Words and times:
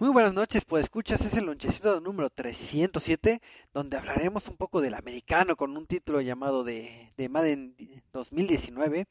Muy 0.00 0.08
buenas 0.08 0.32
noches, 0.32 0.64
pues 0.64 0.84
escuchas, 0.84 1.20
es 1.20 1.34
el 1.34 1.44
lonchecito 1.44 2.00
número 2.00 2.30
307, 2.30 3.42
donde 3.74 3.98
hablaremos 3.98 4.48
un 4.48 4.56
poco 4.56 4.80
del 4.80 4.94
americano 4.94 5.56
con 5.56 5.76
un 5.76 5.86
título 5.86 6.22
llamado 6.22 6.64
de, 6.64 7.12
de 7.18 7.28
Madden 7.28 7.76
2019. 8.10 9.06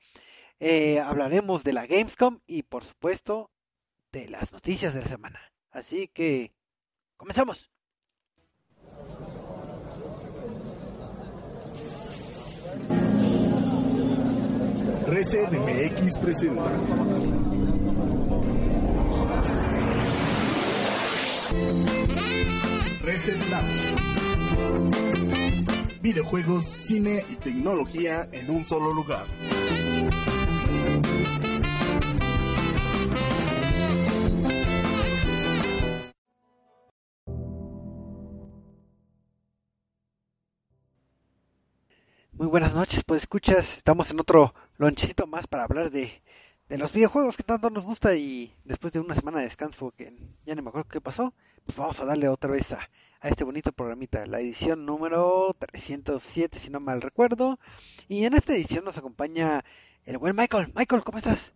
Eh, 0.59 0.99
hablaremos 0.99 1.63
de 1.63 1.73
la 1.73 1.85
Gamescom 1.85 2.39
y, 2.47 2.63
por 2.63 2.85
supuesto, 2.85 3.51
de 4.11 4.29
las 4.29 4.51
noticias 4.51 4.95
de 4.95 5.01
la 5.01 5.07
semana. 5.07 5.39
Así 5.69 6.07
que, 6.07 6.53
comenzamos. 7.17 7.69
Presenta. 15.05 15.59
Reset. 23.03 23.37
Videojuegos, 26.01 26.65
cine 26.65 27.23
y 27.29 27.35
tecnología 27.35 28.27
en 28.31 28.49
un 28.49 28.65
solo 28.65 28.93
lugar. 28.93 29.25
Muy 42.33 42.47
buenas 42.47 42.73
noches, 42.73 43.03
pues 43.05 43.23
escuchas, 43.23 43.77
estamos 43.77 44.11
en 44.11 44.19
otro 44.19 44.53
lonchecito 44.77 45.27
más 45.27 45.47
para 45.47 45.63
hablar 45.63 45.91
de, 45.91 46.21
de 46.69 46.77
los 46.77 46.93
videojuegos 46.93 47.35
que 47.35 47.43
tanto 47.43 47.69
nos 47.69 47.85
gusta 47.85 48.15
y 48.15 48.53
después 48.63 48.93
de 48.93 48.99
una 48.99 49.15
semana 49.15 49.39
de 49.39 49.45
descanso 49.45 49.91
que 49.91 50.13
ya 50.45 50.55
no 50.55 50.61
me 50.61 50.69
acuerdo 50.69 50.87
qué 50.89 51.01
pasó, 51.01 51.33
pues 51.65 51.77
vamos 51.77 51.99
a 51.99 52.05
darle 52.05 52.27
otra 52.27 52.51
vez 52.51 52.71
a, 52.71 52.89
a 53.21 53.29
este 53.29 53.43
bonito 53.43 53.71
programita, 53.71 54.25
la 54.25 54.39
edición 54.39 54.85
número 54.85 55.55
307 55.59 56.59
si 56.59 56.69
no 56.69 56.79
mal 56.79 57.01
recuerdo. 57.01 57.59
Y 58.07 58.25
en 58.25 58.33
esta 58.33 58.53
edición 58.53 58.85
nos 58.85 58.97
acompaña 58.97 59.63
el 60.05 60.17
buen 60.17 60.35
Michael. 60.35 60.71
Michael, 60.75 61.03
¿cómo 61.03 61.17
estás? 61.17 61.53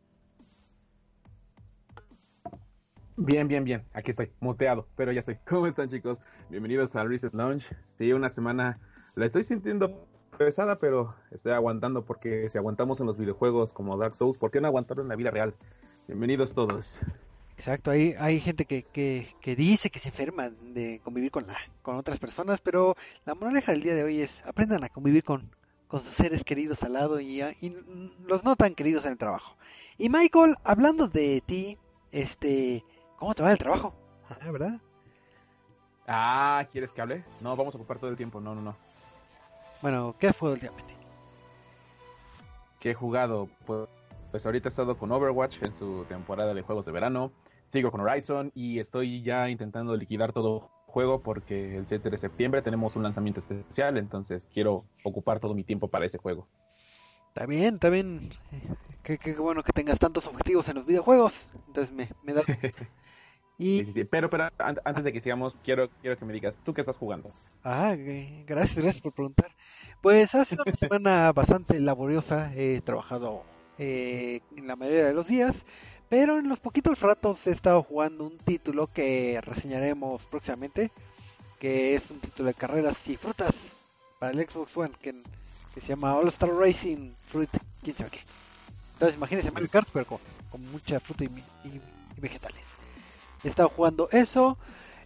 Bien, 3.15 3.47
bien, 3.47 3.63
bien. 3.63 3.85
Aquí 3.93 4.11
estoy, 4.11 4.31
muteado, 4.39 4.87
pero 4.95 5.11
ya 5.11 5.19
estoy. 5.19 5.37
¿Cómo 5.47 5.67
están, 5.67 5.87
chicos? 5.89 6.21
Bienvenidos 6.49 6.95
al 6.95 7.09
Reset 7.09 7.33
Lounge. 7.33 7.75
Sí, 7.97 8.11
una 8.11 8.29
semana 8.29 8.79
la 9.15 9.25
estoy 9.25 9.43
sintiendo 9.43 10.07
pesada, 10.37 10.79
pero 10.79 11.15
estoy 11.31 11.51
aguantando 11.53 12.03
porque 12.03 12.49
si 12.49 12.57
aguantamos 12.57 12.99
en 12.99 13.05
los 13.05 13.17
videojuegos 13.17 13.71
como 13.71 13.97
Dark 13.97 14.15
Souls, 14.15 14.37
¿por 14.37 14.51
qué 14.51 14.61
no 14.61 14.67
aguantarlo 14.67 15.03
en 15.03 15.09
la 15.09 15.15
vida 15.15 15.31
real? 15.31 15.53
Bienvenidos 16.07 16.53
todos. 16.53 16.99
Exacto, 17.57 17.91
hay, 17.91 18.15
hay 18.19 18.39
gente 18.39 18.65
que, 18.65 18.83
que, 18.83 19.33
que 19.39 19.55
dice 19.55 19.89
que 19.89 19.99
se 19.99 20.09
enferma 20.09 20.49
de 20.49 20.99
convivir 21.03 21.31
con, 21.31 21.47
la, 21.47 21.57
con 21.81 21.95
otras 21.95 22.19
personas, 22.19 22.59
pero 22.61 22.95
la 23.25 23.35
moraleja 23.35 23.71
del 23.71 23.83
día 23.83 23.95
de 23.95 24.03
hoy 24.03 24.21
es 24.21 24.45
aprendan 24.45 24.83
a 24.83 24.89
convivir 24.89 25.23
con, 25.23 25.49
con 25.87 26.03
sus 26.03 26.13
seres 26.13 26.43
queridos 26.43 26.81
al 26.83 26.93
lado 26.93 27.19
y, 27.19 27.41
y 27.41 27.77
los 28.25 28.43
no 28.43 28.55
tan 28.55 28.73
queridos 28.73 29.05
en 29.05 29.13
el 29.13 29.17
trabajo. 29.17 29.55
Y 29.97 30.09
Michael, 30.09 30.55
hablando 30.63 31.07
de 31.07 31.41
ti, 31.45 31.77
este, 32.11 32.83
¿cómo 33.17 33.35
te 33.35 33.43
va 33.43 33.51
el 33.51 33.59
trabajo? 33.59 33.93
Ah, 34.29 34.51
¿Verdad? 34.51 34.81
Ah, 36.07 36.67
¿quieres 36.71 36.91
que 36.91 37.01
hable? 37.01 37.23
No, 37.39 37.55
vamos 37.55 37.75
a 37.75 37.77
ocupar 37.77 37.99
todo 37.99 38.09
el 38.09 38.17
tiempo, 38.17 38.41
no, 38.41 38.55
no, 38.55 38.61
no. 38.61 38.75
Bueno, 39.81 40.15
¿qué 40.19 40.33
fue 40.33 40.51
últimamente? 40.51 40.95
¿Qué 42.79 42.91
he 42.91 42.93
jugado? 42.93 43.47
Pues, 43.65 43.87
pues 44.31 44.45
ahorita 44.45 44.67
he 44.67 44.71
estado 44.71 44.97
con 44.97 45.11
Overwatch 45.11 45.61
en 45.61 45.73
su 45.73 46.05
temporada 46.09 46.53
de 46.53 46.61
juegos 46.61 46.85
de 46.85 46.91
verano. 46.91 47.31
Sigo 47.73 47.89
con 47.89 48.01
Horizon 48.01 48.51
y 48.53 48.77
estoy 48.77 49.23
ya 49.23 49.49
intentando 49.49 49.95
liquidar 49.95 50.31
todo 50.31 50.69
juego 50.85 51.23
porque 51.23 51.75
el 51.75 51.87
7 51.87 52.11
de 52.11 52.19
septiembre 52.19 52.61
tenemos 52.61 52.95
un 52.95 53.01
lanzamiento 53.01 53.39
especial, 53.39 53.97
entonces 53.97 54.47
quiero 54.53 54.85
ocupar 55.03 55.39
todo 55.39 55.55
mi 55.55 55.63
tiempo 55.63 55.87
para 55.87 56.05
ese 56.05 56.19
juego. 56.19 56.47
Está 57.29 57.47
bien, 57.47 57.73
está 57.73 57.89
bien. 57.89 58.29
Qué, 59.01 59.17
qué 59.17 59.33
bueno 59.33 59.63
que 59.63 59.71
tengas 59.71 59.97
tantos 59.97 60.27
objetivos 60.27 60.69
en 60.69 60.75
los 60.75 60.85
videojuegos. 60.85 61.33
Entonces 61.65 61.91
me, 61.91 62.09
me 62.21 62.33
da... 62.33 62.43
Y... 63.57 63.79
Sí, 63.79 63.85
sí, 63.85 63.93
sí. 63.93 64.03
Pero, 64.03 64.29
pero 64.29 64.49
antes 64.59 65.03
de 65.03 65.13
que 65.13 65.21
sigamos, 65.21 65.55
quiero, 65.63 65.89
quiero 66.01 66.17
que 66.17 66.25
me 66.25 66.33
digas, 66.33 66.55
¿tú 66.63 66.73
qué 66.73 66.81
estás 66.81 66.97
jugando? 66.97 67.31
Ah, 67.63 67.95
gracias, 67.95 68.77
gracias 68.77 69.01
por 69.01 69.13
preguntar. 69.13 69.51
Pues 70.01 70.33
ha 70.35 70.45
sido 70.45 70.63
una 70.65 70.75
semana 70.75 71.31
bastante 71.33 71.79
laboriosa. 71.79 72.51
He 72.55 72.81
trabajado 72.81 73.43
eh, 73.79 74.41
en 74.55 74.67
la 74.67 74.75
mayoría 74.75 75.05
de 75.05 75.13
los 75.13 75.27
días, 75.27 75.65
pero 76.13 76.37
en 76.37 76.47
los 76.47 76.59
poquitos 76.59 76.99
ratos 76.99 77.47
he 77.47 77.49
estado 77.49 77.81
jugando 77.81 78.25
un 78.25 78.37
título 78.37 78.85
que 78.85 79.41
reseñaremos 79.41 80.23
próximamente, 80.27 80.91
que 81.57 81.95
es 81.95 82.07
un 82.11 82.19
título 82.19 82.49
de 82.49 82.53
carreras 82.53 83.07
y 83.07 83.17
frutas 83.17 83.55
para 84.19 84.31
el 84.31 84.47
Xbox 84.47 84.77
One, 84.77 84.93
que, 85.01 85.23
se 85.73 85.87
llama 85.87 86.15
All 86.15 86.27
Star 86.27 86.51
Racing 86.51 87.13
Fruit, 87.29 87.49
quién 87.81 87.95
sabe 87.95 88.11
qué. 88.11 88.19
Entonces 88.93 89.17
imagínense 89.17 89.49
Mario 89.49 89.69
Kart, 89.71 89.87
pero 89.91 90.05
con, 90.05 90.19
mucha 90.71 90.99
fruta 90.99 91.23
y 91.23 91.31
vegetales. 92.21 92.75
He 93.43 93.47
estado 93.47 93.69
jugando 93.69 94.07
eso. 94.11 94.55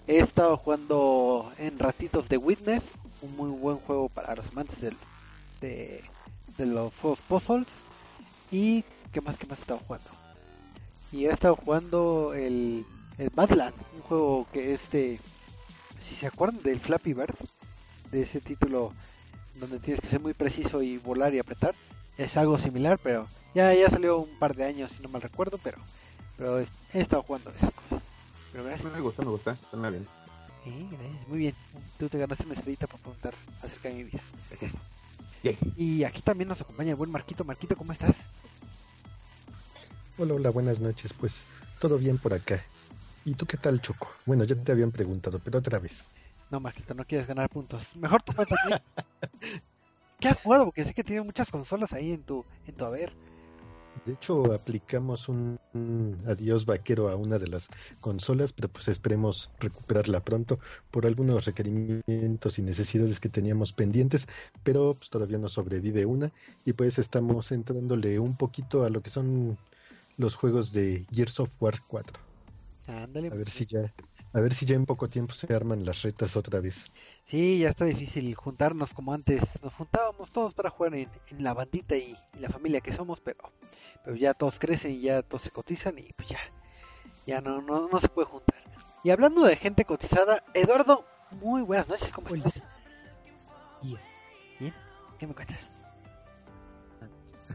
He 0.08 0.18
estado 0.18 0.58
jugando 0.58 1.50
en 1.58 1.80
ratitos 1.80 2.28
de 2.28 2.36
Witness. 2.36 2.84
Un 3.22 3.34
muy 3.38 3.50
buen 3.50 3.78
juego 3.78 4.10
para 4.10 4.36
los 4.36 4.48
amantes 4.48 4.82
del, 4.82 4.98
de, 5.62 6.04
de 6.58 6.66
los 6.66 6.94
juegos 6.98 7.22
puzzles. 7.22 7.68
Y 8.52 8.84
qué 9.14 9.22
más, 9.22 9.38
qué 9.38 9.48
más 9.48 9.60
he 9.60 9.62
estado 9.62 9.80
jugando. 9.88 10.17
Y 11.12 11.26
he 11.26 11.32
estado 11.32 11.56
jugando 11.56 12.34
el, 12.34 12.86
el 13.18 13.30
Badland. 13.30 13.76
Un 13.96 14.02
juego 14.02 14.48
que 14.52 14.74
este... 14.74 15.20
Si 16.02 16.16
se 16.16 16.28
acuerdan 16.28 16.62
del 16.64 16.80
Flappy 16.80 17.14
Bird. 17.14 17.36
De 18.12 18.22
ese 18.22 18.40
título 18.40 18.94
donde 19.56 19.80
tienes 19.80 20.02
que 20.02 20.08
ser 20.08 20.22
muy 20.22 20.34
preciso 20.34 20.82
y 20.82 20.98
volar 20.98 21.34
y 21.34 21.40
apretar. 21.40 21.76
Es 22.18 22.38
algo 22.38 22.58
similar, 22.58 23.00
pero 23.02 23.28
ya, 23.54 23.74
ya 23.74 23.90
salió 23.90 24.20
un 24.20 24.40
par 24.40 24.56
de 24.56 24.64
años, 24.64 24.92
si 24.92 25.04
no 25.04 25.10
mal 25.10 25.22
recuerdo. 25.22 25.60
Pero, 25.62 25.78
pero 26.38 26.60
he 26.60 26.68
estado 26.94 27.24
jugando 27.24 27.52
esas 27.52 27.74
cosas. 27.74 28.04
Pero 28.52 28.64
gracias. 28.64 28.94
Me 28.94 29.02
gusta, 29.02 29.24
me 29.24 29.30
gusta, 29.30 29.58
suena 29.70 29.90
bien. 29.90 30.08
Sí, 30.64 30.88
gracias, 30.92 31.28
muy 31.28 31.38
bien. 31.38 31.56
Tú 32.00 32.10
te 32.10 32.18
ganaste 32.18 32.46
una 32.46 32.56
estrellita 32.56 32.88
para 32.88 33.00
preguntar 33.00 33.34
acerca 33.62 33.90
de 33.90 33.96
mi 33.96 34.04
vida. 34.06 34.20
Gracias. 34.50 34.82
Y 35.78 36.04
aquí 36.04 36.22
también 36.22 36.50
nos 36.50 36.62
acompaña 36.62 36.92
el 36.92 36.96
buen 36.96 37.12
Marquito. 37.12 37.44
Marquito, 37.44 37.76
¿cómo 37.76 37.92
estás? 37.94 38.16
Hola, 40.20 40.34
hola, 40.34 40.50
buenas 40.50 40.80
noches. 40.80 41.14
Pues 41.14 41.44
todo 41.80 42.00
bien 42.00 42.18
por 42.18 42.34
acá. 42.34 42.64
¿Y 43.24 43.36
tú 43.36 43.46
qué 43.46 43.56
tal, 43.56 43.80
Choco? 43.82 44.10
Bueno, 44.26 44.46
ya 44.46 44.56
te 44.56 44.72
habían 44.72 44.92
preguntado, 44.92 45.38
pero 45.38 45.60
otra 45.60 45.78
vez. 45.78 46.06
No, 46.50 46.60
Marquito, 46.60 46.96
no 46.96 47.06
quieres 47.06 47.28
ganar 47.28 47.50
puntos. 47.50 47.96
Mejor 47.96 48.24
tú 48.24 48.34
cuéntame. 48.34 48.82
¿Qué 50.20 50.28
has 50.28 50.42
jugado? 50.42 50.66
Porque 50.66 50.86
sé 50.86 50.96
que 50.96 51.04
tienes 51.04 51.24
muchas 51.24 51.52
consolas 51.52 51.94
ahí 51.94 52.14
en 52.14 52.24
tu, 52.24 52.44
en 52.66 52.74
tu 52.74 52.86
haber. 52.86 53.14
De 54.06 54.14
hecho, 54.14 54.54
aplicamos 54.54 55.30
un, 55.30 55.60
un, 55.76 56.20
adiós 56.26 56.66
vaquero 56.66 57.10
a 57.10 57.16
una 57.16 57.38
de 57.38 57.50
las 57.50 57.68
consolas, 58.02 58.54
pero 58.54 58.70
pues 58.70 58.88
esperemos 58.88 59.52
recuperarla 59.60 60.22
pronto 60.22 60.60
por 60.90 61.06
algunos 61.06 61.46
requerimientos 61.46 62.58
y 62.58 62.64
necesidades 62.64 63.20
que 63.20 63.30
teníamos 63.30 63.74
pendientes, 63.74 64.28
pero 64.64 64.96
pues 64.96 65.12
todavía 65.12 65.38
no 65.38 65.48
sobrevive 65.50 66.06
una 66.06 66.32
y 66.66 66.74
pues 66.74 66.98
estamos 66.98 67.52
entrándole 67.52 68.18
un 68.18 68.36
poquito 68.36 68.84
a 68.84 68.90
lo 68.90 69.02
que 69.02 69.10
son 69.10 69.58
los 70.18 70.36
juegos 70.36 70.72
de 70.72 71.06
Gears 71.12 71.40
of 71.40 71.52
War 71.60 71.82
4. 71.88 72.20
Ándale. 72.88 73.28
A 73.30 73.36
ver 73.36 73.50
si 73.50 73.66
ya 73.66 73.94
a 74.34 74.40
ver 74.40 74.54
si 74.54 74.66
ya 74.66 74.76
en 74.76 74.86
poco 74.86 75.08
tiempo 75.08 75.34
se 75.34 75.52
arman 75.54 75.86
las 75.86 76.02
retas 76.02 76.36
otra 76.36 76.60
vez. 76.60 76.92
Sí, 77.24 77.60
ya 77.60 77.70
está 77.70 77.86
difícil 77.86 78.36
juntarnos 78.36 78.94
como 78.94 79.14
antes. 79.14 79.42
Nos 79.64 79.74
juntábamos 79.74 80.32
todos 80.32 80.54
para 80.54 80.70
jugar 80.70 80.96
en, 80.96 81.10
en 81.30 81.44
la 81.44 81.54
bandita 81.54 81.96
y, 81.96 82.16
y, 82.36 82.40
la 82.40 82.50
familia 82.50 82.82
que 82.82 82.94
somos, 82.94 83.20
pero, 83.20 83.52
pero 84.04 84.16
ya 84.16 84.34
todos 84.34 84.60
crecen 84.60 84.92
y 84.92 85.02
ya 85.02 85.22
todos 85.24 85.42
se 85.42 85.52
cotizan 85.52 85.98
y 85.98 86.12
pues 86.14 86.30
ya, 86.30 86.40
ya 87.26 87.42
no, 87.42 87.62
no, 87.62 87.88
no 87.88 88.00
se 88.00 88.10
puede 88.10 88.28
juntar. 88.28 88.58
Y 89.04 89.10
hablando 89.10 89.44
de 89.44 89.56
gente 89.56 89.86
cotizada, 89.86 90.44
Eduardo, 90.54 91.06
muy 91.32 91.62
buenas 91.62 91.88
noches, 91.88 92.12
¿cómo 92.12 92.28
estás? 92.28 92.54
Bien. 93.82 94.00
¿Bien? 94.60 94.74
¿Qué 95.18 95.28
me 95.28 95.34
cuentas? 95.34 95.72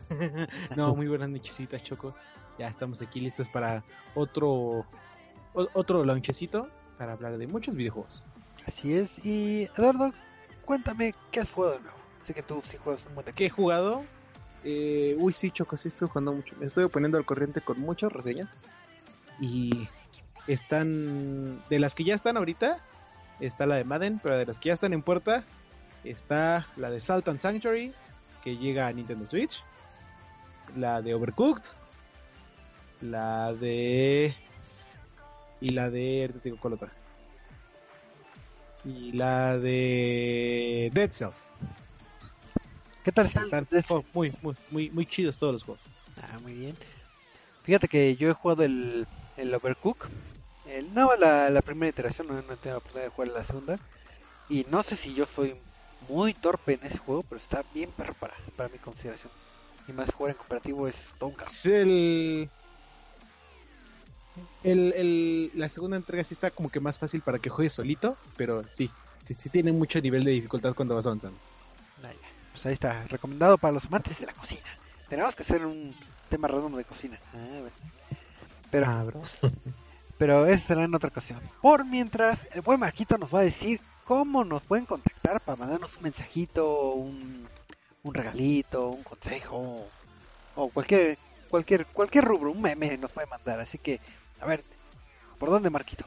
no, 0.76 0.94
muy 0.94 1.08
buenas 1.08 1.28
nochecitas, 1.28 1.82
Choco. 1.82 2.14
Ya 2.58 2.68
estamos 2.68 3.00
aquí 3.02 3.20
listos 3.20 3.48
para 3.48 3.82
otro 4.14 4.86
otro 5.54 6.04
launchecito 6.04 6.68
para 6.98 7.12
hablar 7.12 7.36
de 7.38 7.46
muchos 7.46 7.74
videojuegos. 7.74 8.24
Así 8.66 8.94
es. 8.94 9.24
Y 9.24 9.64
Eduardo, 9.76 10.12
cuéntame, 10.64 11.14
¿qué 11.30 11.40
has 11.40 11.50
jugado 11.50 11.74
de 11.74 11.80
nuevo? 11.80 11.98
Sé 12.24 12.34
que 12.34 12.42
tú 12.42 12.62
sí 12.64 12.76
juegas 12.76 13.04
un 13.06 13.14
buen 13.14 13.26
de 13.26 13.32
¿Qué 13.32 13.46
he 13.46 13.50
jugado? 13.50 14.04
Eh, 14.64 15.16
uy, 15.18 15.32
sí, 15.32 15.50
Choco, 15.50 15.76
sí 15.76 15.88
estoy 15.88 16.08
jugando 16.08 16.32
mucho. 16.32 16.54
Me 16.58 16.66
estoy 16.66 16.88
poniendo 16.88 17.18
al 17.18 17.24
corriente 17.24 17.60
con 17.60 17.80
muchas 17.80 18.12
reseñas. 18.12 18.50
Y 19.40 19.88
están. 20.46 21.62
De 21.68 21.80
las 21.80 21.94
que 21.94 22.04
ya 22.04 22.14
están 22.14 22.36
ahorita, 22.36 22.78
está 23.40 23.66
la 23.66 23.76
de 23.76 23.84
Madden, 23.84 24.20
pero 24.22 24.36
de 24.36 24.46
las 24.46 24.60
que 24.60 24.68
ya 24.68 24.74
están 24.74 24.92
en 24.92 25.02
puerta, 25.02 25.44
está 26.04 26.66
la 26.76 26.90
de 26.90 27.00
Salt 27.00 27.26
and 27.28 27.40
Sanctuary, 27.40 27.92
que 28.44 28.56
llega 28.56 28.86
a 28.86 28.92
Nintendo 28.92 29.26
Switch. 29.26 29.64
La 30.76 31.02
de 31.02 31.14
Overcooked. 31.14 31.64
La 33.02 33.52
de. 33.52 34.34
Y 35.60 35.70
la 35.70 35.90
de. 35.90 36.30
Te 36.34 36.48
digo 36.48 36.58
cuál 36.60 36.74
otra. 36.74 36.92
Y 38.84 39.12
la 39.12 39.58
de. 39.58 40.90
Dead 40.94 41.10
Cells. 41.12 41.50
¿Qué 43.04 43.10
tal 43.10 43.26
están? 43.26 43.66
oh, 43.88 44.04
muy, 44.14 44.32
muy, 44.40 44.54
muy, 44.70 44.90
muy 44.90 45.06
chidos 45.06 45.36
todos 45.38 45.52
los 45.52 45.64
juegos. 45.64 45.84
Ah, 46.22 46.38
muy 46.42 46.52
bien. 46.52 46.76
Fíjate 47.64 47.88
que 47.88 48.14
yo 48.14 48.30
he 48.30 48.32
jugado 48.32 48.62
el, 48.62 49.06
el 49.36 49.52
Overcook. 49.52 50.08
El, 50.68 50.94
no, 50.94 51.10
la, 51.16 51.50
la 51.50 51.62
primera 51.62 51.90
iteración, 51.90 52.28
no, 52.28 52.34
no 52.34 52.40
he 52.40 52.56
tenido 52.56 52.70
la 52.70 52.76
oportunidad 52.78 53.04
de 53.04 53.10
jugar 53.10 53.28
la 53.28 53.44
segunda. 53.44 53.78
Y 54.48 54.64
no 54.70 54.84
sé 54.84 54.94
si 54.94 55.12
yo 55.12 55.26
soy 55.26 55.56
muy 56.08 56.34
torpe 56.34 56.74
en 56.74 56.86
ese 56.86 56.98
juego, 56.98 57.24
pero 57.24 57.40
está 57.40 57.64
bien 57.74 57.90
perro 57.90 58.14
para, 58.14 58.34
para 58.56 58.68
mi 58.68 58.78
consideración. 58.78 59.32
Y 59.88 59.92
más 59.92 60.12
jugar 60.12 60.32
en 60.32 60.38
cooperativo 60.38 60.86
es 60.86 61.10
todo 61.18 61.30
un. 61.30 61.40
Es 61.40 61.66
el... 61.66 62.48
El, 64.64 64.92
el, 64.94 65.50
la 65.54 65.68
segunda 65.68 65.96
entrega 65.96 66.24
sí 66.24 66.34
está 66.34 66.50
como 66.50 66.70
que 66.70 66.80
más 66.80 66.98
fácil 66.98 67.20
para 67.20 67.38
que 67.38 67.50
juegues 67.50 67.72
solito, 67.72 68.16
pero 68.36 68.64
sí, 68.70 68.90
sí, 69.26 69.34
sí 69.38 69.48
tiene 69.50 69.72
mucho 69.72 70.00
nivel 70.00 70.24
de 70.24 70.30
dificultad 70.32 70.74
cuando 70.74 70.94
vas 70.94 71.06
avanzando. 71.06 71.38
Pues 72.52 72.66
ahí 72.66 72.74
está, 72.74 73.04
recomendado 73.08 73.56
para 73.58 73.72
los 73.72 73.86
amantes 73.86 74.20
de 74.20 74.26
la 74.26 74.34
cocina. 74.34 74.68
Tenemos 75.08 75.34
que 75.34 75.42
hacer 75.42 75.64
un 75.64 75.94
tema 76.28 76.48
random 76.48 76.76
de 76.76 76.84
cocina. 76.84 77.18
Ah, 77.34 77.60
bueno. 77.60 77.76
Pero, 78.70 78.86
Ah, 78.86 79.04
bro. 79.04 79.22
pero 80.18 80.46
eso 80.46 80.66
será 80.66 80.84
en 80.84 80.94
otra 80.94 81.08
ocasión. 81.08 81.40
Por 81.60 81.84
mientras, 81.84 82.46
el 82.52 82.60
buen 82.60 82.78
Marquito 82.78 83.16
nos 83.18 83.34
va 83.34 83.40
a 83.40 83.44
decir 83.44 83.80
cómo 84.04 84.44
nos 84.44 84.62
pueden 84.62 84.84
contactar 84.86 85.40
para 85.40 85.56
mandarnos 85.56 85.96
un 85.96 86.02
mensajito, 86.02 86.92
un, 86.92 87.48
un 88.02 88.14
regalito, 88.14 88.88
un 88.88 89.02
consejo 89.02 89.86
o 90.54 90.68
cualquier 90.68 91.18
cualquier 91.48 91.86
cualquier 91.86 92.24
rubro, 92.24 92.50
un 92.50 92.60
meme 92.60 92.96
nos 92.98 93.12
puede 93.12 93.26
mandar. 93.26 93.60
Así 93.60 93.78
que, 93.78 94.00
a 94.42 94.46
ver, 94.46 94.62
¿por 95.38 95.50
dónde 95.50 95.70
Marquito? 95.70 96.04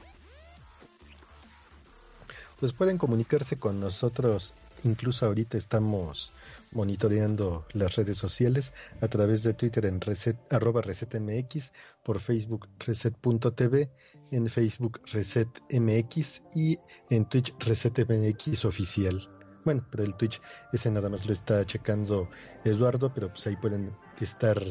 Pues 2.59 2.73
pueden 2.73 2.97
comunicarse 2.97 3.57
con 3.57 3.79
nosotros. 3.79 4.53
Incluso 4.83 5.25
ahorita 5.25 5.57
estamos 5.57 6.31
monitoreando 6.71 7.65
las 7.71 7.95
redes 7.95 8.17
sociales 8.17 8.73
a 9.01 9.07
través 9.07 9.41
de 9.43 9.53
Twitter 9.53 9.85
en 9.85 9.99
reset, 10.01 10.37
arroba 10.53 10.81
resetmx, 10.81 11.71
por 12.03 12.19
Facebook 12.19 12.67
reset.tv, 12.79 13.89
en 14.31 14.49
Facebook 14.49 15.01
resetmx 15.11 16.43
y 16.53 16.77
en 17.09 17.25
Twitch 17.27 17.55
resetmx 17.59 18.65
oficial. 18.65 19.29
Bueno, 19.63 19.83
pero 19.89 20.03
el 20.03 20.15
Twitch 20.15 20.39
ese 20.73 20.91
nada 20.91 21.09
más 21.09 21.25
lo 21.25 21.33
está 21.33 21.65
checando 21.65 22.29
Eduardo, 22.63 23.11
pero 23.13 23.29
pues 23.29 23.47
ahí 23.47 23.55
pueden 23.55 23.95
estar 24.19 24.61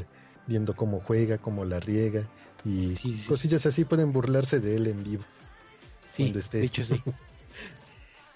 viendo 0.47 0.75
cómo 0.75 1.01
juega, 1.01 1.39
cómo 1.39 1.65
la 1.65 1.81
riega 1.81 2.27
y 2.65 2.95
Sí, 2.95 3.15
sí. 3.15 3.29
cosillas 3.29 3.67
así 3.67 3.85
pueden 3.85 4.13
burlarse 4.13 4.61
de 4.61 4.77
él 4.77 4.87
en 4.87 5.03
vivo. 5.05 5.25
Sí, 6.11 6.23
cuando 6.23 6.39
esté. 6.39 6.59
de 6.59 6.67
hecho 6.67 6.85
sí. 6.85 7.01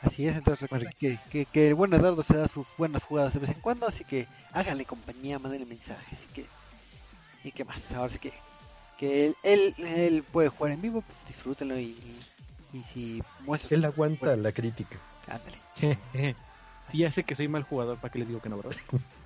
Así 0.00 0.28
es, 0.28 0.36
entonces 0.36 0.60
recuerden 0.60 0.92
que, 0.98 1.18
que, 1.28 1.44
que 1.44 1.68
el 1.68 1.74
buen 1.74 1.92
Eduardo 1.92 2.22
se 2.22 2.36
da 2.36 2.46
sus 2.46 2.66
buenas 2.76 3.02
jugadas 3.02 3.34
de 3.34 3.40
vez 3.40 3.50
en 3.50 3.60
cuando, 3.60 3.86
así 3.86 4.04
que 4.04 4.28
háganle 4.52 4.84
compañía, 4.84 5.40
mándenle 5.40 5.66
mensajes 5.66 6.18
y 6.24 6.32
que 6.32 6.46
y 7.44 7.50
qué 7.50 7.64
más, 7.64 7.90
ahora 7.92 8.12
sí 8.12 8.18
que 8.18 8.32
que 8.96 9.26
él, 9.26 9.36
él, 9.44 9.74
él 9.78 10.24
puede 10.24 10.48
jugar 10.48 10.72
en 10.72 10.82
vivo, 10.82 11.02
pues 11.02 11.18
disfrútenlo 11.26 11.78
y, 11.78 11.96
y 12.72 12.82
si 12.92 13.22
muestra 13.40 13.76
Él 13.76 13.84
aguanta 13.84 14.36
la 14.36 14.52
crítica. 14.52 14.98
ándale. 15.28 15.58
sí, 16.88 16.98
ya 16.98 17.10
sé 17.10 17.22
que 17.24 17.34
soy 17.34 17.48
mal 17.48 17.62
jugador, 17.62 17.98
¿para 17.98 18.10
qué 18.12 18.18
les 18.20 18.28
digo 18.28 18.40
que 18.40 18.48
no, 18.48 18.56
bro? 18.58 18.70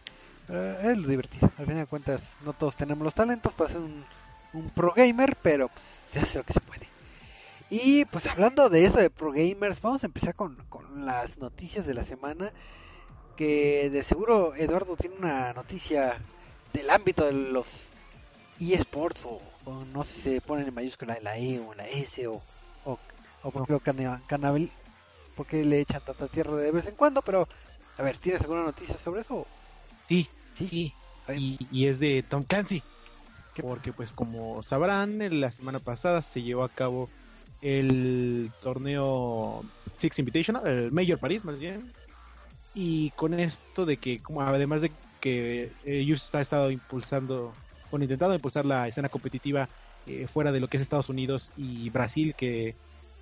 Eh, 0.48 0.78
es 0.96 1.06
divertido. 1.06 1.50
Al 1.58 1.64
final 1.66 1.80
de 1.80 1.86
cuentas, 1.86 2.20
no 2.44 2.52
todos 2.52 2.76
tenemos 2.76 3.02
los 3.04 3.14
talentos 3.14 3.52
para 3.52 3.70
ser 3.70 3.80
un, 3.80 4.04
un 4.52 4.70
pro 4.70 4.92
gamer, 4.94 5.36
pero 5.42 5.68
pues, 5.68 5.84
se 6.12 6.20
hace 6.20 6.38
lo 6.38 6.44
que 6.44 6.52
se 6.52 6.60
puede. 6.60 6.86
Y 7.70 8.04
pues 8.06 8.26
hablando 8.26 8.68
de 8.68 8.84
eso 8.84 8.98
de 8.98 9.08
pro 9.08 9.32
gamers, 9.32 9.80
vamos 9.80 10.02
a 10.02 10.06
empezar 10.06 10.34
con, 10.34 10.56
con 10.68 11.06
las 11.06 11.38
noticias 11.38 11.86
de 11.86 11.94
la 11.94 12.04
semana. 12.04 12.52
Que 13.36 13.88
de 13.88 14.02
seguro 14.02 14.54
Eduardo 14.54 14.94
tiene 14.94 15.16
una 15.16 15.54
noticia 15.54 16.18
del 16.74 16.90
ámbito 16.90 17.24
de 17.24 17.32
los 17.32 17.66
eSports, 18.60 19.22
o, 19.24 19.40
no 19.94 20.04
sé 20.04 20.12
si 20.12 20.20
se 20.34 20.40
ponen 20.42 20.68
en 20.68 20.74
mayúscula 20.74 21.18
la 21.22 21.38
E 21.38 21.58
o 21.58 21.72
la 21.74 21.88
S, 21.88 22.26
o, 22.26 22.42
o, 22.84 22.98
o 23.42 23.50
por 23.50 23.66
qué 23.66 23.72
lo 23.72 23.80
cana- 23.80 24.20
canabel- 24.28 24.70
por 25.34 25.46
qué 25.46 25.64
le 25.64 25.80
echan 25.80 26.02
tanta 26.04 26.28
tierra 26.28 26.54
de 26.56 26.70
vez 26.70 26.86
en 26.86 26.94
cuando. 26.94 27.22
Pero 27.22 27.48
a 27.96 28.02
ver, 28.02 28.18
¿tienes 28.18 28.42
alguna 28.42 28.64
noticia 28.64 28.96
sobre 29.02 29.22
eso? 29.22 29.46
Sí, 30.02 30.28
Sí. 30.54 30.94
Y, 31.34 31.56
y 31.70 31.86
es 31.86 31.98
de 32.00 32.22
Tom 32.22 32.44
Clancy. 32.44 32.82
¿Qué- 33.54 33.62
Porque 33.62 33.92
pues 33.92 34.12
como 34.12 34.62
sabrán, 34.62 35.18
la 35.40 35.50
semana 35.50 35.80
pasada 35.80 36.22
se 36.22 36.42
llevó 36.42 36.64
a 36.64 36.68
cabo 36.68 37.10
el 37.60 38.50
torneo 38.60 39.62
Six 39.96 40.18
Invitational, 40.18 40.66
el 40.66 40.92
Major 40.92 41.18
Paris 41.18 41.44
más 41.44 41.60
bien. 41.60 41.92
Y 42.74 43.10
con 43.12 43.34
esto 43.34 43.86
de 43.86 43.98
que, 43.98 44.20
como 44.22 44.42
además 44.42 44.82
de 44.82 44.92
que 45.20 45.72
eh, 45.84 46.04
Ubisoft 46.10 46.34
ha 46.36 46.40
estado 46.40 46.70
impulsando, 46.70 47.54
bueno, 47.90 48.04
intentando 48.04 48.34
impulsar 48.34 48.66
la 48.66 48.88
escena 48.88 49.08
competitiva 49.08 49.68
eh, 50.06 50.26
fuera 50.28 50.52
de 50.52 50.60
lo 50.60 50.68
que 50.68 50.78
es 50.78 50.82
Estados 50.82 51.08
Unidos 51.08 51.52
y 51.56 51.90
Brasil, 51.90 52.34
que 52.36 52.76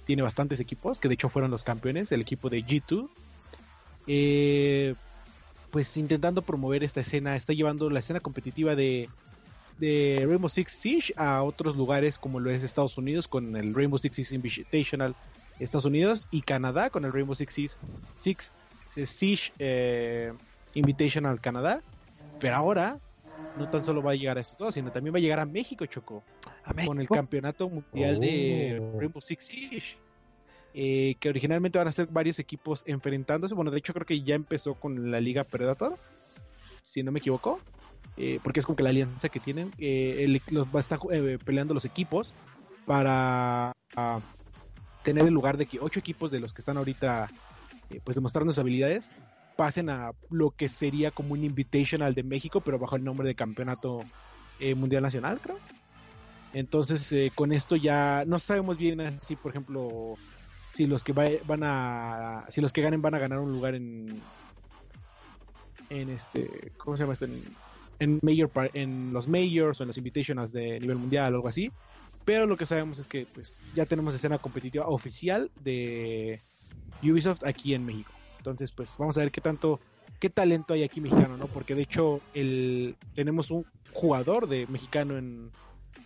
tiene 0.04 0.22
bastantes 0.22 0.60
equipos, 0.60 1.00
que 1.00 1.08
de 1.08 1.14
hecho 1.14 1.28
fueron 1.28 1.50
los 1.50 1.64
campeones, 1.64 2.12
el 2.12 2.22
equipo 2.22 2.50
de 2.50 2.62
G2. 2.64 3.10
Eh, 4.06 4.94
pues 5.70 5.96
intentando 5.96 6.42
promover 6.42 6.82
esta 6.82 7.00
escena, 7.00 7.36
está 7.36 7.52
llevando 7.52 7.90
la 7.90 8.00
escena 8.00 8.20
competitiva 8.20 8.74
de, 8.74 9.08
de 9.78 10.24
Rainbow 10.26 10.48
Six 10.48 10.72
Siege 10.72 11.14
a 11.16 11.42
otros 11.42 11.76
lugares 11.76 12.18
como 12.18 12.40
lo 12.40 12.50
es 12.50 12.62
Estados 12.62 12.98
Unidos 12.98 13.28
con 13.28 13.56
el 13.56 13.74
Rainbow 13.74 13.98
Six 13.98 14.16
Siege 14.16 14.34
Invitational 14.34 15.14
Estados 15.58 15.84
Unidos 15.84 16.26
y 16.30 16.40
Canadá 16.42 16.90
con 16.90 17.04
el 17.04 17.12
Rainbow 17.12 17.34
Six 17.34 17.52
Siege, 17.52 17.74
Six, 18.16 18.52
Siege 18.88 19.52
eh, 19.58 20.32
Invitational 20.74 21.40
Canadá. 21.40 21.82
Pero 22.40 22.54
ahora 22.54 22.98
no 23.58 23.68
tan 23.68 23.84
solo 23.84 24.02
va 24.02 24.12
a 24.12 24.14
llegar 24.14 24.38
a 24.38 24.40
esto 24.40 24.56
todo, 24.56 24.72
sino 24.72 24.90
también 24.90 25.14
va 25.14 25.18
a 25.18 25.20
llegar 25.20 25.38
a 25.38 25.44
México, 25.44 25.84
Choco 25.86 26.22
¿A 26.64 26.72
con 26.86 27.00
el 27.00 27.08
campeonato 27.08 27.68
mundial 27.68 28.20
de 28.20 28.80
Oh. 28.80 28.98
Rainbow 28.98 29.20
Six 29.20 29.44
Siege. 29.44 29.96
Eh, 30.72 31.16
que 31.20 31.28
originalmente 31.30 31.78
van 31.78 31.88
a 31.88 31.92
ser 31.92 32.08
varios 32.10 32.38
equipos 32.38 32.82
enfrentándose. 32.86 33.54
Bueno, 33.54 33.70
de 33.70 33.78
hecho 33.78 33.92
creo 33.94 34.06
que 34.06 34.22
ya 34.24 34.34
empezó 34.34 34.76
con 34.76 35.10
la 35.10 35.20
Liga 35.20 35.44
Predator, 35.44 35.98
si 36.82 37.02
no 37.02 37.12
me 37.12 37.18
equivoco. 37.20 37.64
eh, 38.16 38.40
porque 38.42 38.60
es 38.60 38.66
como 38.66 38.76
que 38.76 38.82
la 38.84 38.90
alianza 38.90 39.28
que 39.30 39.40
tienen. 39.40 39.74
eh, 39.78 40.42
los 40.48 40.68
va 40.68 40.80
a 40.80 40.82
estar 40.82 40.98
eh, 41.12 41.38
peleando 41.44 41.74
los 41.74 41.84
equipos 41.86 42.36
para 42.84 43.72
ah, 43.96 44.22
tener 45.02 45.26
el 45.26 45.34
lugar 45.34 45.56
de 45.58 45.66
que 45.68 45.78
ocho 45.80 46.00
equipos 46.00 46.30
de 46.30 46.40
los 46.40 46.54
que 46.54 46.62
están 46.62 46.76
ahorita 46.78 47.34
pues 48.04 48.16
demostrando 48.16 48.52
sus 48.52 48.60
habilidades 48.60 49.14
pasen 49.56 49.90
a 49.90 50.12
lo 50.30 50.52
que 50.52 50.68
sería 50.68 51.12
como 51.12 51.34
un 51.34 51.44
invitational 51.44 52.14
de 52.14 52.22
México, 52.24 52.62
pero 52.62 52.78
bajo 52.78 52.96
el 52.96 53.04
nombre 53.04 53.28
de 53.28 53.34
campeonato 53.36 54.10
mundial 54.76 55.02
nacional, 55.04 55.40
creo. 55.40 55.62
Entonces, 56.52 57.12
con 57.34 57.52
esto 57.52 57.76
ya 57.76 58.24
no 58.26 58.38
sabemos 58.38 58.76
bien 58.78 59.00
así, 59.00 59.36
por 59.36 59.52
ejemplo, 59.52 60.20
si 60.72 60.86
los 60.86 61.04
que 61.04 61.12
va- 61.12 61.28
van 61.44 61.60
a, 61.64 62.46
si 62.48 62.60
los 62.60 62.72
que 62.72 62.82
ganen 62.82 63.02
van 63.02 63.14
a 63.14 63.18
ganar 63.18 63.40
un 63.40 63.50
lugar 63.52 63.74
en, 63.74 64.32
en 65.88 66.08
este, 66.10 66.72
¿cómo 66.76 66.96
se 66.96 67.02
llama 67.02 67.12
esto? 67.14 67.24
En, 67.24 67.56
en 67.98 68.18
major, 68.22 68.50
en 68.74 69.12
los 69.12 69.28
majors 69.28 69.80
o 69.80 69.82
en 69.82 69.88
los 69.88 69.98
invitationals 69.98 70.52
de 70.52 70.80
nivel 70.80 70.98
mundial 70.98 71.34
o 71.34 71.36
algo 71.36 71.48
así. 71.48 71.70
Pero 72.24 72.46
lo 72.46 72.56
que 72.56 72.66
sabemos 72.66 72.98
es 72.98 73.08
que 73.08 73.26
pues 73.26 73.70
ya 73.72 73.86
tenemos 73.86 74.14
escena 74.14 74.38
competitiva 74.38 74.86
oficial 74.88 75.50
de 75.56 76.44
Ubisoft 77.02 77.44
aquí 77.44 77.74
en 77.74 77.84
México. 77.84 78.14
Entonces, 78.38 78.72
pues 78.72 78.96
vamos 78.98 79.16
a 79.18 79.20
ver 79.22 79.32
qué 79.32 79.40
tanto, 79.40 79.80
qué 80.18 80.30
talento 80.30 80.74
hay 80.74 80.82
aquí 80.84 81.00
mexicano, 81.00 81.36
¿no? 81.36 81.48
Porque 81.50 81.74
de 81.74 81.82
hecho 81.82 82.24
el, 82.32 82.98
tenemos 83.14 83.50
un 83.50 83.66
jugador 83.90 84.46
de 84.48 84.66
mexicano 84.68 85.18
en 85.18 85.52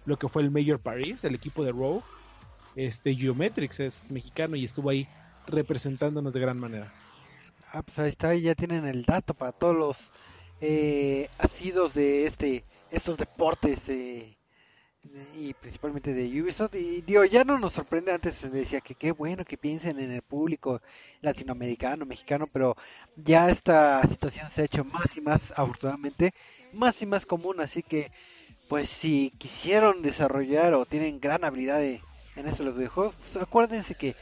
lo 0.04 0.18
que 0.18 0.28
fue 0.28 0.42
el 0.42 0.50
Major 0.50 0.80
Paris, 0.82 1.24
el 1.24 1.34
equipo 1.34 1.64
de 1.64 1.72
Rogue. 1.72 2.06
Este 2.74 3.14
Geometrix 3.14 3.80
es 3.80 4.10
mexicano 4.10 4.56
y 4.56 4.64
estuvo 4.64 4.90
ahí 4.90 5.08
representándonos 5.46 6.32
de 6.32 6.40
gran 6.40 6.58
manera. 6.58 6.94
Ah, 7.72 7.82
pues 7.82 7.98
ahí 7.98 8.08
está, 8.10 8.34
ya 8.34 8.54
tienen 8.54 8.86
el 8.86 9.04
dato 9.04 9.34
para 9.34 9.52
todos 9.52 9.76
los 9.76 10.12
eh, 10.60 11.28
asidos 11.38 11.94
de 11.94 12.26
este 12.26 12.64
estos 12.90 13.16
deportes 13.18 13.88
eh, 13.88 14.38
y 15.34 15.54
principalmente 15.54 16.14
de 16.14 16.42
Ubisoft 16.42 16.74
y 16.76 17.02
digo 17.02 17.24
ya 17.24 17.44
no 17.44 17.58
nos 17.58 17.74
sorprende 17.74 18.12
antes 18.12 18.36
se 18.36 18.50
decía 18.50 18.80
que 18.80 18.94
qué 18.96 19.12
bueno 19.12 19.44
que 19.44 19.58
piensen 19.58 19.98
en 20.00 20.10
el 20.12 20.22
público 20.22 20.80
latinoamericano 21.20 22.06
mexicano 22.06 22.46
pero 22.48 22.76
ya 23.14 23.50
esta 23.50 24.02
situación 24.08 24.50
se 24.50 24.62
ha 24.62 24.64
hecho 24.66 24.84
más 24.84 25.16
y 25.16 25.20
más 25.20 25.52
afortunadamente 25.56 26.32
más 26.72 27.02
y 27.02 27.06
más 27.06 27.26
común 27.26 27.60
así 27.60 27.82
que 27.82 28.12
pues 28.68 28.88
si 28.90 29.32
quisieron 29.38 30.02
desarrollar 30.02 30.74
o 30.74 30.86
tienen 30.86 31.20
gran 31.20 31.44
habilidad 31.44 31.78
de- 31.80 32.06
en 32.36 32.46
esto 32.48 32.62
de 32.62 32.70
los 32.70 32.76
videojuegos 32.78 33.14
pues, 33.32 33.42
acuérdense 33.42 33.94
que, 33.94 34.16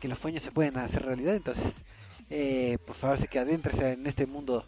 que 0.00 0.08
los 0.08 0.18
sueños 0.18 0.42
se 0.42 0.52
pueden 0.52 0.76
hacer 0.78 1.04
realidad 1.04 1.34
entonces 1.36 1.72
eh, 2.30 2.78
pues 2.86 3.02
ahora 3.04 3.18
sí 3.20 3.28
que 3.28 3.38
adéntrese 3.38 3.92
en 3.92 4.06
este 4.06 4.26
mundo 4.26 4.66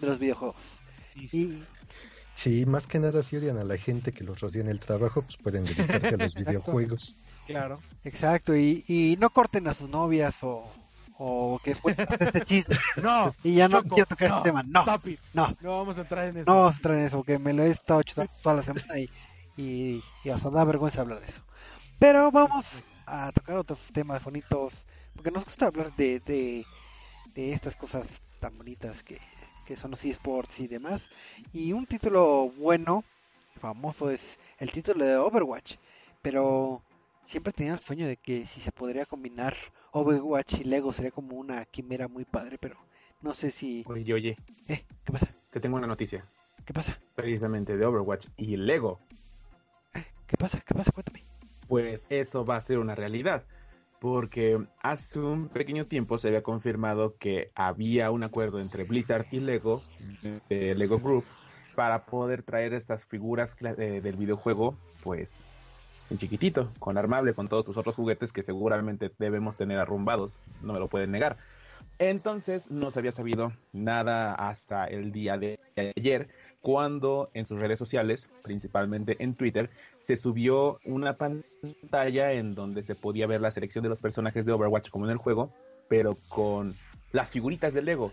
de 0.00 0.06
los 0.06 0.18
videojuegos 0.18 0.56
Sí, 1.06 1.28
sí, 1.28 1.42
y 1.42 1.48
sí. 1.48 1.68
Sí, 2.34 2.66
más 2.66 2.86
que 2.88 2.98
nada 2.98 3.22
si 3.22 3.36
odian 3.36 3.58
a 3.58 3.64
la 3.64 3.76
gente 3.78 4.12
que 4.12 4.24
los 4.24 4.40
rodea 4.40 4.62
en 4.62 4.68
el 4.68 4.80
trabajo, 4.80 5.22
pues 5.22 5.36
pueden 5.36 5.66
dedicarse 5.66 6.14
a 6.14 6.18
los 6.18 6.34
videojuegos. 6.36 7.16
Claro. 7.46 7.84
Exacto, 8.04 8.56
y, 8.56 8.84
y 8.88 9.16
no 9.20 9.30
corten 9.30 9.68
a 9.68 9.74
sus 9.74 9.88
novias 9.88 10.34
o, 10.42 10.76
o 11.18 11.60
que 11.62 11.74
cuenten 11.76 12.08
este 12.20 12.42
chisme. 12.42 12.82
No, 12.96 13.34
Y 13.42 13.54
ya 13.56 13.68
no 13.68 13.82
Choco, 13.82 13.94
quiero 13.94 14.06
tocar 14.08 14.28
no, 14.30 14.36
este 14.38 14.48
tema. 14.48 14.62
No, 14.64 14.80
stop 14.80 15.06
it. 15.08 15.20
no, 15.32 15.56
No 15.60 15.78
vamos 15.78 15.98
a 15.98 16.02
entrar 16.02 16.26
en 16.28 16.38
eso. 16.38 16.50
no 16.50 16.56
vamos 16.56 16.74
a 16.74 16.76
entrar 16.78 16.98
en 16.98 17.04
eso, 17.06 17.16
porque 17.18 17.38
me 17.38 17.52
lo 17.54 17.62
he 17.64 17.70
estado 17.70 18.02
chutando 18.02 18.32
toda 18.42 18.56
la 18.56 18.62
semana 18.62 18.98
y, 18.98 19.10
y, 19.56 20.04
y 20.24 20.30
hasta 20.30 20.50
da 20.50 20.64
vergüenza 20.64 21.02
hablar 21.02 21.20
de 21.20 21.26
eso. 21.28 21.42
Pero 21.98 22.30
vamos 22.30 22.66
a 23.06 23.32
tocar 23.32 23.56
otros 23.56 23.80
temas 23.92 24.22
bonitos, 24.22 24.72
porque 25.14 25.30
nos 25.30 25.44
gusta 25.44 25.66
hablar 25.66 25.94
de, 25.94 26.20
de, 26.20 26.66
de 27.34 27.52
estas 27.52 27.76
cosas 27.76 28.06
tan 28.40 28.56
bonitas 28.58 29.02
que, 29.02 29.20
que 29.64 29.76
son 29.76 29.92
los 29.92 30.04
esports 30.04 30.60
y 30.60 30.68
demás. 30.68 31.08
Y 31.52 31.72
un 31.72 31.86
título 31.86 32.50
bueno, 32.58 33.04
famoso, 33.60 34.10
es 34.10 34.38
el 34.58 34.72
título 34.72 35.04
de 35.04 35.16
Overwatch. 35.16 35.76
Pero 36.22 36.82
siempre 37.24 37.52
tenía 37.52 37.74
el 37.74 37.80
sueño 37.80 38.06
de 38.06 38.16
que 38.16 38.46
si 38.46 38.60
se 38.60 38.72
podría 38.72 39.06
combinar 39.06 39.54
Overwatch 39.92 40.54
y 40.60 40.64
Lego 40.64 40.92
sería 40.92 41.10
como 41.10 41.36
una 41.36 41.64
quimera 41.66 42.08
muy 42.08 42.24
padre, 42.24 42.58
pero 42.58 42.76
no 43.22 43.32
sé 43.34 43.50
si... 43.50 43.84
Oye, 43.86 44.12
oye, 44.14 44.36
Eh, 44.68 44.84
¿qué 45.04 45.12
pasa? 45.12 45.28
te 45.50 45.60
tengo 45.60 45.76
una 45.76 45.86
noticia. 45.86 46.24
¿Qué 46.64 46.72
pasa? 46.72 46.98
Precisamente 47.14 47.76
de 47.76 47.84
Overwatch 47.86 48.26
y 48.36 48.56
Lego. 48.56 48.98
¿Qué 50.26 50.36
pasa? 50.36 50.60
¿Qué 50.60 50.74
pasa? 50.74 50.90
Cuéntame. 50.92 51.24
Pues 51.68 52.00
eso 52.08 52.44
va 52.44 52.56
a 52.56 52.60
ser 52.60 52.78
una 52.78 52.94
realidad. 52.94 53.44
Porque 54.00 54.62
hace 54.82 55.18
un 55.20 55.48
pequeño 55.48 55.86
tiempo 55.86 56.18
se 56.18 56.28
había 56.28 56.42
confirmado 56.42 57.16
que 57.18 57.50
había 57.54 58.10
un 58.10 58.22
acuerdo 58.22 58.60
entre 58.60 58.84
Blizzard 58.84 59.26
y 59.30 59.40
Lego, 59.40 59.82
Lego 60.50 60.98
Group, 60.98 61.24
para 61.74 62.04
poder 62.04 62.42
traer 62.42 62.74
estas 62.74 63.06
figuras 63.06 63.56
del 63.56 64.16
videojuego, 64.16 64.76
pues 65.02 65.42
en 66.10 66.18
chiquitito, 66.18 66.70
con 66.78 66.98
armable, 66.98 67.32
con 67.32 67.48
todos 67.48 67.64
tus 67.64 67.78
otros 67.78 67.94
juguetes 67.94 68.30
que 68.30 68.42
seguramente 68.42 69.10
debemos 69.18 69.56
tener 69.56 69.78
arrumbados, 69.78 70.36
no 70.62 70.74
me 70.74 70.78
lo 70.78 70.88
pueden 70.88 71.10
negar. 71.10 71.38
Entonces 71.98 72.70
no 72.70 72.90
se 72.90 72.98
había 72.98 73.12
sabido 73.12 73.52
nada 73.72 74.34
hasta 74.34 74.84
el 74.84 75.12
día 75.12 75.38
de 75.38 75.58
ayer, 75.96 76.28
cuando 76.64 77.28
en 77.34 77.44
sus 77.44 77.60
redes 77.60 77.78
sociales, 77.78 78.26
principalmente 78.42 79.22
en 79.22 79.34
Twitter, 79.34 79.68
se 80.00 80.16
subió 80.16 80.80
una 80.86 81.18
pantalla 81.18 82.32
en 82.32 82.54
donde 82.54 82.82
se 82.82 82.94
podía 82.94 83.26
ver 83.26 83.42
la 83.42 83.50
selección 83.50 83.82
de 83.82 83.90
los 83.90 84.00
personajes 84.00 84.46
de 84.46 84.52
Overwatch 84.52 84.88
como 84.88 85.04
en 85.04 85.10
el 85.10 85.18
juego, 85.18 85.52
pero 85.88 86.16
con 86.30 86.74
las 87.12 87.28
figuritas 87.28 87.74
de 87.74 87.82
Lego. 87.82 88.12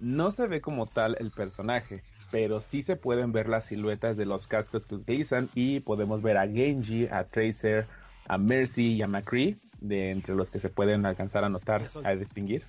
No 0.00 0.32
se 0.32 0.46
ve 0.46 0.60
como 0.60 0.84
tal 0.84 1.16
el 1.18 1.30
personaje, 1.30 2.02
pero 2.30 2.60
sí 2.60 2.82
se 2.82 2.96
pueden 2.96 3.32
ver 3.32 3.48
las 3.48 3.64
siluetas 3.64 4.18
de 4.18 4.26
los 4.26 4.46
cascos 4.46 4.84
que 4.84 4.96
utilizan 4.96 5.48
y 5.54 5.80
podemos 5.80 6.20
ver 6.20 6.36
a 6.36 6.46
Genji, 6.46 7.06
a 7.06 7.24
Tracer, 7.24 7.86
a 8.26 8.36
Mercy 8.36 8.96
y 8.96 9.02
a 9.02 9.08
McCree, 9.08 9.56
de 9.80 10.10
entre 10.10 10.34
los 10.34 10.50
que 10.50 10.60
se 10.60 10.68
pueden 10.68 11.06
alcanzar 11.06 11.42
a 11.42 11.48
notar, 11.48 11.86
a 12.04 12.14
distinguir. 12.14 12.64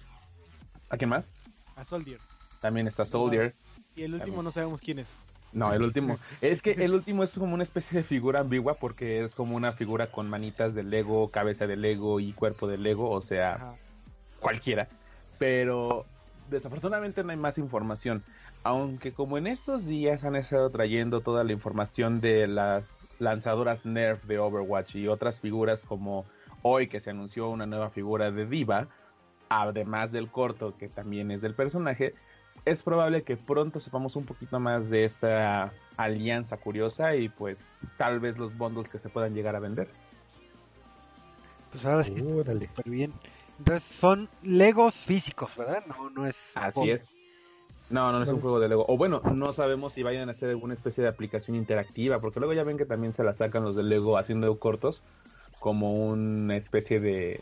¿A 0.90 0.96
quién 0.96 1.10
más? 1.10 1.30
A 1.76 1.84
Soldier. 1.84 2.20
También 2.62 2.88
está 2.88 3.06
Soldier. 3.06 3.54
Y 4.00 4.04
el 4.04 4.14
último 4.14 4.42
no 4.42 4.50
sabemos 4.50 4.80
quién 4.80 5.00
es. 5.00 5.18
No, 5.52 5.74
el 5.74 5.82
último. 5.82 6.18
Es 6.42 6.62
que 6.62 6.72
el 6.72 6.94
último 6.94 7.22
es 7.24 7.38
como 7.38 7.54
una 7.54 7.64
especie 7.64 7.98
de 7.98 8.04
figura 8.04 8.40
ambigua 8.40 8.76
porque 8.76 9.26
es 9.26 9.36
como 9.36 9.58
una 9.58 9.74
figura 9.74 10.08
con 10.08 10.30
manitas 10.30 10.74
de 10.74 10.84
Lego, 10.84 11.30
cabeza 11.30 11.68
de 11.68 11.76
Lego 11.76 12.22
y 12.22 12.32
cuerpo 12.32 12.66
de 12.68 12.78
Lego, 12.78 13.10
o 13.10 13.20
sea, 13.20 13.56
Ajá. 13.56 13.76
cualquiera. 14.40 14.88
Pero 15.38 16.06
desafortunadamente 16.50 17.26
no 17.26 17.32
hay 17.32 17.38
más 17.38 17.58
información. 17.58 18.24
Aunque 18.64 19.12
como 19.12 19.38
en 19.38 19.48
estos 19.48 19.86
días 19.86 20.24
han 20.24 20.38
estado 20.38 20.70
trayendo 20.70 21.20
toda 21.20 21.44
la 21.44 21.52
información 21.52 22.22
de 22.22 22.48
las 22.48 23.06
lanzadoras 23.20 23.86
Nerf 23.86 24.24
de 24.24 24.40
Overwatch 24.40 24.96
y 24.96 25.10
otras 25.10 25.42
figuras 25.42 25.82
como 25.82 26.26
hoy 26.62 26.88
que 26.88 27.02
se 27.02 27.10
anunció 27.10 27.50
una 27.50 27.66
nueva 27.66 27.90
figura 27.90 28.32
de 28.32 28.46
Diva, 28.46 28.88
además 29.50 30.14
del 30.14 30.30
corto 30.30 30.78
que 30.78 30.88
también 30.88 31.32
es 31.32 31.42
del 31.42 31.54
personaje, 31.54 32.14
es 32.66 32.84
probable 32.84 33.24
que 33.24 33.38
pronto 33.38 33.80
sepamos 33.80 34.16
un 34.16 34.26
poquito 34.26 34.60
más 34.60 34.90
de 34.90 35.06
esta 35.06 35.74
alianza 35.98 36.58
curiosa 36.58 37.16
y 37.16 37.30
pues 37.30 37.58
tal 37.98 38.20
vez 38.20 38.38
los 38.38 38.58
bundles 38.58 38.90
que 38.90 39.00
se 39.00 39.10
puedan 39.10 39.34
llegar 39.34 39.56
a 39.56 39.60
vender. 39.60 39.90
Pues 41.72 41.86
ahora 41.86 42.04
sí, 42.04 42.16
Órale. 42.22 42.68
súper 42.68 42.90
bien. 42.90 43.14
Entonces 43.60 43.84
son 43.84 44.30
Legos 44.42 44.96
físicos, 44.96 45.56
¿verdad? 45.56 45.84
No, 45.88 46.10
no 46.10 46.26
es... 46.26 46.52
Así 46.56 46.80
juego. 46.80 46.96
es. 46.96 47.08
No, 47.90 48.12
no, 48.12 48.20
no 48.20 48.24
es 48.24 48.30
un 48.30 48.40
juego 48.40 48.60
de 48.60 48.70
Lego. 48.70 48.86
O 48.88 48.98
bueno, 48.98 49.20
no 49.34 49.52
sabemos 49.52 49.94
si 49.94 50.04
vayan 50.04 50.30
a 50.30 50.34
hacer 50.34 50.50
alguna 50.50 50.76
especie 50.76 51.02
de 51.04 51.10
aplicación 51.10 51.56
interactiva, 51.58 52.20
porque 52.20 52.40
luego 52.40 52.54
ya 52.54 52.64
ven 52.64 52.78
que 52.78 52.86
también 52.86 53.14
se 53.14 53.24
la 53.24 53.34
sacan 53.34 53.64
los 53.64 53.76
de 53.76 53.84
Lego 53.84 54.18
haciendo 54.18 54.58
cortos, 54.60 55.02
como 55.60 56.06
una 56.08 56.56
especie 56.56 57.00
de 57.00 57.42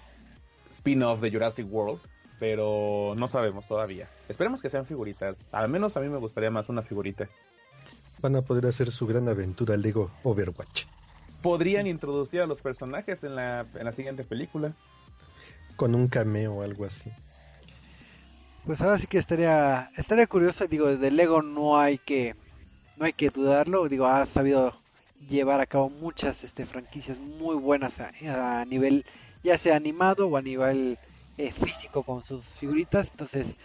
spin-off 0.72 1.20
de 1.20 1.32
Jurassic 1.32 1.68
World, 1.70 2.00
pero 2.40 3.14
no 3.18 3.28
sabemos 3.28 3.68
todavía. 3.68 4.08
Esperemos 4.30 4.62
que 4.62 4.70
sean 4.70 4.86
figuritas. 4.86 5.38
Al 5.52 5.70
menos 5.70 5.98
a 5.98 6.00
mí 6.00 6.10
me 6.10 6.18
gustaría 6.18 6.52
más 6.52 6.70
una 6.70 6.82
figurita. 6.82 7.28
Van 8.22 8.36
a 8.36 8.42
poder 8.42 8.66
hacer 8.66 8.92
su 8.92 9.08
gran 9.08 9.28
aventura 9.28 9.78
Lego 9.78 10.12
Overwatch. 10.24 10.86
Podrían 11.42 11.88
introducir 11.88 12.42
a 12.42 12.48
los 12.48 12.62
personajes 12.62 13.24
en 13.24 13.36
la, 13.36 13.66
en 13.76 13.86
la 13.86 13.92
siguiente 13.92 14.24
película. 14.24 14.74
Con 15.76 15.94
un 15.94 16.08
cameo 16.08 16.56
o 16.56 16.62
algo 16.64 16.86
así. 16.86 17.12
Pues 18.66 18.82
ahora 18.82 19.00
sí 19.00 19.08
que 19.08 19.18
estaría 19.18 19.92
estaría 19.96 20.28
curioso, 20.28 20.68
digo, 20.68 20.88
desde 20.88 21.10
Lego 21.10 21.42
no 21.42 21.80
hay 21.80 21.98
que 21.98 22.36
no 22.98 23.06
hay 23.06 23.14
que 23.14 23.30
dudarlo, 23.30 23.88
digo, 23.88 24.08
ha 24.08 24.26
sabido 24.26 24.76
llevar 25.30 25.62
a 25.62 25.66
cabo 25.66 25.90
muchas 25.90 26.44
este 26.44 26.66
franquicias 26.66 27.18
muy 27.20 27.56
buenas 27.56 27.94
a, 28.00 28.60
a 28.62 28.66
nivel 28.66 29.06
ya 29.44 29.58
sea 29.58 29.78
animado 29.78 30.28
o 30.28 30.36
a 30.36 30.42
nivel 30.42 30.98
eh, 31.38 31.52
físico 31.52 32.04
con 32.04 32.24
sus 32.24 32.46
figuritas, 32.46 33.08
entonces 33.12 33.56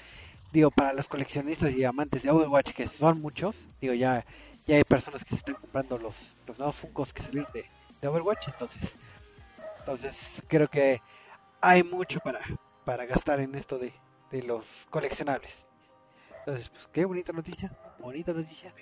digo, 0.52 0.70
para 0.70 0.92
los 0.94 1.08
coleccionistas 1.08 1.72
y 1.72 1.84
amantes 1.84 2.22
de 2.22 2.30
Overwatch 2.30 2.72
que 2.72 2.86
son 2.88 3.20
muchos, 3.20 3.56
digo, 3.80 3.94
ya 3.94 4.24
ya 4.66 4.76
hay 4.76 4.84
personas 4.84 5.24
que 5.24 5.30
se 5.30 5.36
están 5.36 5.56
comprando 5.56 5.98
los 5.98 6.36
los 6.46 6.58
nuevos 6.58 6.76
Funkos 6.76 7.12
que 7.12 7.22
salieron 7.22 7.50
de, 7.52 7.64
de 8.00 8.08
Overwatch, 8.08 8.48
entonces 8.48 8.94
entonces 9.78 10.42
creo 10.48 10.68
que 10.68 11.02
hay 11.60 11.82
mucho 11.82 12.20
para 12.20 12.40
para 12.84 13.06
gastar 13.06 13.40
en 13.40 13.54
esto 13.54 13.78
de 13.78 13.92
de 14.30 14.42
los 14.42 14.66
coleccionables. 14.90 15.66
Entonces, 16.38 16.70
pues 16.70 16.88
qué 16.92 17.04
bonita 17.04 17.32
noticia, 17.32 17.70
bonita 17.98 18.32
noticia. 18.32 18.72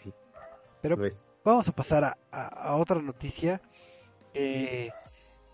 Pero 0.81 0.97
Lo 0.97 1.05
es. 1.07 1.23
vamos 1.45 1.69
a 1.69 1.73
pasar 1.73 2.05
a, 2.05 2.17
a- 2.31 2.47
a 2.71 2.77
otra 2.77 3.03
noticia 3.03 3.61
eh, 4.35 4.93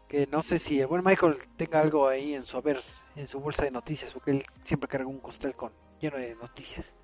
que 0.09 0.27
no 0.29 0.43
sé 0.43 0.59
si 0.59 0.81
el 0.81 0.87
buen 0.87 1.03
Michael 1.05 1.39
tenga 1.57 1.81
algo 1.81 2.07
ahí 2.09 2.35
en 2.35 2.45
su 2.47 2.57
haber, 2.59 2.81
en 3.17 3.27
su 3.27 3.41
bolsa 3.41 3.65
de 3.65 3.71
noticias, 3.71 4.13
porque 4.13 4.31
él 4.31 4.45
siempre 4.63 4.89
carga 4.89 5.07
un 5.07 5.19
costel 5.19 5.55
con 5.55 5.73
lleno 6.01 6.19
de 6.19 6.35
noticias. 6.37 6.95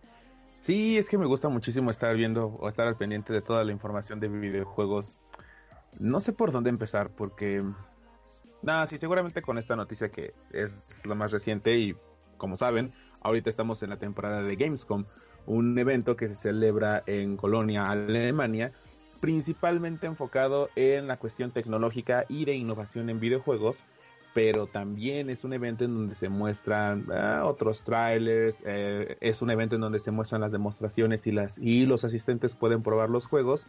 Sí, 0.60 0.96
es 0.96 1.08
que 1.08 1.18
me 1.18 1.26
gusta 1.26 1.48
muchísimo 1.48 1.90
estar 1.90 2.14
viendo 2.14 2.46
o 2.46 2.68
estar 2.68 2.86
al 2.86 2.96
pendiente 2.96 3.32
de 3.32 3.42
toda 3.42 3.64
la 3.64 3.72
información 3.72 4.20
de 4.20 4.28
videojuegos. 4.28 5.14
No 5.98 6.20
sé 6.20 6.32
por 6.32 6.52
dónde 6.52 6.70
empezar 6.70 7.10
porque... 7.10 7.64
Nada, 8.62 8.86
sí, 8.86 8.96
seguramente 8.98 9.42
con 9.42 9.58
esta 9.58 9.74
noticia 9.74 10.10
que 10.10 10.34
es 10.52 10.72
la 11.04 11.16
más 11.16 11.32
reciente 11.32 11.76
y 11.76 11.96
como 12.36 12.56
saben, 12.56 12.92
ahorita 13.22 13.50
estamos 13.50 13.82
en 13.82 13.90
la 13.90 13.96
temporada 13.96 14.42
de 14.42 14.54
Gamescom, 14.54 15.04
un 15.46 15.76
evento 15.76 16.14
que 16.14 16.28
se 16.28 16.36
celebra 16.36 17.02
en 17.06 17.36
Colonia, 17.36 17.90
Alemania, 17.90 18.70
principalmente 19.20 20.06
enfocado 20.06 20.68
en 20.76 21.08
la 21.08 21.16
cuestión 21.16 21.50
tecnológica 21.50 22.24
y 22.28 22.44
de 22.44 22.54
innovación 22.54 23.10
en 23.10 23.18
videojuegos, 23.18 23.84
pero 24.34 24.66
también 24.66 25.28
es 25.30 25.44
un 25.44 25.52
evento 25.52 25.84
en 25.84 25.94
donde 25.94 26.14
se 26.14 26.28
muestran 26.28 27.06
ah, 27.12 27.42
otros 27.44 27.84
trailers, 27.84 28.56
eh, 28.64 29.16
es 29.20 29.42
un 29.42 29.50
evento 29.50 29.74
en 29.74 29.82
donde 29.82 30.00
se 30.00 30.10
muestran 30.10 30.40
las 30.40 30.52
demostraciones 30.52 31.26
y, 31.26 31.32
las, 31.32 31.58
y 31.58 31.84
los 31.86 32.04
asistentes 32.04 32.54
pueden 32.54 32.82
probar 32.82 33.10
los 33.10 33.26
juegos. 33.26 33.66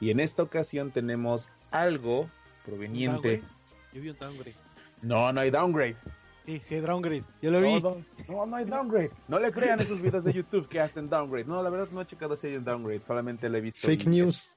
Y 0.00 0.10
en 0.10 0.20
esta 0.20 0.42
ocasión 0.42 0.90
tenemos 0.90 1.50
algo 1.70 2.28
proveniente... 2.64 3.38
Downgrade. 3.38 3.56
Yo 3.94 4.02
vi 4.02 4.10
un 4.10 4.18
downgrade. 4.18 4.56
No, 5.00 5.32
no 5.32 5.40
hay 5.40 5.50
downgrade. 5.50 5.96
Sí, 6.44 6.60
sí 6.62 6.74
hay 6.74 6.80
downgrade. 6.82 7.24
Yo 7.40 7.50
lo 7.50 7.60
vi. 7.60 7.80
No, 7.80 7.80
no, 7.80 8.04
no, 8.28 8.46
no 8.46 8.56
hay 8.56 8.64
downgrade. 8.66 9.10
No 9.26 9.38
le 9.38 9.50
crean 9.50 9.80
esos 9.80 10.02
videos 10.02 10.24
de 10.24 10.32
YouTube 10.32 10.68
que 10.68 10.80
hacen 10.80 11.08
downgrade. 11.08 11.46
No, 11.46 11.62
la 11.62 11.70
verdad 11.70 11.88
no 11.90 12.02
he 12.02 12.06
checado 12.06 12.36
si 12.36 12.48
hay 12.48 12.56
un 12.56 12.64
downgrade. 12.64 13.00
Solamente 13.00 13.48
le 13.48 13.58
he 13.58 13.60
visto. 13.62 13.86
Fake 13.86 14.04
en- 14.04 14.12
news. 14.12 14.54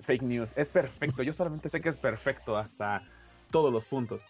fake 0.00 0.22
news. 0.22 0.52
Es 0.56 0.68
perfecto. 0.68 1.22
Yo 1.22 1.32
solamente 1.32 1.68
sé 1.68 1.80
que 1.80 1.88
es 1.90 1.96
perfecto 1.96 2.56
hasta 2.56 3.02
todos 3.50 3.72
los 3.72 3.84
puntos. 3.84 4.22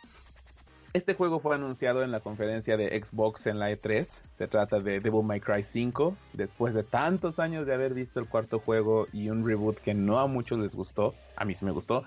Este 0.94 1.14
juego 1.14 1.40
fue 1.40 1.54
anunciado 1.54 2.02
en 2.02 2.11
la 2.11 2.20
conferencia 2.20 2.76
de 2.76 3.02
Xbox 3.02 3.46
en 3.46 3.58
la 3.58 3.70
E3. 3.70 4.06
Se 4.34 4.46
trata 4.46 4.78
de 4.78 5.00
Devil 5.00 5.22
May 5.25 5.40
Cry 5.40 5.62
5. 5.62 6.14
Después 6.34 6.75
de 6.75 6.82
tantos 6.82 7.38
años 7.38 7.66
de 7.66 7.72
haber 7.72 7.94
visto 7.94 8.20
el 8.20 8.28
cuarto 8.28 8.58
juego 8.58 9.06
y 9.11 9.30
un 9.30 9.46
reboot 9.46 9.78
que 9.78 9.94
no 9.94 10.18
a 10.18 10.26
muchos 10.26 10.58
les 10.58 10.75
gustó, 10.75 11.14
a 11.34 11.46
mí 11.46 11.54
sí 11.54 11.64
me 11.64 11.70
gustó, 11.70 12.04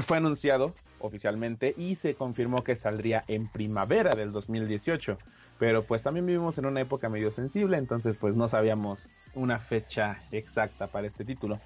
fue 0.00 0.18
anunciado 0.18 0.74
oficialmente 1.00 1.74
y 1.76 1.96
se 1.96 2.14
confirmó 2.14 2.62
que 2.62 2.76
saldría 2.76 3.24
en 3.26 3.48
primavera 3.48 4.14
del 4.14 4.30
2018. 4.30 5.18
Pero 5.58 5.82
pues 5.82 6.04
también 6.04 6.24
vivimos 6.24 6.58
en 6.58 6.66
una 6.66 6.82
época 6.82 7.08
medio 7.08 7.32
sensible, 7.32 7.78
entonces 7.78 8.16
pues 8.16 8.36
no 8.36 8.48
sabíamos 8.48 9.08
una 9.34 9.58
fecha 9.58 10.22
exacta 10.30 10.86
para 10.86 11.08
este 11.08 11.24
título. 11.24 11.58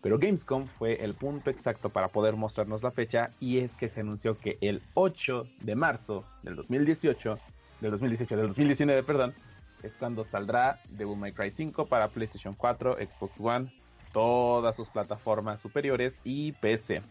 Pero 0.00 0.18
Gamescom 0.18 0.66
fue 0.66 1.04
el 1.04 1.14
punto 1.14 1.50
exacto 1.50 1.88
para 1.88 2.08
poder 2.08 2.36
mostrarnos 2.36 2.82
la 2.82 2.90
fecha 2.90 3.30
y 3.40 3.58
es 3.58 3.76
que 3.76 3.88
se 3.88 4.00
anunció 4.00 4.38
que 4.38 4.56
el 4.60 4.80
8 4.94 5.46
de 5.62 5.74
marzo 5.74 6.24
del 6.42 6.54
2018, 6.56 7.38
del 7.80 7.90
2018, 7.90 8.36
del 8.36 8.46
2019, 8.48 9.02
perdón, 9.02 9.34
es 9.82 9.92
cuando 9.98 10.24
saldrá 10.24 10.80
Devil 10.90 11.16
May 11.16 11.32
Cry 11.32 11.50
5 11.50 11.86
para 11.86 12.08
PlayStation 12.08 12.54
4, 12.54 12.96
Xbox 12.96 13.40
One, 13.40 13.72
todas 14.12 14.76
sus 14.76 14.88
plataformas 14.88 15.60
superiores 15.60 16.20
y 16.24 16.52
PC. 16.52 17.02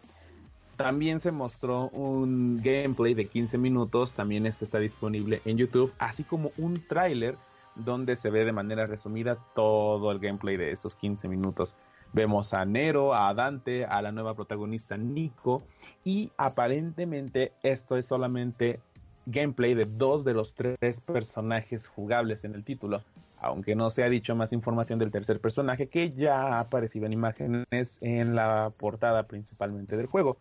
También 0.77 1.19
se 1.19 1.31
mostró 1.31 1.89
un 1.89 2.61
gameplay 2.63 3.15
de 3.15 3.27
15 3.27 3.57
minutos, 3.57 4.13
también 4.13 4.45
este 4.45 4.65
está 4.65 4.79
disponible 4.79 5.41
en 5.43 5.57
YouTube, 5.57 5.91
así 5.97 6.23
como 6.23 6.51
un 6.57 6.85
tráiler 6.87 7.35
donde 7.75 8.15
se 8.15 8.29
ve 8.29 8.45
de 8.45 8.51
manera 8.51 8.85
resumida 8.85 9.37
todo 9.55 10.11
el 10.11 10.19
gameplay 10.19 10.55
de 10.55 10.71
estos 10.71 10.95
15 10.95 11.27
minutos. 11.27 11.75
Vemos 12.13 12.53
a 12.53 12.65
Nero, 12.65 13.13
a 13.13 13.33
Dante, 13.33 13.85
a 13.85 14.01
la 14.01 14.11
nueva 14.11 14.33
protagonista 14.33 14.97
Nico 14.97 15.63
y 16.03 16.31
aparentemente 16.37 17.53
esto 17.63 17.97
es 17.97 18.05
solamente 18.05 18.79
gameplay 19.25 19.73
de 19.73 19.85
dos 19.85 20.23
de 20.23 20.33
los 20.33 20.53
tres 20.53 21.01
personajes 21.01 21.87
jugables 21.87 22.43
en 22.43 22.55
el 22.55 22.63
título, 22.63 23.03
aunque 23.39 23.75
no 23.75 23.89
se 23.89 24.03
ha 24.03 24.09
dicho 24.09 24.35
más 24.35 24.53
información 24.53 24.99
del 24.99 25.11
tercer 25.11 25.39
personaje 25.41 25.87
que 25.87 26.13
ya 26.13 26.59
aparecido 26.59 27.05
en 27.05 27.13
imágenes 27.13 27.99
en 28.01 28.35
la 28.35 28.71
portada 28.77 29.23
principalmente 29.23 29.97
del 29.97 30.07
juego. 30.07 30.37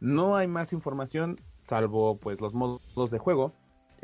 No 0.00 0.36
hay 0.36 0.48
más 0.48 0.72
información 0.72 1.38
salvo 1.64 2.18
pues 2.18 2.40
los 2.40 2.54
modos 2.54 3.10
de 3.10 3.18
juego 3.18 3.52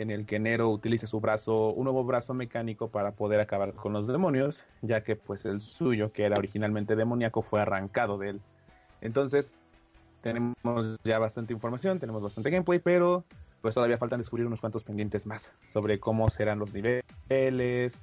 en 0.00 0.10
el 0.10 0.24
que 0.24 0.38
Nero 0.38 0.70
utiliza 0.70 1.06
su 1.06 1.20
brazo, 1.20 1.68
un 1.68 1.84
nuevo 1.84 2.04
brazo 2.04 2.32
mecánico 2.32 2.88
para 2.88 3.12
poder 3.12 3.38
acabar 3.38 3.74
con 3.74 3.92
los 3.92 4.08
demonios, 4.08 4.64
ya 4.80 5.02
que 5.02 5.14
pues 5.14 5.44
el 5.44 5.60
suyo, 5.60 6.10
que 6.10 6.24
era 6.24 6.38
originalmente 6.38 6.96
demoníaco, 6.96 7.42
fue 7.42 7.60
arrancado 7.60 8.16
de 8.16 8.30
él. 8.30 8.40
Entonces, 9.02 9.52
tenemos 10.22 10.98
ya 11.04 11.18
bastante 11.18 11.52
información, 11.52 11.98
tenemos 11.98 12.22
bastante 12.22 12.48
gameplay, 12.48 12.78
pero 12.78 13.24
pues 13.60 13.74
todavía 13.74 13.98
faltan 13.98 14.20
descubrir 14.20 14.46
unos 14.46 14.60
cuantos 14.60 14.84
pendientes 14.84 15.26
más 15.26 15.52
sobre 15.66 16.00
cómo 16.00 16.30
serán 16.30 16.58
los 16.58 16.72
niveles, 16.72 18.00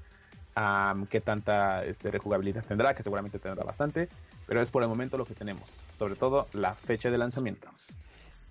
qué 1.10 1.22
tanta 1.22 1.84
este, 1.84 2.12
rejugabilidad 2.12 2.64
tendrá, 2.64 2.94
que 2.94 3.02
seguramente 3.02 3.40
tendrá 3.40 3.64
bastante, 3.64 4.08
pero 4.46 4.62
es 4.62 4.70
por 4.70 4.84
el 4.84 4.90
momento 4.90 5.18
lo 5.18 5.26
que 5.26 5.34
tenemos, 5.34 5.68
sobre 5.98 6.16
todo 6.16 6.48
la 6.54 6.76
fecha 6.76 7.10
de 7.10 7.18
lanzamiento. 7.18 7.68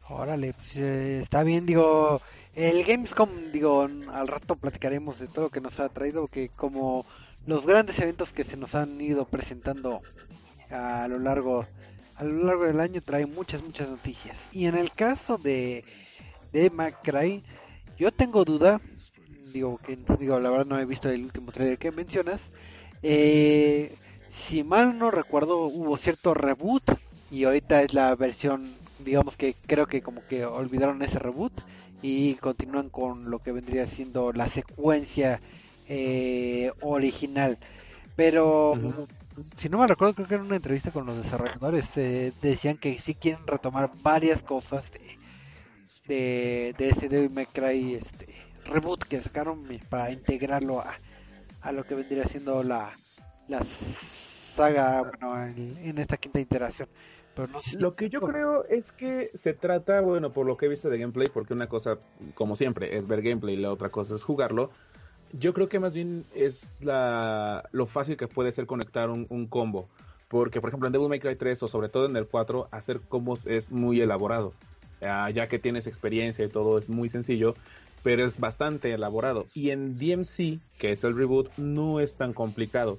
Órale, 0.09 0.53
pues 0.53 0.77
eh, 0.77 1.21
está 1.21 1.43
bien, 1.43 1.67
digo, 1.67 2.21
el 2.57 2.85
Gamescom, 2.85 3.53
digo, 3.53 3.83
al 3.83 4.29
rato 4.29 4.57
platicaremos 4.57 5.19
de 5.19 5.29
todo 5.29 5.45
lo 5.45 5.51
que 5.51 5.61
nos 5.61 5.79
ha 5.79 5.91
traído, 5.91 6.27
que 6.27 6.49
como 6.49 7.05
los 7.47 7.67
grandes 7.67 7.99
eventos 8.01 8.33
que 8.33 8.45
se 8.45 8.57
nos 8.57 8.75
han 8.75 8.99
ido 8.99 9.27
presentando 9.27 10.01
a 10.71 11.07
lo 11.07 11.19
largo 11.19 11.67
a 12.17 12.25
lo 12.25 12.45
largo 12.45 12.65
del 12.65 12.81
año 12.81 13.03
trae 13.03 13.27
muchas 13.27 13.63
muchas 13.63 13.91
noticias. 13.91 14.39
Y 14.53 14.67
en 14.67 14.75
el 14.75 14.91
caso 14.91 15.37
de 15.37 15.85
de 16.53 16.71
McCray, 16.71 17.43
yo 17.99 18.11
tengo 18.11 18.47
duda, 18.47 18.81
digo 19.53 19.77
que 19.77 19.99
digo 20.19 20.41
la 20.41 20.49
verdad 20.49 20.67
no 20.67 20.79
he 20.79 20.87
visto 20.87 21.11
el 21.11 21.25
último 21.25 21.53
trailer 21.53 21.77
que 21.77 21.93
mencionas. 21.93 22.41
Eh, 23.03 23.95
si 24.33 24.65
mal 24.65 24.99
no 24.99 25.11
recuerdo, 25.11 25.67
hubo 25.67 25.99
cierto 25.99 26.33
reboot 26.33 26.83
y 27.31 27.45
ahorita 27.45 27.83
es 27.83 27.93
la 27.93 28.15
versión 28.17 28.75
digamos 28.99 29.37
que 29.37 29.55
creo 29.67 29.87
que 29.87 30.01
como 30.01 30.27
que 30.27 30.47
olvidaron 30.47 31.03
ese 31.03 31.19
reboot 31.19 31.53
y 32.09 32.37
continúan 32.37 32.89
con 32.89 33.31
lo 33.31 33.41
que 33.41 33.51
vendría 33.51 33.89
siendo 33.89 34.33
la 34.33 34.49
secuencia 34.49 35.41
eh, 35.89 36.71
original. 36.81 37.59
Pero 38.15 38.75
si 39.57 39.69
no 39.69 39.79
me 39.79 39.89
recuerdo, 39.89 40.15
creo 40.15 40.29
que 40.29 40.35
en 40.37 40.43
una 40.43 40.55
entrevista 40.55 40.93
con 40.93 41.05
los 41.05 41.21
desarrolladores 41.21 41.85
eh, 41.97 42.33
decían 42.41 42.77
que 42.77 42.97
sí 43.01 43.17
quieren 43.17 43.45
retomar 43.45 43.91
varias 44.03 44.45
cosas 44.45 44.93
de, 44.93 45.19
de, 46.07 46.75
de 46.79 46.89
ese 46.91 47.09
Devil 47.09 47.31
May 47.31 47.47
Cry 47.47 47.97
este, 47.97 48.29
reboot 48.67 49.03
que 49.03 49.21
sacaron 49.21 49.67
para 49.89 50.13
integrarlo 50.13 50.79
a, 50.79 50.95
a 51.61 51.73
lo 51.73 51.85
que 51.85 51.97
vendría 51.97 52.25
siendo 52.27 52.63
la, 52.63 52.93
la 53.49 53.63
saga 54.55 55.03
bueno, 55.03 55.43
en, 55.45 55.77
en 55.83 55.99
esta 55.99 56.17
quinta 56.17 56.39
iteración. 56.39 56.89
Lo 57.79 57.95
que 57.95 58.09
yo 58.09 58.21
creo 58.21 58.65
es 58.65 58.93
que 58.93 59.31
se 59.35 59.53
trata, 59.53 60.01
bueno, 60.01 60.31
por 60.31 60.47
lo 60.47 60.57
que 60.57 60.67
he 60.67 60.69
visto 60.69 60.89
de 60.89 60.99
gameplay, 60.99 61.29
porque 61.29 61.53
una 61.53 61.69
cosa, 61.69 61.99
como 62.35 62.57
siempre, 62.57 62.97
es 62.97 63.07
ver 63.07 63.23
gameplay 63.23 63.55
y 63.55 63.59
la 63.59 63.73
otra 63.73 63.91
cosa 63.91 64.15
es 64.15 64.23
jugarlo. 64.23 64.71
Yo 65.33 65.53
creo 65.53 65.69
que 65.69 65.79
más 65.79 65.93
bien 65.93 66.25
es 66.35 66.81
la, 66.81 67.69
lo 67.73 67.87
fácil 67.87 68.17
que 68.17 68.29
puede 68.29 68.53
ser 68.53 68.67
conectar 68.67 69.11
un, 69.11 69.47
combo. 69.49 69.89
Porque, 70.29 70.61
por 70.61 70.71
ejemplo, 70.71 70.87
en 70.87 70.93
Devil 70.93 71.09
May 71.09 71.21
Cry 71.21 71.37
3 71.37 71.63
o 71.63 71.69
sobre 71.69 71.89
todo 71.89 72.07
en 72.07 72.17
el 72.17 72.27
4, 72.27 72.69
hacer 72.71 73.01
combos 73.01 73.47
es 73.47 73.71
muy 73.71 74.01
elaborado. 74.01 74.53
ya 75.01 75.49
que 75.49 75.59
tienes 75.59 75.87
experiencia 75.87 76.45
y 76.45 76.49
todo 76.49 76.79
es 76.79 76.89
muy 76.89 77.09
sencillo, 77.09 77.55
pero 78.03 78.25
es 78.25 78.39
bastante 78.39 78.93
elaborado. 78.93 79.47
Y 79.53 79.71
en 79.71 79.99
DMC, 79.99 80.61
que 80.79 80.93
es 80.93 81.05
el 81.05 81.15
reboot, 81.15 81.51
no 81.59 82.01
es 82.01 82.17
tan 82.17 82.33
complicado. 82.33 82.99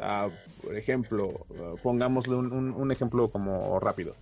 Ah, 0.00 0.28
por 0.62 0.76
ejemplo, 0.76 1.28
uh, 1.28 1.76
pongámosle 1.82 2.34
un, 2.34 2.92
ejemplo 2.92 3.28
como 3.28 3.78
rápido. 3.80 4.14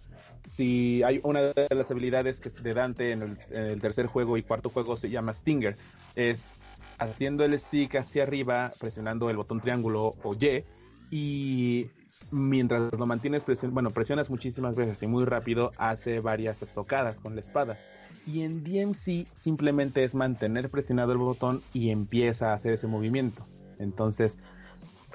Si 0.47 1.03
hay 1.03 1.21
una 1.23 1.41
de 1.41 1.69
las 1.71 1.91
habilidades 1.91 2.41
que 2.41 2.51
de 2.51 2.75
Dante 2.75 3.13
en 3.13 3.39
el, 3.51 3.81
tercer 3.81 4.07
juego 4.07 4.37
y 4.37 4.43
cuarto 4.43 4.69
juego 4.69 4.97
se 4.97 5.09
llama 5.09 5.35
Stinger, 5.35 5.77
es 6.17 6.51
haciendo 6.99 7.45
el 7.45 7.59
stick 7.59 7.97
hacia 7.97 8.25
arriba, 8.25 8.73
presionando 8.79 9.31
el 9.31 9.37
botón 9.37 9.61
triángulo 9.61 10.15
o 10.23 10.35
Y, 10.35 10.65
y 11.11 11.91
mientras 12.31 12.93
lo 12.93 13.07
mantienes 13.07 13.45
presionando, 13.45 13.75
bueno, 13.75 13.91
presionas 13.91 14.31
muchísimas 14.31 14.75
veces 14.75 15.03
y 15.03 15.07
muy 15.07 15.25
rápido, 15.25 15.73
hace 15.79 16.21
varias 16.21 16.63
estocadas 16.63 17.21
con 17.21 17.35
la 17.35 17.41
espada. 17.41 17.79
Y 18.27 18.43
en 18.43 18.63
DMC 18.63 19.27
simplemente 19.35 20.05
es 20.05 20.15
mantener 20.15 20.71
presionado 20.71 21.13
el 21.13 21.19
botón 21.19 21.63
y 21.73 21.91
empieza 21.91 22.51
a 22.51 22.55
hacer 22.55 22.75
ese 22.75 22.87
movimiento. 22.87 23.47
Entonces, 23.79 24.39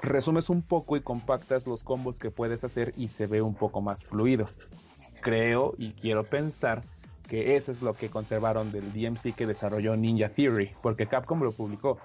resumes 0.02 0.48
un 0.50 0.62
poco 0.62 0.96
y 0.96 1.00
compactas 1.00 1.66
los 1.66 1.84
combos 1.84 2.18
que 2.18 2.30
puedes 2.30 2.64
hacer 2.64 2.92
y 2.96 3.08
se 3.08 3.26
ve 3.26 3.42
un 3.42 3.54
poco 3.54 3.80
más 3.80 4.04
fluido. 4.04 4.48
Creo 5.20 5.74
y 5.78 5.92
quiero 5.92 6.24
pensar 6.24 6.82
que 7.28 7.56
eso 7.56 7.72
es 7.72 7.82
lo 7.82 7.94
que 7.94 8.08
conservaron 8.08 8.72
del 8.72 8.92
DMC 8.92 9.34
que 9.34 9.46
desarrolló 9.46 9.96
Ninja 9.96 10.30
Theory, 10.30 10.70
porque 10.82 11.06
Capcom 11.06 11.42
lo 11.42 11.52
publicó, 11.52 11.98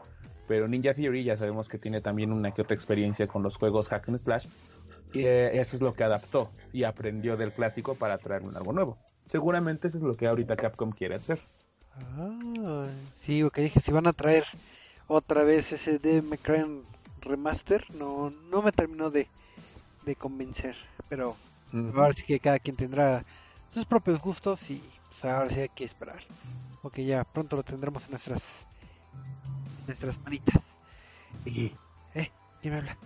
pero 0.48 0.68
Ninja 0.68 0.94
Theory 0.94 1.24
ya 1.24 1.38
sabemos 1.38 1.70
que 1.70 1.78
tiene 1.78 2.02
también 2.02 2.34
una 2.34 2.52
que 2.52 2.62
otra 2.62 2.76
experiencia 2.76 3.28
con 3.28 3.42
los 3.42 3.56
juegos 3.56 3.88
Hack 3.88 4.10
and 4.10 4.20
Slash, 4.20 4.48
y 5.14 5.26
eso 5.26 5.76
es 5.78 5.82
lo 5.82 5.94
que 5.94 6.04
adaptó 6.04 6.50
y 6.74 6.84
aprendió 6.84 7.38
del 7.38 7.54
clásico 7.54 7.96
para 7.96 8.18
traer 8.18 8.44
un 8.44 8.58
algo 8.58 8.74
nuevo. 8.74 8.98
Seguramente 9.28 9.88
eso 9.88 9.98
es 9.98 10.04
lo 10.04 10.16
que 10.16 10.28
ahorita 10.28 10.56
Capcom 10.58 10.92
quiere 10.92 11.16
hacer. 11.16 11.40
Ah, 11.96 12.88
sí, 13.22 13.48
que 13.54 13.62
dije, 13.62 13.80
si 13.80 13.92
van 13.92 14.08
a 14.08 14.14
traer 14.14 14.44
otra 15.08 15.44
vez 15.44 15.72
ese 15.72 16.00
DMC 16.00 16.84
remaster 17.24 17.86
no, 17.96 18.32
no 18.50 18.62
me 18.62 18.72
terminó 18.72 19.10
de, 19.10 19.28
de 20.06 20.16
convencer. 20.16 20.76
Pero 21.10 21.36
ahora 21.96 22.14
sí 22.14 22.24
que 22.24 22.40
cada 22.40 22.60
quien 22.60 22.76
tendrá 22.76 23.24
sus 23.74 23.86
propios 23.86 24.22
gustos 24.22 24.70
y 24.70 24.82
pues 25.10 25.26
ahora 25.26 25.50
sí 25.50 25.60
hay 25.62 25.70
que 25.70 25.86
esperar. 25.86 26.22
Porque 26.82 27.06
ya 27.06 27.24
pronto 27.24 27.56
lo 27.56 27.64
tendremos 27.64 28.04
en 28.06 28.12
nuestras, 28.12 28.66
nuestras 29.88 30.20
manitas. 30.24 30.62
Y... 31.46 31.72
¿Eh? 32.14 32.32
¿Quién 32.62 32.74
me 32.74 32.80
habla? 32.80 32.98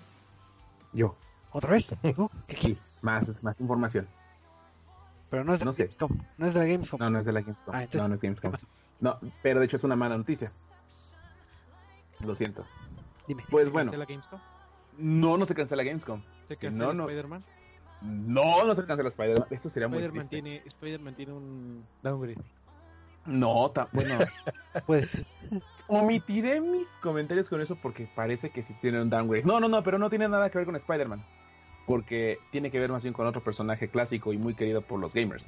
Yo. 0.93 1.15
¿Otra 1.51 1.71
vez? 1.71 1.95
Sí, 2.49 2.77
más, 3.01 3.41
más 3.43 3.59
información. 3.59 4.07
Pero 5.29 5.43
no 5.43 5.53
es 5.53 5.59
de 5.59 5.65
no 5.65 5.71
la 5.71 5.77
Gamescom. 5.77 6.11
No 6.37 6.47
es 6.47 6.53
de 6.53 6.59
la 6.59 6.65
Gamescom. 6.65 6.99
No, 6.99 7.09
no 7.09 7.19
es 7.19 7.25
de 7.25 7.31
la 7.33 7.41
Gamescom. 7.41 7.75
Ah, 7.75 7.85
no, 7.93 8.07
no 8.07 8.15
es 8.15 8.21
Gamescom. 8.21 8.53
No, 8.99 9.19
pero 9.43 9.59
de 9.59 9.65
hecho 9.65 9.77
es 9.77 9.83
una 9.83 9.95
mala 9.95 10.17
noticia. 10.17 10.51
Lo 12.21 12.33
siento. 12.33 12.65
Dime. 13.27 13.43
Pues 13.49 13.65
¿Se 13.65 13.71
bueno. 13.71 13.91
cancela 13.91 14.05
Gamescom? 14.05 14.39
No, 14.97 15.37
no 15.37 15.45
se 15.45 15.53
cancela 15.55 15.83
Gamescom. 15.83 16.21
¿Se 16.47 16.55
cancela 16.57 16.87
no, 16.87 16.93
no. 16.93 17.03
Spider-Man? 17.03 17.43
No, 18.01 18.63
no 18.63 18.75
se 18.75 18.85
cancela 18.85 19.09
Spider-Man. 19.09 19.47
Esto 19.51 19.69
sería 19.69 19.87
muy 19.87 19.97
Spider-Man 19.99 20.29
triste. 20.29 20.41
tiene, 20.43 20.61
Spider-Man 20.65 21.15
tiene 21.15 21.33
un 21.33 21.85
downgrade. 22.03 22.37
No, 23.25 23.69
ta- 23.71 23.89
bueno, 23.91 24.15
Pues, 24.85 25.07
omitiré 25.87 26.61
mis 26.61 26.87
comentarios 27.01 27.49
con 27.49 27.59
eso 27.61 27.75
porque 27.75 28.07
parece 28.15 28.49
que 28.49 28.63
sí 28.63 28.73
tiene 28.81 29.01
un 29.01 29.09
downgrade. 29.09 29.43
No, 29.45 29.59
no, 29.59 29.67
no, 29.67 29.83
pero 29.83 29.97
no 29.97 30.09
tiene 30.09 30.29
nada 30.29 30.49
que 30.49 30.57
ver 30.57 30.65
con 30.65 30.75
Spider-Man. 30.75 31.21
porque 31.85 32.37
tiene 32.51 32.69
que 32.71 32.79
ver 32.79 32.91
más 32.91 33.01
bien 33.03 33.13
con 33.13 33.25
otro 33.27 33.41
personaje 33.41 33.87
clásico 33.89 34.31
y 34.33 34.37
muy 34.37 34.53
querido 34.53 34.81
por 34.81 34.99
los 34.99 35.13
gamers. 35.13 35.43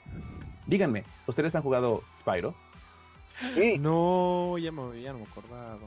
Díganme, 0.67 1.03
¿ustedes 1.27 1.55
han 1.55 1.61
jugado 1.63 2.03
Spyro? 2.15 2.53
Sí. 3.55 3.77
No, 3.79 4.57
ya, 4.57 4.71
me, 4.71 5.01
ya 5.01 5.13
no 5.13 5.19
me 5.19 5.25
acordaba. 5.25 5.77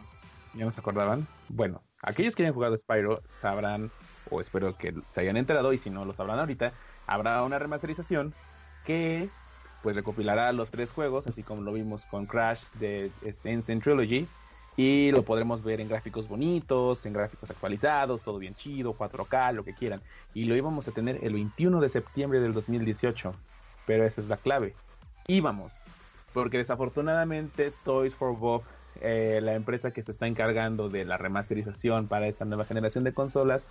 ¿Ya 0.55 0.65
no 0.65 0.71
se 0.71 0.81
acordaban? 0.81 1.27
Bueno, 1.49 1.83
aquellos 2.03 2.37
que 2.37 2.43
hayan 2.43 2.55
jugado 2.55 2.77
Spyro 2.77 3.23
sabrán, 3.41 3.91
o 4.31 4.41
espero 4.41 4.77
que 4.77 4.95
se 5.11 5.21
hayan 5.21 5.37
enterado, 5.37 5.73
y 5.73 5.79
si 5.79 5.91
no 5.91 6.05
lo 6.05 6.13
sabrán 6.13 6.39
ahorita, 6.39 6.73
habrá 7.07 7.43
una 7.43 7.59
remasterización 7.59 8.35
que 8.85 9.29
pues 9.83 9.97
recopilará 9.97 10.53
los 10.53 10.71
tres 10.71 10.91
juegos, 10.91 11.27
así 11.27 11.43
como 11.43 11.63
lo 11.63 11.73
vimos 11.73 12.03
con 12.07 12.27
Crash 12.27 12.63
de 12.75 13.11
Insane 13.45 13.81
Trilogy, 13.81 14.29
y 14.77 15.11
lo 15.11 15.23
podremos 15.23 15.63
ver 15.63 15.81
en 15.81 15.89
gráficos 15.89 16.29
bonitos, 16.29 17.05
en 17.05 17.13
gráficos 17.13 17.51
actualizados, 17.51 18.23
todo 18.23 18.39
bien 18.39 18.55
chido, 18.55 18.97
4K, 18.97 19.53
lo 19.53 19.65
que 19.65 19.75
quieran. 19.75 20.01
Y 20.35 20.45
lo 20.45 20.57
íbamos 20.57 20.89
a 20.89 20.93
tener 20.93 21.19
el 21.23 21.35
21 21.35 21.81
de 21.81 21.89
septiembre 21.89 22.41
del 22.41 22.55
2018, 22.55 23.35
pero 23.87 24.07
esa 24.07 24.21
es 24.21 24.29
la 24.29 24.39
clave. 24.39 24.75
Íbamos, 25.27 25.73
porque 26.33 26.59
desafortunadamente 26.59 27.73
Toys 27.85 28.15
for 28.15 28.37
Bob, 28.37 28.63
eh, 29.03 29.41
la 29.43 29.55
empresa 29.55 29.91
que 29.91 30.03
se 30.03 30.13
está 30.13 30.27
encargando 30.27 30.89
de 30.89 31.05
la 31.05 31.17
remasterización 31.19 32.09
para 32.09 32.27
esta 32.29 32.45
nueva 32.45 32.65
generación 32.65 33.05
de 33.05 33.13
consolas, 33.13 33.67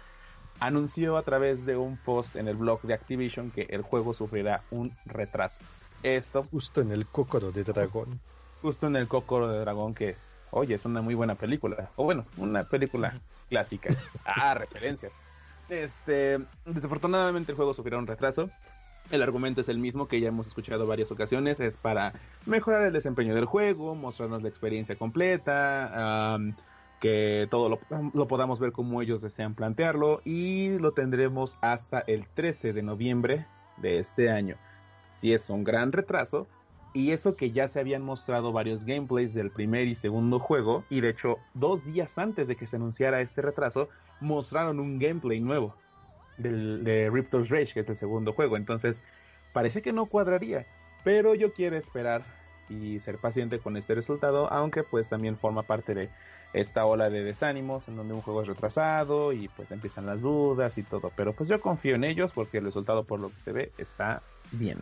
anunció 0.60 1.18
a 1.18 1.24
través 1.24 1.66
de 1.66 1.78
un 1.78 1.98
post 1.98 2.36
en 2.36 2.48
el 2.48 2.56
blog 2.56 2.82
de 2.84 2.94
Activision 2.94 3.50
que 3.52 3.64
el 3.70 3.82
juego 3.82 4.14
sufrirá 4.14 4.64
un 4.70 4.92
retraso. 5.06 5.60
Esto 6.04 6.44
Justo 6.52 6.82
en 6.82 6.92
el 6.92 7.06
cócoro 7.08 7.52
de 7.52 7.64
dragón. 7.64 8.20
justo 8.62 8.88
en 8.88 8.96
el 8.96 9.08
Cócoro 9.08 9.48
de 9.48 9.60
Dragón 9.60 9.94
que, 9.96 10.16
oye, 10.52 10.76
es 10.76 10.86
una 10.86 11.02
muy 11.02 11.16
buena 11.16 11.36
película. 11.36 11.90
O 11.96 12.04
bueno, 12.04 12.26
una 12.38 12.64
película 12.64 13.20
clásica. 13.50 13.90
Ah, 14.26 14.54
referencias. 14.54 15.12
Este, 15.70 16.40
desafortunadamente 16.66 17.52
el 17.54 17.56
juego 17.56 17.74
sufrirá 17.74 17.98
un 17.98 18.08
retraso. 18.08 18.50
El 19.12 19.22
argumento 19.22 19.60
es 19.60 19.68
el 19.68 19.78
mismo 19.78 20.08
que 20.08 20.22
ya 20.22 20.30
hemos 20.30 20.48
escuchado 20.48 20.88
varias 20.88 21.12
ocasiones, 21.12 21.60
es 21.60 21.76
para 21.76 22.14
mejorar 22.46 22.84
el 22.84 22.94
desempeño 22.94 23.36
del 23.36 23.44
juego, 23.44 23.94
mostrarnos 23.94 24.42
la 24.42 24.48
experiencia 24.48 24.96
completa, 24.96 26.40
que 27.02 27.46
todo 27.52 27.78
lo 28.14 28.28
podamos 28.28 28.60
ver 28.62 28.72
como 28.72 29.02
ellos 29.02 29.22
desean 29.22 29.54
plantearlo 29.54 30.22
y 30.24 30.78
lo 30.78 30.94
tendremos 30.94 31.58
hasta 31.60 32.00
el 32.00 32.26
13 32.26 32.72
de 32.72 32.84
noviembre 32.84 33.46
de 33.78 34.00
este 34.00 34.30
año. 34.30 34.56
Si 35.20 35.34
es 35.34 35.50
un 35.50 35.66
gran 35.66 35.92
retraso, 35.92 36.48
y 36.94 37.12
eso 37.12 37.36
que 37.36 37.52
ya 37.52 37.68
se 37.68 37.82
habían 37.82 38.04
mostrado 38.04 38.54
varios 38.54 38.86
gameplays 38.86 39.34
del 39.34 39.52
primer 39.52 39.88
y 39.88 39.96
segundo 39.96 40.40
juego, 40.40 40.86
y 40.90 41.02
de 41.02 41.10
hecho 41.10 41.38
dos 41.54 41.84
días 41.84 42.18
antes 42.18 42.48
de 42.48 42.56
que 42.56 42.66
se 42.66 42.78
anunciara 42.78 43.20
este 43.20 43.42
retraso, 43.42 43.90
mostraron 44.22 44.80
un 44.80 45.00
gameplay 45.00 45.42
nuevo 45.42 45.76
del, 46.42 46.84
de 46.84 47.10
Riptor's 47.10 47.50
Rage, 47.50 47.74
que 47.74 47.80
es 47.82 47.90
el 47.90 47.96
segundo 47.96 48.34
juego. 48.34 48.58
Entonces, 48.58 49.02
parece 49.54 49.82
que 49.82 49.94
no 49.94 50.06
cuadraría, 50.06 50.66
pero 51.04 51.36
yo 51.36 51.54
quiero 51.54 51.78
esperar 51.78 52.24
y 52.70 53.00
ser 53.00 53.18
paciente 53.18 53.60
con 53.60 53.78
este 53.78 53.96
resultado, 53.96 54.52
aunque 54.52 54.84
pues 54.84 55.10
también 55.10 55.38
forma 55.38 55.64
parte 55.64 55.94
de 55.94 56.10
esta 56.54 56.86
ola 56.86 57.10
de 57.10 57.24
desánimos 57.24 57.88
en 57.88 57.96
donde 57.96 58.14
un 58.14 58.22
juego 58.22 58.42
es 58.42 58.48
retrasado 58.48 59.32
y 59.34 59.48
pues 59.50 59.72
empiezan 59.72 60.06
las 60.06 60.22
dudas 60.22 60.78
y 60.78 60.84
todo. 60.84 61.12
Pero 61.16 61.34
pues 61.34 61.50
yo 61.50 61.62
confío 61.62 61.96
en 61.96 62.04
ellos 62.04 62.32
porque 62.34 62.58
el 62.58 62.66
resultado 62.66 63.04
por 63.04 63.20
lo 63.20 63.30
que 63.30 63.40
se 63.42 63.52
ve 63.52 63.72
está 63.78 64.22
bien. 64.52 64.80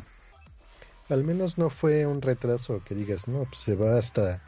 Al 1.09 1.23
menos 1.23 1.57
no 1.57 1.69
fue 1.69 2.05
un 2.05 2.21
retraso 2.21 2.81
que 2.85 2.93
digas, 2.93 3.27
no, 3.27 3.45
pues 3.45 3.57
se 3.57 3.75
va 3.75 3.97
hasta 3.97 4.41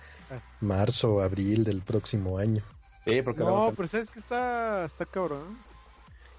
marzo 0.59 1.15
o 1.15 1.21
abril 1.21 1.63
del 1.63 1.81
próximo 1.81 2.37
año. 2.37 2.63
Sí, 3.05 3.21
porque 3.23 3.43
No, 3.43 3.73
pero 3.75 3.87
sabes 3.87 4.11
que 4.11 4.19
está, 4.19 4.85
está 4.85 5.05
cabrón. 5.05 5.57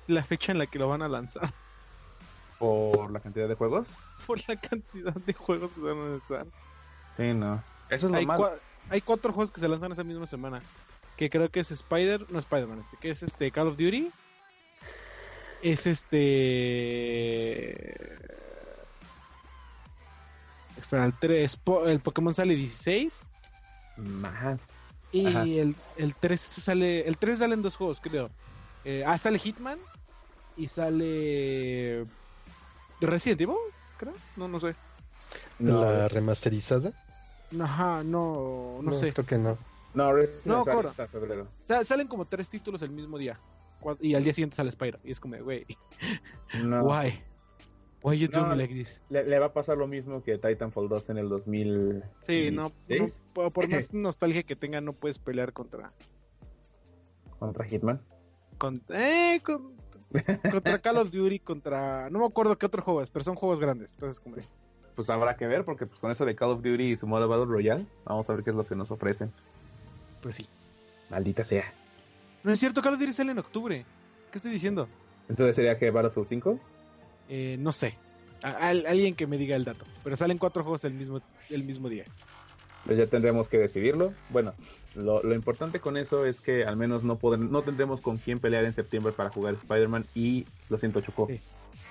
La 0.09 0.23
fecha 0.25 0.53
en 0.53 0.59
la 0.59 0.67
que 0.67 0.79
lo 0.79 0.89
van 0.89 1.03
a 1.03 1.09
lanzar. 1.09 1.53
por 2.59 3.11
la 3.11 3.21
cantidad 3.21 3.49
de 3.49 3.55
juegos. 3.55 3.89
Por 4.27 4.39
la 4.49 4.57
cantidad 4.57 5.15
de 5.15 5.33
juegos 5.33 5.73
que 5.73 5.81
se 5.81 5.87
van 5.87 5.99
a 5.99 6.09
lanzar. 6.11 6.47
Sí, 7.17 7.35
no. 7.35 7.63
Eso 7.91 8.07
es 8.07 8.13
lo 8.13 8.19
Hay, 8.19 8.27
malo. 8.27 8.45
cua- 8.45 8.59
hay 8.91 9.01
cuatro 9.01 9.33
juegos 9.33 9.51
que 9.51 9.61
se 9.61 9.69
lanzan 9.69 9.93
esa 9.93 10.05
misma 10.05 10.27
semana. 10.27 10.63
Que 11.17 11.29
creo 11.29 11.51
que 11.51 11.61
es 11.61 11.71
Spider, 11.71 12.25
no 12.31 12.39
Spider-Man, 12.39 12.81
este, 12.81 12.97
que 12.97 13.11
es 13.11 13.23
este 13.23 13.51
Call 13.51 13.69
of 13.69 13.77
Duty. 13.77 14.11
Es 15.63 15.87
este. 15.87 17.83
Espera, 20.79 21.05
el 21.05 21.15
3. 21.15 21.59
El 21.87 22.01
Pokémon 22.01 22.35
sale 22.35 22.55
16. 22.57 23.23
Más. 23.99 24.61
Y 25.13 25.27
Ajá. 25.27 25.43
el, 25.43 25.77
el 25.97 26.15
3 26.15 26.41
sale. 26.41 27.07
El 27.07 27.17
3 27.19 27.39
sale 27.41 27.55
en 27.55 27.63
dos 27.63 27.77
juegos, 27.77 28.01
creo. 28.01 28.31
Eh, 28.85 29.05
ah, 29.07 29.19
sale 29.19 29.39
Hitman. 29.39 29.79
Y 30.57 30.69
sale. 30.69 32.05
Resident 33.01 33.41
Evil, 33.41 33.57
creo. 33.99 34.13
No, 34.37 34.49
no 34.49 34.61
sé. 34.61 34.75
No, 35.59 35.81
La 35.85 36.09
remasterizada, 36.09 36.93
Ajá, 37.61 38.03
no, 38.05 38.81
no, 38.83 38.95
sé. 38.95 39.13
creo 39.13 39.27
que 39.27 39.39
no. 39.39 39.57
no, 39.95 40.13
Resident 40.13 40.47
No, 40.47 40.63
Evil 40.63 40.75
sale 40.75 40.89
hasta 40.89 41.07
febrero. 41.09 41.43
O 41.65 41.67
sea, 41.67 41.85
salen 41.85 42.07
como 42.09 42.27
tres 42.27 42.49
títulos 42.51 42.83
el 42.83 42.91
mismo 42.91 43.19
día. 43.19 43.39
Y 44.01 44.15
al 44.15 44.23
día 44.23 44.33
siguiente 44.33 44.55
sale 44.57 44.71
Spyro. 44.71 44.99
Y 45.05 45.11
es 45.11 45.21
como, 45.21 45.37
güey, 45.43 45.67
No. 46.63 46.85
why? 46.85 47.21
Why 48.05 48.19
you 48.19 48.29
do 48.29 48.41
No, 48.41 48.49
me 48.49 48.57
like 48.57 48.75
this? 48.75 49.01
Le, 49.11 49.25
le 49.25 49.39
va 49.39 49.47
a 49.47 49.53
pasar 49.53 49.77
lo 49.79 49.87
mismo 49.87 50.23
que 50.23 50.37
Titanfall 50.39 50.89
2 50.89 51.11
en 51.11 51.19
el 51.19 51.29
2000. 51.29 52.03
Sí, 52.27 52.51
no, 52.51 52.63
no, 52.63 52.69
16 52.69 53.23
por, 53.33 53.53
por 53.53 53.69
más 53.69 53.93
nostalgia 53.95 54.43
que 54.43 54.57
tenga, 54.57 54.81
no 54.81 54.93
puedes 54.93 55.19
pelear 55.19 55.53
contra. 55.53 55.93
contra 57.39 57.65
Hitman. 57.65 58.01
con- 58.59 58.83
eh, 58.91 59.41
con- 59.45 59.73
contra 60.51 60.79
Call 60.79 60.99
of 60.99 61.11
Duty, 61.11 61.39
contra. 61.41 62.09
No 62.11 62.19
me 62.21 62.27
acuerdo 62.27 62.57
qué 62.59 62.67
otro 62.67 62.83
juego 62.83 63.03
es, 63.03 63.11
pero 63.11 63.25
son 63.25 63.35
juegos 63.35 63.59
grandes. 63.61 63.93
Entonces, 63.95 64.21
como. 64.21 64.37
de, 64.37 64.45
Pues 64.95 65.09
habrá 65.11 65.37
que 65.37 65.47
ver, 65.47 65.65
porque 65.65 65.87
pues 65.87 65.99
con 65.99 66.11
eso 66.11 66.25
de 66.25 66.35
Call 66.37 66.51
of 66.51 66.63
Duty 66.63 66.93
y 66.93 66.97
su 66.97 67.07
modo 67.07 67.27
Battle 67.29 67.47
Royale, 67.47 67.87
vamos 68.05 68.29
a 68.29 68.35
ver 68.35 68.45
qué 68.45 68.51
es 68.51 68.57
lo 68.57 68.67
que 68.67 68.75
nos 68.75 68.91
ofrecen. 68.91 69.33
Pues 70.21 70.37
sí. 70.37 70.47
Maldita 71.11 71.45
sea. 71.45 71.73
No 72.45 72.53
es 72.53 72.59
cierto, 72.61 72.83
Call 72.83 72.95
of 72.95 73.01
Duty 73.01 73.13
sale 73.13 73.33
en 73.33 73.39
octubre. 73.39 73.85
¿Qué 74.31 74.39
estoy 74.39 74.53
diciendo? 74.53 74.89
Entonces 75.29 75.57
sería 75.57 75.79
que 75.79 75.91
Battlefield 75.91 76.29
5. 76.29 76.59
Eh, 77.29 77.57
no 77.59 77.73
sé. 77.73 77.97
A- 78.43 78.69
al- 78.69 78.87
alguien 78.87 79.15
que 79.15 79.27
me 79.27 79.37
diga 79.39 79.55
el 79.57 79.65
dato. 79.65 79.85
Pero 80.03 80.17
salen 80.17 80.39
cuatro 80.39 80.63
juegos 80.63 80.85
el 80.85 80.95
mismo, 80.95 81.21
el 81.51 81.65
mismo 81.65 81.89
día. 81.89 82.05
Pues 82.85 82.99
ya 82.99 83.07
tendremos 83.07 83.49
que 83.49 83.59
decidirlo. 83.59 84.13
Bueno, 84.31 84.55
lo, 84.97 85.23
lo 85.23 85.35
importante 85.35 85.79
con 85.81 85.97
eso 85.97 86.27
es 86.27 86.41
que 86.41 86.65
al 86.65 86.77
menos 86.77 87.05
no, 87.05 87.19
podrem- 87.19 87.49
no 87.49 87.63
tendremos 87.63 88.01
con 88.01 88.19
quién 88.19 88.39
pelear 88.41 88.65
en 88.65 88.73
septiembre 88.73 89.13
para 89.13 89.31
jugar 89.31 89.55
Spider-Man 89.55 90.05
y 90.15 90.47
lo 90.69 90.79
siento, 90.79 91.01
Chocó. 91.01 91.27
Sí. 91.29 91.41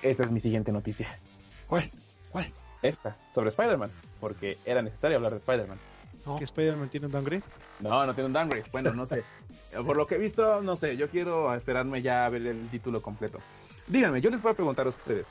Esta 0.02 0.24
es 0.24 0.30
mi 0.30 0.40
siguiente 0.40 0.70
noticia. 0.72 1.18
¿Cuál? 1.66 1.90
¿Cuál? 2.30 2.52
Esta, 2.82 3.16
sobre 3.34 3.48
Spider-Man, 3.50 3.90
porque 4.20 4.58
era 4.66 4.82
necesario 4.82 5.16
hablar 5.16 5.32
de 5.32 5.38
Spider-Man. 5.38 5.78
No. 6.26 6.36
¿Que 6.38 6.44
Spider-Man 6.44 6.88
tiene 6.88 7.06
un 7.06 7.12
downgrade? 7.12 7.42
No, 7.80 8.04
no 8.04 8.14
tiene 8.14 8.26
un 8.26 8.32
downgrade. 8.32 8.64
Bueno, 8.72 8.92
no 8.92 9.06
sé. 9.06 9.22
Por 9.86 9.96
lo 9.96 10.06
que 10.06 10.16
he 10.16 10.18
visto, 10.18 10.60
no 10.60 10.76
sé. 10.76 10.96
Yo 10.98 11.08
quiero 11.08 11.54
esperarme 11.54 12.02
ya 12.02 12.26
a 12.26 12.28
ver 12.28 12.46
el 12.46 12.68
título 12.68 13.00
completo. 13.00 13.38
Díganme, 13.86 14.20
yo 14.20 14.28
les 14.30 14.42
voy 14.42 14.52
a 14.52 14.54
preguntar 14.54 14.86
a 14.86 14.90
ustedes. 14.90 15.26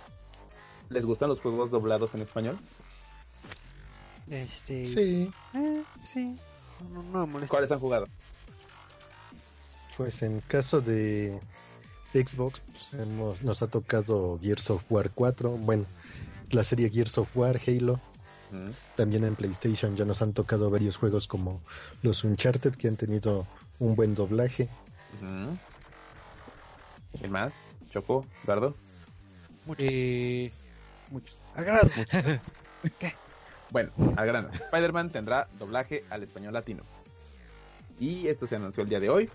¿Les 0.90 1.06
gustan 1.06 1.30
los 1.30 1.40
juegos 1.40 1.70
doblados 1.72 2.16
en 2.16 2.22
español? 2.22 2.58
Este. 4.32 4.88
Sí, 4.88 5.34
Eh, 5.54 5.84
sí. 6.14 6.36
No, 6.94 7.04
no, 7.04 7.28
me 7.28 7.34
molesta. 7.34 7.52
¿Cuáles 7.52 7.72
han 7.72 7.80
jugado? 7.80 8.08
pues 9.98 10.24
en 10.24 10.40
caso 10.48 10.82
de 10.82 11.40
Xbox 12.14 12.60
pues, 12.72 12.94
hemos- 12.94 13.42
nos 13.44 13.62
ha 13.62 13.68
tocado 13.68 14.40
Gears 14.42 14.70
of 14.72 14.84
War 14.90 15.12
4, 15.14 15.52
bueno, 15.52 15.86
la 16.50 16.64
serie 16.64 16.90
Gears 16.90 17.18
of 17.20 17.36
War, 17.38 17.60
Halo, 17.68 18.00
Mm, 18.52 18.72
también 18.96 19.24
en 19.26 19.36
PlayStation 19.36 19.96
ya 19.96 20.06
nos 20.06 20.22
han 20.22 20.34
tocado 20.34 20.70
varios 20.72 20.98
juegos 20.98 21.28
como 21.28 21.62
los 22.02 22.24
Uncharted 22.24 22.74
que 22.76 22.88
han 22.88 22.96
tenido 22.96 23.46
un 23.80 23.96
buen 23.96 24.16
doblaje. 24.16 24.70
ujú. 25.22 25.58
¿Quién 27.20 27.32
más? 27.32 27.54
¿Choco? 27.92 28.26
¿Dardo? 28.48 28.74
Eh, 29.78 30.52
muchos. 31.12 31.36
Agrado. 31.56 31.90
Bueno, 33.72 33.92
al 34.18 34.28
grano. 34.28 34.50
Spider-Man 34.52 35.10
tendrá 35.10 35.48
doblaje 35.58 36.04
al 36.10 36.24
español 36.24 36.54
latino. 36.54 36.84
Y 38.00 38.28
esto 38.28 38.46
se 38.48 38.58
anunció 38.58 38.84
el 38.84 38.90
día 38.90 39.00
de 39.00 39.10
hoy. 39.10 39.30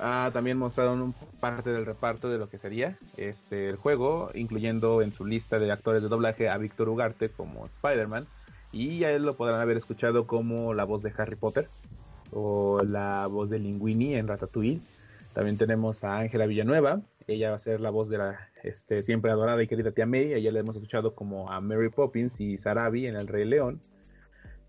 Ah, 0.00 0.30
también 0.32 0.58
mostraron 0.58 1.00
un 1.00 1.12
parte 1.40 1.70
del 1.70 1.86
reparto 1.86 2.28
de 2.28 2.38
lo 2.38 2.48
que 2.48 2.58
sería 2.58 2.96
este 3.16 3.68
el 3.68 3.76
juego, 3.76 4.30
incluyendo 4.34 5.02
en 5.02 5.12
su 5.12 5.24
lista 5.24 5.58
de 5.58 5.72
actores 5.72 6.02
de 6.02 6.08
doblaje 6.08 6.48
a 6.48 6.56
Víctor 6.56 6.88
Ugarte 6.88 7.30
como 7.30 7.66
Spider-Man. 7.66 8.26
Y 8.72 9.04
a 9.04 9.10
él 9.12 9.22
lo 9.22 9.36
podrán 9.36 9.60
haber 9.60 9.76
escuchado 9.76 10.26
como 10.26 10.74
la 10.74 10.84
voz 10.84 11.02
de 11.02 11.12
Harry 11.16 11.36
Potter 11.36 11.68
o 12.32 12.82
la 12.82 13.26
voz 13.26 13.48
de 13.48 13.58
Linguini 13.58 14.14
en 14.14 14.28
Ratatouille. 14.28 14.80
También 15.34 15.56
tenemos 15.56 16.04
a 16.04 16.18
Ángela 16.18 16.46
Villanueva. 16.46 17.00
Ella 17.28 17.50
va 17.50 17.56
a 17.56 17.60
ser 17.60 17.80
la 17.80 17.90
voz 17.90 18.08
de 18.08 18.16
la 18.16 18.48
este, 18.62 19.02
siempre 19.02 19.30
adorada 19.30 19.62
y 19.62 19.68
querida 19.68 19.92
tía 19.92 20.06
May. 20.06 20.32
Ella 20.32 20.50
la 20.50 20.60
hemos 20.60 20.76
escuchado 20.76 21.14
como 21.14 21.52
a 21.52 21.60
Mary 21.60 21.90
Poppins 21.90 22.40
y 22.40 22.56
Sarabi 22.56 23.06
en 23.06 23.16
El 23.16 23.28
Rey 23.28 23.44
León. 23.44 23.80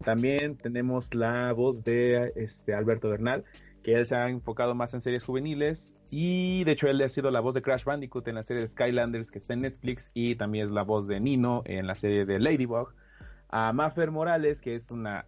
También 0.04 0.58
tenemos 0.58 1.16
la 1.16 1.54
voz 1.54 1.86
de 1.86 2.34
este, 2.36 2.74
Alberto 2.74 3.10
Bernal, 3.10 3.46
que 3.82 3.94
él 3.94 4.06
se 4.06 4.16
ha 4.16 4.30
enfocado 4.30 4.76
más 4.76 4.94
en 4.94 5.00
series 5.00 5.24
juveniles 5.24 5.96
y 6.12 6.66
de 6.66 6.74
hecho 6.74 6.88
él 6.88 7.02
ha 7.02 7.10
sido 7.10 7.32
la 7.32 7.40
voz 7.40 7.54
de 7.54 7.62
Crash 7.62 7.86
Bandicoot 7.86 8.28
en 8.28 8.36
la 8.36 8.44
serie 8.44 8.62
de 8.62 8.68
Skylanders 8.68 9.32
que 9.32 9.38
está 9.38 9.54
en 9.54 9.62
Netflix 9.62 10.12
y 10.14 10.36
también 10.36 10.68
es 10.68 10.72
la 10.72 10.84
voz 10.84 11.08
de 11.08 11.20
Nino 11.20 11.62
en 11.66 11.88
la 11.88 11.96
serie 11.96 12.26
de 12.26 12.40
Ladybug. 12.40 12.94
A 13.48 13.72
Maffer 13.72 14.12
Morales, 14.12 14.60
que 14.60 14.76
es 14.76 14.92
una, 14.92 15.26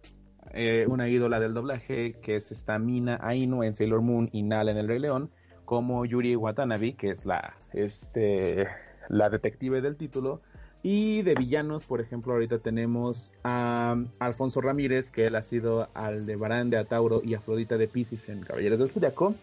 eh, 0.52 0.84
una 0.88 1.08
ídola 1.08 1.40
del 1.40 1.54
doblaje, 1.54 2.20
que 2.20 2.36
es 2.36 2.52
esta 2.52 2.78
Mina 2.78 3.18
Ainu 3.22 3.62
en 3.62 3.72
Sailor 3.72 4.02
Moon 4.02 4.28
y 4.32 4.42
Nala 4.42 4.70
en 4.70 4.76
El 4.76 4.88
Rey 4.88 4.98
León, 4.98 5.30
como 5.64 6.04
Yuri 6.04 6.36
Watanabe, 6.36 6.94
que 6.94 7.10
es 7.10 7.24
la, 7.24 7.54
este, 7.72 8.68
la 9.08 9.30
detective 9.30 9.80
del 9.80 9.96
título. 9.96 10.40
Y 10.82 11.22
de 11.22 11.34
villanos, 11.34 11.84
por 11.84 12.00
ejemplo, 12.00 12.32
ahorita 12.32 12.58
tenemos 12.58 13.32
a 13.44 13.96
Alfonso 14.18 14.60
Ramírez, 14.60 15.10
que 15.10 15.26
él 15.26 15.36
ha 15.36 15.42
sido 15.42 15.88
Aldebarán 15.94 16.70
de 16.70 16.78
Atauro 16.78 17.22
y 17.24 17.34
Afrodita 17.34 17.76
de 17.76 17.86
Pisces 17.86 18.28
en 18.28 18.40
Caballeros 18.40 18.80
del 18.80 18.90
Zodiaco, 18.90 19.36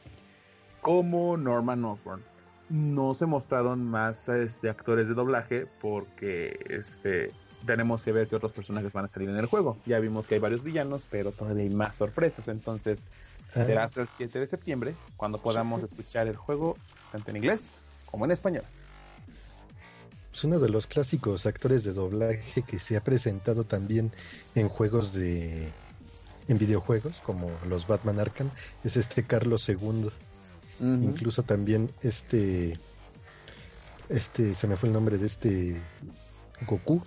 como 0.81 1.37
Norman 1.37 1.85
Osborn. 1.85 2.21
No 2.69 3.13
se 3.13 3.25
mostraron 3.25 3.85
más 3.85 4.27
este, 4.27 4.69
actores 4.69 5.07
de 5.07 5.13
doblaje 5.13 5.65
porque 5.81 6.59
este, 6.69 7.31
tenemos 7.65 8.03
que 8.03 8.11
ver 8.11 8.27
qué 8.27 8.35
otros 8.35 8.51
personajes 8.51 8.91
van 8.91 9.05
a 9.05 9.07
salir 9.07 9.29
en 9.29 9.37
el 9.37 9.45
juego. 9.45 9.77
Ya 9.85 9.99
vimos 9.99 10.27
que 10.27 10.35
hay 10.35 10.41
varios 10.41 10.61
villanos, 10.61 11.07
pero 11.09 11.31
todavía 11.31 11.63
hay 11.63 11.69
más 11.69 11.95
sorpresas. 11.95 12.47
Entonces, 12.47 13.07
Será 13.53 13.83
hasta 13.83 14.01
el 14.01 14.07
7 14.07 14.39
de 14.39 14.47
septiembre 14.47 14.95
cuando 15.17 15.41
podamos 15.41 15.83
escuchar 15.83 16.27
el 16.27 16.35
juego 16.35 16.77
tanto 17.11 17.31
en 17.31 17.37
inglés 17.37 17.79
como 18.05 18.25
en 18.25 18.31
español. 18.31 18.63
es 20.33 20.43
uno 20.43 20.59
de 20.59 20.69
los 20.69 20.87
clásicos 20.87 21.45
actores 21.45 21.83
de 21.83 21.93
doblaje 21.93 22.61
que 22.61 22.79
se 22.79 22.95
ha 22.95 23.03
presentado 23.03 23.63
también 23.63 24.11
en 24.55 24.69
juegos 24.69 25.13
de 25.13 25.71
en 26.47 26.57
videojuegos 26.57 27.21
como 27.21 27.51
los 27.67 27.85
Batman 27.87 28.19
Arkham. 28.19 28.49
Es 28.83 28.97
este 28.97 29.23
Carlos 29.23 29.67
II 29.69 30.09
incluso 30.81 31.43
también 31.43 31.89
este 32.01 32.79
este 34.07 34.55
se 34.55 34.67
me 34.67 34.77
fue 34.77 34.87
el 34.87 34.93
nombre 34.93 35.17
de 35.17 35.25
este 35.25 35.81
Goku 36.65 37.01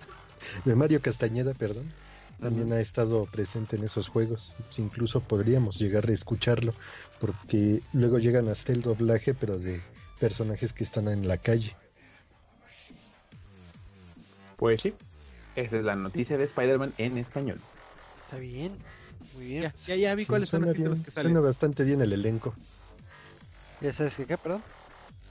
de 0.65 0.75
Mario 0.75 1.01
Castañeda 1.01 1.53
perdón 1.53 1.91
también 2.43 2.73
ha 2.73 2.79
estado 2.79 3.25
presente 3.25 3.75
en 3.77 3.83
esos 3.83 4.07
juegos 4.07 4.53
incluso 4.77 5.21
podríamos 5.21 5.79
llegar 5.79 6.09
a 6.09 6.13
escucharlo 6.13 6.73
porque 7.19 7.81
luego 7.93 8.19
llegan 8.19 8.49
hasta 8.49 8.73
el 8.73 8.81
doblaje 8.81 9.33
pero 9.33 9.57
de 9.57 9.81
personajes 10.19 10.73
que 10.73 10.83
están 10.83 11.07
en 11.07 11.27
la 11.27 11.37
calle 11.37 11.75
Pues 14.63 14.81
sí, 14.81 14.93
esa 15.57 15.77
es 15.77 15.83
la 15.83 15.95
noticia 15.95 16.37
de 16.37 16.45
Spider-Man 16.45 16.93
en 16.97 17.17
español. 17.17 17.59
Está 18.23 18.37
bien. 18.37 18.71
Muy 19.35 19.45
bien. 19.47 19.63
Ya, 19.63 19.73
ya, 19.87 19.95
ya 19.95 20.15
vi 20.15 20.23
Sí, 20.23 20.29
cuáles 20.29 20.49
son 20.49 20.61
los 20.61 20.71
títulos 20.71 20.99
bien, 20.99 21.03
que 21.03 21.11
salen. 21.11 21.33
Suena 21.33 21.45
bastante 21.45 21.83
bien 21.83 22.01
el 22.01 22.13
elenco. 22.13 22.53
¿Ya 23.81 23.91
sabes 23.91 24.15
qué, 24.15 24.25
qué? 24.25 24.37
Perdón. 24.37 24.63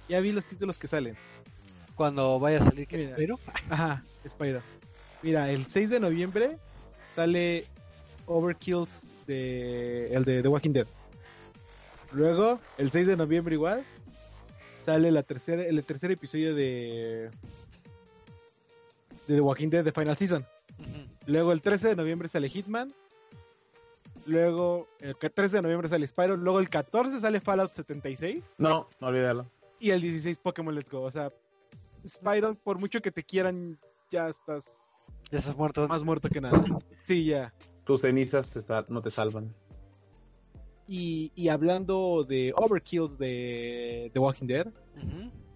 Ya 0.07 0.21
vi 0.21 0.33
los 0.33 0.45
títulos 0.45 0.79
que 0.79 0.87
salen. 0.87 1.17
Cuando 1.95 2.39
vaya 2.41 2.61
a 2.61 2.65
salir, 2.65 2.87
¿qué? 2.87 2.99
Mira. 2.99 3.17
Pero, 3.17 3.39
Ajá, 3.71 4.03
Spider. 4.25 4.61
Mira, 5.23 5.51
el 5.51 5.65
6 5.67 5.89
de 5.89 6.01
noviembre 6.01 6.59
sale 7.13 7.67
Overkills 8.27 9.09
de 9.27 10.13
el 10.13 10.25
de 10.25 10.43
The 10.43 10.49
Walking 10.49 10.73
Dead. 10.73 10.87
Luego, 12.13 12.61
el 12.79 12.91
6 12.91 13.07
de 13.07 13.17
noviembre 13.17 13.55
igual 13.55 13.85
sale 14.77 15.13
la 15.13 15.23
tercera 15.23 15.63
el 15.63 15.83
tercer 15.85 16.11
episodio 16.11 16.55
de 16.55 17.31
de 19.27 19.35
The 19.35 19.41
Walking 19.41 19.69
Dead 19.69 19.85
de 19.85 19.93
Final 19.93 20.17
Season. 20.17 20.45
Luego 21.27 21.53
el 21.53 21.63
13 21.63 21.89
de 21.89 21.97
noviembre 21.97 22.29
sale 22.29 22.49
Hitman. 22.49 22.93
Luego 24.27 24.89
el 25.01 25.17
13 25.17 25.57
de 25.57 25.63
noviembre 25.63 25.89
sale 25.89 26.07
Spyro. 26.07 26.37
Luego 26.37 26.61
el 26.61 26.69
14 26.69 27.21
sale 27.21 27.41
Fallout 27.41 27.73
76. 27.73 28.55
No, 28.59 28.89
no 29.01 29.07
olvídalo. 29.07 29.47
Y 29.79 29.91
el 29.91 30.01
16 30.01 30.39
Pokémon 30.39 30.75
Let's 30.75 30.91
Go. 30.91 31.03
O 31.03 31.11
sea, 31.11 31.33
Spyro, 32.07 32.55
por 32.55 32.79
mucho 32.79 33.01
que 33.01 33.13
te 33.13 33.23
quieran, 33.23 33.79
ya 34.11 34.29
estás 34.29 34.89
ya 35.33 35.39
estás 35.39 35.57
muerto. 35.57 35.89
más 35.89 36.05
muerto 36.05 36.29
que 36.29 36.41
nada. 36.41 36.63
Sí, 37.01 37.25
ya. 37.25 37.53
Tus 37.85 38.03
cenizas 38.03 38.51
te 38.51 38.63
no 38.89 39.03
te 39.03 39.11
salvan. 39.11 39.53
Y, 40.87 41.33
y 41.35 41.49
hablando 41.49 42.25
de 42.29 42.53
Overkills 42.55 43.19
de 43.19 44.11
The 44.13 44.19
Walking 44.19 44.47
Dead. 44.47 44.73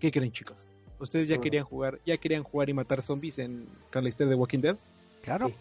¿qué 0.00 0.10
creen 0.10 0.32
chicos? 0.32 0.70
¿Ustedes 0.98 1.28
ya 1.28 1.38
querían 1.38 1.64
jugar, 1.64 2.00
ya 2.06 2.16
querían 2.16 2.42
jugar 2.42 2.70
y 2.70 2.74
matar 2.74 3.02
zombies 3.02 3.38
en 3.38 3.68
con 3.92 4.02
la 4.02 4.08
historia 4.08 4.30
de 4.30 4.36
Walking 4.36 4.60
Dead? 4.60 4.76
Claro. 5.22 5.48
Sí. 5.48 5.54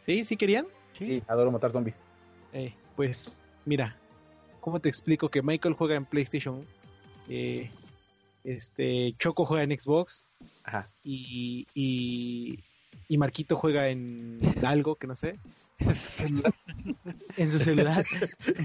¿Sí? 0.00 0.24
¿Sí 0.24 0.36
querían? 0.36 0.66
Sí, 0.98 1.22
adoro 1.28 1.52
matar 1.52 1.70
zombies. 1.72 1.96
Eh, 2.52 2.74
pues 2.96 3.40
mira, 3.64 3.96
¿cómo 4.60 4.80
te 4.80 4.88
explico 4.88 5.28
que 5.28 5.42
Michael 5.42 5.74
juega 5.74 5.94
en 5.94 6.04
PlayStation? 6.04 6.66
Eh, 7.28 7.70
este 8.42 9.14
Choco 9.18 9.44
juega 9.44 9.62
en 9.62 9.78
Xbox 9.78 10.26
Ajá. 10.64 10.90
y, 11.04 11.66
y, 11.74 12.58
y 13.10 13.18
Marquito 13.18 13.56
juega 13.56 13.88
en 13.88 14.38
algo 14.64 14.94
que 14.94 15.06
no 15.08 15.16
sé, 15.16 15.34
en 17.36 17.50
su 17.50 17.58
celular. 17.58 18.04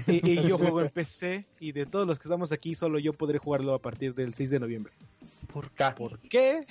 y, 0.06 0.30
y 0.30 0.46
yo 0.48 0.56
juego 0.58 0.80
en 0.82 0.88
PC 0.90 1.44
y 1.60 1.72
de 1.72 1.84
todos 1.86 2.06
los 2.06 2.18
que 2.18 2.24
estamos 2.28 2.52
aquí 2.52 2.74
solo 2.74 2.98
yo 2.98 3.12
podré 3.12 3.38
jugarlo 3.38 3.74
a 3.74 3.78
partir 3.80 4.14
del 4.14 4.34
6 4.34 4.50
de 4.50 4.60
noviembre. 4.60 4.92
¿Por 5.52 5.70
qué? 5.70 5.84
¿Por 5.96 6.18
qué? 6.20 6.66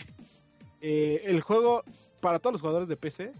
Eh, 0.81 1.21
el 1.25 1.41
juego 1.41 1.83
para 2.21 2.39
todos 2.39 2.53
los 2.53 2.61
jugadores 2.61 2.87
de 2.87 2.95
PC 2.95 3.31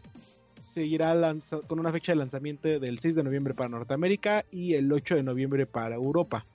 seguirá 0.60 1.14
lanza- 1.16 1.62
con 1.68 1.80
una 1.80 1.92
fecha 1.92 2.12
de 2.12 2.18
lanzamiento 2.18 2.68
del 2.80 3.00
6 3.00 3.16
de 3.16 3.24
noviembre 3.24 3.54
para 3.54 3.70
Norteamérica 3.70 4.46
y 4.52 4.74
el 4.74 4.92
8 4.92 5.16
de 5.16 5.24
noviembre 5.24 5.66
para 5.66 5.96
Europa. 5.96 6.46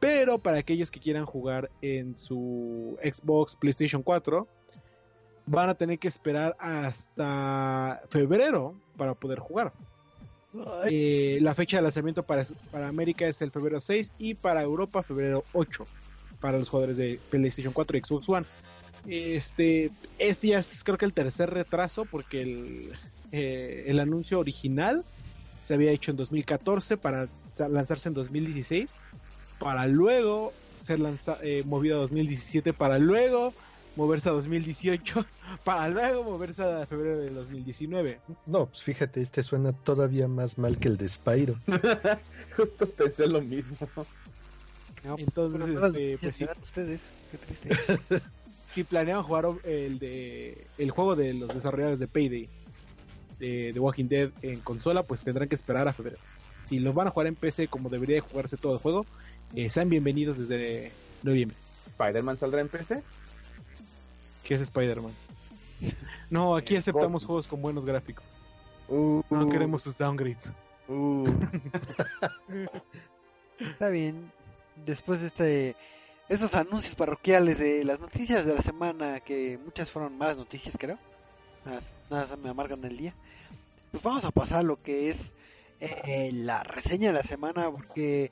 Pero 0.00 0.38
para 0.38 0.58
aquellos 0.58 0.90
que 0.92 1.00
quieran 1.00 1.24
jugar 1.26 1.70
en 1.82 2.16
su 2.16 2.96
Xbox, 3.02 3.56
PlayStation 3.56 4.02
4, 4.02 4.46
van 5.48 5.68
a 5.68 5.74
tener 5.74 5.98
que 5.98 6.08
esperar 6.08 6.56
hasta 6.58 8.00
febrero 8.10 8.74
para 8.96 9.14
poder 9.14 9.38
jugar. 9.38 9.72
Eh, 10.90 11.38
la 11.42 11.54
fecha 11.54 11.76
de 11.76 11.82
lanzamiento 11.82 12.22
para, 12.22 12.44
para 12.70 12.88
América 12.88 13.26
es 13.26 13.40
el 13.42 13.50
febrero 13.50 13.80
6 13.80 14.12
y 14.18 14.34
para 14.34 14.62
Europa 14.62 15.02
febrero 15.02 15.44
8 15.52 15.86
para 16.40 16.58
los 16.58 16.68
jugadores 16.68 16.96
de 16.96 17.18
PlayStation 17.30 17.72
4 17.72 17.96
y 17.98 18.00
Xbox 18.00 18.28
One. 18.28 18.46
Este, 19.06 19.90
este 20.18 20.48
ya 20.48 20.58
es 20.58 20.82
creo 20.84 20.98
que 20.98 21.04
el 21.04 21.12
tercer 21.12 21.50
retraso 21.50 22.04
porque 22.04 22.42
el, 22.42 22.92
eh, 23.32 23.84
el 23.88 24.00
anuncio 24.00 24.38
original 24.38 25.04
se 25.64 25.74
había 25.74 25.90
hecho 25.92 26.10
en 26.10 26.16
2014 26.16 26.96
para 26.96 27.28
lanzarse 27.68 28.08
en 28.08 28.14
2016 28.14 28.96
para 29.58 29.86
luego 29.86 30.52
ser 30.76 31.00
lanza- 31.00 31.38
eh, 31.42 31.62
movido 31.66 31.96
a 31.96 32.00
2017 32.00 32.72
para 32.72 32.98
luego 32.98 33.52
moverse 33.98 34.28
a 34.28 34.32
2018 34.32 35.26
para 35.64 35.88
luego 35.88 36.22
moverse 36.22 36.62
a 36.62 36.86
febrero 36.86 37.18
de 37.18 37.30
2019 37.30 38.20
No, 38.46 38.66
pues 38.66 38.82
fíjate, 38.84 39.20
este 39.20 39.42
suena 39.42 39.72
todavía 39.72 40.28
más 40.28 40.56
mal 40.56 40.78
que 40.78 40.86
el 40.86 40.96
de 40.96 41.08
Spyro. 41.08 41.58
Justo 42.56 42.88
pensé 42.88 43.26
lo 43.26 43.42
mismo. 43.42 43.88
No, 45.04 45.18
Entonces, 45.18 45.82
este, 45.82 46.18
pues 46.18 46.36
sí. 46.36 46.46
ustedes. 46.62 47.00
Qué 47.30 47.38
triste. 47.38 48.22
si 48.74 48.84
planean 48.84 49.22
jugar 49.24 49.46
el 49.64 49.98
de 49.98 50.66
el 50.78 50.90
juego 50.92 51.16
de 51.16 51.34
los 51.34 51.52
desarrolladores 51.52 51.98
de 51.98 52.06
Payday 52.06 52.48
de 53.40 53.72
The 53.72 53.80
Walking 53.80 54.06
Dead 54.06 54.30
en 54.42 54.60
consola, 54.60 55.02
pues 55.02 55.22
tendrán 55.22 55.48
que 55.48 55.56
esperar 55.56 55.88
a 55.88 55.92
febrero. 55.92 56.18
Si 56.66 56.78
los 56.78 56.94
van 56.94 57.08
a 57.08 57.10
jugar 57.10 57.26
en 57.26 57.34
PC 57.34 57.66
como 57.66 57.88
debería 57.88 58.16
de 58.16 58.20
jugarse 58.20 58.56
todo 58.56 58.74
el 58.74 58.78
juego, 58.78 59.06
eh, 59.56 59.70
sean 59.70 59.88
bienvenidos 59.88 60.38
desde 60.38 60.92
noviembre, 61.24 61.56
¿Spider-Man 61.86 62.36
saldrá 62.36 62.60
en 62.60 62.68
PC? 62.68 63.02
Que 64.48 64.54
es 64.54 64.60
Spider-Man. 64.62 65.12
No, 66.30 66.56
aquí 66.56 66.76
aceptamos 66.76 67.24
juegos 67.24 67.46
con 67.46 67.62
buenos 67.62 67.86
gráficos. 67.86 68.24
Uh, 68.88 69.22
No 69.30 69.48
queremos 69.48 69.82
sus 69.82 69.96
downgrades. 69.96 70.52
uh. 70.88 71.24
Está 73.60 73.88
bien. 73.88 74.30
Después 74.84 75.20
de 75.20 75.28
este, 75.28 75.76
esos 76.28 76.54
anuncios 76.54 76.94
parroquiales 76.94 77.58
de 77.58 77.82
las 77.84 77.98
noticias 78.00 78.44
de 78.44 78.54
la 78.54 78.60
semana, 78.60 79.20
que 79.20 79.58
muchas 79.64 79.90
fueron 79.90 80.18
malas 80.18 80.36
noticias, 80.36 80.74
creo. 80.78 80.98
Nada, 81.64 81.80
nada 82.10 82.36
me 82.36 82.50
amargan 82.50 82.84
el 82.84 82.98
día. 82.98 83.14
Pues 83.90 84.02
vamos 84.02 84.24
a 84.24 84.30
pasar 84.30 84.58
a 84.58 84.62
lo 84.62 84.82
que 84.82 85.10
es 85.10 85.16
eh, 85.80 86.30
la 86.34 86.62
reseña 86.62 87.08
de 87.08 87.14
la 87.14 87.24
semana, 87.24 87.70
porque 87.70 88.30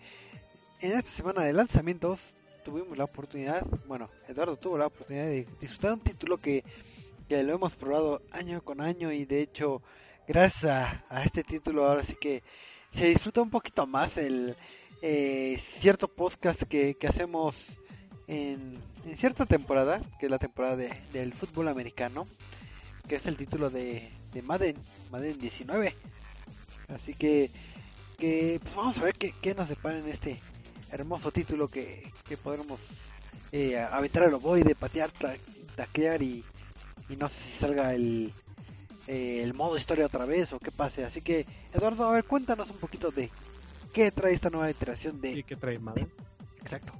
en 0.80 0.92
esta 0.92 1.10
semana 1.10 1.42
de 1.42 1.54
lanzamientos 1.54 2.20
tuvimos 2.66 2.98
la 2.98 3.04
oportunidad, 3.04 3.64
bueno, 3.86 4.10
Eduardo 4.26 4.56
tuvo 4.56 4.76
la 4.76 4.86
oportunidad 4.86 5.26
de 5.26 5.46
disfrutar 5.60 5.92
un 5.92 6.00
título 6.00 6.36
que, 6.38 6.64
que 7.28 7.40
lo 7.44 7.54
hemos 7.54 7.76
probado 7.76 8.20
año 8.32 8.60
con 8.60 8.80
año 8.80 9.12
y 9.12 9.24
de 9.24 9.40
hecho, 9.40 9.82
gracias 10.26 10.64
a, 11.08 11.22
este 11.24 11.44
título 11.44 11.86
ahora 11.86 12.02
sí 12.02 12.16
que 12.20 12.42
se 12.90 13.06
disfruta 13.06 13.40
un 13.40 13.50
poquito 13.50 13.86
más 13.86 14.16
el 14.18 14.56
eh, 15.00 15.56
cierto 15.78 16.08
podcast 16.08 16.64
que, 16.64 16.94
que 16.96 17.06
hacemos 17.06 17.54
en, 18.26 18.76
cierta 19.16 19.46
temporada, 19.46 20.00
que 20.18 20.26
es 20.26 20.30
la 20.30 20.38
temporada 20.40 20.74
de- 20.74 21.00
del 21.12 21.32
fútbol 21.34 21.68
americano, 21.68 22.26
que 23.06 23.14
es 23.14 23.26
el 23.26 23.36
título 23.36 23.70
de, 23.70 24.10
de 24.32 24.42
Madden, 24.42 24.74
Madden 25.12 25.38
19. 25.38 25.94
Así 26.88 27.14
que 27.14 27.48
que 28.18 28.58
pues, 28.60 28.74
vamos 28.74 28.98
a 28.98 29.04
ver 29.04 29.14
qué, 29.14 29.32
qué 29.40 29.54
nos 29.54 29.68
depara 29.68 29.98
en 30.00 30.08
este 30.08 30.40
hermoso 30.92 31.30
título 31.32 31.68
que, 31.68 32.12
que 32.28 32.36
podremos 32.36 32.78
eh, 33.52 33.78
aventar 33.78 34.24
el 34.24 34.34
ovoide, 34.34 34.74
patear, 34.74 35.10
taclear 35.76 36.22
y, 36.22 36.44
y 37.08 37.16
no 37.16 37.28
sé 37.28 37.34
si 37.40 37.58
salga 37.58 37.94
el, 37.94 38.32
eh, 39.06 39.40
el 39.42 39.54
modo 39.54 39.76
historia 39.76 40.06
otra 40.06 40.24
vez 40.26 40.52
o 40.52 40.58
qué 40.58 40.70
pase. 40.70 41.04
Así 41.04 41.20
que, 41.20 41.46
Eduardo, 41.72 42.08
a 42.08 42.12
ver, 42.12 42.24
cuéntanos 42.24 42.70
un 42.70 42.76
poquito 42.78 43.10
de 43.10 43.30
qué 43.92 44.10
trae 44.10 44.32
esta 44.34 44.50
nueva 44.50 44.70
iteración 44.70 45.20
de... 45.20 45.32
¿Y 45.32 45.42
qué 45.42 45.56
trae 45.56 45.78
Madden? 45.78 46.10
Exacto. 46.60 46.92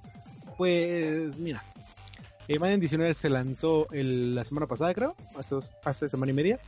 Pues 0.57 1.39
mira, 1.39 1.63
eh, 2.49 2.59
Madden 2.59 2.81
19 2.81 3.13
se 3.15 3.29
lanzó 3.29 3.89
el- 3.91 4.35
la 4.35 4.45
semana 4.45 4.67
pasada, 4.67 4.95
creo, 4.95 5.15
hace, 5.37 5.55
dos- 5.55 5.75
hace 5.85 6.09
semana 6.09 6.31
y 6.33 6.35
media. 6.35 6.61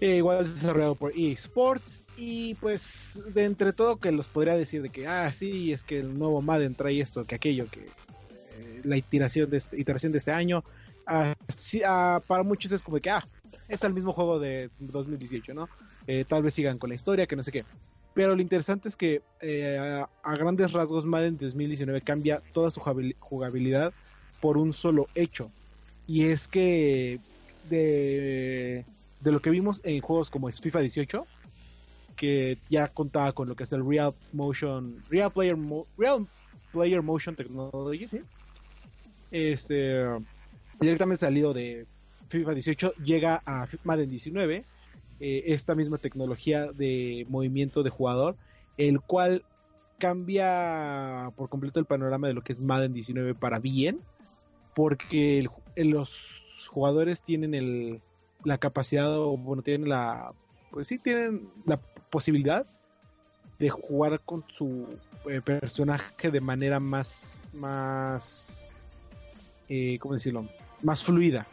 Eh, 0.00 0.16
igual 0.16 0.44
es 0.44 0.54
desarrollado 0.54 0.94
por 0.94 1.12
EA 1.16 1.32
Sports 1.32 2.04
y 2.18 2.54
pues 2.56 3.22
de 3.32 3.44
entre 3.44 3.72
todo 3.72 3.96
que 3.96 4.12
los 4.12 4.28
podría 4.28 4.54
decir 4.54 4.82
de 4.82 4.90
que, 4.90 5.06
ah, 5.06 5.32
sí, 5.32 5.72
es 5.72 5.84
que 5.84 5.98
el 5.98 6.18
nuevo 6.18 6.42
Madden 6.42 6.74
trae 6.74 7.00
esto, 7.00 7.24
que 7.24 7.34
aquello, 7.34 7.66
que 7.70 7.80
eh, 7.80 8.80
la 8.84 8.96
iteración 8.98 9.48
de 9.48 9.56
este, 9.56 9.80
iteración 9.80 10.12
de 10.12 10.18
este 10.18 10.32
año, 10.32 10.62
ah, 11.06 11.34
ah, 11.86 12.20
para 12.26 12.42
muchos 12.42 12.72
es 12.72 12.82
como 12.82 12.98
que, 13.00 13.08
ah, 13.08 13.26
es 13.68 13.82
el 13.84 13.94
mismo 13.94 14.12
juego 14.12 14.38
de 14.38 14.70
2018, 14.78 15.54
¿no? 15.54 15.68
Eh, 16.06 16.24
tal 16.28 16.42
vez 16.42 16.54
sigan 16.54 16.78
con 16.78 16.90
la 16.90 16.94
historia, 16.94 17.26
que 17.26 17.36
no 17.36 17.42
sé 17.42 17.50
qué. 17.50 17.64
Pero 18.14 18.34
lo 18.34 18.42
interesante 18.42 18.88
es 18.88 18.96
que 18.96 19.22
a, 19.78 20.08
a 20.22 20.36
grandes 20.36 20.72
rasgos 20.72 21.04
Madden 21.04 21.36
2019 21.36 22.00
cambia 22.02 22.42
toda 22.52 22.70
su 22.70 22.80
jugabil- 22.80 23.16
jugabilidad 23.18 23.92
por 24.40 24.56
un 24.56 24.72
solo 24.72 25.08
hecho. 25.14 25.50
Y 26.06 26.26
es 26.26 26.48
que 26.48 27.18
de, 27.68 28.84
de 29.26 29.32
lo 29.32 29.42
que 29.42 29.50
vimos 29.50 29.80
en 29.82 30.00
juegos 30.00 30.30
como 30.30 30.48
FIFA 30.48 30.80
18, 30.80 31.26
que 32.14 32.58
ya 32.70 32.86
contaba 32.86 33.32
con 33.32 33.48
lo 33.48 33.56
que 33.56 33.64
es 33.64 33.72
el 33.72 33.84
Real 33.84 34.14
Motion, 34.32 35.02
Real 35.10 35.32
Player, 35.32 35.56
Real 35.98 36.24
Player 36.70 37.02
Motion 37.02 37.34
Technology, 37.34 38.06
¿sí? 38.06 38.20
Este, 39.32 40.04
directamente 40.78 41.26
salido 41.26 41.52
de 41.52 41.86
FIFA 42.28 42.52
18, 42.52 42.92
llega 43.04 43.42
a 43.44 43.66
Madden 43.82 44.10
19, 44.10 44.64
eh, 45.18 45.42
esta 45.46 45.74
misma 45.74 45.98
tecnología 45.98 46.70
de 46.70 47.26
movimiento 47.28 47.82
de 47.82 47.90
jugador, 47.90 48.36
el 48.76 49.00
cual 49.00 49.42
cambia 49.98 51.32
por 51.34 51.48
completo 51.48 51.80
el 51.80 51.86
panorama 51.86 52.28
de 52.28 52.34
lo 52.34 52.42
que 52.42 52.52
es 52.52 52.60
Madden 52.60 52.92
19 52.92 53.34
para 53.34 53.58
bien, 53.58 53.98
porque 54.72 55.48
los 55.74 56.68
jugadores 56.70 57.22
tienen 57.22 57.54
el, 57.54 58.00
la 58.46 58.58
capacidad, 58.58 59.12
o 59.18 59.36
bueno, 59.36 59.62
tienen 59.62 59.88
la, 59.88 60.32
pues 60.70 60.86
sí, 60.86 60.98
tienen 60.98 61.48
la 61.64 61.78
posibilidad 62.10 62.64
de 63.58 63.70
jugar 63.70 64.20
con 64.20 64.44
su 64.48 64.86
eh, 65.28 65.40
personaje 65.40 66.30
de 66.30 66.40
manera 66.40 66.78
más, 66.78 67.40
más, 67.52 68.68
eh, 69.68 69.98
¿cómo 69.98 70.14
decirlo? 70.14 70.48
Más 70.82 71.02
fluida. 71.02 71.46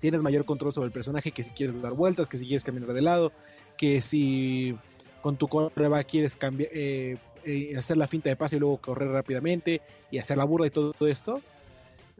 Tienes 0.00 0.22
mayor 0.22 0.44
control 0.44 0.74
sobre 0.74 0.86
el 0.86 0.92
personaje 0.92 1.30
que 1.32 1.42
si 1.42 1.50
quieres 1.52 1.80
dar 1.80 1.94
vueltas, 1.94 2.28
que 2.28 2.36
si 2.36 2.46
quieres 2.46 2.64
caminar 2.64 2.92
de 2.92 3.02
lado, 3.02 3.32
que 3.78 4.02
si 4.02 4.76
con 5.22 5.36
tu 5.36 5.48
correba 5.48 6.04
quieres 6.04 6.36
cambiar, 6.36 6.70
eh, 6.74 7.16
eh, 7.44 7.72
hacer 7.78 7.96
la 7.96 8.08
finta 8.08 8.28
de 8.28 8.36
pase 8.36 8.56
y 8.56 8.58
luego 8.58 8.76
correr 8.76 9.08
rápidamente 9.08 9.80
y 10.10 10.18
hacer 10.18 10.36
la 10.36 10.44
burla 10.44 10.66
y 10.66 10.70
todo 10.70 10.94
esto. 11.06 11.40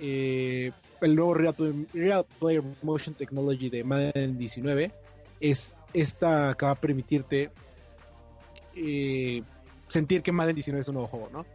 Eh, 0.00 0.72
el 1.02 1.14
nuevo 1.14 1.34
Real, 1.34 1.54
Play- 1.54 1.86
Real 1.92 2.24
Player 2.38 2.62
Motion 2.82 3.14
Technology 3.14 3.68
de 3.70 3.84
Madden 3.84 4.38
19 4.38 4.92
es 5.40 5.76
esta 5.92 6.54
que 6.58 6.64
va 6.66 6.72
a 6.72 6.74
permitirte 6.74 7.50
eh, 8.74 9.42
sentir 9.88 10.22
que 10.22 10.32
Madden 10.32 10.54
19 10.54 10.80
es 10.80 10.88
un 10.88 10.94
nuevo 10.94 11.08
juego, 11.08 11.28
¿no? 11.32 11.46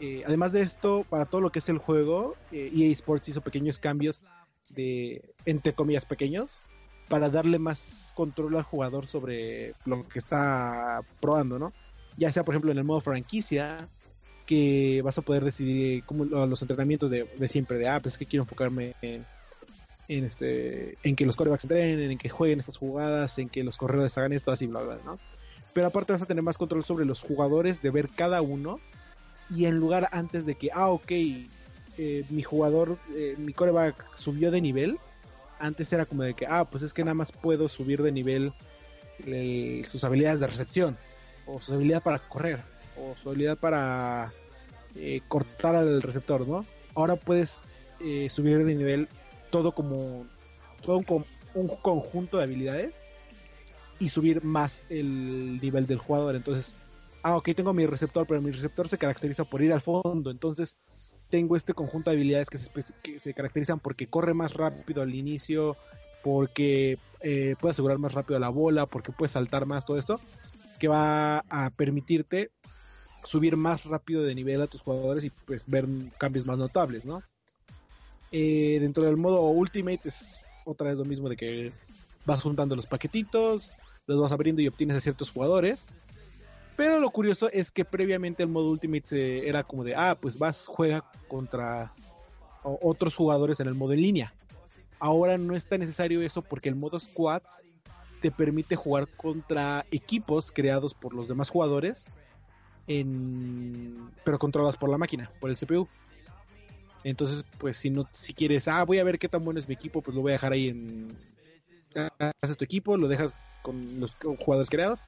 Eh, 0.00 0.22
además 0.26 0.52
de 0.52 0.60
esto, 0.62 1.04
para 1.08 1.24
todo 1.24 1.40
lo 1.40 1.50
que 1.50 1.60
es 1.60 1.68
el 1.68 1.78
juego, 1.78 2.34
EA 2.52 2.90
Sports 2.92 3.28
hizo 3.28 3.40
pequeños 3.40 3.78
cambios 3.78 4.22
de, 4.70 5.32
entre 5.44 5.72
comillas, 5.72 6.04
pequeños, 6.04 6.50
para 7.08 7.28
darle 7.28 7.58
más 7.58 8.12
control 8.14 8.56
al 8.56 8.62
jugador 8.64 9.06
sobre 9.06 9.74
lo 9.84 10.06
que 10.08 10.18
está 10.18 11.00
probando, 11.20 11.58
¿no? 11.58 11.72
Ya 12.16 12.32
sea, 12.32 12.44
por 12.44 12.54
ejemplo, 12.54 12.72
en 12.72 12.78
el 12.78 12.84
modo 12.84 13.00
franquicia, 13.00 13.88
que 14.46 15.00
vas 15.02 15.18
a 15.18 15.22
poder 15.22 15.44
decidir 15.44 16.04
como 16.04 16.24
lo- 16.24 16.46
los 16.46 16.62
entrenamientos 16.62 17.10
de, 17.10 17.26
de 17.36 17.48
siempre, 17.48 17.78
de, 17.78 17.88
ah, 17.88 18.00
pues 18.00 18.14
es 18.14 18.18
que 18.18 18.26
quiero 18.26 18.42
enfocarme 18.44 18.94
en, 19.02 19.26
este 20.08 20.98
en 21.02 21.16
que 21.16 21.26
los 21.26 21.36
corebacks 21.36 21.64
entrenen, 21.64 22.10
en 22.10 22.18
que 22.18 22.28
jueguen 22.28 22.58
estas 22.60 22.76
jugadas, 22.76 23.38
en 23.38 23.48
que 23.48 23.64
los 23.64 23.76
corredores 23.76 24.16
hagan 24.18 24.32
esto, 24.32 24.50
así, 24.50 24.66
bla, 24.66 24.82
bla, 24.82 25.00
¿no? 25.04 25.18
Pero 25.72 25.86
aparte 25.86 26.12
vas 26.12 26.22
a 26.22 26.26
tener 26.26 26.42
más 26.42 26.58
control 26.58 26.84
sobre 26.84 27.04
los 27.04 27.22
jugadores, 27.22 27.82
de 27.82 27.90
ver 27.90 28.08
cada 28.10 28.42
uno, 28.42 28.80
y 29.48 29.66
en 29.66 29.76
lugar 29.76 30.08
antes 30.12 30.46
de 30.46 30.54
que, 30.54 30.70
ah, 30.72 30.90
ok, 30.90 31.10
eh, 31.10 32.24
mi 32.30 32.42
jugador, 32.42 32.98
eh, 33.16 33.34
mi 33.38 33.52
coreback 33.52 34.14
subió 34.16 34.50
de 34.50 34.60
nivel, 34.60 34.98
antes 35.58 35.92
era 35.92 36.06
como 36.06 36.22
de 36.22 36.34
que, 36.34 36.46
ah, 36.46 36.64
pues 36.64 36.82
es 36.82 36.92
que 36.92 37.02
nada 37.04 37.14
más 37.14 37.32
puedo 37.32 37.68
subir 37.68 38.02
de 38.02 38.12
nivel 38.12 38.52
eh, 39.26 39.82
sus 39.86 40.04
habilidades 40.04 40.40
de 40.40 40.46
recepción, 40.46 40.96
o 41.46 41.60
su 41.60 41.72
habilidad 41.72 42.02
para 42.02 42.18
correr, 42.18 42.62
o 42.98 43.14
su 43.20 43.30
habilidad 43.30 43.58
para 43.58 44.32
eh, 44.96 45.20
cortar 45.28 45.74
al 45.76 46.02
receptor, 46.02 46.46
¿no? 46.46 46.64
Ahora 46.94 47.16
puedes 47.16 47.60
eh, 48.00 48.28
subir 48.28 48.64
de 48.64 48.74
nivel 48.74 49.08
todo 49.50 49.72
como 49.72 50.26
todo 50.82 50.98
un, 50.98 51.24
un 51.54 51.68
conjunto 51.68 52.38
de 52.38 52.44
habilidades 52.44 53.02
y 53.98 54.08
subir 54.08 54.44
más 54.44 54.84
el 54.88 55.60
nivel 55.60 55.86
del 55.86 55.98
jugador. 55.98 56.36
Entonces, 56.36 56.76
ah, 57.22 57.36
ok, 57.36 57.50
tengo 57.54 57.72
mi 57.72 57.86
receptor, 57.86 58.26
pero 58.26 58.40
mi 58.40 58.50
receptor 58.50 58.88
se 58.88 58.98
caracteriza 58.98 59.44
por 59.44 59.62
ir 59.62 59.72
al 59.72 59.80
fondo. 59.80 60.30
Entonces, 60.30 60.76
tengo 61.30 61.56
este 61.56 61.74
conjunto 61.74 62.10
de 62.10 62.16
habilidades 62.16 62.48
que 62.50 62.58
se, 62.58 62.70
que 63.02 63.18
se 63.18 63.34
caracterizan 63.34 63.80
porque 63.80 64.06
corre 64.06 64.34
más 64.34 64.54
rápido 64.54 65.02
al 65.02 65.14
inicio, 65.14 65.76
porque 66.22 66.98
eh, 67.20 67.56
puede 67.60 67.72
asegurar 67.72 67.98
más 67.98 68.12
rápido 68.12 68.38
la 68.38 68.48
bola, 68.48 68.86
porque 68.86 69.12
puede 69.12 69.28
saltar 69.28 69.66
más, 69.66 69.84
todo 69.84 69.98
esto, 69.98 70.20
que 70.78 70.88
va 70.88 71.38
a 71.48 71.70
permitirte 71.70 72.50
subir 73.24 73.56
más 73.56 73.84
rápido 73.86 74.22
de 74.22 74.34
nivel 74.34 74.60
a 74.62 74.66
tus 74.66 74.82
jugadores 74.82 75.24
y 75.24 75.30
pues 75.30 75.68
ver 75.68 75.86
cambios 76.18 76.46
más 76.46 76.58
notables, 76.58 77.04
¿no? 77.04 77.22
Eh, 78.30 78.78
dentro 78.80 79.04
del 79.04 79.16
modo 79.16 79.42
Ultimate 79.50 80.00
es 80.08 80.40
otra 80.64 80.88
vez 80.90 80.98
lo 80.98 81.04
mismo 81.04 81.28
de 81.28 81.36
que 81.36 81.72
vas 82.24 82.42
juntando 82.42 82.74
los 82.74 82.86
paquetitos, 82.86 83.72
los 84.06 84.20
vas 84.20 84.32
abriendo 84.32 84.60
y 84.62 84.68
obtienes 84.68 84.96
a 84.96 85.00
ciertos 85.00 85.30
jugadores. 85.30 85.86
Pero 86.76 86.98
lo 86.98 87.10
curioso 87.10 87.48
es 87.52 87.70
que 87.70 87.84
previamente 87.84 88.42
el 88.42 88.48
modo 88.48 88.70
Ultimate 88.70 89.06
se- 89.06 89.48
era 89.48 89.62
como 89.62 89.84
de, 89.84 89.94
ah, 89.94 90.16
pues 90.20 90.38
vas, 90.38 90.66
juega 90.66 91.04
contra 91.28 91.92
otros 92.62 93.14
jugadores 93.14 93.60
en 93.60 93.68
el 93.68 93.74
modo 93.74 93.92
en 93.92 94.02
línea. 94.02 94.34
Ahora 94.98 95.36
no 95.38 95.54
es 95.54 95.66
tan 95.66 95.80
necesario 95.80 96.22
eso 96.22 96.42
porque 96.42 96.68
el 96.70 96.74
modo 96.74 96.98
Squads 96.98 97.62
te 98.20 98.30
permite 98.30 98.74
jugar 98.74 99.06
contra 99.16 99.84
equipos 99.90 100.50
creados 100.50 100.94
por 100.94 101.14
los 101.14 101.28
demás 101.28 101.50
jugadores, 101.50 102.06
en, 102.86 104.10
pero 104.24 104.38
controlados 104.38 104.76
por 104.76 104.90
la 104.90 104.98
máquina, 104.98 105.30
por 105.40 105.50
el 105.50 105.56
CPU. 105.56 105.88
Entonces, 107.02 107.44
pues 107.58 107.76
si 107.76 107.90
no, 107.90 108.08
si 108.12 108.32
quieres, 108.32 108.66
ah, 108.68 108.84
voy 108.84 108.98
a 108.98 109.04
ver 109.04 109.18
qué 109.18 109.28
tan 109.28 109.44
bueno 109.44 109.60
es 109.60 109.68
mi 109.68 109.74
equipo, 109.74 110.00
pues 110.00 110.14
lo 110.14 110.22
voy 110.22 110.32
a 110.32 110.34
dejar 110.34 110.52
ahí 110.52 110.68
en, 110.68 111.16
haces 112.42 112.56
tu 112.56 112.64
equipo, 112.64 112.96
lo 112.96 113.08
dejas 113.08 113.38
con 113.62 114.00
los 114.00 114.14
jugadores 114.38 114.70
creados 114.70 115.04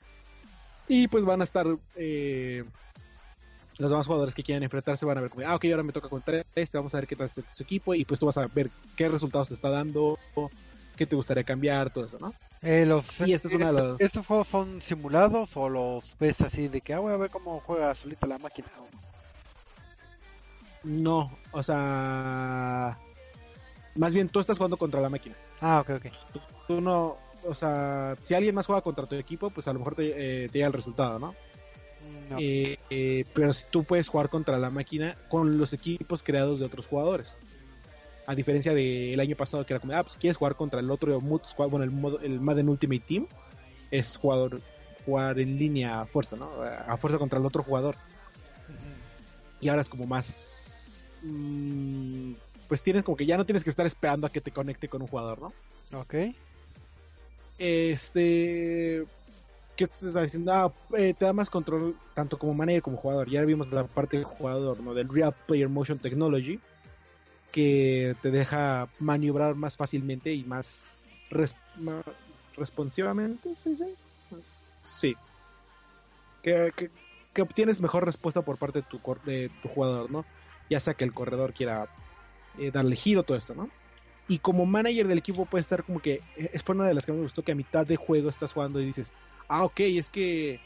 y 0.88 1.08
pues 1.08 1.24
van 1.24 1.40
a 1.40 1.44
estar 1.44 1.66
eh, 1.96 2.64
los 3.78 3.90
demás 3.90 4.06
jugadores 4.06 4.34
que 4.34 4.42
quieran 4.42 4.62
enfrentarse 4.62 5.04
van 5.04 5.18
a 5.18 5.20
ver 5.20 5.30
como, 5.30 5.46
ah, 5.46 5.54
ok, 5.56 5.64
ahora 5.66 5.82
me 5.82 5.92
toca 5.92 6.08
contra 6.08 6.44
este, 6.54 6.78
vamos 6.78 6.94
a 6.94 6.98
ver 6.98 7.06
qué 7.06 7.16
tal 7.16 7.30
su 7.30 7.62
equipo 7.62 7.94
y 7.94 8.04
pues 8.04 8.20
tú 8.20 8.26
vas 8.26 8.38
a 8.38 8.46
ver 8.46 8.70
qué 8.96 9.08
resultados 9.08 9.48
te 9.48 9.54
está 9.54 9.70
dando, 9.70 10.18
qué 10.96 11.06
te 11.06 11.16
gustaría 11.16 11.44
cambiar, 11.44 11.92
todo 11.92 12.06
eso, 12.06 12.18
¿no? 12.20 12.34
Eh, 12.68 12.84
los, 12.84 13.20
Y 13.20 13.32
esta 13.32 13.46
es 13.46 13.54
una 13.54 13.68
de 13.68 13.72
las- 13.80 14.00
¿Estos 14.00 14.26
juegos 14.26 14.48
son 14.48 14.82
simulados 14.82 15.56
o 15.56 15.68
los 15.68 16.16
ves 16.18 16.40
así 16.40 16.66
de 16.66 16.80
que, 16.80 16.94
ah, 16.94 16.98
voy 16.98 17.12
a 17.12 17.16
ver 17.16 17.30
cómo 17.30 17.60
juega 17.64 17.94
solita 17.94 18.26
la 18.26 18.38
máquina? 18.38 18.66
No, 20.82 21.30
o 21.52 21.62
sea, 21.62 22.98
más 23.94 24.14
bien 24.14 24.28
tú 24.28 24.40
estás 24.40 24.56
jugando 24.56 24.76
contra 24.76 25.00
la 25.00 25.08
máquina. 25.08 25.36
Ah, 25.60 25.80
ok, 25.80 25.90
ok. 25.96 26.06
Tú 26.66 26.80
no, 26.80 27.18
o 27.44 27.54
sea, 27.54 28.16
si 28.24 28.34
alguien 28.34 28.54
más 28.54 28.66
juega 28.66 28.82
contra 28.82 29.06
tu 29.06 29.14
equipo, 29.14 29.50
pues 29.50 29.68
a 29.68 29.72
lo 29.72 29.78
mejor 29.78 29.94
te, 29.94 30.44
eh, 30.44 30.48
te 30.48 30.58
llega 30.58 30.66
el 30.66 30.72
resultado, 30.72 31.20
¿no? 31.20 31.34
No. 32.30 32.38
Eh, 32.40 32.78
eh, 32.90 33.24
pero 33.32 33.52
si 33.52 33.64
tú 33.70 33.84
puedes 33.84 34.08
jugar 34.08 34.28
contra 34.28 34.58
la 34.58 34.70
máquina 34.70 35.16
con 35.28 35.56
los 35.56 35.72
equipos 35.72 36.24
creados 36.24 36.58
de 36.58 36.66
otros 36.66 36.86
jugadores. 36.86 37.36
A 38.26 38.34
diferencia 38.34 38.74
del 38.74 39.18
año 39.20 39.36
pasado 39.36 39.64
que 39.64 39.72
era 39.72 39.80
como, 39.80 39.92
ah, 39.92 40.02
pues 40.02 40.16
quieres 40.16 40.36
jugar 40.36 40.56
contra 40.56 40.80
el 40.80 40.90
otro 40.90 41.20
mood 41.20 41.42
squad, 41.46 41.68
bueno, 41.68 41.84
el, 41.84 41.90
modo, 41.90 42.18
el 42.20 42.40
Madden 42.40 42.68
Ultimate 42.68 43.04
Team 43.06 43.26
es 43.90 44.16
jugador, 44.16 44.60
jugar 45.04 45.38
en 45.38 45.58
línea 45.58 46.00
a 46.00 46.06
fuerza, 46.06 46.36
¿no? 46.36 46.50
A 46.62 46.96
fuerza 46.96 47.18
contra 47.18 47.38
el 47.38 47.46
otro 47.46 47.62
jugador. 47.62 47.96
Y 49.60 49.68
ahora 49.68 49.82
es 49.82 49.88
como 49.88 50.06
más... 50.06 51.06
mm, 51.22 52.32
pues 52.68 52.82
tienes 52.82 53.04
como 53.04 53.16
que 53.16 53.26
ya 53.26 53.36
no 53.36 53.46
tienes 53.46 53.62
que 53.62 53.70
estar 53.70 53.86
esperando 53.86 54.26
a 54.26 54.30
que 54.30 54.40
te 54.40 54.50
conecte 54.50 54.88
con 54.88 55.02
un 55.02 55.08
jugador, 55.08 55.40
¿no? 55.40 55.52
Ok. 56.00 56.14
Este. 57.58 59.04
¿qué 59.76 59.86
te 59.86 59.92
estás 59.92 60.22
diciendo? 60.22 60.52
Ah, 60.52 60.72
eh, 60.96 61.14
te 61.16 61.24
da 61.24 61.32
más 61.32 61.50
control 61.50 61.96
tanto 62.14 62.38
como 62.38 62.54
manager 62.54 62.82
como 62.82 62.96
jugador. 62.96 63.30
Ya 63.30 63.44
vimos 63.44 63.70
la 63.70 63.84
parte 63.84 64.18
de 64.18 64.24
jugador, 64.24 64.80
¿no? 64.80 64.94
Del 64.94 65.08
Real 65.08 65.34
Player 65.46 65.68
Motion 65.68 65.98
Technology, 65.98 66.58
que 67.50 68.14
te 68.20 68.30
deja 68.30 68.90
maniobrar 68.98 69.54
más 69.56 69.76
fácilmente 69.76 70.32
y 70.34 70.44
más, 70.44 71.00
ma- 71.74 72.02
responsivamente, 72.54 73.54
¿sí? 73.54 73.76
Sí. 73.76 73.84
Más- 74.30 74.72
sí. 74.84 75.16
Que, 76.42 76.72
que- 76.76 77.42
obtienes 77.42 77.82
mejor 77.82 78.04
respuesta 78.06 78.42
por 78.42 78.56
parte 78.56 78.78
de 78.80 78.82
tu, 78.84 79.00
de 79.24 79.50
tu 79.60 79.68
jugador, 79.68 80.10
¿no? 80.10 80.26
Ya 80.70 80.80
sea 80.80 80.94
que 80.94 81.04
el 81.04 81.12
corredor 81.12 81.52
quiera 81.52 81.86
eh, 82.56 82.70
darle 82.70 82.96
giro, 82.96 83.24
todo 83.24 83.36
esto, 83.36 83.54
¿no? 83.54 83.70
Y 84.26 84.38
como 84.38 84.64
manager 84.66 85.06
del 85.06 85.18
equipo 85.18 85.46
puede 85.46 85.62
estar 85.62 85.84
como 85.84 86.00
que, 86.00 86.14
eh, 86.34 86.50
es 86.52 86.62
una 86.68 86.86
de 86.88 86.94
las 86.94 87.04
que 87.06 87.12
me 87.12 87.20
gustó 87.20 87.42
que 87.42 87.52
a 87.52 87.56
mitad 87.56 87.86
de 87.86 87.96
juego 87.96 88.30
estás 88.30 88.52
jugando 88.54 88.80
y 88.80 88.86
dices, 88.86 89.12
ah, 89.48 89.64
ok, 89.64 89.80
es 89.80 90.08
que 90.10 90.60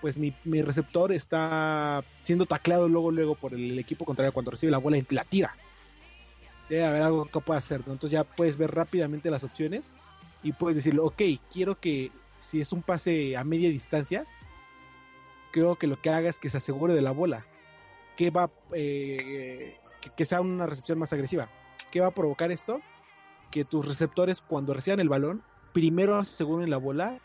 pues 0.00 0.18
mi, 0.18 0.34
mi 0.44 0.62
receptor 0.62 1.12
está 1.12 2.04
siendo 2.22 2.46
tacleado 2.46 2.88
luego, 2.88 3.10
luego 3.10 3.36
por 3.36 3.54
el 3.54 3.78
equipo 3.78 4.04
contrario 4.04 4.32
cuando 4.32 4.50
recibe 4.50 4.72
la 4.72 4.78
bola 4.78 4.98
y 4.98 5.06
la 5.10 5.24
tira. 5.24 5.56
Debe 6.68 6.84
haber 6.84 7.02
algo 7.02 7.26
que 7.26 7.40
pueda 7.40 7.58
hacer. 7.58 7.80
Entonces 7.80 8.10
ya 8.10 8.24
puedes 8.24 8.56
ver 8.56 8.74
rápidamente 8.74 9.30
las 9.30 9.44
opciones 9.44 9.92
y 10.42 10.52
puedes 10.52 10.76
decirle, 10.76 11.00
ok, 11.00 11.22
quiero 11.52 11.78
que 11.78 12.10
si 12.38 12.60
es 12.60 12.72
un 12.72 12.82
pase 12.82 13.36
a 13.36 13.44
media 13.44 13.70
distancia, 13.70 14.24
creo 15.52 15.76
que 15.76 15.86
lo 15.86 16.00
que 16.00 16.10
haga 16.10 16.28
es 16.28 16.38
que 16.38 16.50
se 16.50 16.58
asegure 16.58 16.94
de 16.94 17.02
la 17.02 17.12
bola. 17.12 17.46
Que 18.16 18.30
va, 18.30 18.50
eh, 18.72 19.76
que, 20.00 20.10
que 20.10 20.24
sea 20.24 20.40
una 20.40 20.66
recepción 20.66 20.98
más 20.98 21.12
agresiva. 21.12 21.48
¿Qué 21.90 22.00
va 22.00 22.08
a 22.08 22.14
provocar 22.14 22.50
esto? 22.50 22.80
Que 23.50 23.64
tus 23.64 23.86
receptores 23.86 24.40
cuando 24.40 24.74
reciban 24.74 25.00
el 25.00 25.08
balón, 25.08 25.42
primero 25.72 26.16
aseguren 26.16 26.70
la 26.70 26.78
bola 26.78 27.20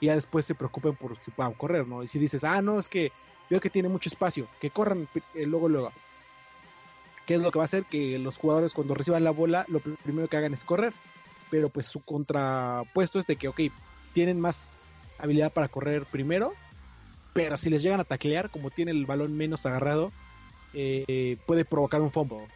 y 0.00 0.06
ya 0.06 0.14
después 0.14 0.46
se 0.46 0.54
preocupen 0.54 0.96
por 0.96 1.16
si 1.18 1.30
puedan 1.30 1.52
correr, 1.54 1.86
¿no? 1.86 2.02
Y 2.02 2.08
si 2.08 2.18
dices, 2.18 2.44
ah, 2.44 2.60
no, 2.62 2.78
es 2.78 2.88
que 2.88 3.12
veo 3.48 3.60
que 3.60 3.70
tiene 3.70 3.88
mucho 3.88 4.08
espacio, 4.08 4.48
que 4.60 4.70
corran 4.70 5.08
eh, 5.34 5.46
luego, 5.46 5.68
luego. 5.68 5.92
¿Qué 7.26 7.34
es 7.34 7.42
lo 7.42 7.50
que 7.50 7.58
va 7.58 7.64
a 7.64 7.66
hacer? 7.66 7.84
Que 7.84 8.18
los 8.18 8.36
jugadores 8.36 8.72
cuando 8.72 8.94
reciban 8.94 9.24
la 9.24 9.30
bola, 9.30 9.64
lo 9.68 9.80
pr- 9.80 9.96
primero 10.02 10.28
que 10.28 10.36
hagan 10.36 10.54
es 10.54 10.64
correr. 10.64 10.92
Pero 11.50 11.68
pues 11.68 11.86
su 11.86 12.00
contrapuesto 12.00 13.18
es 13.18 13.26
de 13.26 13.36
que, 13.36 13.48
ok, 13.48 13.60
tienen 14.12 14.40
más 14.40 14.80
habilidad 15.18 15.52
para 15.52 15.68
correr 15.68 16.06
primero, 16.06 16.54
pero 17.32 17.56
si 17.56 17.70
les 17.70 17.82
llegan 17.82 18.00
a 18.00 18.04
taclear, 18.04 18.50
como 18.50 18.70
tiene 18.70 18.90
el 18.90 19.06
balón 19.06 19.36
menos 19.36 19.66
agarrado, 19.66 20.12
eh, 20.72 21.36
puede 21.46 21.64
provocar 21.64 22.00
un 22.00 22.10
fumble. 22.10 22.46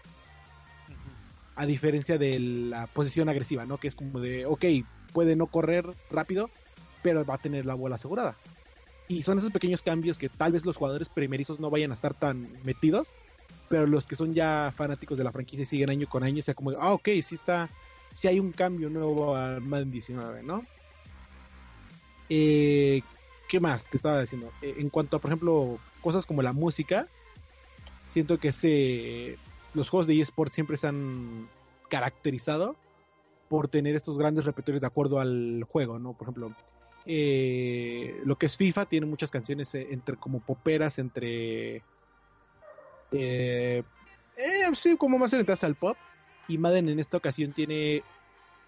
A 1.57 1.67
diferencia 1.67 2.19
de 2.19 2.39
la 2.39 2.87
posición 2.89 3.29
agresiva, 3.29 3.65
¿no? 3.65 3.79
Que 3.79 3.89
es 3.89 3.95
como 3.95 4.19
de, 4.21 4.47
ok, 4.47 4.65
puede 5.13 5.37
no 5.37 5.47
correr 5.47 5.87
rápido, 6.11 6.51
pero 7.03 7.25
va 7.25 7.35
a 7.35 7.39
tener 7.39 7.65
la 7.65 7.75
bola 7.75 7.97
asegurada. 7.97 8.37
Y 9.07 9.23
son 9.23 9.39
esos 9.39 9.51
pequeños 9.51 9.83
cambios 9.83 10.19
que 10.19 10.29
tal 10.29 10.53
vez 10.53 10.65
los 10.65 10.77
jugadores 10.77 11.09
primerizos 11.09 11.61
no 11.61 11.71
vayan 11.71 11.93
a 11.93 11.95
estar 11.95 12.15
tan 12.15 12.49
metidos, 12.65 13.13
pero 13.69 13.87
los 13.87 14.07
que 14.07 14.17
son 14.17 14.35
ya 14.35 14.73
fanáticos 14.77 15.19
de 15.19 15.25
la 15.25 15.33
franquicia 15.33 15.63
y 15.63 15.67
siguen 15.67 15.91
año 15.91 16.09
con 16.09 16.23
año, 16.23 16.43
sea 16.43 16.55
como, 16.55 16.71
ah, 16.71 16.93
ok, 16.93 17.09
sí 17.23 17.35
está, 17.35 17.71
sí 18.11 18.29
hay 18.29 18.41
un 18.41 18.53
cambio 18.53 18.91
nuevo 18.91 19.37
al 19.37 19.61
Madden 19.61 19.91
19, 19.91 20.43
¿no? 20.43 20.65
Eh, 22.29 23.03
¿Qué 23.49 23.61
más 23.61 23.89
te 23.89 23.97
estaba 23.97 24.21
diciendo? 24.21 24.51
Eh, 24.63 24.77
en 24.79 24.91
cuanto 24.91 25.17
a, 25.17 25.21
por 25.21 25.31
ejemplo, 25.31 25.79
cosas 26.01 26.27
como 26.27 26.43
la 26.43 26.53
música, 26.53 27.09
siento 28.09 28.39
que 28.39 28.49
ese, 28.49 29.39
los 29.75 29.89
juegos 29.89 30.07
de 30.07 30.21
eSports 30.21 30.55
siempre 30.55 30.77
se 30.77 30.87
han 30.87 31.49
caracterizado 31.89 32.77
por 33.49 33.69
tener 33.69 33.95
estos 33.95 34.19
grandes 34.19 34.45
repertorios 34.45 34.81
de 34.81 34.87
acuerdo 34.87 35.21
al 35.21 35.65
juego, 35.69 35.99
¿no? 35.99 36.15
Por 36.15 36.27
ejemplo, 36.27 36.55
eh, 37.07 38.21
lo 38.25 38.37
que 38.37 38.47
es 38.47 38.57
FIFA 38.57 38.87
tiene 38.87 39.07
muchas 39.07 39.31
canciones 39.31 39.75
eh, 39.75 39.89
entre 39.91 40.17
como 40.17 40.41
poperas, 40.41 40.99
entre... 40.99 41.83
Eh, 43.13 43.83
eh, 44.37 44.71
sí, 44.75 44.97
como 44.97 45.19
más 45.19 45.33
orientadas 45.33 45.65
al 45.65 45.75
pop. 45.75 45.97
Y 46.49 46.59
Madden 46.59 46.89
en 46.89 46.99
esta 46.99 47.17
ocasión 47.17 47.53
tiene 47.53 48.03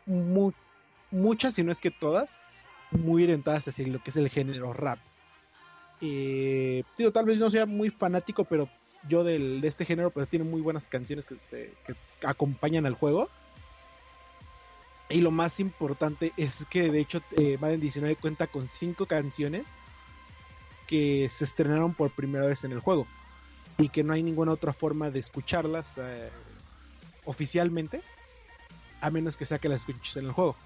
mu- 0.06 0.52
muchas, 1.10 1.54
si 1.54 1.62
no 1.62 1.72
es 1.72 1.80
que 1.80 1.90
todas, 1.90 2.40
muy 2.90 3.24
orientadas 3.24 3.68
hacia 3.68 3.86
lo 3.88 4.02
que 4.02 4.10
es 4.10 4.16
el 4.16 4.28
género 4.28 4.72
rap. 4.72 4.98
Eh, 6.00 6.84
digo, 6.96 7.10
tal 7.10 7.24
vez 7.24 7.38
no 7.38 7.50
sea 7.50 7.66
muy 7.66 7.90
fanático, 7.90 8.44
pero 8.44 8.68
yo 9.08 9.24
del, 9.24 9.60
de 9.60 9.68
este 9.68 9.84
género, 9.84 10.10
pero 10.10 10.26
tiene 10.26 10.44
muy 10.44 10.60
buenas 10.60 10.88
canciones 10.88 11.26
que, 11.26 11.72
acompañan 12.22 12.86
al 12.86 12.94
juego. 12.94 13.28
Y 15.08 15.20
lo 15.20 15.30
más 15.30 15.60
importante 15.60 16.32
es 16.36 16.66
que 16.66 16.90
de 16.90 17.00
hecho 17.00 17.22
eh, 17.36 17.58
Madden 17.60 17.80
19 17.80 18.16
cuenta 18.16 18.48
con 18.48 18.68
cinco 18.68 19.06
canciones 19.06 19.68
que 20.88 21.28
se 21.30 21.44
estrenaron 21.44 21.94
por 21.94 22.10
primera 22.10 22.46
vez 22.46 22.64
en 22.64 22.72
el 22.72 22.80
juego 22.80 23.06
y 23.78 23.88
que 23.88 24.02
no 24.02 24.12
hay 24.12 24.22
ninguna 24.22 24.52
otra 24.52 24.72
forma 24.72 25.10
de 25.10 25.18
escucharlas 25.18 25.98
eh, 25.98 26.30
oficialmente 27.24 28.00
a 29.00 29.10
menos 29.10 29.36
que 29.36 29.46
sea 29.46 29.58
que 29.58 29.68
las 29.68 29.80
escuches 29.80 30.16
en 30.16 30.26
el 30.26 30.32
juego. 30.32 30.56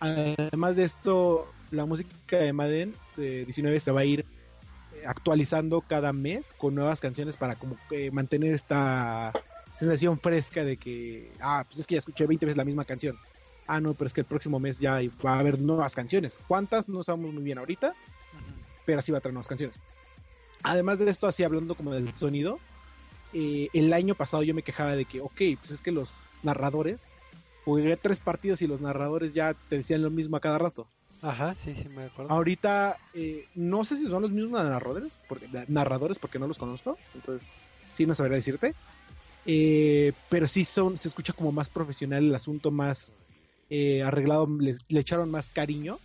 Además 0.00 0.76
de 0.76 0.84
esto, 0.84 1.50
la 1.70 1.86
música 1.86 2.36
de 2.36 2.52
Madden 2.52 2.94
de 3.16 3.44
19 3.44 3.80
se 3.80 3.92
va 3.92 4.00
a 4.00 4.04
ir 4.04 4.20
eh, 4.20 5.04
actualizando 5.06 5.80
cada 5.80 6.12
mes 6.12 6.54
con 6.58 6.74
nuevas 6.74 7.00
canciones 7.00 7.36
para 7.36 7.54
como 7.54 7.76
que 7.88 8.10
mantener 8.10 8.52
esta 8.52 9.32
sensación 9.74 10.18
fresca 10.18 10.64
de 10.64 10.76
que, 10.76 11.32
ah, 11.40 11.64
pues 11.66 11.80
es 11.80 11.86
que 11.86 11.94
ya 11.94 12.00
escuché 12.00 12.26
20 12.26 12.46
veces 12.46 12.56
la 12.56 12.64
misma 12.64 12.84
canción. 12.84 13.16
Ah, 13.66 13.80
no, 13.80 13.94
pero 13.94 14.08
es 14.08 14.12
que 14.12 14.20
el 14.22 14.26
próximo 14.26 14.58
mes 14.58 14.80
ya 14.80 15.00
va 15.24 15.34
a 15.34 15.38
haber 15.38 15.60
nuevas 15.60 15.94
canciones. 15.94 16.40
¿Cuántas? 16.48 16.88
No 16.88 17.02
sabemos 17.02 17.32
muy 17.32 17.42
bien 17.42 17.58
ahorita, 17.58 17.94
pero 18.84 18.98
así 18.98 19.12
va 19.12 19.18
a 19.18 19.20
traer 19.20 19.34
nuevas 19.34 19.48
canciones. 19.48 19.78
Además 20.62 20.98
de 20.98 21.10
esto, 21.10 21.26
así 21.26 21.42
hablando 21.42 21.74
como 21.74 21.92
del 21.92 22.12
sonido, 22.12 22.58
eh, 23.32 23.68
el 23.72 23.92
año 23.92 24.14
pasado 24.14 24.42
yo 24.42 24.54
me 24.54 24.62
quejaba 24.62 24.94
de 24.94 25.04
que, 25.04 25.20
ok, 25.20 25.40
pues 25.58 25.70
es 25.70 25.82
que 25.82 25.92
los 25.92 26.14
narradores, 26.42 27.02
jugué 27.64 27.96
tres 27.96 28.20
partidos 28.20 28.62
y 28.62 28.66
los 28.66 28.80
narradores 28.80 29.34
ya 29.34 29.54
te 29.68 29.76
decían 29.76 30.02
lo 30.02 30.10
mismo 30.10 30.36
a 30.36 30.40
cada 30.40 30.58
rato. 30.58 30.86
Ajá, 31.20 31.54
sí, 31.64 31.74
sí, 31.74 31.88
me 31.88 32.04
acuerdo. 32.04 32.32
Ahorita, 32.32 32.96
eh, 33.14 33.46
no 33.54 33.84
sé 33.84 33.96
si 33.96 34.08
son 34.08 34.22
los 34.22 34.32
mismos 34.32 34.62
narradores, 34.62 35.12
porque, 35.28 35.48
narradores 35.68 36.18
porque 36.18 36.38
no 36.38 36.48
los 36.48 36.58
conozco, 36.58 36.98
entonces 37.14 37.54
sí 37.92 38.06
no 38.06 38.14
sabría 38.14 38.36
decirte. 38.36 38.74
Eh, 39.44 40.12
pero 40.28 40.46
sí 40.46 40.64
son, 40.64 40.98
se 40.98 41.08
escucha 41.08 41.32
como 41.32 41.52
más 41.52 41.70
profesional 41.70 42.24
el 42.24 42.34
asunto, 42.34 42.70
más 42.70 43.14
eh, 43.70 44.02
arreglado, 44.02 44.48
le, 44.60 44.76
le 44.88 45.00
echaron 45.00 45.30
más 45.30 45.50
cariño 45.50 45.98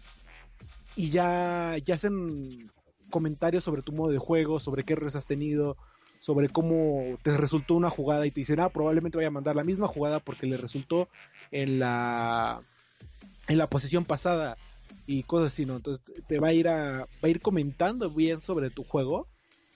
y 0.95 1.09
ya, 1.09 1.77
ya 1.83 1.95
hacen 1.95 2.71
comentarios 3.09 3.63
sobre 3.63 3.81
tu 3.81 3.91
modo 3.91 4.11
de 4.11 4.17
juego, 4.17 4.59
sobre 4.59 4.83
qué 4.83 4.93
errores 4.93 5.15
has 5.15 5.25
tenido, 5.25 5.77
sobre 6.19 6.49
cómo 6.49 7.15
te 7.21 7.35
resultó 7.37 7.75
una 7.75 7.89
jugada 7.89 8.25
y 8.25 8.31
te 8.31 8.41
dicen, 8.41 8.59
ah, 8.59 8.69
probablemente 8.69 9.17
vaya 9.17 9.27
a 9.27 9.31
mandar 9.31 9.55
la 9.55 9.63
misma 9.63 9.87
jugada 9.87 10.19
porque 10.19 10.47
le 10.47 10.57
resultó 10.57 11.07
en 11.51 11.79
la 11.79 12.61
en 13.47 13.57
la 13.57 13.69
posesión 13.69 14.03
pasada 14.05 14.57
y 15.05 15.23
cosas 15.23 15.53
así, 15.53 15.65
¿no? 15.65 15.75
Entonces 15.75 16.03
te 16.27 16.39
va 16.39 16.49
a 16.49 16.53
ir 16.53 16.67
a 16.67 16.99
va 17.01 17.07
a 17.23 17.29
ir 17.29 17.41
comentando 17.41 18.09
bien 18.09 18.41
sobre 18.41 18.69
tu 18.69 18.83
juego 18.83 19.27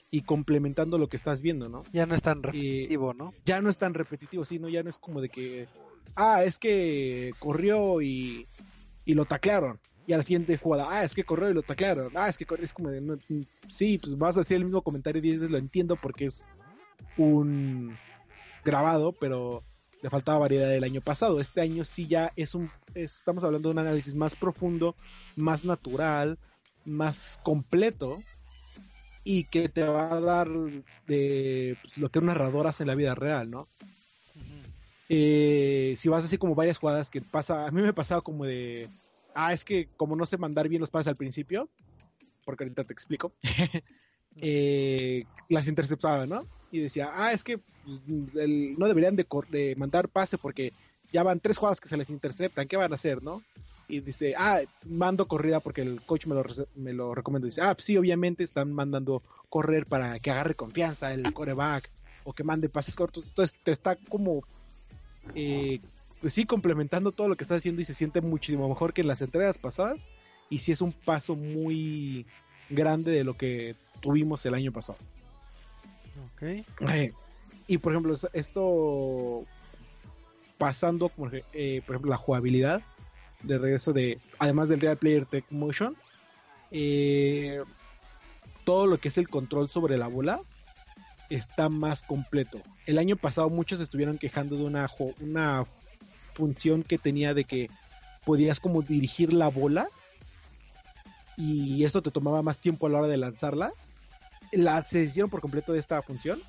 y 0.10 0.24
complementando 0.24 0.98
lo 0.98 1.08
que 1.08 1.16
estás 1.16 1.42
viendo, 1.42 1.70
¿no? 1.70 1.84
Ya 1.94 2.06
no 2.06 2.16
es 2.16 2.22
tan 2.22 2.44
repetitivo, 2.44 3.14
¿no? 3.14 3.34
Ya 3.46 3.62
no 3.62 3.70
es 3.70 3.78
tan 3.78 3.94
repetitivo, 3.94 4.44
sí, 4.44 4.60
¿no? 4.60 4.68
Ya 4.68 4.84
no 4.84 4.90
es 4.90 4.98
como 4.98 5.22
de 5.22 5.30
que 5.30 5.68
ah, 6.16 6.44
es 6.44 6.60
que 6.60 7.32
corrió 7.40 8.02
y 8.02 8.48
y 9.06 9.14
lo 9.14 9.26
taclearon. 9.26 9.80
Y 10.08 10.14
a 10.14 10.18
la 10.18 10.24
siguiente 10.24 10.58
jugada, 10.58 10.88
ah, 10.90 11.04
es 11.04 11.14
que 11.14 11.24
corrió 11.24 11.50
y 11.50 11.54
lo 11.54 11.64
taclearon. 11.64 12.12
Ah, 12.16 12.28
es 12.28 12.38
que 12.38 12.46
corrió, 12.46 12.64
es 12.64 12.74
como 12.74 12.90
de, 12.90 13.02
no, 13.02 13.18
sí, 13.68 13.98
pues 13.98 14.18
vas 14.18 14.38
a 14.38 14.42
hacer 14.42 14.58
el 14.58 14.66
mismo 14.66 14.82
comentario 14.82 15.22
10 15.22 15.40
veces, 15.40 15.52
lo 15.52 15.58
entiendo 15.58 15.96
porque 15.96 16.26
es 16.26 16.46
un 17.18 17.98
grabado, 18.66 19.14
pero 19.14 19.64
le 20.02 20.10
faltaba 20.10 20.40
variedad 20.40 20.70
del 20.70 20.84
año 20.84 21.02
pasado. 21.02 21.40
Este 21.40 21.62
año 21.62 21.86
sí 21.86 22.08
ya 22.08 22.32
es 22.36 22.56
un, 22.56 22.70
es- 22.96 23.18
estamos 23.18 23.44
hablando 23.44 23.70
de 23.70 23.74
un 23.74 23.80
análisis 23.80 24.16
más 24.16 24.36
profundo, 24.36 24.96
más 25.36 25.64
natural, 25.64 26.38
más 26.86 27.40
completo 27.44 28.24
y 29.24 29.44
que 29.46 29.70
te 29.70 29.84
va 29.84 30.12
a 30.16 30.20
dar 30.20 30.50
de 31.08 31.78
pues, 31.82 31.98
lo 31.98 32.10
que 32.10 32.20
un 32.20 32.26
narrador 32.26 32.66
hace 32.68 32.84
en 32.84 32.88
la 32.88 32.96
vida 32.96 33.14
real, 33.14 33.52
¿no? 33.52 33.68
Eh, 35.10 35.94
si 35.98 36.10
vas 36.10 36.24
así 36.24 36.38
como 36.38 36.56
varias 36.56 36.78
jugadas 36.78 37.10
que 37.10 37.22
pasa, 37.22 37.68
a 37.68 37.72
mí 37.72 37.82
me 37.82 37.94
pasaba 37.94 38.22
como 38.22 38.46
de, 38.46 38.88
ah, 39.36 39.54
es 39.54 39.66
que 39.66 39.90
como 39.98 40.16
no 40.16 40.26
sé 40.26 40.38
mandar 40.38 40.68
bien 40.70 40.80
los 40.82 40.92
pases 40.92 41.08
al 41.08 41.16
principio, 41.18 41.70
porque 42.46 42.64
ahorita 42.64 42.84
te 42.84 42.94
explico, 42.94 43.34
eh, 44.38 45.26
las 45.50 45.68
interceptaba, 45.68 46.26
¿no? 46.26 46.46
Y 46.72 46.80
decía, 46.80 47.10
ah, 47.14 47.32
es 47.34 47.44
que 47.44 47.58
pues, 47.58 48.02
el- 48.36 48.76
no 48.78 48.88
deberían 48.88 49.16
de, 49.16 49.26
de 49.50 49.76
mandar 49.76 50.10
pase 50.10 50.38
porque 50.38 50.74
ya 51.12 51.24
van 51.24 51.40
tres 51.40 51.58
jugadas 51.58 51.82
que 51.82 51.90
se 51.90 51.98
les 51.98 52.10
interceptan, 52.10 52.68
¿qué 52.68 52.78
van 52.78 52.92
a 52.92 52.96
hacer, 52.96 53.22
no? 53.22 53.44
Y 53.88 54.00
dice, 54.00 54.34
ah, 54.38 54.62
mando 54.86 55.28
corrida 55.28 55.60
porque 55.60 55.82
el 55.82 56.02
coach 56.06 56.26
me 56.26 56.36
lo, 56.36 56.44
me 56.76 56.94
lo 56.94 57.14
recomendó. 57.14 57.46
Dice, 57.46 57.62
ah, 57.62 57.74
pues 57.76 57.86
sí, 57.86 57.98
obviamente 57.98 58.44
están 58.44 58.72
mandando 58.72 59.22
correr 59.50 59.86
para 59.86 60.18
que 60.20 60.32
agarre 60.32 60.56
confianza 60.56 61.14
el 61.14 61.34
coreback 61.34 61.92
o 62.24 62.32
que 62.32 62.46
mande 62.46 62.70
pases 62.70 62.96
cortos. 62.96 63.28
Entonces 63.28 63.58
te 63.62 63.72
está 63.72 63.98
como, 64.08 64.44
eh, 65.36 65.82
pues 66.22 66.34
sí, 66.34 66.46
complementando 66.46 67.12
todo 67.12 67.28
lo 67.28 67.36
que 67.36 67.44
estás 67.44 67.58
haciendo 67.58 67.82
y 67.82 67.86
se 67.86 67.94
siente 67.94 68.22
muchísimo 68.22 68.70
mejor 68.70 68.94
que 68.94 69.02
en 69.02 69.08
las 69.08 69.22
entregas 69.22 69.58
pasadas. 69.58 70.08
y 70.50 70.60
sí 70.60 70.74
es 70.74 70.82
un 70.82 70.92
paso 70.92 71.36
muy 71.38 72.26
grande 72.70 73.12
de 73.12 73.24
lo 73.24 73.38
que 73.38 73.74
tuvimos 74.02 74.46
el 74.46 74.54
año 74.54 74.74
pasado. 74.74 74.98
Ok. 76.36 76.42
Eh, 76.94 77.14
y 77.68 77.78
por 77.78 77.94
ejemplo, 77.94 78.14
es- 78.14 78.28
esto 78.34 79.46
pasando, 80.58 81.08
por, 81.08 81.34
eh, 81.34 81.82
por 81.86 81.96
ejemplo, 81.96 82.12
la 82.12 82.18
jugabilidad 82.18 82.82
de 83.44 83.58
regreso 83.58 83.94
de, 83.94 84.20
además 84.40 84.68
del 84.68 84.82
Real 84.82 84.98
Player 84.98 85.26
Tech 85.26 85.46
Motion, 85.52 85.96
eh, 86.70 87.62
todo 88.66 88.88
lo 88.88 88.98
que 89.00 89.08
es 89.08 89.18
el 89.18 89.30
control 89.30 89.70
sobre 89.70 89.98
la 89.98 90.08
bola 90.08 90.42
está 91.30 91.70
más 91.70 92.04
completo. 92.04 92.62
El 92.86 92.98
año 92.98 93.16
pasado 93.16 93.50
muchos 93.50 93.80
estuvieron 93.80 94.18
quejando 94.18 94.58
de 94.58 94.64
una, 94.64 94.90
una 95.22 95.64
función 96.34 96.84
que 96.84 96.98
tenía 96.98 97.34
de 97.34 97.44
que 97.44 97.70
podías 98.26 98.60
como 98.60 98.82
dirigir 98.82 99.34
la 99.34 99.48
bola 99.48 99.88
y 101.38 101.84
esto 101.86 102.02
te 102.02 102.12
tomaba 102.12 102.42
más 102.42 102.60
tiempo 102.60 102.86
a 102.86 102.90
la 102.90 103.00
hora 103.00 103.08
de 103.08 103.18
lanzarla. 103.18 103.72
La 104.52 104.84
se 104.86 105.04
hicieron 105.04 105.30
por 105.30 105.42
completo 105.42 105.74
de 105.74 105.80
esta 105.80 106.02
función, 106.02 106.42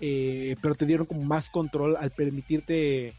eh, 0.00 0.56
pero 0.60 0.74
te 0.74 0.86
dieron 0.86 1.06
como 1.06 1.22
más 1.22 1.48
control 1.48 1.96
al 1.96 2.10
permitirte 2.10 3.14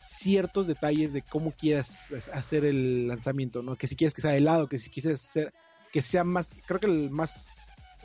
ciertos 0.00 0.66
detalles 0.66 1.12
de 1.12 1.22
cómo 1.22 1.52
quieras 1.52 2.30
hacer 2.32 2.64
el 2.64 3.08
lanzamiento, 3.08 3.62
¿no? 3.62 3.76
Que 3.76 3.88
si 3.88 3.96
quieres 3.96 4.14
que 4.14 4.22
sea 4.22 4.30
de 4.30 4.40
lado, 4.40 4.68
que 4.68 4.78
si 4.78 4.90
quieres 4.90 5.24
hacer 5.24 5.52
que 5.92 6.02
sea 6.02 6.22
más, 6.22 6.50
creo 6.66 6.80
que 6.80 6.86
el 6.86 7.10
más 7.10 7.40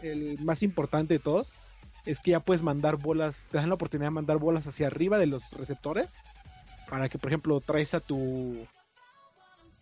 el 0.02 0.40
más 0.40 0.64
importante 0.64 1.14
de 1.14 1.20
todos 1.20 1.54
es 2.06 2.20
que 2.20 2.32
ya 2.32 2.40
puedes 2.40 2.64
mandar 2.64 2.98
bolas, 2.98 3.46
te 3.50 3.58
dan 3.58 3.70
la 3.70 3.76
oportunidad 3.76 4.08
de 4.08 4.16
mandar 4.16 4.38
bolas 4.38 4.68
hacia 4.68 4.88
arriba 4.88 5.18
de 5.18 5.28
los 5.28 5.52
receptores 5.54 6.16
para 6.90 7.10
que 7.10 7.18
por 7.18 7.30
ejemplo 7.30 7.60
traes 7.62 7.94
a 7.94 8.00
tu 8.00 8.68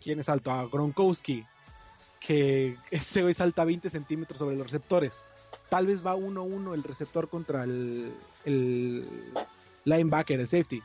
¿quién 0.01 0.19
es 0.19 0.29
alto? 0.29 0.51
A 0.51 0.67
Gronkowski 0.67 1.45
que 2.19 2.77
ese 2.91 3.21
güey 3.21 3.33
salta 3.33 3.65
20 3.65 3.89
centímetros 3.89 4.39
sobre 4.39 4.55
los 4.55 4.67
receptores. 4.67 5.23
Tal 5.69 5.87
vez 5.87 6.05
va 6.05 6.15
1-1 6.15 6.73
el 6.73 6.83
receptor 6.83 7.29
contra 7.29 7.63
el, 7.63 8.13
el 8.45 9.05
linebacker, 9.85 10.39
el 10.39 10.47
safety. 10.47 10.81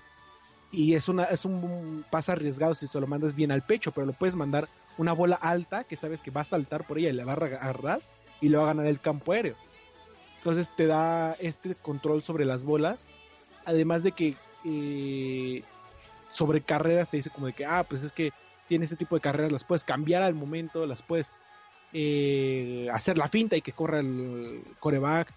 Y 0.72 0.94
es, 0.94 1.08
una, 1.08 1.24
es 1.24 1.44
un 1.44 2.04
pase 2.10 2.32
arriesgado 2.32 2.74
si 2.74 2.86
se 2.86 3.00
lo 3.00 3.06
mandas 3.06 3.34
bien 3.34 3.52
al 3.52 3.62
pecho, 3.62 3.92
pero 3.92 4.06
lo 4.06 4.12
puedes 4.12 4.36
mandar 4.36 4.68
una 4.98 5.12
bola 5.12 5.36
alta 5.36 5.84
que 5.84 5.96
sabes 5.96 6.22
que 6.22 6.30
va 6.30 6.42
a 6.42 6.44
saltar 6.44 6.86
por 6.86 6.98
ella 6.98 7.10
y 7.10 7.12
le 7.12 7.24
va 7.24 7.32
a 7.32 7.36
agarrar 7.36 8.00
y 8.40 8.48
le 8.48 8.56
va 8.56 8.64
a 8.64 8.74
ganar 8.74 8.86
el 8.86 9.00
campo 9.00 9.32
aéreo. 9.32 9.56
Entonces 10.38 10.70
te 10.76 10.86
da 10.86 11.32
este 11.34 11.74
control 11.74 12.22
sobre 12.22 12.44
las 12.44 12.64
bolas. 12.64 13.08
Además 13.64 14.02
de 14.02 14.12
que 14.12 14.36
eh, 14.64 15.64
sobre 16.28 16.60
carreras 16.62 17.10
te 17.10 17.18
dice 17.18 17.30
como 17.30 17.46
de 17.46 17.52
que, 17.52 17.64
ah, 17.64 17.84
pues 17.88 18.02
es 18.02 18.12
que 18.12 18.32
tiene 18.68 18.84
este 18.84 18.96
tipo 18.96 19.14
de 19.14 19.20
carreras, 19.20 19.52
las 19.52 19.64
puedes 19.64 19.84
cambiar 19.84 20.22
al 20.22 20.34
momento, 20.34 20.86
las 20.86 21.02
puedes 21.02 21.32
eh, 21.92 22.88
hacer 22.92 23.16
la 23.16 23.28
finta 23.28 23.56
y 23.56 23.62
que 23.62 23.72
corra 23.72 24.00
el 24.00 24.62
coreback. 24.80 25.32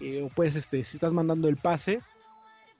eh, 0.00 0.22
o 0.22 0.28
puedes, 0.28 0.56
este, 0.56 0.84
si 0.84 0.96
estás 0.96 1.14
mandando 1.14 1.48
el 1.48 1.56
pase, 1.56 2.00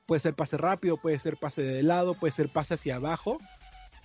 puede 0.07 0.21
ser 0.21 0.35
pase 0.35 0.57
rápido, 0.57 0.97
puede 0.97 1.19
ser 1.19 1.37
pase 1.37 1.63
de 1.63 1.83
lado, 1.83 2.15
puede 2.15 2.33
ser 2.33 2.49
pase 2.49 2.75
hacia 2.75 2.97
abajo, 2.97 3.39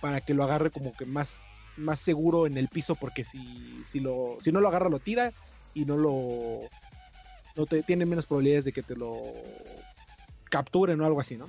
para 0.00 0.20
que 0.20 0.34
lo 0.34 0.44
agarre 0.44 0.70
como 0.70 0.94
que 0.96 1.04
más, 1.04 1.42
más 1.76 2.00
seguro 2.00 2.46
en 2.46 2.56
el 2.56 2.68
piso, 2.68 2.94
porque 2.94 3.24
si, 3.24 3.82
si, 3.84 4.00
lo, 4.00 4.38
si 4.40 4.52
no 4.52 4.60
lo 4.60 4.68
agarra, 4.68 4.88
lo 4.88 4.98
tira 4.98 5.32
y 5.74 5.84
no 5.84 5.96
lo. 5.96 6.60
No 7.56 7.66
te, 7.66 7.82
tiene 7.82 8.06
menos 8.06 8.26
probabilidades 8.26 8.64
de 8.64 8.72
que 8.72 8.82
te 8.82 8.96
lo 8.96 9.20
capturen 10.48 11.00
o 11.00 11.06
algo 11.06 11.20
así, 11.20 11.36
¿no? 11.36 11.48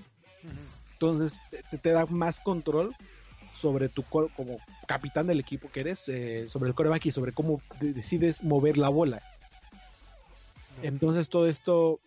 Entonces 1.02 1.42
te, 1.50 1.78
te 1.80 1.90
da 1.92 2.06
más 2.06 2.40
control 2.40 2.96
sobre 3.52 3.90
tu 3.90 4.04
co- 4.04 4.30
como 4.36 4.60
capitán 4.86 5.26
del 5.26 5.40
equipo 5.40 5.68
que 5.72 5.80
eres, 5.80 6.08
eh, 6.08 6.48
sobre 6.48 6.70
el 6.70 6.76
coreback 6.76 7.08
y 7.08 7.12
sobre 7.12 7.32
cómo 7.32 7.60
de- 7.80 7.94
decides 7.94 8.44
mover 8.44 8.78
la 8.78 8.90
bola. 8.90 9.24
Entonces 10.84 11.28
todo 11.30 11.48
esto 11.48 12.00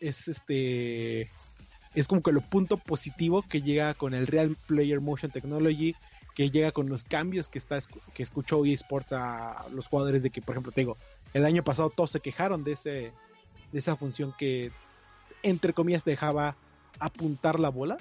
es 0.00 0.26
este 0.26 1.30
es 1.94 2.08
como 2.08 2.20
que 2.22 2.32
lo 2.32 2.40
punto 2.40 2.76
positivo 2.78 3.42
que 3.48 3.62
llega 3.62 3.94
con 3.94 4.12
el 4.12 4.26
Real 4.26 4.56
Player 4.66 5.00
Motion 5.00 5.30
Technology, 5.30 5.94
que 6.34 6.50
llega 6.50 6.72
con 6.72 6.88
los 6.88 7.04
cambios 7.04 7.48
que 7.48 7.58
está 7.58 7.78
que 8.12 8.22
escuchó 8.24 8.64
eSports 8.64 9.12
a 9.12 9.66
los 9.72 9.86
jugadores 9.88 10.24
de 10.24 10.30
que, 10.30 10.42
por 10.42 10.54
ejemplo, 10.54 10.72
te 10.72 10.80
digo, 10.80 10.96
el 11.32 11.44
año 11.44 11.62
pasado 11.62 11.90
todos 11.90 12.10
se 12.10 12.18
quejaron 12.20 12.64
de 12.64 12.72
ese 12.72 13.12
de 13.72 13.78
esa 13.78 13.96
función 13.96 14.34
que 14.36 14.72
entre 15.44 15.72
comillas 15.72 16.04
dejaba 16.04 16.56
apuntar 16.98 17.60
la 17.60 17.68
bola 17.68 17.98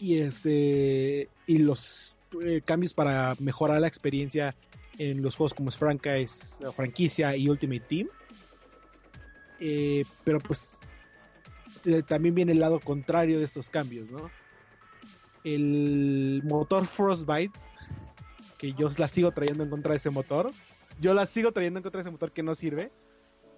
y 0.00 0.18
este 0.18 1.28
y 1.46 1.58
los 1.58 2.16
eh, 2.42 2.60
cambios 2.64 2.94
para 2.94 3.34
mejorar 3.38 3.80
la 3.80 3.88
experiencia 3.88 4.54
en 4.98 5.22
los 5.22 5.36
juegos 5.36 5.54
como 5.54 5.68
es 5.68 5.76
franchise, 5.76 6.56
franquicia 6.74 7.36
y 7.36 7.48
Ultimate 7.48 7.84
Team. 7.88 8.08
Eh, 9.60 10.04
pero 10.24 10.40
pues 10.40 10.78
eh, 11.84 12.02
también 12.02 12.34
viene 12.34 12.52
el 12.52 12.60
lado 12.60 12.80
contrario 12.80 13.38
de 13.38 13.44
estos 13.44 13.70
cambios 13.70 14.10
no 14.10 14.30
el 15.44 16.40
motor 16.44 16.86
Frostbite 16.86 17.52
que 18.58 18.72
yo 18.72 18.88
la 18.96 19.08
sigo 19.08 19.30
trayendo 19.30 19.62
en 19.62 19.70
contra 19.70 19.90
de 19.90 19.98
ese 19.98 20.10
motor. 20.10 20.50
Yo 21.00 21.12
la 21.12 21.26
sigo 21.26 21.52
trayendo 21.52 21.78
en 21.78 21.82
contra 21.82 21.98
de 21.98 22.02
ese 22.02 22.10
motor 22.10 22.32
que 22.32 22.42
no 22.42 22.54
sirve. 22.54 22.90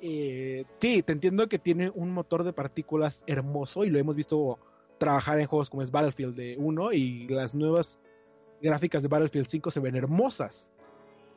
Eh, 0.01 0.65
sí, 0.79 1.03
te 1.03 1.13
entiendo 1.13 1.49
que 1.49 1.59
tiene 1.59 1.91
un 1.95 2.11
motor 2.11 2.45
de 2.45 2.53
partículas 2.53 3.23
hermoso 3.27 3.85
y 3.85 3.91
lo 3.91 3.99
hemos 3.99 4.17
visto 4.17 4.59
trabajar 4.99 5.39
en 5.41 5.47
juegos 5.47 5.71
como 5.71 5.83
es 5.83 5.91
Battlefield 5.91 6.35
de 6.35 6.57
1 6.59 6.93
y 6.93 7.29
las 7.29 7.55
nuevas 7.55 8.01
gráficas 8.63 9.03
de 9.03 9.09
Battlefield 9.09 9.47
5 9.47 9.71
se 9.71 9.81
ven 9.81 9.97
hermosas. 9.97 10.69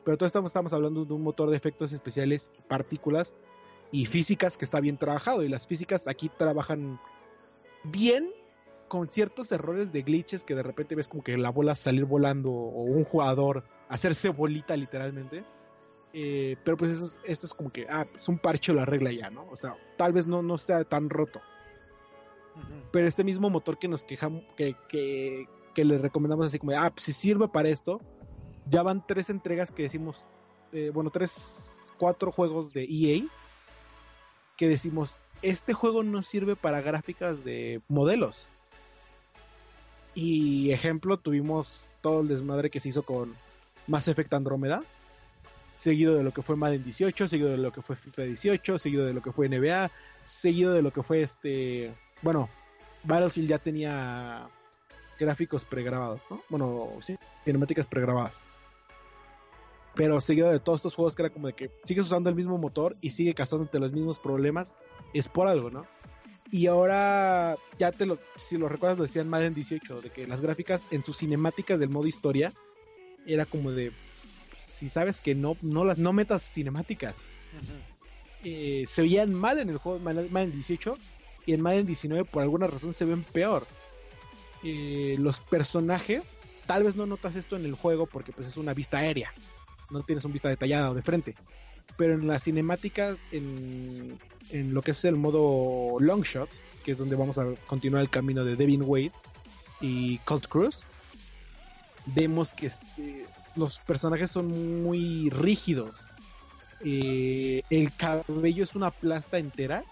Pero 0.04 0.16
todos 0.16 0.28
estamos, 0.28 0.50
estamos 0.50 0.72
hablando 0.72 1.04
de 1.04 1.12
un 1.12 1.22
motor 1.22 1.50
de 1.50 1.56
efectos 1.56 1.92
especiales, 1.92 2.50
partículas 2.68 3.34
y 3.92 4.06
físicas 4.06 4.56
que 4.56 4.64
está 4.64 4.80
bien 4.80 4.96
trabajado. 4.96 5.42
Y 5.42 5.48
las 5.48 5.66
físicas 5.66 6.08
aquí 6.08 6.30
trabajan 6.30 6.98
bien 7.84 8.30
con 8.88 9.08
ciertos 9.08 9.52
errores 9.52 9.92
de 9.92 10.02
glitches 10.02 10.42
que 10.42 10.54
de 10.54 10.62
repente 10.62 10.94
ves 10.94 11.06
como 11.08 11.22
que 11.22 11.36
la 11.36 11.50
bola 11.50 11.74
salir 11.74 12.06
volando 12.06 12.50
o 12.50 12.82
un 12.82 13.04
jugador 13.04 13.62
hacerse 13.88 14.30
bolita 14.30 14.76
literalmente. 14.76 15.44
Eh, 16.12 16.56
pero 16.64 16.76
pues 16.76 16.90
eso 16.92 17.04
es- 17.06 17.20
esto 17.24 17.46
es 17.46 17.54
como 17.54 17.70
que, 17.70 17.86
ah, 17.88 18.06
es 18.16 18.28
un 18.28 18.38
parche 18.38 18.72
o 18.72 18.74
la 18.74 18.84
regla 18.84 19.12
ya, 19.12 19.30
¿no? 19.30 19.46
O 19.50 19.54
sea, 19.56 19.76
tal 19.96 20.12
vez 20.12 20.26
no, 20.26 20.42
no 20.42 20.58
sea 20.58 20.82
tan 20.84 21.08
roto. 21.08 21.40
Pero 22.92 23.06
este 23.06 23.24
mismo 23.24 23.50
motor 23.50 23.78
que 23.78 23.88
nos 23.88 24.04
quejamos, 24.04 24.42
que, 24.56 24.74
que, 24.88 25.46
que 25.74 25.84
le 25.84 25.98
recomendamos 25.98 26.46
así 26.46 26.58
como, 26.58 26.72
ah, 26.72 26.90
pues 26.90 27.04
si 27.04 27.12
sirve 27.12 27.48
para 27.48 27.68
esto, 27.68 28.00
ya 28.66 28.82
van 28.82 29.04
tres 29.06 29.30
entregas 29.30 29.70
que 29.70 29.84
decimos, 29.84 30.24
eh, 30.72 30.90
bueno, 30.92 31.10
tres, 31.10 31.92
cuatro 31.98 32.32
juegos 32.32 32.72
de 32.72 32.84
EA 32.84 33.22
que 34.56 34.68
decimos, 34.68 35.20
este 35.42 35.72
juego 35.72 36.02
no 36.02 36.22
sirve 36.22 36.54
para 36.54 36.82
gráficas 36.82 37.44
de 37.44 37.80
modelos. 37.88 38.48
Y 40.14 40.70
ejemplo, 40.70 41.18
tuvimos 41.18 41.86
todo 42.00 42.20
el 42.20 42.28
desmadre 42.28 42.70
que 42.70 42.80
se 42.80 42.90
hizo 42.90 43.02
con 43.02 43.34
Mass 43.86 44.08
Effect 44.08 44.34
Andrómeda, 44.34 44.82
seguido 45.74 46.14
de 46.14 46.22
lo 46.22 46.32
que 46.32 46.42
fue 46.42 46.56
Madden 46.56 46.84
18, 46.84 47.28
seguido 47.28 47.48
de 47.50 47.56
lo 47.56 47.72
que 47.72 47.80
fue 47.80 47.96
FIFA 47.96 48.22
18, 48.22 48.78
seguido 48.78 49.06
de 49.06 49.14
lo 49.14 49.22
que 49.22 49.32
fue 49.32 49.48
NBA, 49.48 49.90
seguido 50.24 50.74
de 50.74 50.82
lo 50.82 50.92
que 50.92 51.02
fue 51.02 51.22
este, 51.22 51.94
bueno, 52.22 52.48
Battlefield 53.04 53.48
ya 53.48 53.58
tenía 53.58 54.48
gráficos 55.18 55.64
pregrabados, 55.64 56.20
¿no? 56.30 56.42
Bueno, 56.48 56.90
sí, 57.00 57.16
cinemáticas 57.44 57.86
pregrabadas. 57.86 58.46
Pero 59.94 60.20
seguido 60.20 60.50
de 60.50 60.60
todos 60.60 60.78
estos 60.78 60.94
juegos 60.94 61.14
que 61.14 61.22
era 61.22 61.30
como 61.30 61.48
de 61.48 61.52
que 61.52 61.70
sigues 61.84 62.06
usando 62.06 62.30
el 62.30 62.36
mismo 62.36 62.58
motor 62.58 62.96
y 63.00 63.10
sigue 63.10 63.34
causándote 63.34 63.78
los 63.78 63.92
mismos 63.92 64.18
problemas, 64.18 64.76
es 65.12 65.28
por 65.28 65.48
algo, 65.48 65.70
¿no? 65.70 65.86
Y 66.52 66.66
ahora, 66.66 67.56
ya 67.78 67.92
te 67.92 68.06
lo, 68.06 68.18
si 68.36 68.58
lo 68.58 68.68
recuerdas, 68.68 68.98
lo 68.98 69.04
decían 69.04 69.28
Madden 69.28 69.54
18, 69.54 70.00
de 70.00 70.10
que 70.10 70.26
las 70.26 70.40
gráficas 70.40 70.86
en 70.90 71.04
sus 71.04 71.18
cinemáticas 71.18 71.78
del 71.78 71.90
modo 71.90 72.08
historia 72.08 72.52
era 73.26 73.46
como 73.46 73.70
de, 73.70 73.92
si 74.56 74.88
sabes 74.88 75.20
que 75.20 75.34
no, 75.34 75.56
no 75.62 75.84
las 75.84 75.98
no 75.98 76.12
metas 76.12 76.42
cinemáticas, 76.42 77.22
eh, 78.42 78.84
se 78.86 79.02
veían 79.02 79.32
mal 79.32 79.58
en 79.58 79.68
el 79.68 79.76
juego 79.76 79.98
de 79.98 80.04
Madden 80.04 80.32
Madden 80.32 80.52
18 80.52 80.96
y 81.50 81.54
en 81.54 81.62
Madden 81.62 81.84
19 81.84 82.26
por 82.26 82.42
alguna 82.42 82.68
razón 82.68 82.94
se 82.94 83.04
ven 83.04 83.24
peor. 83.24 83.66
Eh, 84.62 85.16
los 85.18 85.40
personajes, 85.40 86.38
tal 86.66 86.84
vez 86.84 86.94
no 86.94 87.06
notas 87.06 87.34
esto 87.34 87.56
en 87.56 87.64
el 87.64 87.74
juego 87.74 88.06
porque 88.06 88.30
pues 88.30 88.46
es 88.46 88.56
una 88.56 88.72
vista 88.72 88.98
aérea, 88.98 89.34
no 89.90 90.04
tienes 90.04 90.24
una 90.24 90.32
vista 90.32 90.48
detallada 90.48 90.92
o 90.92 90.94
de 90.94 91.02
frente. 91.02 91.34
Pero 91.96 92.14
en 92.14 92.28
las 92.28 92.44
cinemáticas, 92.44 93.24
en, 93.32 94.16
en 94.50 94.74
lo 94.74 94.80
que 94.80 94.92
es 94.92 95.04
el 95.04 95.16
modo 95.16 95.98
long 95.98 96.22
shot, 96.22 96.48
que 96.84 96.92
es 96.92 96.98
donde 96.98 97.16
vamos 97.16 97.36
a 97.36 97.46
continuar 97.66 98.02
el 98.02 98.10
camino 98.10 98.44
de 98.44 98.54
Devin 98.54 98.84
Wade 98.86 99.12
y 99.80 100.18
Colt 100.18 100.46
Cruz, 100.46 100.84
vemos 102.06 102.54
que 102.54 102.66
este, 102.66 103.26
los 103.56 103.80
personajes 103.80 104.30
son 104.30 104.84
muy 104.84 105.30
rígidos. 105.30 106.06
Eh, 106.84 107.62
el 107.70 107.92
cabello 107.96 108.62
es 108.62 108.76
una 108.76 108.92
plasta 108.92 109.38
entera 109.38 109.84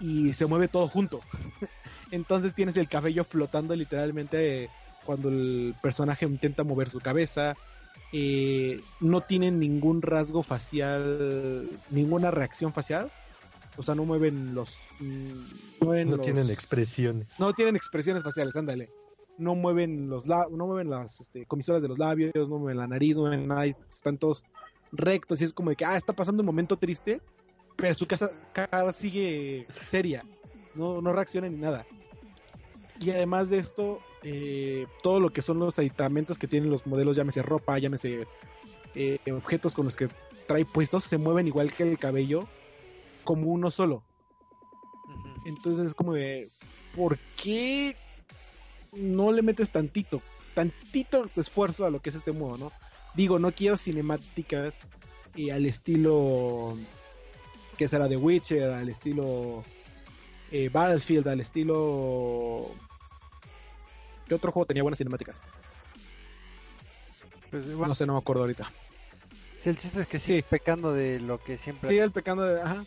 y 0.00 0.32
se 0.32 0.46
mueve 0.46 0.68
todo 0.68 0.88
junto. 0.88 1.20
Entonces 2.10 2.54
tienes 2.54 2.76
el 2.76 2.88
cabello 2.88 3.24
flotando 3.24 3.74
literalmente 3.74 4.68
cuando 5.04 5.28
el 5.28 5.74
personaje 5.82 6.26
intenta 6.26 6.64
mover 6.64 6.88
su 6.90 7.00
cabeza. 7.00 7.54
Eh, 8.12 8.80
no 9.00 9.20
tienen 9.20 9.58
ningún 9.58 10.02
rasgo 10.02 10.42
facial, 10.42 11.68
ninguna 11.90 12.30
reacción 12.30 12.72
facial. 12.72 13.10
O 13.76 13.82
sea, 13.82 13.94
no 13.94 14.04
mueven 14.04 14.54
los. 14.54 14.76
mm, 15.00 15.28
No, 15.80 15.86
mueven 15.86 16.10
No 16.10 16.16
los- 16.16 16.24
tienen 16.24 16.50
expresiones. 16.50 17.38
no 17.38 17.52
tienen 17.52 17.76
expresiones 17.76 18.22
faciales, 18.22 18.56
ándale. 18.56 18.90
No 19.38 19.54
mueven 19.54 20.08
los 20.08 20.24
no 20.26 20.48
mueven 20.66 20.88
las 20.88 21.20
este, 21.20 21.44
comisuras 21.44 21.82
de 21.82 21.88
los 21.88 21.98
labios, 21.98 22.32
no 22.48 22.58
mueven 22.58 22.78
la 22.78 22.86
nariz, 22.86 23.16
no 23.16 23.22
mueven 23.22 23.46
nada, 23.46 23.66
están 23.66 24.16
todos 24.16 24.44
rectos 24.92 25.40
y 25.42 25.44
es 25.44 25.52
como 25.52 25.68
de 25.70 25.76
que 25.76 25.84
ah, 25.84 25.96
está 25.98 26.14
pasando 26.14 26.40
un 26.42 26.46
momento 26.46 26.78
triste, 26.78 27.20
pero 27.76 27.94
su 27.94 28.06
casa, 28.06 28.30
cara 28.52 28.92
sigue 28.92 29.66
seria, 29.82 30.24
no, 30.74 31.00
no 31.00 31.12
reacciona 31.12 31.48
ni 31.48 31.56
nada. 31.56 31.86
Y 32.98 33.10
además 33.10 33.50
de 33.50 33.58
esto, 33.58 34.00
eh, 34.22 34.86
todo 35.02 35.20
lo 35.20 35.30
que 35.30 35.42
son 35.42 35.58
los 35.58 35.78
aditamentos 35.78 36.38
que 36.38 36.48
tienen 36.48 36.70
los 36.70 36.86
modelos, 36.86 37.16
llámese 37.16 37.42
ropa, 37.42 37.78
llámese 37.78 38.26
eh, 38.94 39.18
objetos 39.30 39.74
con 39.74 39.84
los 39.84 39.96
que 39.96 40.08
trae 40.46 40.64
puestos, 40.64 41.04
se 41.04 41.18
mueven 41.18 41.46
igual 41.46 41.70
que 41.72 41.82
el 41.82 41.98
cabello, 41.98 42.48
como 43.24 43.50
uno 43.50 43.70
solo. 43.70 44.02
Entonces 45.44 45.88
es 45.88 45.94
como 45.94 46.14
de, 46.14 46.50
¿por 46.94 47.18
qué 47.40 47.96
no 48.92 49.32
le 49.32 49.42
metes 49.42 49.70
tantito, 49.70 50.22
tantito 50.54 51.24
esfuerzo 51.36 51.84
a 51.84 51.90
lo 51.90 52.00
que 52.00 52.08
es 52.08 52.16
este 52.16 52.32
modo, 52.32 52.56
no? 52.56 52.72
Digo, 53.14 53.38
no 53.38 53.52
quiero 53.52 53.76
cinemáticas 53.76 54.78
y 55.34 55.50
al 55.50 55.66
estilo 55.66 56.76
que 57.76 57.88
será 57.88 58.08
de 58.08 58.16
Witcher, 58.16 58.70
al 58.70 58.88
estilo 58.88 59.64
eh, 60.50 60.68
Battlefield, 60.72 61.28
al 61.28 61.40
estilo... 61.40 62.70
¿Qué 64.28 64.34
otro 64.34 64.50
juego 64.50 64.66
tenía 64.66 64.82
buenas 64.82 64.98
cinemáticas? 64.98 65.42
Pues, 67.50 67.64
bueno, 67.66 67.88
No 67.88 67.94
sé, 67.94 68.06
no 68.06 68.14
me 68.14 68.18
acuerdo 68.18 68.42
ahorita. 68.42 68.70
sí, 69.62 69.68
el 69.70 69.78
chiste 69.78 70.00
es 70.00 70.06
que 70.06 70.18
sigue 70.18 70.40
Sí. 70.40 70.46
pecando 70.48 70.92
de 70.92 71.20
lo 71.20 71.38
que 71.42 71.58
siempre. 71.58 71.88
Sí, 71.88 71.98
el 71.98 72.10
pecado 72.10 72.42
de... 72.44 72.60
Ajá. 72.60 72.84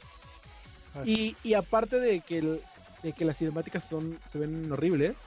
Y, 1.05 1.35
y 1.43 1.53
aparte 1.53 1.99
de 1.99 2.19
que, 2.21 2.39
el- 2.39 2.61
de 3.03 3.13
que 3.13 3.23
las 3.25 3.37
cinemáticas 3.37 3.83
son 3.83 4.17
se 4.27 4.37
ven 4.39 4.69
horribles, 4.71 5.23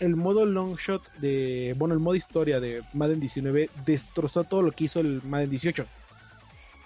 el 0.00 0.16
modo 0.16 0.44
long 0.44 0.76
shot 0.76 1.10
de... 1.14 1.74
Bueno, 1.78 1.94
el 1.94 2.00
modo 2.00 2.14
historia 2.14 2.60
de 2.60 2.82
Madden 2.92 3.20
19 3.20 3.70
destrozó 3.86 4.44
todo 4.44 4.60
lo 4.62 4.72
que 4.72 4.84
hizo 4.84 5.00
el 5.00 5.22
Madden 5.24 5.50
18. 5.50 5.86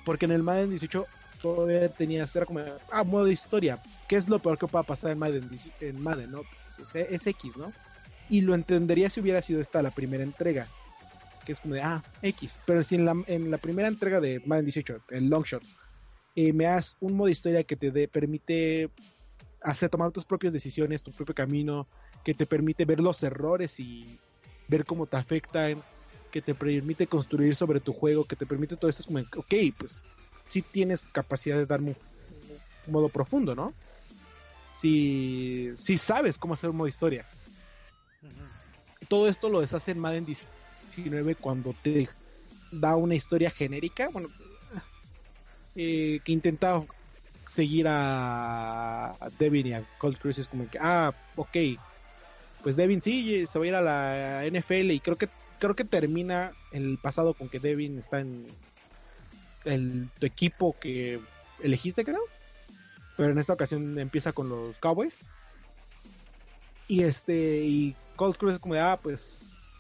Porque 0.05 0.27
en 0.27 0.33
el 0.33 0.43
Madden 0.43 0.71
18 0.71 1.07
todavía 1.43 1.89
tenía... 1.89 2.27
Era 2.35 2.47
como... 2.47 2.61
Ah, 2.91 3.05
modo 3.05 3.29
historia. 3.29 3.83
¿Qué 4.09 4.17
es 4.17 4.29
lo 4.29 4.39
peor 4.39 4.59
que 4.59 4.67
pueda 4.67 4.85
pasar 4.85 5.11
en 5.11 5.19
Madden, 5.19 5.49
18 5.49 5.77
en 5.81 6.01
Madden 6.01 6.31
no? 6.31 6.43
Pues 6.77 6.95
es, 6.95 7.11
es 7.11 7.27
X, 7.27 7.57
¿no? 7.57 7.73
Y 8.31 8.41
lo 8.41 8.55
entendería 8.55 9.11
si 9.11 9.21
hubiera 9.21 9.43
sido 9.43 9.61
esta 9.61 9.83
la 9.83 9.91
primera 9.91 10.23
entrega. 10.23 10.69
Que 11.45 11.53
es 11.53 11.61
como 11.61 11.75
de, 11.75 11.83
ah, 11.83 12.03
X. 12.23 12.59
Pero 12.65 12.83
si 12.83 12.95
en 12.95 13.05
la, 13.05 13.15
en 13.27 13.51
la 13.51 13.59
primera 13.59 13.89
entrega 13.89 14.21
de 14.21 14.41
Madden 14.47 14.65
18, 14.65 15.03
el 15.11 15.29
long 15.29 15.45
shot, 15.45 15.63
eh, 16.37 16.53
me 16.53 16.65
das 16.65 16.97
un 17.01 17.15
modo 17.15 17.29
historia 17.29 17.65
que 17.65 17.77
te 17.77 18.09
permite 18.09 18.89
hacer 19.61 19.91
tomar 19.91 20.11
tus 20.13 20.25
propias 20.25 20.53
decisiones, 20.53 21.03
tu 21.03 21.13
propio 21.13 21.35
camino, 21.35 21.87
que 22.25 22.35
te 22.35 22.47
permite 22.47 22.85
ver 22.85 23.01
los 23.01 23.23
errores 23.23 23.79
y 23.81 24.19
ver 24.69 24.85
cómo 24.85 25.07
te 25.07 25.17
afectan, 25.17 25.83
que 26.31 26.41
te 26.41 26.55
permite 26.55 27.07
construir 27.07 27.55
sobre 27.55 27.81
tu 27.81 27.93
juego, 27.93 28.25
que 28.25 28.37
te 28.37 28.47
permite 28.47 28.77
todo 28.77 28.89
esto. 28.89 29.03
Es 29.03 29.07
como, 29.07 29.19
ok, 29.19 29.55
pues 29.79 30.03
sí 30.53 30.61
tienes 30.61 31.07
capacidad 31.07 31.57
de 31.57 31.65
darme 31.65 31.97
un, 32.87 32.93
modo 32.93 33.09
profundo, 33.09 33.55
¿no? 33.55 33.73
Si, 34.73 35.71
si 35.77 35.97
sabes 35.97 36.37
cómo 36.37 36.55
hacer 36.55 36.69
un 36.69 36.77
modo 36.77 36.89
historia. 36.89 37.25
Todo 39.09 39.29
esto 39.29 39.49
lo 39.49 39.61
deshace 39.61 39.93
en 39.93 39.99
Madden 39.99 40.27
19 40.27 41.37
cuando 41.37 41.75
te 41.83 42.09
da 42.71 42.97
una 42.97 43.15
historia 43.15 43.51
genérica, 43.51 44.11
bueno, 44.11 44.29
eh, 45.75 46.21
que 46.23 46.33
intenta 46.33 46.85
seguir 47.49 47.87
a, 47.89 49.17
Devin 49.39 49.67
y 49.69 49.73
a 49.73 49.85
Cold 49.97 50.19
Cruz 50.19 50.39
es 50.39 50.49
como 50.49 50.69
que, 50.69 50.79
ah, 50.79 51.15
ok, 51.37 51.57
pues 52.63 52.77
Devin 52.77 53.01
sí 53.01 53.47
se 53.47 53.59
va 53.59 53.65
a 53.65 53.69
ir 53.69 53.75
a 53.75 53.81
la 53.81 54.45
NFL 54.47 54.91
y 54.91 55.01
creo 55.01 55.17
que 55.17 55.29
creo 55.59 55.77
que 55.77 55.85
termina 55.85 56.53
el 56.73 56.99
pasado 56.99 57.35
con 57.35 57.49
que 57.49 57.61
Devin 57.61 57.99
está 57.99 58.21
en 58.21 58.47
el 59.65 60.09
tu 60.19 60.27
equipo 60.27 60.77
que 60.79 61.21
elegiste, 61.63 62.05
creo. 62.05 62.23
Pero 63.17 63.31
en 63.31 63.39
esta 63.39 63.53
ocasión 63.53 63.99
empieza 63.99 64.33
con 64.33 64.49
los 64.49 64.79
Cowboys. 64.79 65.25
Y 66.89 67.03
este 67.03 67.61
y 67.61 67.97
Cold 68.17 68.37
Cruz 68.37 68.55
es 68.55 68.59
como 68.59 68.75
de, 68.75 68.81
ah, 68.81 68.99
pues 69.03 69.71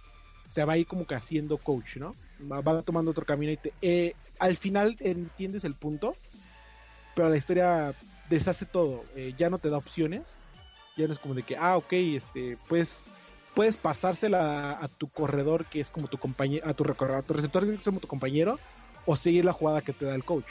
se 0.49 0.64
va 0.64 0.74
a 0.74 0.78
ir 0.78 0.87
como 0.87 1.07
que 1.07 1.14
haciendo 1.14 1.59
coach, 1.59 1.97
¿no? 1.97 2.14
Va, 2.41 2.83
tomando 2.83 3.11
otro 3.11 3.24
camino 3.24 3.53
y 3.53 3.57
te, 3.57 3.72
eh, 3.80 4.14
al 4.39 4.57
final 4.57 4.97
entiendes 5.01 5.64
el 5.64 5.74
punto, 5.74 6.16
pero 7.14 7.28
la 7.28 7.37
historia 7.37 7.95
deshace 8.28 8.66
todo. 8.66 9.05
Eh, 9.14 9.35
ya 9.37 9.51
no 9.51 9.59
te 9.59 9.70
da 9.70 9.78
opciones. 9.78 10.41
Ya 10.97 11.07
no 11.07 11.12
es 11.12 11.18
como 11.18 11.35
de 11.35 11.43
que, 11.43 11.57
ah, 11.57 11.76
ok, 11.76 11.93
este, 11.93 12.59
pues 12.68 13.05
puedes 13.55 13.76
pasársela 13.76 14.72
a, 14.72 14.89
tu 14.89 15.09
corredor 15.09 15.66
que 15.66 15.80
es 15.80 15.91
como 15.91 16.09
tu 16.09 16.18
compañero, 16.18 16.66
a 16.66 16.74
tu, 16.74 16.85
a 16.85 17.22
tu 17.22 17.35
receptor 17.35 17.64
que 17.64 17.74
es 17.74 17.85
como 17.85 18.01
tu 18.01 18.09
compañero, 18.09 18.59
o 19.07 19.17
seguir 19.17 19.45
la 19.45 19.53
jugada 19.53 19.81
que 19.83 19.93
te 19.93 20.05
da 20.05 20.15
el 20.15 20.25
coach. 20.25 20.47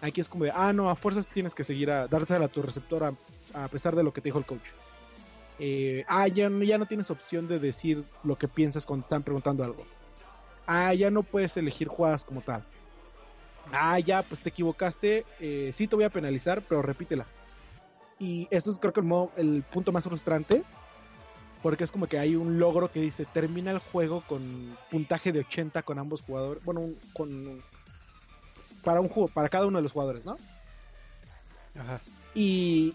Aquí 0.00 0.20
es 0.20 0.28
como 0.28 0.44
de, 0.44 0.52
ah, 0.54 0.72
no, 0.72 0.88
a 0.90 0.96
fuerzas 0.96 1.26
tienes 1.26 1.54
que 1.54 1.64
seguir 1.64 1.90
a 1.90 2.06
dársela 2.06 2.46
a 2.46 2.48
tu 2.48 2.62
receptor 2.62 3.02
a, 3.04 3.14
a 3.54 3.68
pesar 3.68 3.96
de 3.96 4.02
lo 4.04 4.12
que 4.12 4.20
te 4.20 4.28
dijo 4.28 4.38
el 4.38 4.46
coach. 4.46 4.68
Eh, 5.58 6.04
ah, 6.06 6.28
ya, 6.28 6.48
no- 6.48 6.64
ya 6.64 6.78
no 6.78 6.86
tienes 6.86 7.10
opción 7.10 7.48
de 7.48 7.58
decir 7.58 8.04
lo 8.22 8.36
que 8.36 8.46
piensas 8.46 8.86
cuando 8.86 9.02
están 9.04 9.22
preguntando 9.24 9.64
algo. 9.64 9.84
Ah, 10.66 10.94
ya 10.94 11.10
no 11.10 11.22
puedes 11.24 11.56
elegir 11.56 11.88
jugadas 11.88 12.24
como 12.24 12.42
tal. 12.42 12.62
Ah, 13.72 13.98
ya, 13.98 14.22
pues 14.22 14.40
te 14.40 14.50
equivocaste. 14.50 15.26
Eh, 15.40 15.70
sí 15.72 15.88
te 15.88 15.96
voy 15.96 16.04
a 16.04 16.10
penalizar, 16.10 16.62
pero 16.68 16.80
repítela. 16.82 17.26
Y 18.18 18.46
esto 18.50 18.70
es 18.70 18.78
creo 18.78 18.92
que 18.92 19.00
el, 19.00 19.06
modo- 19.06 19.32
el 19.36 19.62
punto 19.64 19.90
más 19.92 20.04
frustrante. 20.04 20.62
Porque 21.62 21.84
es 21.84 21.90
como 21.92 22.06
que 22.06 22.18
hay 22.18 22.36
un 22.36 22.58
logro 22.58 22.90
que 22.90 23.00
dice 23.00 23.26
termina 23.26 23.70
el 23.70 23.78
juego 23.78 24.22
con 24.22 24.76
puntaje 24.90 25.32
de 25.32 25.40
80 25.40 25.82
con 25.82 25.98
ambos 25.98 26.22
jugadores. 26.22 26.62
Bueno, 26.64 26.80
un- 26.80 26.98
con 27.12 27.62
para 28.84 29.00
un 29.00 29.08
juego, 29.08 29.28
para 29.28 29.48
cada 29.48 29.66
uno 29.66 29.78
de 29.78 29.82
los 29.82 29.92
jugadores, 29.92 30.24
¿no? 30.24 30.36
Ajá. 31.74 32.00
Y, 32.34 32.94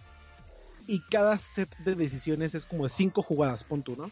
y 0.87 0.99
cada 0.99 1.37
set 1.37 1.75
de 1.79 1.95
decisiones 1.95 2.55
es 2.55 2.65
como 2.65 2.85
de 2.85 2.89
cinco 2.89 3.21
jugadas, 3.21 3.63
pon 3.63 3.83
tú, 3.83 3.95
¿no? 3.95 4.09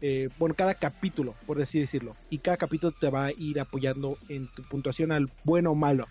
Eh, 0.00 0.28
bueno, 0.38 0.54
cada 0.54 0.74
capítulo, 0.74 1.34
por 1.46 1.60
así 1.62 1.80
decirlo. 1.80 2.14
Y 2.28 2.38
cada 2.38 2.58
capítulo 2.58 2.92
te 2.92 3.08
va 3.08 3.26
a 3.26 3.32
ir 3.32 3.58
apoyando 3.58 4.18
en 4.28 4.46
tu 4.48 4.62
puntuación 4.62 5.10
al 5.12 5.30
bueno 5.44 5.70
o 5.70 5.74
malo. 5.74 6.06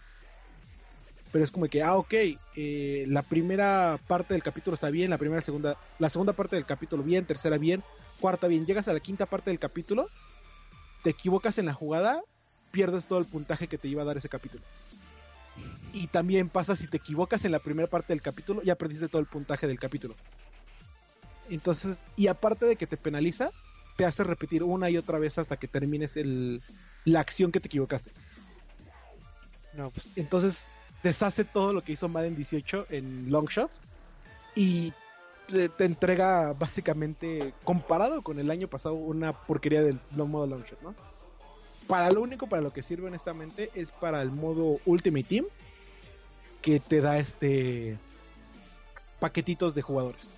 Pero 1.33 1.43
es 1.43 1.49
como 1.49 1.67
que, 1.67 1.81
ah, 1.81 1.97
ok, 1.97 2.13
eh, 2.55 3.05
la 3.07 3.23
primera 3.23 3.99
parte 4.07 4.35
del 4.35 4.43
capítulo 4.43 4.75
está 4.75 4.91
bien, 4.91 5.09
la 5.09 5.17
primera, 5.17 5.41
segunda, 5.41 5.77
la 5.97 6.11
segunda 6.11 6.33
parte 6.33 6.55
del 6.55 6.67
capítulo 6.67 7.01
bien, 7.01 7.25
tercera 7.25 7.57
bien, 7.57 7.83
cuarta 8.21 8.47
bien. 8.47 8.67
Llegas 8.67 8.87
a 8.87 8.93
la 8.93 8.99
quinta 8.99 9.25
parte 9.25 9.49
del 9.49 9.57
capítulo, 9.57 10.07
te 11.01 11.09
equivocas 11.09 11.57
en 11.57 11.65
la 11.65 11.73
jugada, 11.73 12.21
pierdes 12.69 13.07
todo 13.07 13.17
el 13.17 13.25
puntaje 13.25 13.67
que 13.67 13.79
te 13.79 13.87
iba 13.87 14.03
a 14.03 14.05
dar 14.05 14.15
ese 14.15 14.29
capítulo. 14.29 14.63
Y 15.91 16.05
también 16.05 16.49
pasa 16.49 16.75
si 16.75 16.85
te 16.85 16.97
equivocas 16.97 17.45
en 17.45 17.51
la 17.51 17.59
primera 17.59 17.89
parte 17.89 18.13
del 18.13 18.21
capítulo, 18.21 18.61
ya 18.61 18.75
perdiste 18.75 19.07
todo 19.07 19.19
el 19.19 19.27
puntaje 19.27 19.65
del 19.65 19.79
capítulo. 19.79 20.15
Entonces, 21.49 22.05
y 22.15 22.27
aparte 22.27 22.67
de 22.67 22.75
que 22.75 22.85
te 22.85 22.95
penaliza, 22.95 23.49
te 23.97 24.05
hace 24.05 24.23
repetir 24.23 24.63
una 24.63 24.91
y 24.91 24.97
otra 24.97 25.17
vez 25.17 25.39
hasta 25.39 25.57
que 25.57 25.67
termines 25.67 26.15
el, 26.15 26.61
la 27.05 27.21
acción 27.21 27.51
que 27.51 27.59
te 27.59 27.69
equivocaste. 27.69 28.11
No, 29.73 29.89
pues 29.89 30.15
Entonces, 30.15 30.71
deshace 31.03 31.43
todo 31.43 31.73
lo 31.73 31.81
que 31.81 31.91
hizo 31.91 32.07
Madden 32.07 32.35
18 32.35 32.87
en 32.89 33.31
long 33.31 33.47
shot 33.47 33.71
y 34.55 34.93
te, 35.47 35.69
te 35.69 35.85
entrega 35.85 36.53
básicamente, 36.53 37.53
comparado 37.63 38.21
con 38.21 38.39
el 38.39 38.49
año 38.49 38.67
pasado, 38.67 38.95
una 38.95 39.33
porquería 39.33 39.83
del 39.83 39.99
long 40.15 40.29
modo 40.29 40.47
long 40.47 40.63
shot, 40.63 40.81
¿no? 40.81 40.95
Para 41.87 42.09
lo 42.11 42.21
único 42.21 42.47
para 42.47 42.61
lo 42.61 42.71
que 42.71 42.81
sirve 42.81 43.07
honestamente 43.07 43.69
es 43.75 43.91
para 43.91 44.21
el 44.21 44.31
modo 44.31 44.79
Ultimate 44.85 45.25
Team 45.25 45.45
que 46.61 46.79
te 46.79 47.01
da 47.01 47.17
este 47.17 47.97
paquetitos 49.19 49.75
de 49.75 49.81
jugadores 49.81 50.33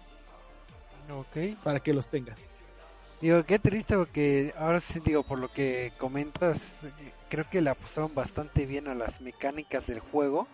ok. 1.12 1.58
para 1.64 1.80
que 1.80 1.94
los 1.94 2.08
tengas. 2.08 2.50
Digo, 3.22 3.44
qué 3.46 3.60
triste 3.60 3.96
porque 3.96 4.54
ahora 4.58 4.80
sí 4.82 5.00
digo, 5.00 5.24
por 5.24 5.40
lo 5.40 5.52
que 5.52 5.94
comentas, 5.98 6.62
creo 7.30 7.46
que 7.50 7.62
le 7.62 7.70
apostaron 7.70 8.14
bastante 8.14 8.66
bien 8.66 8.88
a 8.88 8.96
las 8.96 9.22
mecánicas 9.22 9.88
del 9.88 10.00
juego. 10.00 10.48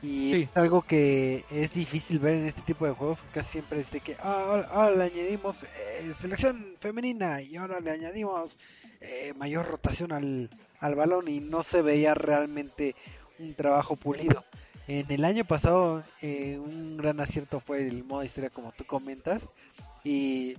Y 0.00 0.32
Sí. 0.32 0.42
es 0.42 0.56
algo 0.56 0.82
que 0.82 1.44
es 1.50 1.72
difícil 1.72 2.20
ver 2.20 2.34
en 2.36 2.44
este 2.46 2.62
tipo 2.62 2.86
de 2.86 2.92
juegos, 2.92 3.18
porque 3.18 3.40
casi 3.40 3.50
siempre 3.52 3.80
es 3.80 3.90
de 3.90 4.00
que 4.00 4.16
ah, 4.20 4.44
ahora, 4.46 4.68
ahora 4.70 4.90
le 4.96 5.04
añadimos 5.04 5.64
eh, 5.64 6.12
selección 6.16 6.76
femenina 6.80 7.42
y 7.42 7.56
ahora 7.56 7.80
le 7.80 7.90
añadimos 7.90 8.58
eh, 9.00 9.32
mayor 9.36 9.66
rotación 9.66 10.12
al, 10.12 10.50
al 10.78 10.94
balón 10.94 11.26
y 11.28 11.40
no 11.40 11.64
se 11.64 11.82
veía 11.82 12.14
realmente 12.14 12.94
un 13.40 13.54
trabajo 13.54 13.96
pulido. 13.96 14.44
En 14.86 15.10
el 15.10 15.24
año 15.24 15.44
pasado 15.44 16.04
eh, 16.22 16.58
un 16.58 16.96
gran 16.96 17.18
acierto 17.20 17.60
fue 17.60 17.86
el 17.88 18.04
modo 18.04 18.22
historia 18.24 18.50
como 18.50 18.72
tú 18.72 18.84
comentas 18.84 19.42
y 20.04 20.56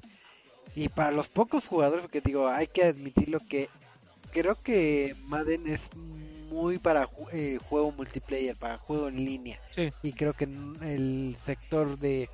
Y 0.75 0.89
para 0.89 1.11
los 1.11 1.27
pocos 1.27 1.67
jugadores, 1.67 2.03
porque 2.03 2.21
digo, 2.21 2.47
hay 2.47 2.67
que 2.67 2.83
admitirlo 2.85 3.39
que 3.47 3.69
creo 4.31 4.55
que 4.61 5.15
Madden 5.27 5.67
es 5.67 5.81
muy 6.51 6.77
para 6.77 7.07
ju- 7.07 7.27
eh, 7.31 7.59
juego 7.69 7.91
multiplayer, 7.91 8.55
para 8.55 8.77
juego 8.77 9.07
en 9.07 9.23
línea. 9.25 9.59
Sí. 9.71 9.91
Y 10.01 10.13
creo 10.13 10.33
que 10.33 10.45
en 10.45 10.77
el 10.81 11.35
sector 11.43 11.97
de, 11.99 12.29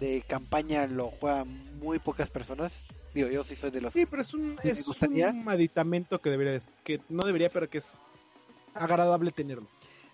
de 0.00 0.22
campaña 0.26 0.86
lo 0.86 1.10
juegan 1.10 1.78
muy 1.78 1.98
pocas 1.98 2.30
personas. 2.30 2.80
Digo, 3.14 3.28
yo 3.28 3.42
sí 3.44 3.54
soy 3.56 3.70
de 3.70 3.80
los... 3.80 3.92
Sí, 3.92 4.06
pero 4.06 4.22
es 4.22 4.34
un, 4.34 4.56
es 4.62 4.84
gustaría. 4.86 5.30
un 5.30 5.48
aditamento 5.48 6.20
que 6.20 6.30
debería, 6.30 6.52
de- 6.52 6.62
que 6.84 7.00
no 7.08 7.24
debería, 7.24 7.48
pero 7.50 7.68
que 7.68 7.78
es 7.78 7.92
agradable 8.74 9.30
tenerlo. 9.30 9.66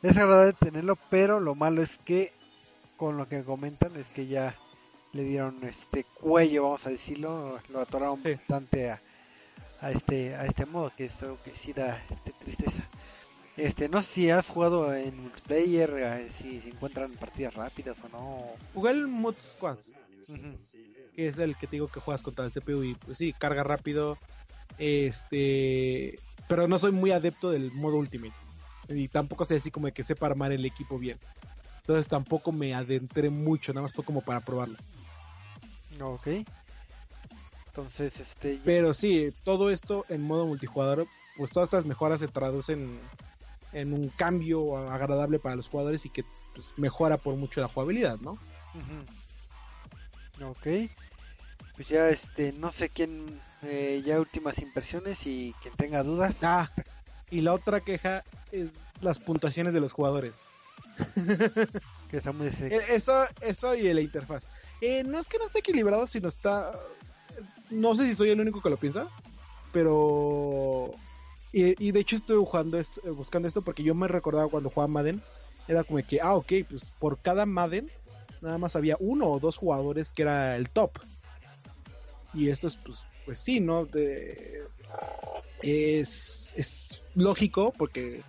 Es 0.03 0.17
agradable 0.17 0.53
tenerlo, 0.55 0.97
pero 1.11 1.41
lo 1.41 1.55
malo 1.55 1.83
es 1.83 1.99
que, 1.99 2.33
con 2.97 3.17
lo 3.17 3.29
que 3.29 3.43
comentan, 3.45 3.97
es 3.97 4.09
que 4.09 4.27
ya 4.27 4.57
le 5.15 5.23
dieron 5.23 5.63
este 5.65 6.05
cuello, 6.05 6.65
vamos 6.65 6.87
a 6.87 6.91
decirlo, 6.91 7.61
lo 7.69 7.81
atoraron 7.81 8.21
Sí. 8.23 8.33
bastante 8.35 8.91
a, 8.91 9.01
a 9.81 9.91
este 9.93 10.35
a 10.35 10.45
este 10.45 10.67
modo, 10.67 10.93
que 10.97 11.07
esto 11.07 11.39
que 11.45 11.53
sí 11.53 11.73
da 11.73 12.03
este, 12.11 12.33
tristeza. 12.33 12.83
Este, 13.57 13.89
no 13.89 14.03
sé 14.03 14.09
si 14.13 14.31
has 14.31 14.49
jugado 14.49 14.93
en 14.95 15.17
multiplayer, 15.23 16.29
si 16.33 16.61
se 16.61 16.71
encuentran 16.71 17.13
partidas 17.13 17.55
rápidas 17.55 17.97
o 18.03 18.09
no. 18.09 18.45
Jugué 18.75 18.91
el 18.91 19.07
Mod 19.07 19.37
Squads, 19.41 19.95
que 21.15 21.27
es 21.29 21.39
el 21.39 21.57
que 21.57 21.69
te 21.69 21.77
digo 21.77 21.87
que 21.87 22.01
juegas 22.01 22.23
contra 22.23 22.45
el 22.45 22.51
CPU 22.51 22.83
y 22.83 22.95
pues 22.95 23.19
sí, 23.19 23.33
carga 23.33 23.63
rápido. 23.63 24.19
Este, 24.79 26.19
pero 26.49 26.67
no 26.67 26.79
soy 26.79 26.91
muy 26.91 27.13
adepto 27.13 27.51
del 27.53 27.71
modo 27.73 27.97
Ultimate. 27.99 28.35
Y 28.89 29.07
tampoco 29.09 29.45
sé 29.45 29.57
así 29.57 29.71
como 29.71 29.87
de 29.87 29.93
que 29.93 30.03
sepa 30.03 30.27
armar 30.27 30.51
el 30.51 30.65
equipo 30.67 30.99
bien. 30.99 31.17
Entonces 31.83 32.09
tampoco 32.09 32.51
me 32.51 32.75
adentré 32.75 33.31
mucho, 33.31 33.73
nada 33.73 33.83
más 33.83 33.93
fue 33.93 34.05
como 34.05 34.21
para 34.23 34.41
probarlo. 34.41 34.77
Ok. 36.01 36.29
Entonces, 37.69 38.21
este, 38.21 38.61
Pero 38.65 38.95
sí, 38.95 39.33
todo 39.45 39.71
esto 39.71 40.05
en 40.09 40.23
modo 40.23 40.47
multijugador, 40.47 41.09
pues 41.37 41.51
todas 41.51 41.67
estas 41.67 41.87
mejoras 41.87 42.21
se 42.21 42.29
traducen 42.29 43.01
en 43.73 43.93
un 43.93 44.09
cambio 44.11 44.77
agradable 44.77 45.41
para 45.41 45.57
los 45.57 45.69
jugadores 45.69 46.07
y 46.07 46.11
que 46.11 46.25
pues, 46.55 46.73
mejora 46.77 47.17
por 47.17 47.35
mucho 47.35 47.61
la 47.61 47.69
jugabilidad, 47.69 48.19
¿no? 48.21 48.33
Ujú. 48.33 49.05
Ok. 50.51 50.89
Pues 51.75 51.89
ya 51.89 52.09
este, 52.09 52.53
no 52.53 52.71
sé 52.71 52.89
quién, 52.89 53.41
eh, 53.63 54.01
ya 54.05 54.21
últimas 54.21 54.59
impresiones 54.59 55.27
y 55.27 55.53
quien 55.61 55.75
tenga 55.75 56.05
dudas. 56.05 56.37
Ah, 56.43 56.71
y 57.31 57.41
la 57.41 57.53
otra 57.55 57.81
queja 57.81 58.25
es 58.53 58.87
las 59.01 59.19
puntuaciones 59.19 59.75
de 59.75 59.81
los 59.81 59.93
jugadores. 59.93 60.47
Que 62.11 62.19
está 62.19 62.31
muy 62.33 62.47
Eh, 62.47 62.81
Eso, 62.91 63.25
eso 63.41 63.75
y 63.75 63.93
la 63.93 64.01
interfaz. 64.01 64.47
Eh, 64.81 65.03
no 65.05 65.19
es 65.19 65.29
que 65.29 65.39
no 65.39 65.47
esté 65.47 65.61
equilibrado, 65.61 66.07
sino 66.07 66.29
está. 66.29 66.79
No 67.71 67.97
sé 67.97 68.07
si 68.07 68.15
soy 68.15 68.31
el 68.31 68.41
único 68.41 68.61
que 68.61 68.71
lo 68.71 68.77
piensa, 68.77 69.07
pero. 69.73 70.91
Y, 71.53 71.93
de 71.93 72.01
hecho 72.01 72.17
estoy 72.17 72.37
jugando 72.45 72.81
eh, 72.81 73.11
buscando 73.11 73.47
esto 73.47 73.63
porque 73.63 73.85
yo 73.85 73.95
me 73.95 74.09
recordaba 74.09 74.49
cuando 74.49 74.71
jugaba 74.71 74.89
Madden. 74.89 75.23
Era 75.69 75.85
como 75.85 76.05
que, 76.05 76.21
ah, 76.21 76.35
ok, 76.35 76.53
pues 76.69 76.93
por 76.99 77.19
cada 77.21 77.47
Madden 77.47 77.91
nada 78.41 78.59
más 78.59 78.75
había 78.75 78.97
uno 78.99 79.31
o 79.31 79.39
dos 79.39 79.57
jugadores 79.57 80.13
que 80.13 80.23
era 80.23 80.57
el 80.57 80.69
top. 80.69 80.99
Y 82.35 82.49
esto 82.49 82.67
es, 82.67 82.77
pues, 82.77 83.05
pues 83.25 83.39
sí, 83.39 83.61
¿no? 83.61 83.87
De- 83.87 84.65
es, 85.63 86.55
es 86.57 87.05
lógico 87.15 87.73
porque 87.77 88.23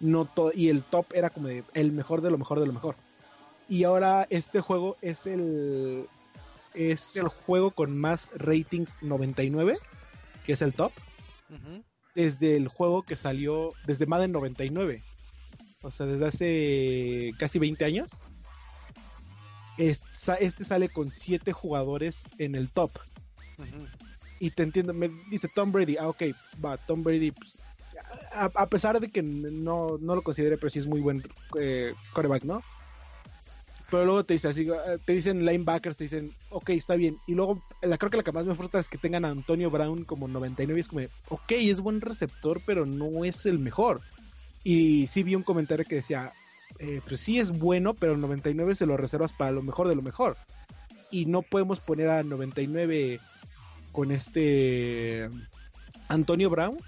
no 0.00 0.24
todo. 0.24 0.50
Y 0.52 0.68
el 0.68 0.82
top 0.82 1.06
era 1.14 1.30
como 1.30 1.48
de 1.48 1.64
el 1.74 1.92
mejor 1.92 2.20
de 2.20 2.30
lo 2.30 2.38
mejor 2.38 2.60
de 2.60 2.66
lo 2.66 2.72
mejor. 2.72 2.96
Y 3.68 3.84
ahora 3.84 4.26
este 4.30 4.60
juego 4.60 4.96
es 5.02 5.26
el 5.26 6.08
es 6.74 7.16
el 7.16 7.28
juego 7.28 7.70
con 7.70 7.98
más 7.98 8.30
ratings 8.36 8.98
99, 9.02 9.78
que 10.44 10.52
es 10.52 10.62
el 10.62 10.74
top, 10.74 10.92
desde 12.14 12.56
el 12.56 12.68
juego 12.68 13.02
que 13.02 13.16
salió 13.16 13.72
desde 13.86 14.06
Madden 14.06 14.32
99. 14.32 15.02
O 15.82 15.90
sea, 15.90 16.06
desde 16.06 16.26
hace 16.26 17.32
casi 17.38 17.58
20 17.58 17.84
años. 17.84 18.20
Este, 19.76 20.44
este 20.44 20.64
sale 20.64 20.88
con 20.88 21.12
7 21.12 21.52
jugadores 21.52 22.24
en 22.38 22.54
el 22.54 22.68
top. 22.70 22.90
Y 24.40 24.50
te 24.50 24.62
entiendo, 24.62 24.94
me 24.94 25.10
dice 25.30 25.48
Tom 25.54 25.72
Brady. 25.72 25.96
Ah, 25.96 26.08
ok, 26.08 26.22
va, 26.64 26.76
Tom 26.76 27.02
Brady. 27.02 27.32
pues, 27.32 27.56
a, 28.32 28.44
a 28.44 28.66
pesar 28.68 28.98
de 29.00 29.08
que 29.10 29.22
no, 29.22 29.98
no 29.98 30.14
lo 30.14 30.22
considere, 30.22 30.56
pero 30.56 30.70
sí 30.70 30.78
es 30.78 30.86
muy 30.86 31.00
buen 31.00 31.22
eh, 31.58 31.92
quarterback, 32.12 32.44
¿no? 32.44 32.62
Pero 33.90 34.04
luego 34.04 34.24
te 34.24 34.34
dice 34.34 34.48
así, 34.48 34.68
eh, 34.68 34.98
te 35.04 35.14
dicen 35.14 35.46
linebackers, 35.46 35.96
te 35.96 36.04
dicen, 36.04 36.34
ok, 36.50 36.70
está 36.70 36.94
bien. 36.94 37.16
Y 37.26 37.34
luego, 37.34 37.62
la, 37.80 37.96
creo 37.96 38.10
que 38.10 38.18
la 38.18 38.22
que 38.22 38.32
más 38.32 38.44
me 38.44 38.54
frustra 38.54 38.80
es 38.80 38.88
que 38.88 38.98
tengan 38.98 39.24
a 39.24 39.30
Antonio 39.30 39.70
Brown 39.70 40.04
como 40.04 40.28
99. 40.28 40.78
Y 40.78 40.80
es 40.80 40.88
como, 40.88 41.06
ok, 41.28 41.52
es 41.52 41.80
buen 41.80 42.00
receptor, 42.00 42.60
pero 42.66 42.84
no 42.84 43.24
es 43.24 43.46
el 43.46 43.58
mejor. 43.58 44.02
Y 44.62 45.06
sí 45.06 45.22
vi 45.22 45.34
un 45.34 45.42
comentario 45.42 45.86
que 45.86 45.96
decía, 45.96 46.32
eh, 46.78 47.00
pues 47.06 47.20
sí 47.20 47.38
es 47.38 47.50
bueno, 47.50 47.94
pero 47.94 48.12
el 48.12 48.20
99 48.20 48.74
se 48.74 48.84
lo 48.84 48.98
reservas 48.98 49.32
para 49.32 49.52
lo 49.52 49.62
mejor 49.62 49.88
de 49.88 49.96
lo 49.96 50.02
mejor. 50.02 50.36
Y 51.10 51.24
no 51.24 51.40
podemos 51.40 51.80
poner 51.80 52.10
a 52.10 52.22
99 52.22 53.20
con 53.92 54.12
este 54.12 55.30
Antonio 56.08 56.50
Brown 56.50 56.78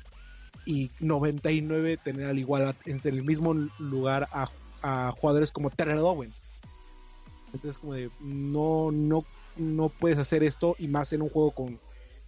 y 0.67 0.91
99 1.01 1.97
tener 1.97 2.27
al 2.27 2.39
igual 2.39 2.75
en 2.85 3.01
el 3.03 3.25
mismo 3.25 3.55
lugar 3.79 4.29
a, 4.33 4.51
a 4.83 5.13
jugadores 5.13 5.51
como 5.51 5.71
Terrell 5.71 6.01
Owens. 6.01 6.50
Entonces 7.53 7.79
como 7.79 7.95
de 7.95 8.11
no 8.21 8.91
no 8.93 9.25
no 9.57 9.89
puedes 9.89 10.19
hacer 10.19 10.43
esto 10.43 10.77
y 10.79 10.89
más 10.89 11.13
en 11.13 11.23
un 11.23 11.29
juego 11.29 11.51
con 11.51 11.79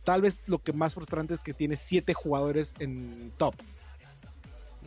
tal 0.05 0.23
vez 0.23 0.41
lo 0.47 0.59
que 0.59 0.73
más 0.73 0.95
frustrante 0.95 1.35
es 1.35 1.41
que 1.41 1.55
tiene 1.55 1.77
siete 1.77 2.15
jugadores 2.15 2.75
en 2.79 3.33
top. 3.39 3.55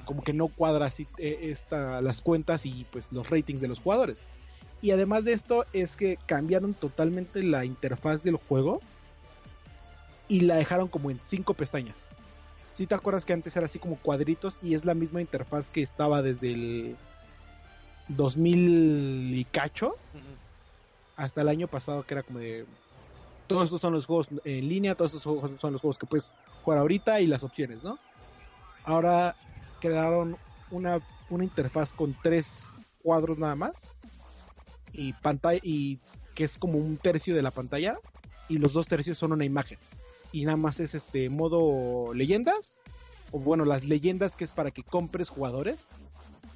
Como 0.06 0.24
que 0.24 0.34
no 0.34 0.50
cuadra 0.50 0.86
así 0.86 1.08
eh, 1.18 1.40
esta, 1.44 2.02
las 2.02 2.22
cuentas 2.22 2.66
y 2.66 2.86
pues 2.92 3.12
los 3.12 3.30
ratings 3.30 3.62
de 3.62 3.68
los 3.68 3.80
jugadores. 3.80 4.24
Y 4.82 4.92
además 4.92 5.24
de 5.24 5.34
esto 5.34 5.66
es 5.74 5.96
que 5.96 6.20
cambiaron 6.26 6.74
totalmente 6.74 7.42
la 7.44 7.66
interfaz 7.66 8.22
del 8.24 8.36
juego 8.36 8.82
y 10.28 10.42
la 10.42 10.56
dejaron 10.56 10.88
como 10.90 11.10
en 11.10 11.20
cinco 11.22 11.54
pestañas. 11.54 12.08
Si 12.74 12.86
te 12.86 12.94
acuerdas 12.94 13.26
que 13.26 13.34
antes 13.34 13.56
era 13.56 13.68
así 13.68 13.80
como 13.80 13.96
cuadritos 13.96 14.60
y 14.62 14.76
es 14.76 14.84
la 14.84 14.94
misma 14.94 15.22
interfaz 15.22 15.72
que 15.72 15.82
estaba 15.82 16.22
desde 16.22 16.52
el 16.52 16.98
2000 18.08 19.34
y 19.36 19.45
cacho 19.45 19.95
hasta 21.16 21.41
el 21.41 21.49
año 21.49 21.68
pasado 21.68 22.03
que 22.03 22.14
era 22.14 22.24
como 22.24 22.39
de 22.39 22.66
todos 23.47 23.66
estos 23.66 23.82
son 23.82 23.93
los 23.93 24.06
juegos 24.06 24.28
en 24.43 24.68
línea, 24.68 24.95
todos 24.95 25.14
estos 25.14 25.60
son 25.60 25.72
los 25.72 25.82
juegos 25.82 25.97
que 25.97 26.08
puedes 26.08 26.34
jugar 26.64 26.80
ahorita 26.80 27.22
y 27.22 27.28
las 27.28 27.43
opciones, 27.43 27.84
¿no? 27.84 27.99
Ahora 28.84 29.36
crearon 29.80 30.38
una, 30.72 30.99
una 31.30 31.43
interfaz 31.43 31.93
con 31.93 32.16
tres 32.24 32.74
cuadros 33.03 33.38
nada 33.38 33.56
más 33.56 33.88
y 34.93 35.14
pantalla 35.14 35.60
y 35.62 35.99
que 36.34 36.43
es 36.43 36.58
como 36.58 36.80
un 36.80 36.97
tercio 36.97 37.36
de 37.36 37.43
la 37.43 37.51
pantalla 37.51 37.97
y 38.49 38.58
los 38.58 38.74
dos 38.74 38.88
tercios 38.88 39.18
son 39.18 39.32
una 39.32 39.45
imagen 39.45 39.78
y 40.32 40.45
nada 40.45 40.58
más 40.58 40.80
es 40.80 40.95
este 40.95 41.30
modo 41.30 42.14
leyendas 42.14 42.80
o 43.32 43.39
bueno 43.39 43.64
las 43.64 43.86
leyendas 43.86 44.36
que 44.36 44.43
es 44.43 44.51
para 44.51 44.72
que 44.72 44.84
compres 44.84 45.30
jugadores 45.30 45.88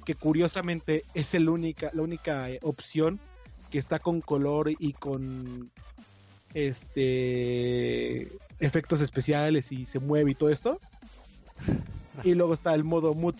que 0.04 0.14
curiosamente 0.14 1.04
es 1.14 1.34
el 1.34 1.48
única 1.48 1.90
la 1.92 2.02
única 2.02 2.50
eh, 2.50 2.58
opción 2.62 3.20
que 3.70 3.78
está 3.78 3.98
con 3.98 4.20
color 4.20 4.70
y 4.70 4.92
con 4.92 5.70
este 6.54 8.28
efectos 8.58 9.00
especiales 9.00 9.70
y 9.72 9.86
se 9.86 9.98
mueve 9.98 10.32
y 10.32 10.34
todo 10.34 10.50
esto. 10.50 10.78
Y 12.22 12.34
luego 12.34 12.52
está 12.52 12.74
el 12.74 12.84
modo 12.84 13.14
mood 13.14 13.36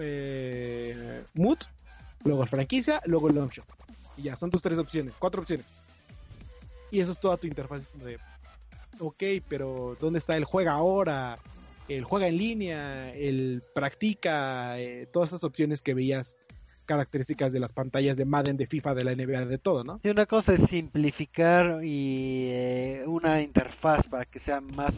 eh, 0.00 1.22
mood 1.34 1.58
luego 2.24 2.44
franquicia 2.46 3.00
luego 3.04 3.28
el 3.28 3.36
long 3.36 3.50
shot 3.50 3.66
y 4.16 4.22
ya 4.22 4.34
son 4.34 4.50
tus 4.50 4.62
tres 4.62 4.78
opciones 4.78 5.14
cuatro 5.18 5.42
opciones. 5.42 5.72
Y 6.90 7.00
eso 7.00 7.12
es 7.12 7.20
toda 7.20 7.36
tu 7.36 7.46
interfaz 7.46 7.90
de 8.02 8.18
ok 8.98 9.22
pero 9.48 9.96
dónde 10.00 10.18
está 10.18 10.36
el 10.36 10.44
juega 10.44 10.72
ahora 10.72 11.38
el 11.88 12.04
juega 12.04 12.28
en 12.28 12.38
línea 12.38 13.14
el 13.14 13.62
practica 13.74 14.78
eh, 14.78 15.06
todas 15.12 15.30
esas 15.30 15.44
opciones 15.44 15.82
que 15.82 15.94
veías 15.94 16.38
características 16.86 17.52
de 17.52 17.60
las 17.60 17.72
pantallas 17.72 18.16
de 18.16 18.24
Madden 18.24 18.56
de 18.56 18.66
FIFA 18.66 18.94
de 18.94 19.04
la 19.04 19.14
NBA 19.14 19.46
de 19.46 19.58
todo 19.58 19.84
no 19.84 20.00
Sí, 20.02 20.10
una 20.10 20.26
cosa 20.26 20.54
es 20.54 20.68
simplificar 20.68 21.80
y 21.82 22.48
eh, 22.50 23.04
una 23.06 23.40
interfaz 23.40 24.08
para 24.08 24.24
que 24.24 24.38
sea 24.38 24.60
más 24.60 24.94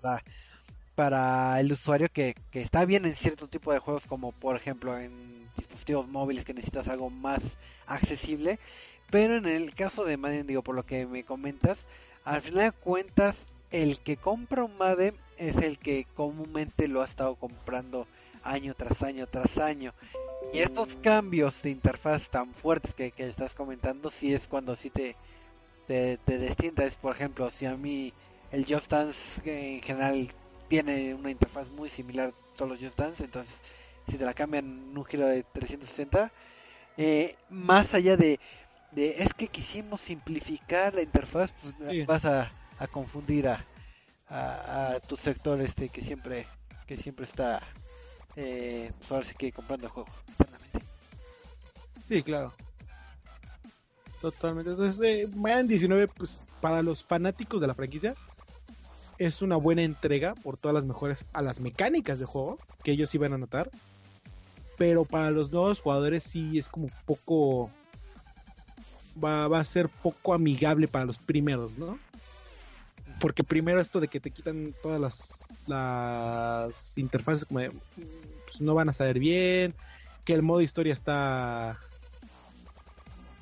para, 0.00 0.22
para 0.94 1.60
el 1.60 1.72
usuario 1.72 2.08
que, 2.12 2.34
que 2.50 2.60
está 2.60 2.84
bien 2.84 3.04
en 3.06 3.14
cierto 3.14 3.48
tipo 3.48 3.72
de 3.72 3.78
juegos 3.78 4.04
como 4.06 4.32
por 4.32 4.56
ejemplo 4.56 4.96
en 4.98 5.34
dispositivos 5.56 6.08
móviles 6.08 6.44
que 6.44 6.54
necesitas 6.54 6.88
algo 6.88 7.10
más 7.10 7.40
accesible. 7.86 8.58
Pero 9.10 9.36
en 9.36 9.46
el 9.46 9.74
caso 9.74 10.04
de 10.04 10.16
Madden 10.16 10.46
digo 10.46 10.62
por 10.62 10.74
lo 10.74 10.84
que 10.84 11.06
me 11.06 11.24
comentas 11.24 11.78
al 12.24 12.42
final 12.42 12.70
de 12.70 12.72
cuentas 12.72 13.36
el 13.70 13.98
que 14.00 14.16
compra 14.16 14.64
un 14.64 14.76
Madden 14.78 15.14
es 15.38 15.56
el 15.56 15.78
que 15.78 16.06
comúnmente 16.14 16.88
lo 16.88 17.02
ha 17.02 17.04
estado 17.04 17.34
comprando 17.36 18.06
año 18.42 18.74
tras 18.74 19.02
año 19.02 19.26
tras 19.26 19.58
año 19.58 19.92
y 20.52 20.60
estos 20.60 20.96
cambios 20.96 21.62
de 21.62 21.70
interfaz 21.70 22.28
tan 22.30 22.52
fuertes 22.54 22.94
que, 22.94 23.10
que 23.10 23.26
estás 23.26 23.54
comentando, 23.54 24.10
sí 24.10 24.32
es 24.34 24.46
cuando 24.46 24.76
sí 24.76 24.90
te, 24.90 25.16
te, 25.86 26.18
te 26.18 26.90
por 27.00 27.14
ejemplo, 27.14 27.50
si 27.50 27.66
a 27.66 27.76
mí 27.76 28.12
el 28.52 28.64
Just 28.68 28.90
Dance 28.90 29.40
en 29.44 29.82
general 29.82 30.28
tiene 30.68 31.14
una 31.14 31.30
interfaz 31.30 31.68
muy 31.70 31.88
similar 31.88 32.28
a 32.28 32.56
todos 32.56 32.70
los 32.72 32.80
Just 32.80 32.98
Dance, 32.98 33.24
entonces 33.24 33.54
si 34.08 34.16
te 34.16 34.24
la 34.24 34.34
cambian 34.34 34.64
en 34.90 34.96
un 34.98 35.04
giro 35.04 35.26
de 35.26 35.42
360, 35.42 36.30
eh, 36.96 37.34
más 37.50 37.94
allá 37.94 38.16
de, 38.16 38.38
de 38.92 39.22
es 39.22 39.34
que 39.34 39.48
quisimos 39.48 40.00
simplificar 40.00 40.94
la 40.94 41.02
interfaz, 41.02 41.52
pues 41.60 41.74
Sí. 41.90 42.04
vas 42.06 42.24
a, 42.24 42.52
a 42.78 42.86
confundir 42.86 43.48
a, 43.48 43.64
a, 44.28 44.92
a 44.94 45.00
tu 45.00 45.16
sector 45.16 45.60
este 45.60 45.88
que 45.88 46.02
siempre 46.02 46.46
que 46.86 46.96
siempre 46.96 47.24
está 47.24 47.60
eh, 48.36 48.92
pues 48.98 49.12
ahora 49.12 49.24
sí 49.24 49.34
que 49.36 49.52
comprando 49.52 49.86
el 49.86 49.92
juego. 49.92 50.08
Sí, 52.06 52.22
claro. 52.22 52.52
Totalmente. 54.20 54.70
Entonces, 54.70 55.00
eh, 55.02 55.28
Madden 55.34 55.68
19, 55.68 56.08
pues 56.08 56.46
para 56.60 56.82
los 56.82 57.04
fanáticos 57.04 57.60
de 57.60 57.66
la 57.66 57.74
franquicia, 57.74 58.14
es 59.18 59.42
una 59.42 59.56
buena 59.56 59.82
entrega 59.82 60.34
por 60.34 60.56
todas 60.56 60.74
las 60.74 60.84
mejores 60.84 61.26
a 61.32 61.42
las 61.42 61.60
mecánicas 61.60 62.18
de 62.18 62.24
juego 62.24 62.58
que 62.82 62.92
ellos 62.92 63.14
iban 63.14 63.32
a 63.32 63.38
notar. 63.38 63.70
Pero 64.76 65.04
para 65.04 65.30
los 65.30 65.52
nuevos 65.52 65.80
jugadores 65.80 66.24
sí 66.24 66.58
es 66.58 66.68
como 66.68 66.88
poco... 67.06 67.70
Va, 69.22 69.46
va 69.46 69.60
a 69.60 69.64
ser 69.64 69.88
poco 69.88 70.34
amigable 70.34 70.88
para 70.88 71.04
los 71.04 71.18
primeros, 71.18 71.78
¿no? 71.78 71.98
Porque 73.20 73.44
primero 73.44 73.80
esto 73.80 74.00
de 74.00 74.08
que 74.08 74.20
te 74.20 74.30
quitan 74.30 74.74
todas 74.82 75.00
las, 75.00 75.46
las 75.66 76.98
interfaces 76.98 77.44
como 77.44 77.60
de, 77.60 77.70
pues, 77.70 78.60
no 78.60 78.74
van 78.74 78.88
a 78.88 78.92
saber 78.92 79.18
bien, 79.18 79.74
que 80.24 80.34
el 80.34 80.42
modo 80.42 80.60
historia 80.60 80.92
está 80.92 81.78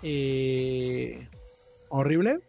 eh, 0.03 1.27
horrible. 1.89 2.41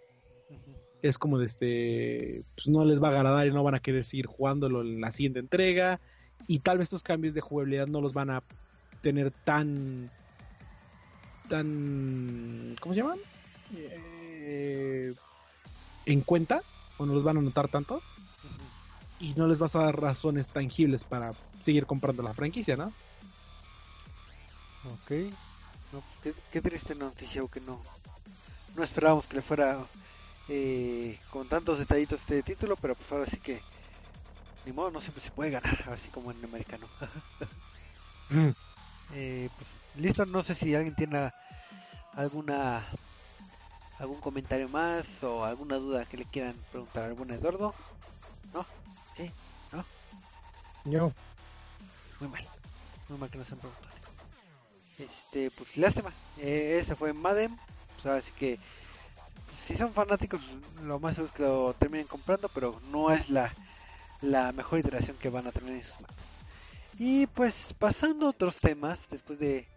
Es 1.02 1.18
como 1.18 1.38
de 1.38 1.46
este, 1.46 2.44
pues 2.56 2.68
no 2.68 2.86
les 2.86 3.02
va 3.02 3.10
a 3.10 3.12
agradar 3.12 3.48
y 3.48 3.52
no 3.52 3.64
van 3.64 3.76
a 3.76 3.82
querer 3.82 4.06
seguir 4.06 4.26
jugándolo 4.26 4.82
en 4.82 5.02
la 5.02 5.12
siguiente 5.12 5.40
entrega. 5.40 6.00
Y 6.48 6.60
tal 6.60 6.78
vez 6.78 6.86
estos 6.86 7.04
cambios 7.04 7.34
de 7.34 7.42
jugabilidad 7.42 7.88
no 7.88 8.02
los 8.02 8.14
van 8.14 8.30
a 8.30 8.44
tener 9.02 9.32
tan, 9.32 10.10
tan, 11.50 12.76
¿cómo 12.80 12.94
se 12.94 13.02
llaman? 13.02 13.20
Eh, 13.76 15.14
en 16.06 16.22
cuenta 16.22 16.62
o 16.98 17.06
no 17.06 17.14
los 17.14 17.24
van 17.24 17.38
a 17.38 17.42
notar 17.42 17.68
tanto 17.68 18.02
y 19.20 19.34
no 19.34 19.48
les 19.48 19.60
vas 19.60 19.76
a 19.76 19.84
dar 19.84 20.00
razones 20.00 20.48
tangibles 20.50 21.04
para 21.04 21.34
seguir 21.60 21.86
comprando 21.86 22.24
la 22.24 22.34
franquicia, 22.34 22.76
¿no? 22.76 22.94
Ok. 24.86 25.12
No, 25.92 26.02
pues, 26.02 26.18
qué, 26.22 26.34
qué 26.52 26.62
triste 26.62 26.96
noticia 26.96 27.44
que 27.52 27.62
no 27.62 27.80
no 28.76 28.84
esperábamos 28.84 29.28
que 29.28 29.36
le 29.36 29.42
fuera 29.42 29.78
eh, 30.50 31.18
con 31.30 31.48
tantos 31.48 31.80
detallitos 31.80 32.20
este 32.20 32.42
título, 32.44 32.76
pero 32.82 32.96
pues 32.96 33.12
ahora 33.12 33.26
sí 33.26 33.38
que 33.38 33.62
ni 34.66 34.72
modo, 34.72 34.92
no 34.92 35.02
siempre 35.02 35.22
se 35.22 35.32
puede 35.32 35.52
ganar, 35.52 35.84
así 35.90 36.10
como 36.10 36.32
en 36.32 36.44
americano. 36.44 36.88
Eh, 39.16 39.48
pues, 39.56 39.70
listo, 40.04 40.26
no 40.26 40.42
sé 40.42 40.56
si 40.56 40.74
alguien 40.74 40.96
tiene 40.96 41.32
alguna 42.16 42.84
algún 44.00 44.20
comentario 44.20 44.70
más 44.70 45.24
o 45.24 45.44
alguna 45.44 45.76
duda 45.78 46.06
que 46.06 46.18
le 46.18 46.26
quieran 46.26 46.56
preguntar 46.72 47.04
a 47.04 47.08
algún 47.08 47.32
Eduardo. 47.32 47.74
¿No? 48.54 48.66
¿Sí? 49.16 49.32
¿No? 49.72 49.86
Yo. 50.86 51.12
Muy 52.20 52.30
mal. 52.30 52.48
Muy 53.10 53.20
mal 53.20 53.30
que 53.30 53.38
nos 53.38 53.52
han 53.52 53.60
preguntado. 53.60 53.94
Este, 54.98 55.52
pues 55.52 55.78
lástima. 55.78 56.12
Eh, 56.40 56.80
ese 56.82 56.96
fue 56.96 57.14
Madden. 57.14 57.58
Pues 57.96 58.06
así 58.06 58.32
que 58.34 58.60
pues, 59.46 59.60
si 59.60 59.76
son 59.76 59.94
fanáticos, 59.94 60.42
lo 60.84 61.00
más 61.00 61.16
seguro 61.16 61.32
es 61.32 61.38
que 61.38 61.44
lo 61.44 61.74
terminen 61.74 62.08
comprando, 62.08 62.50
pero 62.50 62.80
no 62.92 63.12
es 63.12 63.30
la, 63.30 63.54
la 64.22 64.52
mejor 64.52 64.80
iteración 64.80 65.18
que 65.18 65.30
van 65.30 65.48
a 65.48 65.52
tener 65.52 65.74
en 65.74 65.84
sus 65.84 65.96
manos. 66.02 66.16
Y 67.00 67.28
pues 67.28 67.74
pasando 67.74 68.28
a 68.28 68.30
otros 68.30 68.60
temas, 68.60 69.00
después 69.10 69.40
de, 69.40 69.68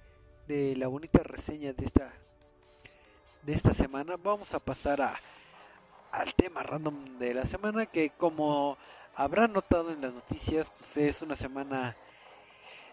de 0.49 0.77
la 0.77 0.89
bonita 0.89 1.21
reseña 1.23 1.73
de 1.73 1.87
esta 1.87 2.13
de 3.47 3.55
esta 3.55 3.73
semana, 3.75 4.17
vamos 4.23 4.53
a 4.55 4.59
pasar 4.59 5.01
a 5.01 5.15
al 6.11 6.35
tema 6.35 6.63
random 6.63 7.19
de 7.19 7.35
la 7.35 7.47
semana 7.47 7.87
que 7.87 8.11
como 8.11 8.77
habrán 9.15 9.53
notado 9.53 9.91
en 9.93 10.01
las 10.01 10.15
noticias, 10.15 10.67
pues 10.77 11.15
es 11.17 11.23
una 11.23 11.37
semana 11.37 11.95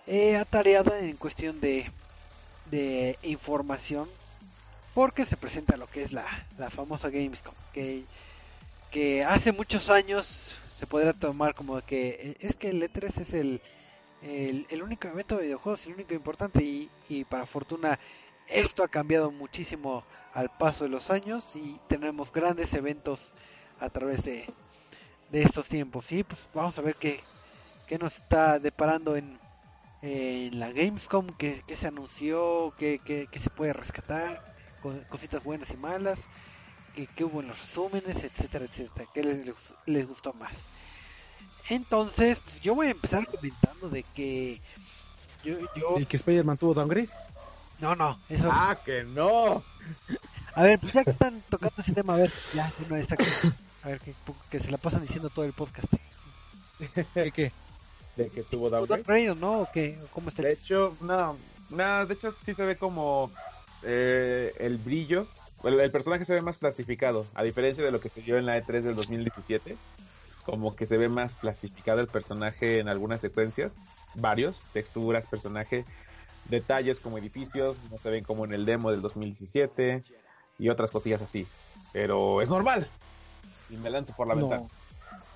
eh, 0.05 0.35
atareada 0.35 0.99
en 0.99 1.15
cuestión 1.17 1.59
de, 1.59 1.89
de 2.69 3.17
información 3.23 4.07
porque 4.93 5.25
se 5.25 5.37
presenta 5.37 5.77
lo 5.77 5.87
que 5.87 6.03
es 6.03 6.11
la, 6.11 6.25
la 6.57 6.69
famosa 6.69 7.09
Gamescom 7.09 7.55
que, 7.73 8.03
que 8.91 9.23
hace 9.23 9.53
muchos 9.53 9.89
años 9.89 10.53
se 10.69 10.85
podrá 10.85 11.13
tomar 11.13 11.55
como 11.55 11.81
que 11.81 12.09
eh, 12.09 12.37
es 12.41 12.55
que 12.55 12.69
el 12.69 12.83
E3 12.83 13.21
es 13.21 13.33
el, 13.33 13.61
el, 14.21 14.67
el 14.69 14.83
único 14.83 15.07
evento 15.07 15.37
de 15.37 15.45
videojuegos, 15.45 15.87
el 15.87 15.93
único 15.93 16.13
importante 16.13 16.63
y, 16.63 16.89
y 17.09 17.23
para 17.23 17.45
fortuna 17.47 17.97
esto 18.47 18.83
ha 18.83 18.87
cambiado 18.89 19.31
muchísimo 19.31 20.07
al 20.31 20.49
paso 20.49 20.83
de 20.85 20.89
los 20.91 21.09
años 21.09 21.55
y 21.55 21.81
tenemos 21.87 22.31
grandes 22.31 22.73
eventos 22.73 23.35
a 23.77 23.89
través 23.89 24.23
de, 24.23 24.47
de 25.27 25.43
estos 25.43 25.67
tiempos. 25.69 26.11
Y 26.11 26.23
pues 26.23 26.49
vamos 26.53 26.77
a 26.79 26.81
ver 26.81 26.97
qué, 26.97 27.27
qué 27.85 27.97
nos 27.99 28.15
está 28.17 28.59
deparando 28.59 29.15
en, 29.17 29.41
en 30.01 30.59
la 30.59 30.71
Gamescom, 30.71 31.27
qué, 31.37 31.63
qué 31.67 31.75
se 31.77 31.87
anunció, 31.87 32.75
qué, 32.77 33.01
qué, 33.03 33.29
qué 33.29 33.39
se 33.39 33.49
puede 33.51 33.73
rescatar, 33.73 34.43
co- 34.79 35.05
cositas 35.09 35.43
buenas 35.43 35.71
y 35.71 35.77
malas, 35.77 36.29
qué, 36.93 37.09
hubo 37.25 37.41
en 37.41 37.47
los 37.49 37.59
resúmenes, 37.61 38.23
etcétera, 38.23 38.65
etcétera, 38.65 39.07
qué 39.13 39.23
les, 39.23 39.45
les, 39.45 39.55
les 39.85 40.07
gustó 40.07 40.33
más. 40.33 40.69
Entonces, 41.69 42.41
pues 42.41 42.59
yo 42.59 42.75
voy 42.75 42.87
a 42.87 42.91
empezar 42.91 43.27
comentando 43.27 43.89
de 43.89 44.03
que 44.05 44.61
yo, 45.41 45.59
yo 45.73 45.99
Y 45.99 46.05
que 46.05 46.17
Spider-Man 46.17 46.57
tuvo 46.57 46.73
downgrade. 46.73 47.09
No, 47.83 47.95
no, 47.95 48.17
eso 48.29 48.49
Ah, 48.51 48.77
que 48.83 49.03
no. 49.03 49.61
A 50.55 50.63
ver, 50.63 50.79
pues 50.79 50.93
ya 50.93 51.03
que 51.03 51.11
están 51.11 51.41
tocando 51.49 51.75
ese 51.79 51.93
tema, 51.93 52.13
a 52.13 52.17
ver, 52.17 52.31
ya, 52.53 52.71
uno 52.85 52.95
está 52.95 53.15
aquí. 53.15 53.25
A 53.83 53.89
ver, 53.89 53.99
que, 53.99 54.13
que 54.49 54.59
se 54.59 54.71
la 54.71 54.77
pasan 54.77 55.01
diciendo 55.01 55.29
todo 55.29 55.43
el 55.45 55.51
podcast. 55.53 55.91
¿Qué, 57.13 57.31
qué? 57.31 57.51
De 58.15 58.29
que 58.29 58.43
tuvo 58.43 58.69
¿Tuvo 58.69 58.85
downgrade. 58.87 59.31
o 59.31 59.35
no? 59.35 59.61
¿O 59.61 59.71
qué? 59.73 59.97
¿O 60.03 60.07
¿Cómo 60.13 60.29
está? 60.29 60.43
De 60.43 60.53
hecho, 60.53 60.95
no, 61.01 61.37
no, 61.69 62.05
de 62.05 62.13
hecho 62.13 62.33
sí 62.45 62.53
se 62.53 62.63
ve 62.65 62.77
como 62.77 63.31
eh, 63.81 64.53
el 64.59 64.77
brillo. 64.77 65.27
El, 65.63 65.79
el 65.79 65.91
personaje 65.91 66.23
se 66.25 66.33
ve 66.33 66.41
más 66.41 66.57
plastificado, 66.57 67.25
a 67.35 67.43
diferencia 67.43 67.83
de 67.83 67.91
lo 67.91 67.99
que 67.99 68.09
se 68.09 68.21
vio 68.21 68.37
en 68.37 68.45
la 68.45 68.57
E3 68.57 68.81
del 68.81 68.95
2017. 68.95 69.75
Como 70.45 70.75
que 70.75 70.87
se 70.87 70.97
ve 70.97 71.09
más 71.09 71.33
plastificado 71.33 71.99
el 72.01 72.07
personaje 72.07 72.79
en 72.79 72.87
algunas 72.89 73.21
secuencias, 73.21 73.73
varios, 74.13 74.57
texturas, 74.73 75.25
personaje, 75.25 75.85
detalles 76.49 76.99
como 76.99 77.17
edificios, 77.17 77.77
no 77.89 77.97
se 77.97 78.09
ven 78.09 78.23
como 78.23 78.45
en 78.45 78.53
el 78.53 78.65
demo 78.65 78.91
del 78.91 79.01
2017 79.01 80.03
y 80.59 80.69
otras 80.69 80.91
cosillas 80.91 81.21
así. 81.21 81.47
Pero 81.91 82.41
es 82.41 82.49
normal. 82.49 82.87
Y 83.69 83.77
me 83.77 83.89
lanzo 83.89 84.13
por 84.15 84.27
la 84.27 84.35
ventana. 84.35 84.67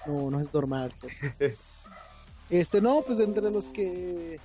No, 0.05 0.32
no, 0.32 0.39
es 0.39 0.53
normal. 0.53 0.93
este, 2.49 2.82
no, 2.82 3.01
pues 3.01 3.20
entre 3.20 3.49
los 3.51 3.70
que 3.70 4.39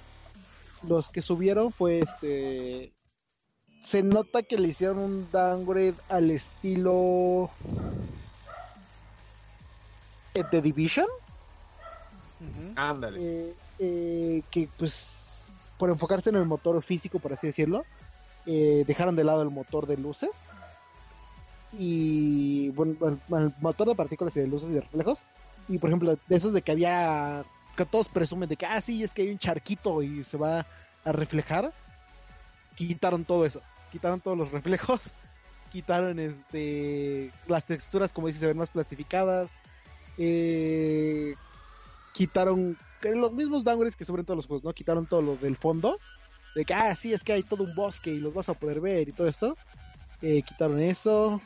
los 0.83 1.11
que 1.11 1.23
subieron 1.23 1.73
fue 1.73 2.01
este 2.01 2.93
se 3.83 4.03
nota 4.03 4.43
que 4.43 4.59
le 4.59 4.69
hicieron 4.69 4.99
un 4.99 5.29
downgrade 5.33 5.95
al 6.09 6.31
estilo 6.31 7.51
The 10.33 10.63
Division. 10.63 11.07
Ándale. 12.77 13.21
eh, 13.21 13.55
eh, 13.79 14.43
que 14.51 14.69
pues 14.77 15.22
por 15.83 15.91
enfocarse 15.91 16.31
en 16.31 16.37
el 16.37 16.47
motor 16.47 16.81
físico 16.81 17.19
por 17.19 17.33
así 17.33 17.49
decirlo 17.49 17.85
eh, 18.47 18.85
dejaron 18.87 19.17
de 19.17 19.25
lado 19.25 19.43
el 19.43 19.51
motor 19.51 19.89
de 19.89 19.97
luces. 19.97 20.31
Y 21.73 22.69
bueno 22.69 23.19
el, 23.37 23.53
motor 23.61 23.89
de 23.89 23.97
partículas 23.97 24.37
y 24.37 24.41
de 24.41 24.47
luces 24.47 24.71
y 24.71 24.75
de 24.75 24.83
reflejos. 24.83 25.27
Y 25.67 25.79
por 25.79 25.91
ejemplo 25.91 26.17
de 26.29 26.37
esos 26.37 26.53
de 26.53 26.63
que 26.63 26.71
había 26.71 27.43
que 27.77 27.85
todos 27.85 28.09
presumen 28.09 28.49
de 28.49 28.55
que 28.55 28.65
ah 28.65 28.81
sí 28.81 29.03
es 29.03 29.13
que 29.13 29.23
hay 29.23 29.31
un 29.31 29.41
charquito 29.41 30.05
y 30.05 30.23
se 30.23 30.37
va 30.37 30.65
a 31.05 31.11
reflejar 31.11 31.73
quitaron 32.77 33.25
todo 33.25 33.45
eso 33.45 33.61
quitaron 33.91 34.21
todos 34.21 34.39
los 34.39 34.53
reflejos 34.53 35.11
quitaron 35.73 36.21
este 36.21 37.33
las 37.49 37.65
texturas 37.65 38.13
como 38.13 38.29
dices 38.29 38.41
se 38.41 38.47
ven 38.47 38.59
más 38.59 38.71
plastificadas 38.71 39.51
eh, 40.17 41.35
quitaron 42.13 42.77
los 43.11 43.33
mismos 43.33 43.65
downgrades 43.65 43.97
que 43.97 44.05
sobren 44.05 44.25
todos 44.25 44.37
los 44.37 44.47
juegos, 44.47 44.65
¿no? 44.65 44.73
Quitaron 44.73 45.07
todo 45.07 45.23
lo 45.23 45.37
del 45.37 45.57
fondo. 45.57 45.99
De 46.55 46.65
que, 46.65 46.75
ah, 46.75 46.95
sí, 46.95 47.13
es 47.13 47.25
que 47.25 47.33
hay 47.33 47.43
todo 47.43 47.65
un 47.65 47.75
bosque 47.75 48.11
y 48.11 48.21
los 48.21 48.35
vas 48.35 48.49
a 48.49 48.55
poder 48.55 48.81
ver 48.81 49.09
y 49.09 49.13
todo 49.13 49.27
esto. 49.27 49.57
Eh, 50.21 50.43
quitaron 50.43 50.81
eso. 50.81 51.41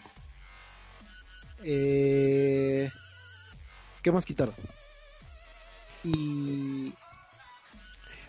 Eh, 1.63 2.91
¿Qué 4.03 4.13
más 4.13 4.25
quitaron? 4.25 4.55
Y... 6.05 6.93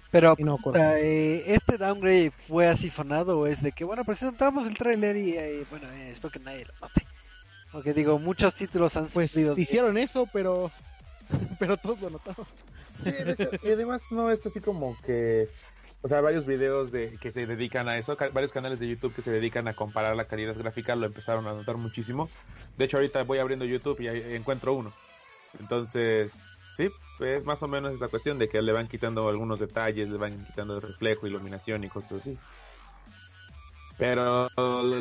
Pero, 0.09 0.35
y 0.37 0.43
no 0.43 0.57
puta, 0.57 0.99
eh, 0.99 1.53
¿este 1.53 1.77
downgrade 1.77 2.31
fue 2.31 2.67
así 2.67 2.89
sonado 2.89 3.45
es 3.45 3.61
de 3.61 3.73
que, 3.73 3.83
bueno, 3.83 4.05
presentamos 4.05 4.65
el 4.65 4.77
tráiler 4.77 5.17
y, 5.17 5.31
eh, 5.31 5.65
bueno, 5.69 5.87
eh, 5.91 6.11
espero 6.11 6.31
que 6.31 6.39
nadie 6.39 6.65
lo 6.65 6.73
note? 6.81 7.05
Porque 7.71 7.93
digo, 7.93 8.17
muchos 8.17 8.55
títulos 8.55 8.95
han 8.95 9.07
Pues 9.07 9.31
sufrido 9.31 9.53
hicieron 9.57 9.97
eso, 9.97 10.27
pero 10.31 10.71
pero 11.59 11.77
todos 11.77 11.99
lo 12.01 12.09
notaron. 12.09 12.45
Y 13.63 13.71
además 13.71 14.01
no 14.11 14.31
es 14.31 14.45
así 14.45 14.59
como 14.59 14.97
que, 15.05 15.49
o 16.01 16.07
sea, 16.07 16.21
varios 16.21 16.45
videos 16.45 16.91
de 16.91 17.17
que 17.21 17.31
se 17.31 17.45
dedican 17.45 17.87
a 17.87 17.97
eso, 17.97 18.17
varios 18.33 18.51
canales 18.51 18.79
de 18.79 18.87
YouTube 18.87 19.13
que 19.13 19.21
se 19.21 19.31
dedican 19.31 19.67
a 19.67 19.73
comparar 19.73 20.15
la 20.15 20.25
calidad 20.25 20.55
gráfica 20.55 20.95
lo 20.95 21.05
empezaron 21.05 21.47
a 21.47 21.53
notar 21.53 21.77
muchísimo. 21.77 22.29
De 22.77 22.85
hecho, 22.85 22.97
ahorita 22.97 23.23
voy 23.23 23.39
abriendo 23.39 23.65
YouTube 23.65 23.99
y 24.01 24.07
encuentro 24.35 24.73
uno. 24.73 24.93
Entonces, 25.59 26.31
sí, 26.75 26.89
es 27.19 27.45
más 27.45 27.63
o 27.63 27.67
menos 27.67 27.93
esta 27.93 28.07
cuestión 28.07 28.37
de 28.37 28.47
que 28.47 28.61
le 28.61 28.71
van 28.71 28.87
quitando 28.87 29.27
algunos 29.27 29.59
detalles, 29.59 30.09
le 30.09 30.17
van 30.17 30.45
quitando 30.45 30.79
reflejo, 30.79 31.25
iluminación 31.25 31.83
y 31.83 31.89
cosas 31.89 32.21
así. 32.21 32.37
Pero 33.97 34.47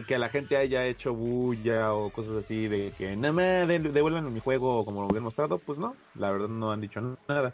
que 0.09 0.19
la 0.19 0.31
gente 0.31 0.57
haya 0.57 0.87
hecho 0.87 1.13
bulla 1.13 1.93
o 1.93 2.09
cosas 2.09 2.45
así 2.45 2.67
de 2.67 2.93
que 2.97 3.15
no 3.15 3.31
me 3.35 3.67
devuelvan 3.67 4.33
mi 4.33 4.41
juego 4.41 4.87
como 4.87 5.03
lo 5.03 5.09
habían 5.09 5.25
mostrado, 5.25 5.59
pues 5.59 5.79
no, 5.79 5.95
la 6.15 6.31
verdad 6.31 6.49
no 6.49 6.73
han 6.73 6.81
dicho 6.81 7.19
nada. 7.29 7.53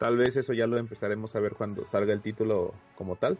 Tal 0.00 0.16
vez 0.16 0.34
eso 0.34 0.52
ya 0.52 0.66
lo 0.66 0.78
empezaremos 0.78 1.36
a 1.36 1.40
ver 1.40 1.54
cuando 1.54 1.84
salga 1.84 2.12
el 2.12 2.22
título 2.22 2.74
como 2.96 3.14
tal. 3.16 3.38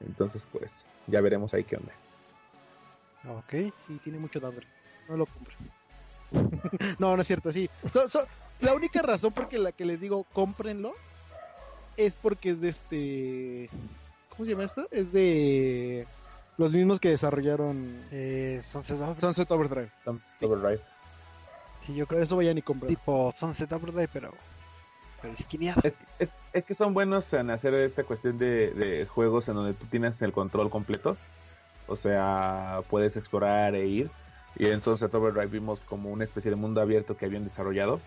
Entonces, 0.00 0.44
pues 0.52 0.84
ya 1.06 1.22
veremos 1.22 1.54
ahí 1.54 1.64
qué 1.64 1.76
onda. 1.76 1.92
Ok. 3.38 3.72
Sí, 3.86 3.98
tiene 4.04 4.18
mucho 4.18 4.40
downgrade. 4.40 4.66
No 5.08 5.16
lo 5.16 5.24
compren. 5.26 5.56
no, 6.98 7.14
no 7.16 7.22
es 7.22 7.26
cierto, 7.26 7.50
sí. 7.52 7.70
So- 7.92 8.08
so- 8.08 8.26
la 8.60 8.74
única 8.74 9.00
razón 9.02 9.32
por 9.32 9.48
que 9.48 9.58
la 9.58 9.72
que 9.72 9.84
les 9.84 10.00
digo 10.00 10.24
cómprenlo 10.32 10.94
es 11.96 12.16
porque 12.16 12.50
es 12.50 12.60
de 12.60 12.68
este. 12.68 13.70
¿Cómo 14.30 14.44
se 14.44 14.50
llama 14.52 14.64
esto? 14.64 14.86
Es 14.90 15.12
de 15.12 16.06
los 16.58 16.72
mismos 16.72 16.98
que 17.00 17.10
desarrollaron 17.10 18.04
Eh, 18.10 18.60
Sunset 18.64 19.00
Overdrive. 19.00 19.20
Sunset 19.20 19.50
Overdrive. 19.50 19.90
Sí. 20.38 20.44
Overdrive. 20.46 20.80
Sí, 21.86 21.94
yo 21.94 22.06
creo 22.06 22.20
eso 22.22 22.36
vayan 22.36 22.58
y 22.58 22.62
compren. 22.62 22.88
tipo 22.88 23.32
Sunset 23.36 23.72
Overdrive, 23.72 24.08
pero, 24.12 24.32
pero 25.24 25.34
esquineado. 25.38 25.80
Es, 25.84 25.98
es, 26.18 26.28
es 26.52 26.66
que 26.66 26.74
son 26.74 26.92
buenos 26.92 27.32
en 27.32 27.48
hacer 27.48 27.72
esta 27.72 28.04
cuestión 28.04 28.36
de, 28.36 28.72
de 28.72 29.06
juegos 29.06 29.48
en 29.48 29.54
donde 29.54 29.72
tú 29.72 29.86
tienes 29.86 30.20
el 30.20 30.32
control 30.32 30.68
completo. 30.68 31.16
O 31.86 31.96
sea, 31.96 32.80
puedes 32.90 33.16
explorar 33.16 33.74
e 33.74 33.86
ir. 33.86 34.10
Y 34.56 34.66
en 34.66 34.82
Sunset 34.82 35.14
Overdrive 35.14 35.46
vimos 35.46 35.80
como 35.80 36.10
una 36.10 36.24
especie 36.24 36.50
de 36.50 36.56
mundo 36.56 36.82
abierto 36.82 37.16
que 37.16 37.24
habían 37.24 37.44
desarrollado. 37.44 38.00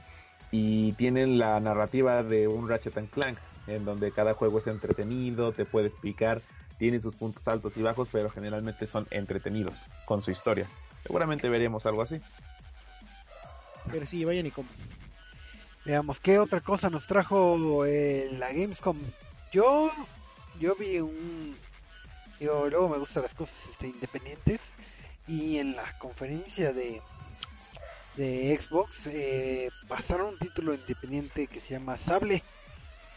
Y 0.52 0.94
tienen 0.94 1.40
la 1.40 1.60
narrativa 1.60 2.22
de 2.22 2.48
un 2.48 2.70
Ratchet 2.70 2.98
and 2.98 3.10
Clank, 3.10 3.40
en 3.66 3.84
donde 3.84 4.12
cada 4.12 4.36
juego 4.36 4.60
es 4.60 4.68
entretenido, 4.68 5.52
te 5.52 5.66
puedes 5.66 5.94
picar, 5.94 6.40
tiene 6.78 7.02
sus 7.02 7.16
puntos 7.16 7.48
altos 7.48 7.76
y 7.78 7.82
bajos, 7.82 8.10
pero 8.12 8.30
generalmente 8.30 8.86
son 8.86 9.08
entretenidos 9.10 9.74
con 10.06 10.22
su 10.22 10.30
historia. 10.30 10.68
Seguramente 11.02 11.50
veremos 11.50 11.86
algo 11.88 12.04
así. 12.04 12.22
Pero 13.92 14.06
sí, 14.06 14.24
vayan 14.24 14.46
y 14.46 14.52
compren. 14.52 15.07
Veamos, 15.88 16.20
¿qué 16.20 16.38
otra 16.38 16.60
cosa 16.60 16.90
nos 16.90 17.08
trajo 17.08 17.86
eh, 17.86 18.28
la 18.38 18.52
Gamescom? 18.52 18.98
Yo, 19.54 19.90
yo 20.60 20.76
vi 20.76 21.00
un... 21.00 21.58
Yo 22.42 22.70
luego 22.70 22.90
me 22.90 22.98
gustan 22.98 23.24
las 23.24 23.34
cosas 23.34 23.56
este, 23.72 23.88
independientes 23.88 24.60
y 25.30 25.60
en 25.60 25.78
la 25.78 25.98
conferencia 25.98 26.74
de, 26.74 27.02
de 28.18 28.60
Xbox 28.60 29.08
eh, 29.08 29.70
pasaron 29.88 30.34
un 30.34 30.38
título 30.38 30.74
independiente 30.74 31.48
que 31.48 31.62
se 31.62 31.76
llama 31.76 31.96
Sable, 31.96 32.44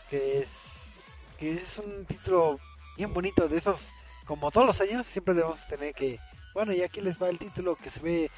que 0.08 0.38
es, 0.38 0.92
que 1.40 1.54
es 1.54 1.76
un 1.78 2.04
título 2.04 2.60
bien 2.96 3.12
bonito 3.12 3.48
de 3.48 3.58
esos, 3.58 3.80
como 4.26 4.52
todos 4.52 4.68
los 4.68 4.80
años, 4.80 5.08
siempre 5.08 5.34
debemos 5.34 5.66
tener 5.66 5.92
que, 5.92 6.20
bueno, 6.54 6.72
y 6.72 6.82
aquí 6.82 7.00
les 7.00 7.20
va 7.20 7.30
el 7.30 7.38
título 7.40 7.74
que 7.74 7.90
se 7.90 7.98
ve 7.98 8.30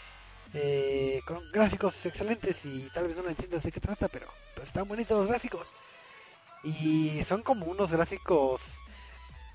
eh, 0.55 1.21
con 1.25 1.41
gráficos 1.51 2.05
excelentes 2.07 2.65
y 2.65 2.89
tal 2.93 3.09
vez 3.09 3.17
no 3.17 3.29
entiendas 3.29 3.63
de 3.63 3.73
qué 3.73 3.81
trata, 3.81 4.09
pero, 4.09 4.27
pero 4.55 4.67
están 4.67 4.87
bonitos 4.87 5.19
los 5.19 5.29
gráficos. 5.29 5.71
Y 6.63 7.23
son 7.27 7.43
como 7.43 7.67
unos 7.67 7.91
gráficos 7.91 8.61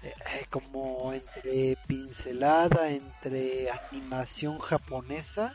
eh, 0.04 0.46
como 0.50 1.14
entre 1.14 1.78
pincelada, 1.88 2.90
entre 2.90 3.70
animación 3.70 4.60
japonesa 4.60 5.54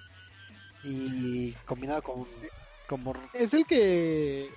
y 0.84 1.52
combinado 1.66 2.02
con 2.02 2.26
como 2.88 3.14
Es 3.32 3.54
el 3.54 3.66
que. 3.66 4.50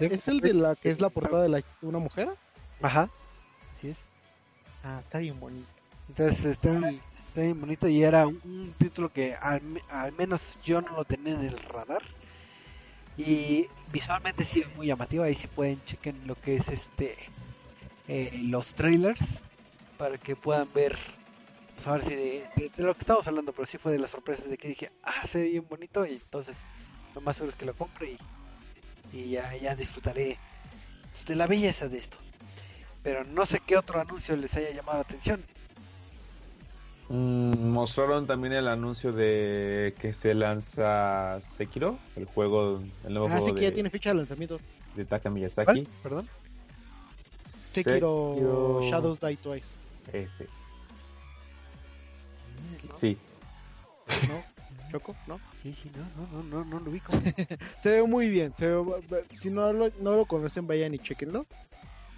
¿Es 0.00 0.28
el 0.28 0.40
de 0.40 0.54
la 0.54 0.74
que 0.74 0.88
es 0.88 1.00
la 1.00 1.08
portada 1.08 1.42
de, 1.42 1.48
la, 1.48 1.62
una 1.82 1.98
mujer? 1.98 2.28
Ajá, 2.82 3.08
así 3.72 3.90
es. 3.90 3.98
Ah, 4.82 5.00
está 5.04 5.18
bien 5.18 5.38
bonito. 5.38 5.68
Entonces 6.08 6.44
está, 6.44 6.76
Sí. 6.88 7.00
Está 7.34 7.42
bien 7.42 7.60
bonito 7.60 7.88
y 7.88 8.00
era 8.04 8.28
un, 8.28 8.72
título 8.78 9.08
que 9.12 9.34
al, 9.34 9.60
al 9.88 10.12
menos 10.12 10.40
yo 10.62 10.80
no 10.80 10.92
lo 10.92 11.04
tenía 11.04 11.34
en 11.34 11.40
el 11.44 11.58
radar. 11.58 12.00
Y 13.16 13.66
visualmente 13.90 14.44
sí 14.44 14.60
es 14.60 14.72
muy 14.76 14.86
llamativo. 14.86 15.24
Ahí 15.24 15.34
sí 15.34 15.48
pueden 15.48 15.82
chequen 15.84 16.28
lo 16.28 16.36
que 16.36 16.54
es 16.54 16.68
este 16.68 17.16
eh, 18.06 18.30
los 18.44 18.76
trailers 18.76 19.42
para 19.98 20.16
que 20.16 20.36
puedan 20.36 20.72
ver. 20.72 20.96
A 21.84 21.92
ver 21.94 22.04
si 22.04 22.14
de, 22.14 22.48
de- 22.56 22.70
de 22.76 22.82
lo 22.84 22.94
que 22.94 23.00
estamos 23.00 23.26
hablando, 23.26 23.52
pero 23.52 23.66
sí 23.66 23.78
fue 23.78 23.90
de 23.90 23.98
las 23.98 24.12
sorpresas 24.12 24.48
de 24.48 24.56
que 24.56 24.68
dije, 24.68 24.92
ah, 25.02 25.26
se 25.26 25.38
ve 25.40 25.48
bien 25.48 25.66
bonito. 25.68 26.06
Y 26.06 26.12
entonces 26.14 26.56
lo 27.16 27.20
más 27.20 27.34
seguro 27.36 27.50
es 27.50 27.56
que 27.56 27.66
lo 27.66 27.74
compre 27.74 28.12
y, 28.12 29.18
y 29.18 29.30
ya, 29.30 29.56
ya 29.56 29.74
disfrutaré 29.74 30.38
pues, 31.10 31.24
de 31.26 31.34
la 31.34 31.48
belleza 31.48 31.88
de 31.88 31.98
esto. 31.98 32.16
Pero 33.02 33.24
no 33.24 33.44
sé 33.44 33.58
qué 33.58 33.76
otro 33.76 34.00
anuncio 34.00 34.36
les 34.36 34.54
haya 34.54 34.70
llamado 34.70 34.98
la 34.98 35.02
atención. 35.02 35.44
Mm, 37.08 37.68
mostraron 37.70 38.26
también 38.26 38.54
el 38.54 38.66
anuncio 38.66 39.12
de 39.12 39.94
que 39.98 40.12
se 40.14 40.32
lanza 40.34 41.40
Sekiro, 41.56 41.98
el 42.16 42.24
juego, 42.24 42.82
el 43.04 43.12
nuevo 43.12 43.26
Ah, 43.26 43.32
juego 43.32 43.46
sí 43.46 43.52
que 43.52 43.60
de, 43.60 43.66
ya 43.68 43.74
tiene 43.74 43.90
fecha 43.90 44.10
de 44.10 44.16
lanzamiento. 44.16 44.58
de 44.96 45.04
Taka 45.04 45.28
Miyazaki. 45.30 45.64
¿Cuál? 45.84 45.88
Perdón. 46.02 46.28
Sekiro, 47.44 48.34
Sekiro- 48.36 48.90
Shadows 48.90 49.20
Die 49.20 49.36
Twice. 49.36 49.74
Ese. 50.12 50.46
Sí. 53.00 53.18
¿No? 54.28 54.42
¿Choco? 54.92 55.16
¿No? 55.26 55.40
No, 55.64 55.72
no, 56.32 56.42
no, 56.42 56.42
no, 56.42 56.64
no 56.64 56.80
lo 56.80 56.90
ubico. 56.90 57.12
Se 57.78 57.90
ve 57.90 58.02
muy 58.06 58.28
bien. 58.28 58.54
Se 58.54 58.68
ve- 58.68 59.24
si 59.32 59.50
no 59.50 59.72
lo, 59.72 59.90
no 60.00 60.14
lo 60.14 60.24
conocen, 60.26 60.66
vayan 60.66 60.94
y 60.94 60.98
chequenlo. 60.98 61.46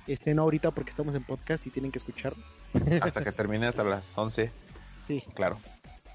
Este, 0.07 0.35
no 0.35 0.43
ahorita 0.43 0.71
porque 0.73 0.91
estamos 0.91 1.15
en 1.15 1.25
podcast 1.25 1.67
y 1.67 1.71
tienen 1.71 1.91
que 1.91 1.99
escucharnos. 1.99 2.53
Hasta 3.01 3.25
que 3.25 3.33
termine 3.33 3.67
hasta 3.67 3.83
las 3.83 4.17
11. 4.19 4.51
Sí. 5.07 5.23
Claro. 5.35 5.59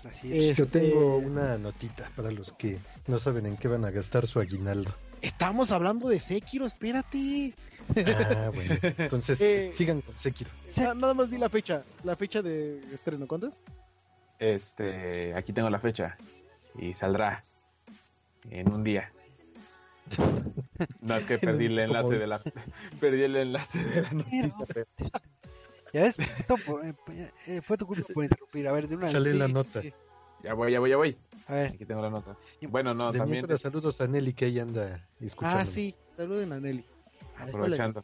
Así 0.03 0.35
es. 0.49 0.57
Yo 0.57 0.63
Este, 0.65 0.79
tengo 0.79 1.17
una 1.17 1.57
notita 1.57 2.09
para 2.15 2.31
los 2.31 2.51
que 2.53 2.79
no 3.07 3.19
saben 3.19 3.45
en 3.45 3.57
qué 3.57 3.67
van 3.67 3.85
a 3.85 3.91
gastar 3.91 4.25
su 4.27 4.39
aguinaldo. 4.39 4.93
Estamos 5.21 5.71
hablando 5.71 6.09
de 6.09 6.19
Sekiro, 6.19 6.65
espérate. 6.65 7.53
Ah, 8.07 8.49
bueno. 8.53 8.77
Entonces, 8.81 9.39
Eh, 9.41 9.71
sigan 9.73 10.01
con 10.01 10.17
Sekiro. 10.17 10.49
Na- 10.77 10.93
Nada 10.95 11.13
más 11.13 11.29
di 11.29 11.37
la 11.37 11.49
fecha. 11.49 11.83
La 12.03 12.15
fecha 12.15 12.41
de 12.41 12.79
estreno, 12.93 13.27
¿cuánto 13.27 13.47
es? 13.47 13.61
Este, 14.39 15.35
aquí 15.35 15.53
tengo 15.53 15.69
la 15.69 15.79
fecha. 15.79 16.17
Y 16.79 16.93
saldrá 16.95 17.43
en 18.49 18.71
un 18.71 18.83
día. 18.83 19.11
No, 20.99 21.15
es 21.15 21.25
que 21.27 21.37
perdí 21.37 21.65
el 21.67 21.77
enlace 21.77 22.17
de 22.17 22.25
la 22.25 22.41
perdí 22.99 23.21
el 23.21 23.35
enlace 23.35 23.83
de 23.83 24.01
la 24.01 24.11
noticia. 24.11 24.51
Ya 25.93 26.03
ves, 26.03 26.15
eh, 26.19 26.93
eh, 27.47 27.61
fue 27.61 27.77
tu 27.77 27.85
culpa 27.85 28.07
por 28.13 28.23
interrumpir. 28.23 28.67
A 28.67 28.71
ver, 28.71 28.87
de 28.87 28.95
una 28.95 29.05
vez. 29.05 29.13
Sale 29.13 29.33
la 29.33 29.47
Sí, 29.47 29.53
nota. 29.53 29.81
sí. 29.81 29.93
Ya 30.43 30.53
voy, 30.53 30.71
ya 30.71 30.79
voy, 30.79 30.89
ya 30.89 30.97
voy. 30.97 31.17
A 31.47 31.53
ver, 31.53 31.71
Aquí 31.73 31.85
tengo 31.85 32.01
la 32.01 32.09
nota. 32.09 32.35
Bueno, 32.61 32.93
no, 32.93 33.11
de 33.11 33.19
también 33.19 33.39
mientras, 33.41 33.61
saludos 33.61 33.99
a 34.01 34.07
Nelly 34.07 34.33
que 34.33 34.45
ahí 34.45 34.59
anda 34.59 35.05
escuchando. 35.19 35.59
Ah, 35.59 35.65
sí. 35.65 35.93
Saluden 36.15 36.53
a 36.53 36.59
Nelly. 36.59 36.83
Aprovechando. 37.37 38.01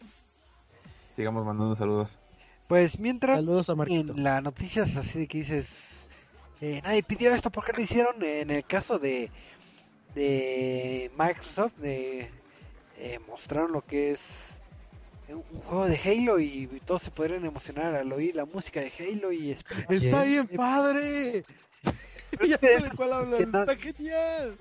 Sigamos 1.16 1.46
mandando 1.46 1.76
saludos. 1.76 2.18
pues 2.68 3.00
mientras 3.00 3.38
Saludos 3.38 3.70
a 3.70 3.76
Marquito. 3.76 4.14
en 4.14 4.24
las 4.24 4.44
noticias 4.44 4.96
así 4.98 5.20
de 5.20 5.28
que 5.28 5.38
dices, 5.40 5.68
eh, 6.62 6.82
nadie 6.84 7.02
pidió 7.04 7.34
esto, 7.34 7.50
¿por 7.52 7.64
qué 7.66 7.74
lo 7.74 7.82
hicieron? 7.82 8.22
En 8.22 8.52
el 8.52 8.66
caso 8.66 9.00
de, 9.00 9.32
de 10.14 11.10
Microsoft, 11.18 11.76
de, 11.78 12.30
eh, 12.98 13.20
mostraron 13.28 13.72
lo 13.72 13.82
que 13.84 14.12
es 14.12 14.20
un 15.30 15.44
juego 15.62 15.88
de 15.88 15.98
Halo 15.98 16.40
y 16.40 16.68
todos 16.86 17.04
se 17.04 17.12
podrían 17.12 17.46
emocionar 17.46 17.96
al 17.96 18.12
oír 18.14 18.36
la 18.36 18.46
música 18.46 18.80
de 18.80 18.92
Halo 19.00 19.32
y 19.32 19.52
esperar. 19.52 19.86
¡Está 19.94 20.24
Bien. 20.24 20.48
padre! 20.48 21.44
ya 22.48 22.58
sé 22.60 22.80
de 22.82 22.90
cuál 22.96 23.14
hablas. 23.14 23.48
No- 23.48 23.60
Está 23.62 23.76
genial. 23.76 24.58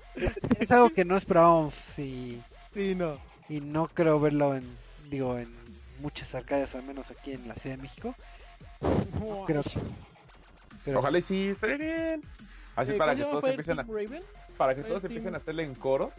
Es 0.59 0.71
algo 0.71 0.89
que 0.89 1.05
no 1.05 1.17
esperábamos 1.17 1.75
y, 1.99 2.41
Sí, 2.73 2.95
no. 2.95 3.19
y 3.49 3.59
no 3.61 3.87
creo 3.87 4.19
verlo 4.19 4.55
en, 4.55 4.65
digo, 5.09 5.37
en 5.37 5.53
muchas 6.01 6.33
arcades, 6.35 6.73
al 6.75 6.83
menos 6.83 7.11
aquí 7.11 7.33
en 7.33 7.47
la 7.47 7.55
Ciudad 7.55 7.75
de 7.77 7.81
México. 7.81 8.15
Creo 9.45 9.63
que- 9.63 9.79
pero 10.85 10.99
Ojalá 10.99 11.17
y 11.17 11.21
sí, 11.21 11.49
estaría 11.49 11.75
bien. 11.77 12.23
Así 12.75 12.93
Eh, 12.93 12.97
para 12.97 13.13
¿cómo 13.13 13.25
que 13.25 13.31
todos 13.31 13.49
empiecen 13.49 13.79
a, 13.79 13.85
para 14.57 14.75
que 14.75 14.83
todos 14.83 15.03
empiecen 15.03 15.33
a 15.35 15.37
hacerle 15.39 15.63
en 15.63 15.75
coro. 15.75 16.11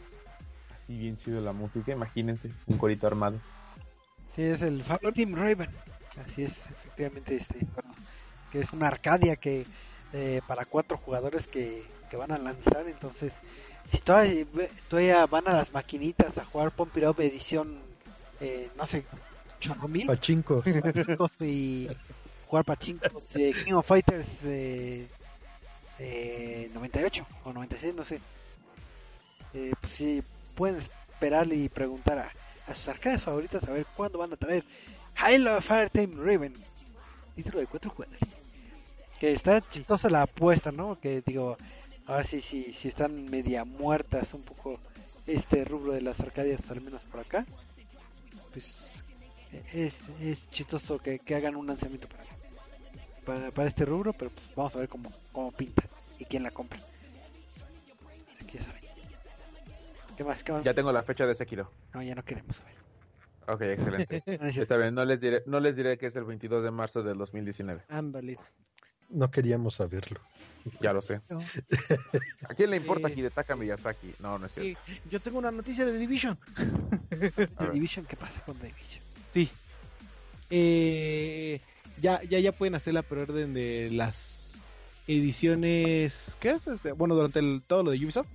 Así 0.85 0.97
bien 0.99 1.17
chido 1.19 1.41
la 1.41 1.53
música, 1.53 1.93
imagínense, 1.93 2.51
un 2.67 2.77
corito 2.79 3.07
armado. 3.07 3.41
Sí, 4.39 4.45
es 4.45 4.63
el 4.63 4.85
Team 5.15 5.35
Raven. 5.35 5.69
Así 6.25 6.45
es, 6.45 6.53
efectivamente, 6.71 7.35
este, 7.35 7.67
bueno, 7.75 7.93
que 8.53 8.61
es 8.61 8.73
una 8.73 8.87
Arcadia 8.87 9.35
que 9.35 9.67
eh, 10.13 10.41
para 10.47 10.65
cuatro 10.65 10.97
jugadores 10.97 11.49
que 11.49 11.85
que 12.09 12.17
van 12.17 12.33
a 12.33 12.39
lanzar, 12.39 12.87
entonces 12.87 13.33
si 13.91 13.99
todavía, 13.99 14.47
todavía 14.89 15.27
van 15.27 15.49
a 15.49 15.53
las 15.53 15.73
maquinitas 15.73 16.37
a 16.39 16.45
jugar 16.45 16.71
Pump 16.73 16.97
It 16.97 17.05
Up 17.05 17.21
edición, 17.21 17.79
eh, 18.41 18.69
no 18.77 18.87
sé, 18.87 19.05
chorro 19.61 19.89
mil, 19.89 20.07
Pachinko. 20.07 20.63
pachincos 20.63 21.31
y 21.41 21.89
jugar 22.47 22.65
pachincos 22.65 23.13
de 23.33 23.53
King 23.53 23.75
of 23.75 23.87
Fighters 23.87 24.27
eh, 24.45 25.07
eh, 25.99 26.71
98 26.75 27.27
o 27.45 27.53
96, 27.53 27.95
no 27.95 28.05
sé. 28.05 28.21
Eh, 29.55 29.73
pues 29.81 29.93
sí, 29.93 30.23
pueden 30.55 30.79
esperar 30.79 31.51
y 31.53 31.69
preguntar 31.69 32.19
a, 32.19 32.33
a 32.69 32.75
sus 32.75 32.89
arcades 32.89 33.23
favoritas 33.23 33.65
a 33.65 33.73
ver 33.73 33.87
cuándo 33.97 34.19
van 34.19 34.33
a 34.33 34.37
traer 34.37 34.65
Halo 35.17 35.61
Fireteam 35.61 36.25
Raven, 36.25 36.53
título 37.35 37.59
de 37.59 37.67
cuatro 37.67 37.91
jugadores. 37.91 38.21
Que 39.19 39.33
está 39.33 39.61
chistosa 39.69 40.09
la 40.09 40.23
apuesta, 40.23 40.71
¿no? 40.71 41.01
Que 41.01 41.23
digo, 41.23 41.57
ahora 42.07 42.23
sí, 42.23 42.41
sí, 42.41 42.73
sí 42.73 42.89
están 42.89 43.29
media 43.29 43.65
muertas 43.65 44.33
un 44.35 44.43
poco 44.43 44.79
este 45.27 45.65
rubro 45.65 45.93
de 45.93 46.03
las 46.03 46.21
arcadias, 46.21 46.61
al 46.71 46.81
menos 46.81 47.03
por 47.03 47.21
acá. 47.21 47.45
Pues 48.53 49.03
es, 49.73 50.09
es 50.21 50.49
chistoso 50.51 50.99
que, 50.99 51.19
que 51.19 51.35
hagan 51.35 51.57
un 51.57 51.67
lanzamiento 51.67 52.09
para, 52.09 52.25
para, 53.25 53.51
para 53.51 53.69
este 53.69 53.85
rubro, 53.85 54.13
pero 54.13 54.31
pues 54.31 54.47
vamos 54.55 54.77
a 54.77 54.79
ver 54.79 54.89
cómo, 54.89 55.13
cómo 55.33 55.51
pinta 55.51 55.83
y 56.19 56.25
quién 56.27 56.45
la 56.45 56.51
compra. 56.53 56.79
¿Qué 60.19 60.25
más? 60.25 60.43
¿Qué 60.43 60.51
más? 60.53 60.65
Ya 60.65 60.75
tengo 60.75 60.91
la 60.91 61.05
fecha 61.05 61.27
de 61.27 61.35
Sekiro. 61.37 61.71
No, 61.95 62.03
ya 62.03 62.13
no 62.17 62.25
queremos 62.25 62.57
saber. 62.57 62.75
Ok, 63.47 63.63
excelente. 63.63 64.23
Está 64.61 64.77
bien, 64.77 64.93
no 64.93 65.05
les 65.05 65.21
diré, 65.21 65.45
no 65.47 65.61
les 65.61 65.77
diré 65.77 65.97
que 65.97 66.07
es 66.07 66.17
el 66.17 66.25
22 66.25 66.65
de 66.65 66.73
marzo 66.73 67.05
del 67.05 67.17
2019. 67.19 67.85
Ándales. 67.89 68.53
No 69.11 69.31
queríamos 69.31 69.77
saberlo. 69.77 70.21
Ya 70.81 70.93
lo 70.93 71.01
sé. 71.01 71.21
No. 71.31 71.39
¿A 72.49 72.55
quién 72.55 72.71
le 72.71 72.77
importa 72.79 73.07
Eh, 73.09 73.15
Hidetaka 73.17 73.55
Miyazaki? 73.55 74.13
No, 74.19 74.41
no 74.41 74.47
es 74.47 74.53
cierto. 74.55 74.81
Yo 75.09 75.21
tengo 75.21 75.39
una 75.39 75.53
noticia 75.53 75.87
de 75.87 75.97
Division. 75.97 76.37
Ver. 77.11 77.73
Division, 77.73 78.05
¿qué 78.05 78.17
pasa 78.17 78.43
con 78.45 78.59
The 78.59 78.67
Division? 78.67 79.05
Sí. 79.31 79.49
Eh, 80.51 81.61
ya, 82.03 82.23
ya, 82.25 82.41
ya 82.41 82.51
pueden 82.51 82.75
hacer 82.75 82.93
la 82.93 83.03
preorden 83.03 83.55
de 83.55 83.89
las 83.93 84.63
ediciones. 85.07 86.37
¿Qué 86.41 86.51
es? 86.51 86.67
Este? 86.67 86.91
Bueno, 86.93 87.15
durante 87.15 87.39
el- 87.39 87.63
todo 87.67 87.85
lo 87.85 87.93
de 87.93 87.99
Ubisoft 88.05 88.29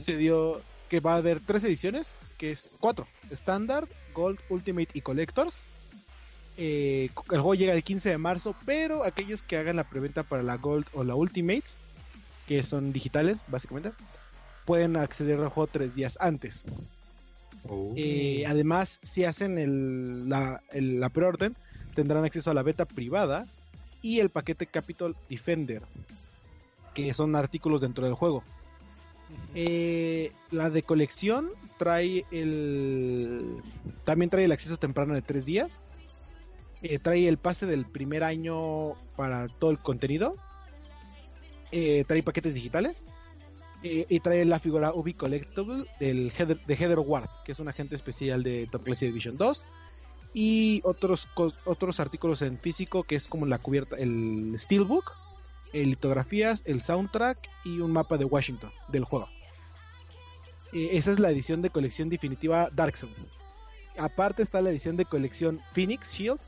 se 0.00 0.16
dio 0.16 0.60
que 0.88 1.00
va 1.00 1.14
a 1.14 1.18
haber 1.18 1.40
tres 1.40 1.62
ediciones, 1.64 2.26
que 2.38 2.52
es 2.52 2.74
cuatro: 2.80 3.06
Standard, 3.30 3.88
Gold, 4.14 4.38
Ultimate 4.48 4.88
y 4.94 5.00
Collectors. 5.00 5.60
Eh, 6.56 7.10
el 7.30 7.40
juego 7.40 7.54
llega 7.54 7.72
el 7.72 7.82
15 7.84 8.10
de 8.10 8.18
marzo, 8.18 8.54
pero 8.66 9.04
aquellos 9.04 9.42
que 9.42 9.56
hagan 9.56 9.76
la 9.76 9.84
preventa 9.84 10.22
para 10.24 10.42
la 10.42 10.56
Gold 10.56 10.86
o 10.92 11.04
la 11.04 11.14
Ultimate, 11.14 11.64
que 12.46 12.62
son 12.62 12.92
digitales, 12.92 13.42
básicamente, 13.46 13.92
pueden 14.66 14.96
acceder 14.96 15.38
al 15.40 15.48
juego 15.48 15.68
tres 15.72 15.94
días 15.94 16.18
antes. 16.20 16.64
Oh. 17.68 17.92
Eh, 17.96 18.44
además, 18.46 18.98
si 19.02 19.24
hacen 19.24 19.58
el, 19.58 20.28
la, 20.28 20.60
el- 20.72 21.00
la 21.00 21.08
preorden, 21.08 21.54
tendrán 21.94 22.24
acceso 22.24 22.50
a 22.50 22.54
la 22.54 22.62
beta 22.62 22.84
privada 22.84 23.46
y 24.02 24.20
el 24.20 24.30
paquete 24.30 24.66
Capitol 24.66 25.16
Defender, 25.28 25.82
que 26.94 27.14
son 27.14 27.36
artículos 27.36 27.80
dentro 27.80 28.04
del 28.04 28.14
juego. 28.14 28.42
Eh, 29.54 30.32
la 30.50 30.70
de 30.70 30.82
colección 30.82 31.50
trae 31.78 32.24
el. 32.30 33.62
También 34.04 34.30
trae 34.30 34.44
el 34.44 34.52
acceso 34.52 34.76
temprano 34.76 35.14
de 35.14 35.22
tres 35.22 35.46
días. 35.46 35.82
Eh, 36.82 36.98
trae 36.98 37.28
el 37.28 37.36
pase 37.36 37.66
del 37.66 37.84
primer 37.84 38.22
año 38.24 38.94
para 39.16 39.48
todo 39.48 39.70
el 39.70 39.78
contenido. 39.78 40.36
Eh, 41.72 42.04
trae 42.06 42.22
paquetes 42.22 42.54
digitales. 42.54 43.06
Y 43.82 44.20
trae 44.20 44.44
la 44.44 44.58
figura 44.58 44.92
Ubi 44.92 45.14
Collectible 45.14 45.86
del 45.98 46.30
Heather, 46.30 46.60
de 46.66 46.74
Heather 46.74 46.98
Ward, 46.98 47.30
que 47.46 47.52
es 47.52 47.60
un 47.60 47.68
agente 47.68 47.94
especial 47.94 48.42
de 48.42 48.68
Top 48.70 48.84
Classic 48.84 49.08
Division 49.08 49.38
2. 49.38 49.64
Y 50.34 50.82
otros, 50.84 51.26
otros 51.64 51.98
artículos 51.98 52.42
en 52.42 52.58
físico, 52.58 53.04
que 53.04 53.16
es 53.16 53.26
como 53.26 53.46
la 53.46 53.56
cubierta, 53.56 53.96
el 53.96 54.54
Steelbook, 54.58 55.10
eh, 55.72 55.84
litografías, 55.84 56.62
el 56.66 56.80
soundtrack 56.80 57.38
y 57.64 57.80
un 57.80 57.92
mapa 57.92 58.16
de 58.16 58.24
Washington 58.24 58.70
del 58.88 59.04
juego. 59.04 59.28
Eh, 60.72 60.90
esa 60.92 61.10
es 61.10 61.18
la 61.18 61.30
edición 61.30 61.62
de 61.62 61.70
colección 61.70 62.08
definitiva 62.08 62.68
Dark 62.72 62.96
Zone. 62.96 63.14
Aparte 63.98 64.42
está 64.42 64.60
la 64.62 64.70
edición 64.70 64.96
de 64.96 65.04
colección 65.04 65.60
Phoenix 65.72 66.12
Shield, 66.12 66.40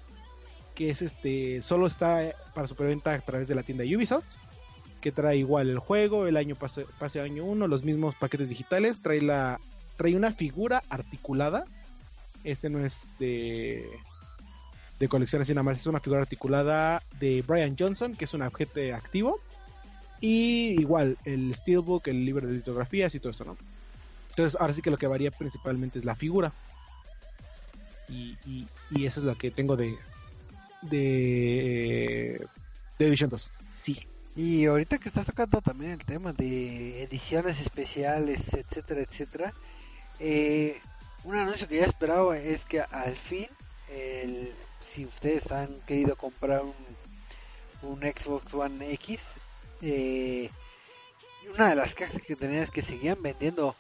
que 0.75 0.91
es 0.91 1.03
este 1.03 1.61
solo 1.61 1.87
está 1.87 2.35
para 2.55 2.67
su 2.67 2.75
preventa 2.75 3.13
a 3.15 3.19
través 3.21 3.49
de 3.49 3.55
la 3.55 3.63
tienda 3.63 3.85
Ubisoft, 3.85 4.37
que 5.01 5.13
trae 5.13 5.37
igual 5.37 5.69
el 5.69 5.79
juego, 5.79 6.27
el 6.27 6.37
año 6.37 6.55
pase, 6.55 6.87
pase 6.99 7.21
año 7.21 7.45
1, 7.45 7.67
los 7.67 7.83
mismos 7.85 8.15
paquetes 8.15 8.49
digitales, 8.49 9.03
trae 9.03 9.21
la 9.21 9.59
trae 9.97 10.17
una 10.17 10.33
figura 10.33 10.83
articulada. 10.89 11.65
Este 12.45 12.71
no 12.71 12.85
es 12.85 13.15
de 13.19 13.85
de 15.03 15.09
colección 15.09 15.43
así 15.43 15.53
nada 15.53 15.65
más, 15.65 15.81
es 15.81 15.87
una 15.89 15.99
figura 15.99 16.23
articulada 16.23 17.03
de 17.19 17.43
Brian 17.45 17.75
Johnson, 17.77 18.15
que 18.15 18.25
es 18.25 18.35
un 18.35 18.43
agente 18.43 18.95
activo. 18.95 19.41
Y 20.21 20.81
igual, 20.81 21.19
el 21.25 21.53
Steelbook, 21.57 22.07
el 22.07 22.25
libro 22.25 22.47
de 22.47 22.53
litografías 22.53 23.13
y 23.17 23.19
todo 23.19 23.33
eso, 23.33 23.45
¿no? 23.45 23.57
Entonces, 24.31 24.61
ahora 24.61 24.73
sí 24.73 24.81
que 24.81 24.93
lo 24.93 24.99
que 24.99 25.09
varía 25.09 25.33
principalmente 25.33 25.99
es 25.99 26.05
la 26.05 26.15
figura. 26.15 26.53
Y, 28.09 28.37
y, 28.47 28.69
y 28.93 29.05
eso 29.05 29.19
es 29.19 29.27
lo 29.27 29.35
que 29.35 29.51
tengo 29.51 29.77
de. 29.77 29.97
de. 30.83 32.47
de 32.97 33.05
Division 33.05 33.29
2. 33.29 33.51
Sí. 33.81 34.07
Y 34.37 34.67
ahorita 34.67 34.99
que 34.99 35.09
estás 35.09 35.27
tocando 35.27 35.61
también 35.63 35.91
el 35.91 36.05
tema 36.05 36.33
de 36.33 37.03
ediciones 37.03 37.61
especiales, 37.61 38.41
etcétera, 38.53 39.01
etcétera, 39.01 39.53
eh, 40.21 40.81
un 41.25 41.35
anuncio 41.35 41.67
que 41.67 41.79
ya 41.79 41.87
esperaba 41.87 42.39
es 42.39 42.65
que 42.65 42.83
al 42.83 43.17
fin, 43.17 43.49
el, 43.91 44.53
si 44.83 45.07
ustedes 45.07 45.51
han 45.53 45.69
querido 45.87 46.17
comprar 46.17 46.63
un, 46.63 46.75
un 47.83 48.01
Xbox 48.01 48.53
One 48.55 48.93
X, 48.95 49.35
eh, 49.83 50.51
una 51.55 51.71
de 51.71 51.77
las 51.77 51.95
cajas 51.95 52.21
que 52.23 52.37
tenían 52.37 52.63
es 52.63 52.71
que 52.71 52.83
seguían 52.83 53.21
vendiendo 53.23 53.75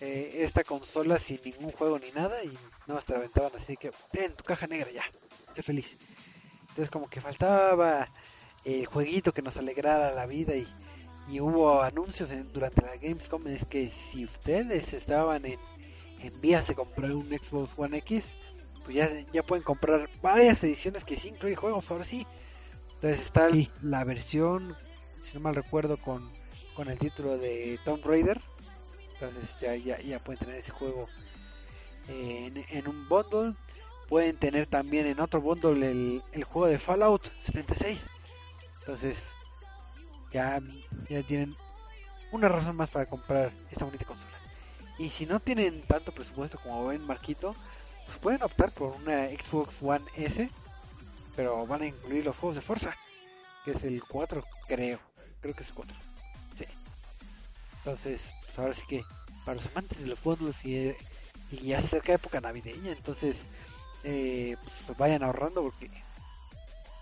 eh, 0.00 0.36
esta 0.38 0.64
consola 0.64 1.18
sin 1.18 1.40
ningún 1.44 1.72
juego 1.72 1.98
ni 1.98 2.10
nada 2.12 2.42
y 2.44 2.56
no 2.86 2.96
te 3.00 3.12
la 3.12 3.18
aventaban 3.18 3.52
así 3.56 3.76
que 3.76 3.90
ten 4.12 4.32
tu 4.34 4.44
caja 4.44 4.66
negra 4.66 4.90
ya, 4.90 5.04
sé 5.54 5.62
feliz. 5.62 5.96
Entonces 6.70 6.90
como 6.90 7.08
que 7.10 7.20
faltaba 7.20 8.08
el 8.64 8.86
jueguito 8.86 9.32
que 9.32 9.42
nos 9.42 9.56
alegrara 9.56 10.12
la 10.14 10.26
vida 10.26 10.54
y, 10.54 10.66
y 11.28 11.40
hubo 11.40 11.82
anuncios 11.82 12.30
en- 12.30 12.52
durante 12.52 12.82
la 12.82 12.96
Gamescom 12.96 13.46
es 13.48 13.64
que 13.64 13.90
si 13.90 14.24
ustedes 14.24 14.92
estaban 14.92 15.44
en, 15.46 15.58
en 16.20 16.40
vías 16.40 16.68
de 16.68 16.74
comprar 16.74 17.12
un 17.12 17.28
Xbox 17.28 17.72
One 17.76 17.98
X 17.98 18.34
pues 18.90 19.10
ya, 19.10 19.24
ya 19.32 19.42
pueden 19.42 19.62
comprar 19.62 20.08
varias 20.20 20.62
ediciones 20.64 21.04
que 21.04 21.16
sí 21.16 21.28
incluyen 21.28 21.56
juegos 21.58 21.90
ahora 21.90 22.04
sí 22.04 22.26
entonces 22.94 23.20
está 23.20 23.48
Sí. 23.48 23.70
la 23.82 24.04
versión 24.04 24.76
si 25.20 25.34
no 25.34 25.40
mal 25.40 25.54
recuerdo 25.54 25.96
con, 25.96 26.30
con 26.74 26.88
el 26.88 26.98
título 26.98 27.38
de 27.38 27.78
Tomb 27.84 28.04
Raider 28.04 28.40
entonces 29.14 29.58
ya, 29.60 29.76
ya, 29.76 30.00
ya 30.00 30.18
pueden 30.18 30.38
tener 30.40 30.56
ese 30.56 30.72
juego 30.72 31.08
en, 32.08 32.64
en 32.68 32.88
un 32.88 33.08
bundle 33.08 33.54
pueden 34.08 34.36
tener 34.36 34.66
también 34.66 35.06
en 35.06 35.20
otro 35.20 35.40
bundle 35.40 35.86
el, 35.88 36.22
el 36.32 36.44
juego 36.44 36.66
de 36.66 36.78
Fallout 36.78 37.28
76 37.40 38.06
entonces, 38.80 39.28
ya, 40.32 40.60
ya 41.08 41.22
tienen 41.22 41.54
una 42.32 42.48
razón 42.48 42.76
más 42.76 42.90
para 42.90 43.06
comprar 43.06 43.52
esta 43.70 43.84
bonita 43.84 44.04
consola. 44.04 44.32
Y 44.98 45.10
si 45.10 45.26
no 45.26 45.40
tienen 45.40 45.82
tanto 45.82 46.12
presupuesto 46.12 46.58
como 46.58 46.86
ven 46.86 47.06
Marquito, 47.06 47.54
pues 48.10 48.18
pueden 48.18 48.42
optar 48.42 48.72
por 48.72 48.88
una 48.96 49.28
Xbox 49.28 49.76
One 49.80 50.04
S, 50.16 50.50
pero 51.36 51.64
van 51.64 51.82
a 51.82 51.86
incluir 51.86 52.24
los 52.24 52.36
juegos 52.36 52.56
de 52.56 52.62
Forza, 52.62 52.96
que 53.64 53.70
es 53.70 53.84
el 53.84 54.02
4, 54.02 54.42
creo. 54.66 54.98
Creo 55.40 55.54
que 55.54 55.62
es 55.62 55.68
el 55.68 55.74
4. 55.74 55.96
Sí. 56.58 56.64
Entonces, 57.78 58.20
pues 58.46 58.58
ahora 58.58 58.74
sí 58.74 58.82
que 58.88 59.04
para 59.44 59.56
los 59.56 59.66
amantes 59.68 60.00
de 60.00 60.06
los 60.06 60.20
bundles 60.22 60.64
y, 60.64 60.92
y 61.52 61.62
ya 61.62 61.78
se 61.80 61.86
acerca 61.86 62.14
época 62.14 62.40
navideña, 62.40 62.90
entonces 62.90 63.36
eh, 64.02 64.56
pues 64.86 64.98
vayan 64.98 65.22
ahorrando 65.22 65.62
porque 65.62 65.88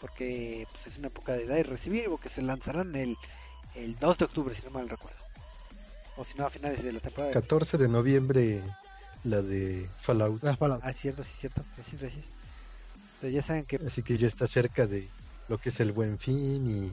porque 0.02 0.66
pues, 0.70 0.88
es 0.88 0.98
una 0.98 1.08
época 1.08 1.32
de 1.32 1.46
dar 1.46 1.58
y 1.58 1.62
recibir, 1.62 2.04
porque 2.10 2.28
se 2.28 2.42
lanzarán 2.42 2.94
el, 2.94 3.16
el 3.74 3.98
2 3.98 4.18
de 4.18 4.24
octubre, 4.26 4.54
si 4.54 4.62
no 4.64 4.70
mal 4.70 4.90
recuerdo. 4.90 5.18
O 6.18 6.24
si 6.24 6.36
no, 6.36 6.46
a 6.46 6.50
finales 6.50 6.82
de 6.82 6.92
la 6.92 7.00
temporada. 7.00 7.32
14 7.32 7.78
de 7.78 7.88
noviembre, 7.88 8.62
la 9.24 9.42
de 9.42 9.88
Fallout. 10.00 10.42
Ah, 10.44 10.90
es 10.90 10.96
cierto, 10.96 11.22
sí, 11.24 11.30
es 11.32 11.40
cierto. 11.40 11.64
Así 11.78 11.96
es, 11.96 12.02
así 12.02 12.18
es. 12.18 12.26
Entonces 13.14 13.32
ya 13.32 13.42
saben 13.42 13.64
que 13.64 13.76
Así 13.76 14.02
que 14.02 14.16
ya 14.16 14.28
está 14.28 14.46
cerca 14.46 14.86
de 14.86 15.08
lo 15.48 15.58
que 15.58 15.70
es 15.70 15.80
el 15.80 15.92
buen 15.92 16.18
fin 16.18 16.70
y 16.70 16.90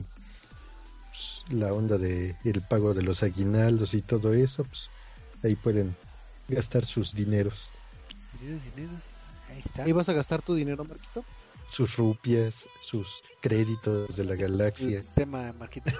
pues, 1.08 1.44
la 1.50 1.72
onda 1.72 1.98
de 1.98 2.34
el 2.44 2.62
pago 2.62 2.94
de 2.94 3.02
los 3.02 3.22
aguinaldos 3.22 3.94
y 3.94 4.02
todo 4.02 4.34
eso, 4.34 4.64
pues 4.64 4.90
ahí 5.44 5.54
pueden 5.54 5.94
gastar 6.48 6.84
sus 6.84 7.14
dineros. 7.14 7.70
dineros, 8.40 8.62
dineros, 8.74 9.02
ahí 9.50 9.62
está. 9.64 9.84
¿Ahí 9.84 9.92
vas 9.92 10.08
a 10.08 10.12
gastar 10.14 10.42
tu 10.42 10.54
dinero, 10.54 10.84
Marquito? 10.84 11.24
sus 11.70 11.96
rupias, 11.96 12.66
sus 12.80 13.22
créditos 13.40 14.16
de 14.16 14.24
la 14.24 14.34
galaxia, 14.34 14.98
El 14.98 15.06
tema, 15.06 15.52
Marquito. 15.58 15.90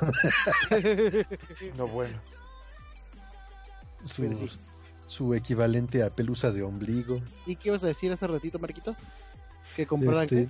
No, 1.77 1.87
bueno. 1.89 2.19
su, 4.05 4.23
Pero 4.23 4.39
sí. 4.39 4.51
Su 5.07 5.35
equivalente 5.35 6.03
a 6.03 6.11
pelusa 6.11 6.51
de 6.51 6.63
ombligo. 6.63 7.21
¿Y 7.47 7.57
qué 7.57 7.69
ibas 7.69 7.85
a 7.85 7.89
decir 7.89 8.13
hace 8.13 8.27
ratito, 8.27 8.59
Marquito? 8.59 8.97
¿Que 9.75 9.87
compraran 9.87 10.25
Este, 10.25 10.49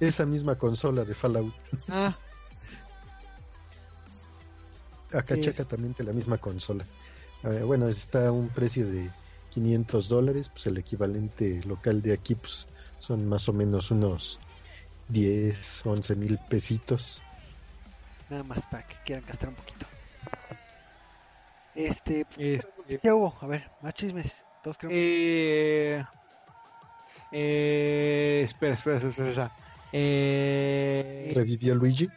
esa 0.00 0.26
misma 0.26 0.56
consola 0.56 1.04
de 1.04 1.14
Fallout. 1.14 1.54
Ah, 1.88 2.16
Acachacatamente 5.12 6.04
la 6.04 6.12
misma 6.12 6.38
consola. 6.38 6.84
Eh, 7.44 7.62
bueno, 7.64 7.88
está 7.88 8.28
a 8.28 8.32
un 8.32 8.48
precio 8.48 8.86
de 8.86 9.10
500 9.50 10.08
dólares, 10.08 10.50
pues 10.50 10.66
el 10.66 10.76
equivalente 10.78 11.62
local 11.64 12.02
de 12.02 12.12
aquí 12.12 12.34
pues, 12.34 12.66
son 12.98 13.26
más 13.26 13.48
o 13.48 13.52
menos 13.52 13.90
unos 13.90 14.38
10, 15.08 15.86
11 15.86 16.16
mil 16.16 16.38
pesitos. 16.50 17.22
Nada 18.28 18.42
más 18.42 18.64
para 18.70 18.86
que 18.86 18.96
quieran 19.04 19.24
gastar 19.26 19.48
un 19.48 19.54
poquito. 19.54 19.86
Este, 21.78 22.26
este, 22.36 22.98
¿qué 22.98 23.12
hubo? 23.12 23.32
A 23.40 23.46
ver, 23.46 23.70
más 23.80 23.94
chismes. 23.94 24.44
Todos 24.64 24.76
creo 24.76 24.90
eh, 24.92 26.04
eh, 27.30 28.42
espera, 28.44 28.74
espera, 28.74 28.96
espera, 28.96 29.28
espera. 29.30 29.52
Eh, 29.92 31.32
¿Revivió 31.36 31.76
Luigi? 31.76 32.08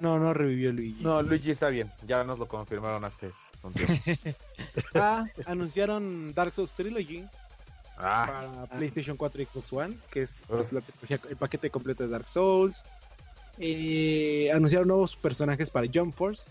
no, 0.00 0.18
no 0.18 0.34
revivió 0.34 0.70
Luigi. 0.70 1.02
No, 1.02 1.22
Luigi 1.22 1.52
está 1.52 1.70
bien. 1.70 1.90
Ya 2.06 2.24
nos 2.24 2.38
lo 2.38 2.46
confirmaron 2.46 3.04
hace 3.06 3.32
un 3.62 3.72
tiempo. 3.72 3.94
Ah, 4.94 5.24
anunciaron 5.46 6.32
Dark 6.34 6.52
Souls 6.54 6.74
Trilogy 6.74 7.24
Ah, 7.96 8.26
para 8.66 8.78
PlayStation 8.78 9.16
4 9.16 9.42
y 9.42 9.46
Xbox 9.46 9.72
One, 9.72 9.96
que 10.10 10.22
es 10.22 10.42
pues, 10.46 10.70
la 10.72 10.80
trilogía- 10.82 11.20
el 11.30 11.36
paquete 11.36 11.70
completo 11.70 12.02
de 12.04 12.10
Dark 12.10 12.28
Souls. 12.28 12.86
Eh, 13.58 14.50
anunciaron 14.52 14.88
nuevos 14.88 15.16
personajes 15.16 15.70
para 15.70 15.86
Jump 15.92 16.14
Force. 16.14 16.50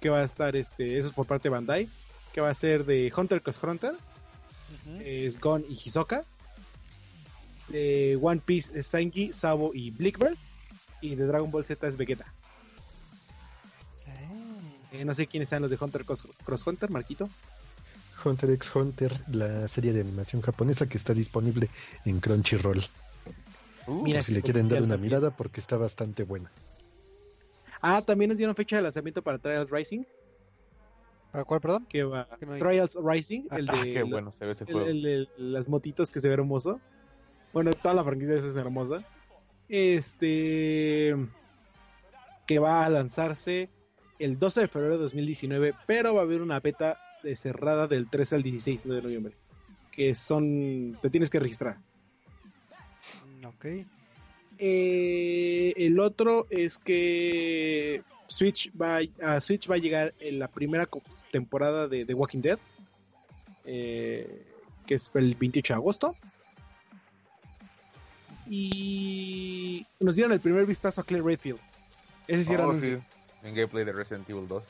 Que 0.00 0.08
va 0.08 0.20
a 0.20 0.24
estar, 0.24 0.56
este, 0.56 0.96
eso 0.96 1.08
es 1.08 1.14
por 1.14 1.26
parte 1.26 1.44
de 1.44 1.50
Bandai. 1.50 1.88
Que 2.32 2.40
va 2.40 2.50
a 2.50 2.54
ser 2.54 2.84
de 2.84 3.12
Hunter 3.14 3.42
x 3.44 3.58
Hunter, 3.62 3.92
es 5.04 5.38
Gon 5.40 5.64
y 5.68 5.74
Hisoka. 5.74 6.24
De 7.68 8.18
One 8.20 8.40
Piece 8.44 8.78
es 8.78 8.86
Sanji, 8.86 9.32
Sabo 9.32 9.72
y 9.74 9.90
Bleakbird. 9.90 10.36
Y 11.00 11.14
de 11.14 11.26
Dragon 11.26 11.50
Ball 11.50 11.64
Z 11.64 11.86
es 11.86 11.96
Vegeta. 11.96 12.26
Eh, 14.92 15.04
no 15.04 15.14
sé 15.14 15.26
quiénes 15.26 15.48
sean 15.48 15.62
los 15.62 15.70
de 15.70 15.78
Hunter 15.80 16.04
Cross, 16.04 16.24
Cross 16.44 16.66
Hunter, 16.66 16.90
Marquito. 16.90 17.28
Hunter 18.24 18.50
x 18.50 18.74
Hunter, 18.74 19.18
la 19.32 19.66
serie 19.68 19.92
de 19.92 20.00
animación 20.00 20.42
japonesa 20.42 20.88
que 20.88 20.98
está 20.98 21.14
disponible 21.14 21.70
en 22.04 22.20
Crunchyroll. 22.20 22.84
uh, 23.86 24.02
Mira, 24.02 24.22
si 24.22 24.34
le 24.34 24.42
quieren 24.42 24.68
dar 24.68 24.82
una 24.82 24.94
también. 24.94 25.12
mirada 25.12 25.30
porque 25.30 25.60
está 25.60 25.76
bastante 25.76 26.24
buena. 26.24 26.50
Ah, 27.80 28.02
también 28.04 28.28
nos 28.28 28.38
dieron 28.38 28.54
fecha 28.54 28.76
de 28.76 28.82
lanzamiento 28.82 29.22
para 29.22 29.38
Trials 29.38 29.70
Rising. 29.70 30.04
¿Para 31.32 31.44
cuál, 31.44 31.60
perdón? 31.60 31.86
Que 31.86 32.02
va. 32.04 32.28
No 32.40 32.58
Trials 32.58 32.98
Rising, 33.02 33.42
el 33.52 33.66
ah, 33.70 33.82
de 33.84 33.92
qué 33.92 34.02
bueno 34.02 34.32
se 34.32 34.44
ve 34.46 34.52
ese 34.52 34.64
el- 34.64 34.72
juego. 34.72 34.88
el- 34.88 35.06
el- 35.06 35.28
las 35.52 35.68
motitos 35.68 36.10
que 36.10 36.20
se 36.20 36.28
ve 36.28 36.34
hermoso. 36.34 36.80
Bueno, 37.52 37.72
toda 37.74 37.94
la 37.94 38.04
franquicia 38.04 38.34
esa 38.36 38.48
es 38.48 38.56
hermosa. 38.56 39.04
Este. 39.68 41.14
Que 42.46 42.58
va 42.58 42.84
a 42.84 42.90
lanzarse 42.90 43.70
el 44.18 44.38
12 44.38 44.62
de 44.62 44.68
febrero 44.68 44.94
de 44.94 45.02
2019, 45.02 45.74
pero 45.86 46.14
va 46.14 46.20
a 46.20 46.24
haber 46.24 46.42
una 46.42 46.58
beta 46.60 46.98
de 47.22 47.36
cerrada 47.36 47.86
del 47.86 48.08
13 48.10 48.34
al 48.36 48.42
16 48.42 48.84
de 48.88 49.00
noviembre. 49.02 49.34
Que 49.92 50.14
son. 50.14 50.98
Te 51.00 51.10
tienes 51.10 51.30
que 51.30 51.38
registrar. 51.38 51.78
Ok. 53.46 53.66
Eh, 54.62 55.72
el 55.76 55.98
otro 55.98 56.46
es 56.50 56.76
que 56.76 58.02
Switch 58.26 58.70
va 58.80 59.00
a 59.22 59.40
Switch 59.40 59.70
va 59.70 59.76
a 59.76 59.78
llegar 59.78 60.12
en 60.20 60.38
la 60.38 60.48
primera 60.48 60.86
temporada 61.30 61.88
de 61.88 62.04
The 62.04 62.12
Walking 62.12 62.40
Dead, 62.42 62.58
eh, 63.64 64.44
que 64.86 64.94
es 64.94 65.10
el 65.14 65.34
28 65.34 65.72
de 65.72 65.76
agosto. 65.78 66.14
Y 68.48 69.86
nos 70.00 70.16
dieron 70.16 70.32
el 70.32 70.40
primer 70.40 70.66
vistazo 70.66 71.00
a 71.00 71.04
Claire 71.04 71.24
Redfield. 71.26 71.60
Ese 72.26 72.44
sí 72.44 72.52
era 72.52 72.66
Oh, 72.66 72.70
anuncio. 72.70 72.98
sí, 72.98 73.46
en 73.48 73.54
gameplay 73.54 73.84
de 73.84 73.92
Resident 73.92 74.28
Evil 74.28 74.46
2. 74.48 74.64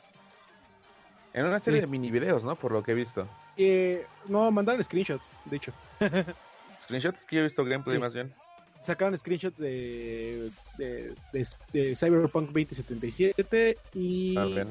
En 1.32 1.46
una 1.46 1.60
serie 1.60 1.80
Sí. 1.80 1.86
de 1.86 1.86
mini 1.90 2.10
videos, 2.10 2.44
¿no? 2.44 2.56
Por 2.56 2.72
lo 2.72 2.82
que 2.82 2.92
he 2.92 2.94
visto. 2.94 3.26
Eh, 3.56 4.04
no, 4.28 4.50
mandaron 4.50 4.82
screenshots, 4.84 5.32
de 5.46 5.56
hecho. 5.56 5.72
Screenshots 6.82 7.24
que 7.24 7.36
yo 7.36 7.40
he 7.40 7.44
visto 7.44 7.64
gameplay 7.64 7.96
Sí. 7.96 8.00
más 8.00 8.12
bien. 8.14 8.32
Sacaron 8.80 9.16
screenshots 9.18 9.58
de, 9.58 10.50
de, 10.78 11.14
de- 11.32 11.46
de 11.72 11.94
Cyberpunk 11.96 12.46
2077 12.50 13.76
y 13.94 14.34
También. 14.34 14.68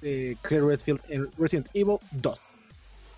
de 0.00 0.36
Claire 0.42 0.66
Redfield 0.66 1.00
en 1.08 1.28
Resident 1.38 1.68
Evil 1.74 1.98
2. 2.12 2.40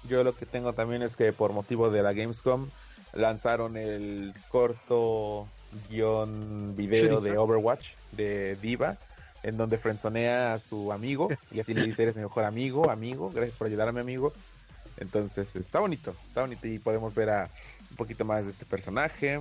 Yo 0.09 0.25
lo 0.25 0.35
que 0.35 0.47
tengo 0.47 0.73
también 0.73 1.03
es 1.03 1.17
que 1.17 1.33
por 1.33 1.53
motivo 1.53 1.91
de 1.91 2.03
la 2.03 2.13
Gamescom 2.13 2.69
lanzaron 3.15 3.77
el 3.77 4.35
corto 4.51 5.47
guion 5.91 6.75
video 6.77 7.21
de. 7.21 7.37
Overwatch 7.39 7.89
de 8.13 8.57
Diva, 8.57 8.99
en 9.43 9.57
donde 9.57 9.79
frenzonea 9.79 10.55
a 10.55 10.59
su 10.59 10.93
amigo 10.93 11.29
y 11.53 11.61
así 11.61 11.75
le 11.75 11.83
dice 11.87 12.03
eres 12.05 12.17
mi 12.17 12.23
mejor 12.23 12.45
amigo, 12.45 12.91
amigo, 12.91 13.31
gracias 13.33 13.57
por 13.57 13.67
ayudar 13.69 13.89
a 13.89 13.93
mi 13.93 14.01
amigo. 14.01 14.33
Entonces 14.99 15.55
está 15.57 15.81
bonito, 15.81 16.15
está 16.29 16.41
bonito 16.43 16.67
y 16.67 16.79
podemos 16.79 17.15
ver 17.15 17.31
a 17.31 17.51
un 17.91 17.97
poquito 17.97 18.25
más 18.25 18.45
de 18.45 18.51
este 18.51 18.65
personaje. 18.65 19.41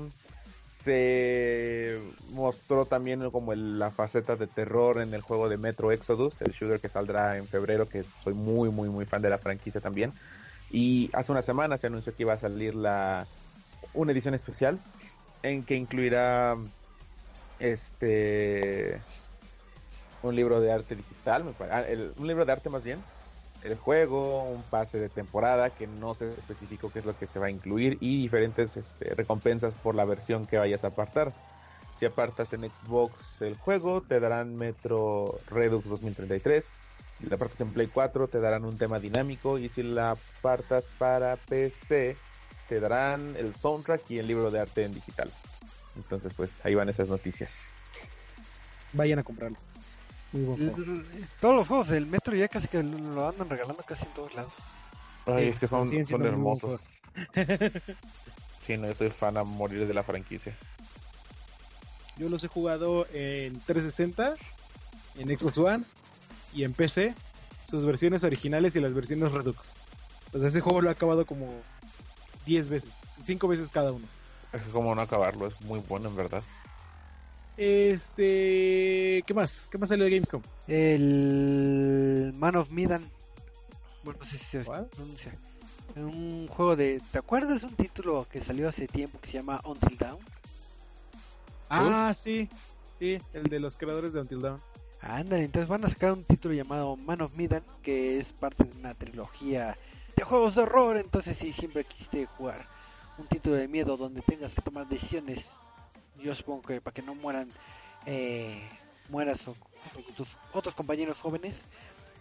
Se 0.86 2.00
mostró 2.30 2.86
también 2.86 3.32
como 3.32 3.54
el- 3.54 3.80
la 3.80 3.90
faceta 3.90 4.36
de 4.36 4.46
terror 4.46 5.02
en 5.02 5.16
el 5.16 5.22
juego 5.24 5.50
de 5.50 5.58
Metro 5.58 5.92
Exodus, 5.92 6.42
el 6.42 6.52
shooter 6.52 6.80
que 6.80 6.90
saldrá 6.90 7.38
en 7.38 7.48
febrero, 7.48 7.90
que 7.90 8.04
soy 8.04 8.36
muy, 8.36 8.70
muy, 8.70 8.90
muy 8.90 9.08
fan 9.08 9.24
de 9.24 9.32
la 9.32 9.40
franquicia 9.40 9.82
también. 9.82 10.14
Y 10.70 11.10
hace 11.14 11.32
una 11.32 11.42
semana 11.42 11.78
se 11.80 11.88
anunció 11.88 12.14
que 12.14 12.22
iba 12.24 12.34
a 12.34 12.38
salir 12.38 12.76
la 12.76 13.28
una 13.94 14.12
edición 14.12 14.36
especial 14.36 14.80
en 15.42 15.66
que 15.66 15.76
incluirá 15.76 16.56
este 17.58 19.04
un 20.22 20.36
libro 20.36 20.60
de 20.62 20.72
arte 20.72 20.96
digital, 20.96 21.56
ah, 21.72 21.84
un 22.18 22.28
libro 22.28 22.46
de 22.46 22.52
arte 22.52 22.70
más 22.70 22.84
bien, 22.84 23.04
el 23.66 23.76
juego, 23.78 24.44
un 24.44 24.64
pase 24.64 25.00
de 25.00 25.10
temporada 25.10 25.72
que 25.72 25.88
no 25.88 26.14
se 26.14 26.34
especificó 26.34 26.92
qué 26.92 27.00
es 27.00 27.06
lo 27.06 27.18
que 27.18 27.28
se 27.28 27.40
va 27.40 27.48
a 27.48 27.50
incluir 27.50 27.98
y 28.00 28.22
diferentes 28.22 28.78
este, 28.78 29.16
recompensas 29.16 29.76
por 29.76 29.96
la 29.96 30.06
versión 30.06 30.46
que 30.46 30.58
vayas 30.58 30.84
a 30.84 30.88
apartar. 30.88 31.34
Si 32.00 32.06
apartas 32.06 32.54
en 32.54 32.70
Xbox 32.70 33.42
el 33.42 33.56
juego, 33.56 34.02
te 34.02 34.20
darán 34.20 34.56
Metro 34.56 35.40
Redux 35.48 35.88
2033. 35.88 36.66
Si 37.20 37.26
la 37.28 37.36
apartas 37.36 37.62
en 37.62 37.72
Play 37.72 37.88
4, 37.88 38.28
te 38.28 38.40
darán 38.40 38.66
un 38.66 38.78
tema 38.78 39.00
dinámico. 39.00 39.58
Y 39.58 39.70
si 39.70 39.82
la 39.82 40.12
apartas 40.12 40.86
para 40.98 41.38
PC, 41.38 42.18
te 42.68 42.80
darán 42.80 43.36
el 43.38 43.56
soundtrack 43.56 44.12
y 44.12 44.20
el 44.20 44.28
libro 44.28 44.52
de 44.52 44.60
arte 44.60 44.84
en 44.84 44.94
digital. 44.94 45.32
Entonces, 45.96 46.34
pues 46.36 46.64
ahí 46.66 46.76
van 46.76 46.90
esas 46.90 47.08
noticias. 47.08 47.60
Vayan 48.92 49.20
a 49.20 49.24
comprarlo. 49.24 49.58
Muy 50.32 50.44
buen 50.44 50.76
juego. 50.76 50.92
L- 50.92 51.04
Todos 51.40 51.56
los 51.56 51.68
juegos 51.68 51.88
del 51.90 52.06
Metro 52.08 52.36
ya 52.36 52.48
casi 52.48 52.68
que 52.68 52.82
lo 52.84 53.28
andan 53.30 53.50
regalando 53.50 53.84
casi 53.84 54.06
en 54.06 54.14
todos 54.14 54.34
lados. 54.36 54.54
Ay, 55.26 55.46
Sí, 55.46 55.50
es 55.50 55.60
que 55.60 55.68
son, 55.68 56.06
son 56.06 56.26
hermosos. 56.26 56.82
Sí, 58.66 58.78
no, 58.78 58.88
yo 58.88 58.96
soy 58.96 59.10
fan 59.10 59.38
a 59.38 59.44
morir 59.44 59.88
de 59.88 59.94
la 59.94 60.04
franquicia. 60.04 60.56
Yo 62.18 62.30
los 62.30 62.44
he 62.44 62.48
jugado 62.48 63.06
en 63.14 63.54
360, 63.62 64.36
en 65.18 65.38
Xbox 65.38 65.58
One 65.58 65.84
y 66.54 66.64
en 66.64 66.74
PC. 66.74 67.14
Sus 67.70 67.84
versiones 67.86 68.24
originales 68.24 68.76
y 68.76 68.80
las 68.80 68.94
versiones 68.94 69.32
Redux. 69.32 69.74
Sea, 70.32 70.48
ese 70.48 70.62
juego 70.62 70.82
lo 70.82 70.90
he 70.90 70.92
acabado 70.92 71.26
como 71.26 71.52
10 72.46 72.70
veces, 72.70 72.94
5 73.24 73.48
veces 73.48 73.70
cada 73.70 73.92
uno. 73.92 74.06
Es 74.54 74.62
como 74.72 74.94
no 74.94 75.02
acabarlo, 75.02 75.48
es 75.48 75.60
muy 75.62 75.80
bueno 75.80 76.10
en 76.10 76.16
verdad. 76.16 76.44
Este, 77.58 79.24
¿qué 79.26 79.34
más? 79.34 79.70
¿Qué 79.70 79.78
más 79.78 79.90
salió 79.90 80.06
de 80.06 80.12
Gamescom? 80.12 80.42
El 80.68 82.34
Man 82.36 82.56
of 82.58 82.70
Medan. 82.70 83.10
Bueno, 84.04 84.20
no 84.22 84.26
sé 84.26 84.38
si 84.38 84.46
se. 84.46 84.66
Un 85.96 86.48
juego 86.48 86.76
de. 86.76 87.02
¿Te 87.12 87.20
acuerdas 87.20 87.62
de 87.62 87.68
un 87.68 87.76
título 87.76 88.28
que 88.30 88.42
salió 88.42 88.68
hace 88.68 88.88
tiempo 88.88 89.20
que 89.22 89.28
se 89.28 89.34
llama 89.34 89.62
Until 89.64 89.98
Dawn? 89.98 90.20
Ah, 91.70 92.14
sí, 92.16 92.50
sí, 92.98 93.20
el 93.34 93.44
de 93.44 93.60
los 93.60 93.78
creadores 93.78 94.14
de 94.14 94.22
Until 94.22 94.42
Dawn. 94.42 94.62
Ándale, 95.00 95.44
entonces 95.44 95.70
van 95.70 95.86
a 95.86 95.90
sacar 95.90 96.12
un 96.12 96.24
título 96.24 96.54
llamado 96.54 96.98
Man 96.98 97.22
of 97.22 97.34
Medan, 97.36 97.64
que 97.82 98.20
es 98.20 98.34
parte 98.34 98.66
de 98.66 98.78
una 98.78 98.94
trilogía 98.96 99.78
de 100.16 100.24
juegos 100.24 100.56
de 100.56 100.64
horror. 100.64 100.98
Entonces, 100.98 101.38
si 101.38 101.54
siempre 101.54 101.86
quisiste 101.86 102.26
jugar 102.26 102.68
un 103.18 103.28
título 103.28 103.56
de 103.56 103.68
miedo 103.68 103.96
donde 103.96 104.22
tengas 104.22 104.54
que 104.54 104.62
tomar 104.62 104.88
decisiones, 104.88 105.46
yo 106.22 106.34
supongo 106.36 106.62
que 106.64 106.82
para 106.82 106.94
que 106.94 107.02
no 107.02 107.16
mueran, 107.16 107.52
eh, 108.06 108.70
mueras 109.10 109.48
o- 109.48 109.56
junto 109.84 110.04
con 110.04 110.16
tus 110.16 110.28
otros 110.54 110.74
compañeros 110.76 111.18
jóvenes, 111.20 111.62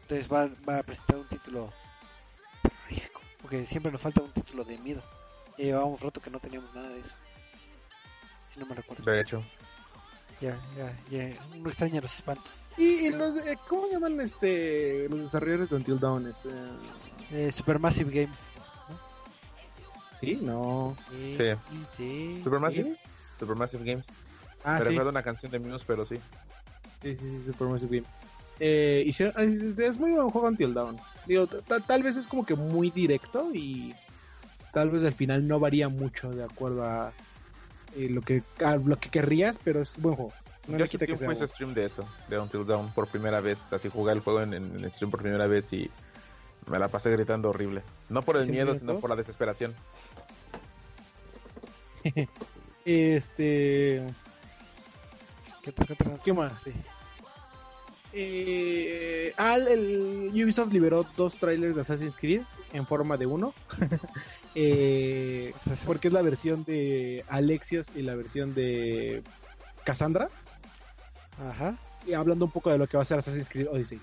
entonces 0.03 0.29
va, 0.31 0.49
va 0.69 0.79
a 0.79 0.83
presentar 0.83 1.17
un 1.19 1.27
título 1.27 1.73
terrorífico, 2.63 3.21
porque 3.43 3.65
siempre 3.67 3.91
nos 3.93 4.01
falta 4.01 4.21
un 4.23 4.33
título 4.33 4.65
de 4.65 4.79
miedo. 4.79 5.03
Ya 5.57 5.65
llevábamos 5.67 6.01
rato 6.01 6.21
que 6.21 6.31
no 6.31 6.41
teníamos 6.41 6.73
nada 6.75 6.89
de 6.89 7.01
eso. 7.01 7.15
si 8.53 8.61
no 8.61 8.67
me 8.67 8.75
recuerdo. 8.75 9.11
De 9.11 9.21
hecho, 9.21 9.43
Ya, 10.41 10.59
ya, 10.77 10.93
ya. 11.11 11.37
Uno 11.57 11.69
extraña 11.71 12.01
los 12.01 12.13
espantos. 12.15 12.51
Y, 12.77 13.07
y 13.07 13.11
los, 13.11 13.37
eh, 13.47 13.57
¿cómo 13.69 13.89
llaman 13.89 14.21
este 14.21 15.09
los 15.09 15.21
desarrolladores 15.21 15.71
de 15.71 15.77
Until 15.77 15.99
Dawn? 16.01 16.27
Es, 16.27 16.45
eh, 16.45 16.51
Eh, 17.31 17.53
Supermassive 17.53 18.11
Games. 18.13 18.39
sí, 20.21 20.39
no. 20.43 20.97
Sí. 21.11 21.37
Sí. 21.39 21.87
sí. 21.97 22.41
Supermassive, 22.43 22.97
Supermassive 23.45 23.85
Games. 23.85 24.07
Ah, 24.65 24.79
Me 24.79 24.85
sí. 24.87 24.99
una 24.99 25.23
canción 25.23 25.53
de 25.53 25.59
Muse, 25.59 25.85
pero 25.87 26.05
sí. 26.07 26.19
Sí, 27.03 27.17
sí, 27.17 27.31
sí, 27.39 27.45
Supermassive 27.45 27.99
Game. 27.99 28.09
Eh, 28.61 29.03
hicieron- 29.07 29.35
es 29.39 29.79
es 29.79 29.99
muy 29.99 30.13
buen 30.13 30.31
juego 30.31 30.49
Until 30.49 30.73
Dawn. 30.75 30.99
Digo, 31.27 31.47
ta- 31.47 31.81
tal 31.81 32.03
vez 32.03 32.17
es 32.17 32.27
como 32.29 32.47
que 32.47 32.55
muy 32.55 32.91
directo 32.91 33.51
y 33.53 33.95
tal 34.73 34.91
vez 34.91 35.03
al 35.05 35.13
final 35.13 35.47
no 35.47 35.59
varía 35.61 35.89
mucho 35.89 36.31
de 36.31 36.45
acuerdo 36.45 36.85
a, 36.85 37.13
eh, 37.97 38.09
lo 38.09 38.23
que 38.23 38.43
a 38.65 38.77
lo 38.77 38.97
que 38.99 39.09
querrías, 39.11 39.59
pero 39.63 39.83
es 39.83 40.01
buen 40.01 40.15
juego. 40.17 40.33
No 40.67 40.79
Yo 40.79 40.85
hace 40.85 40.97
que 40.99 41.05
tiempo 41.07 41.19
sea 41.19 41.33
hice 41.33 41.47
stream 41.49 41.75
de 41.75 41.85
eso, 41.85 42.07
de 42.29 42.39
Until 42.39 42.65
Dawn 42.65 42.91
por 42.93 43.07
primera 43.09 43.41
vez. 43.41 43.73
Así 43.73 43.91
jugué 43.91 44.13
el 44.13 44.21
juego 44.21 44.41
en, 44.41 44.55
en, 44.55 44.83
en 44.83 44.91
stream 44.91 45.11
por 45.11 45.21
primera 45.21 45.47
vez 45.47 45.71
y 45.75 45.91
me 46.67 46.79
la 46.79 46.89
pasé 46.89 47.11
gritando 47.11 47.51
horrible. 47.51 47.83
No 48.09 48.23
por 48.23 48.37
el 48.37 48.45
¿Cinco 48.45 48.53
miedo, 48.55 48.79
sino 48.79 48.99
por 48.99 49.11
la 49.11 49.17
desesperación. 49.17 49.75
Este, 52.85 54.05
¿Qué 56.23 56.33
más? 56.33 56.53
Sí. 56.63 56.73
Eh, 58.17 59.33
al 59.37 59.67
el 59.67 60.31
Ubisoft 60.33 60.73
liberó 60.73 61.05
dos 61.17 61.35
trailers 61.35 61.75
de 61.75 61.81
Assassin's 61.81 62.17
Creed 62.17 62.43
en 62.73 62.87
forma 62.87 63.17
de 63.17 63.27
uno. 63.27 63.55
Eh, 64.57 65.53
porque 65.85 66.07
es 66.07 66.15
la 66.15 66.23
versión 66.23 66.63
de 66.63 67.25
Alexios 67.29 67.91
y 67.97 68.03
la 68.03 68.15
versión 68.15 68.55
de 68.55 69.25
Cassandra. 69.85 70.29
Ajá. 71.41 71.77
y 72.07 72.13
hablando 72.13 72.45
un 72.45 72.53
poco 72.53 72.71
de 72.71 72.79
lo 72.79 72.87
que 72.87 72.97
va 72.97 73.03
a 73.03 73.05
ser 73.05 73.19
Assassin's 73.19 73.49
Creed 73.49 73.67
Odyssey. 73.67 74.01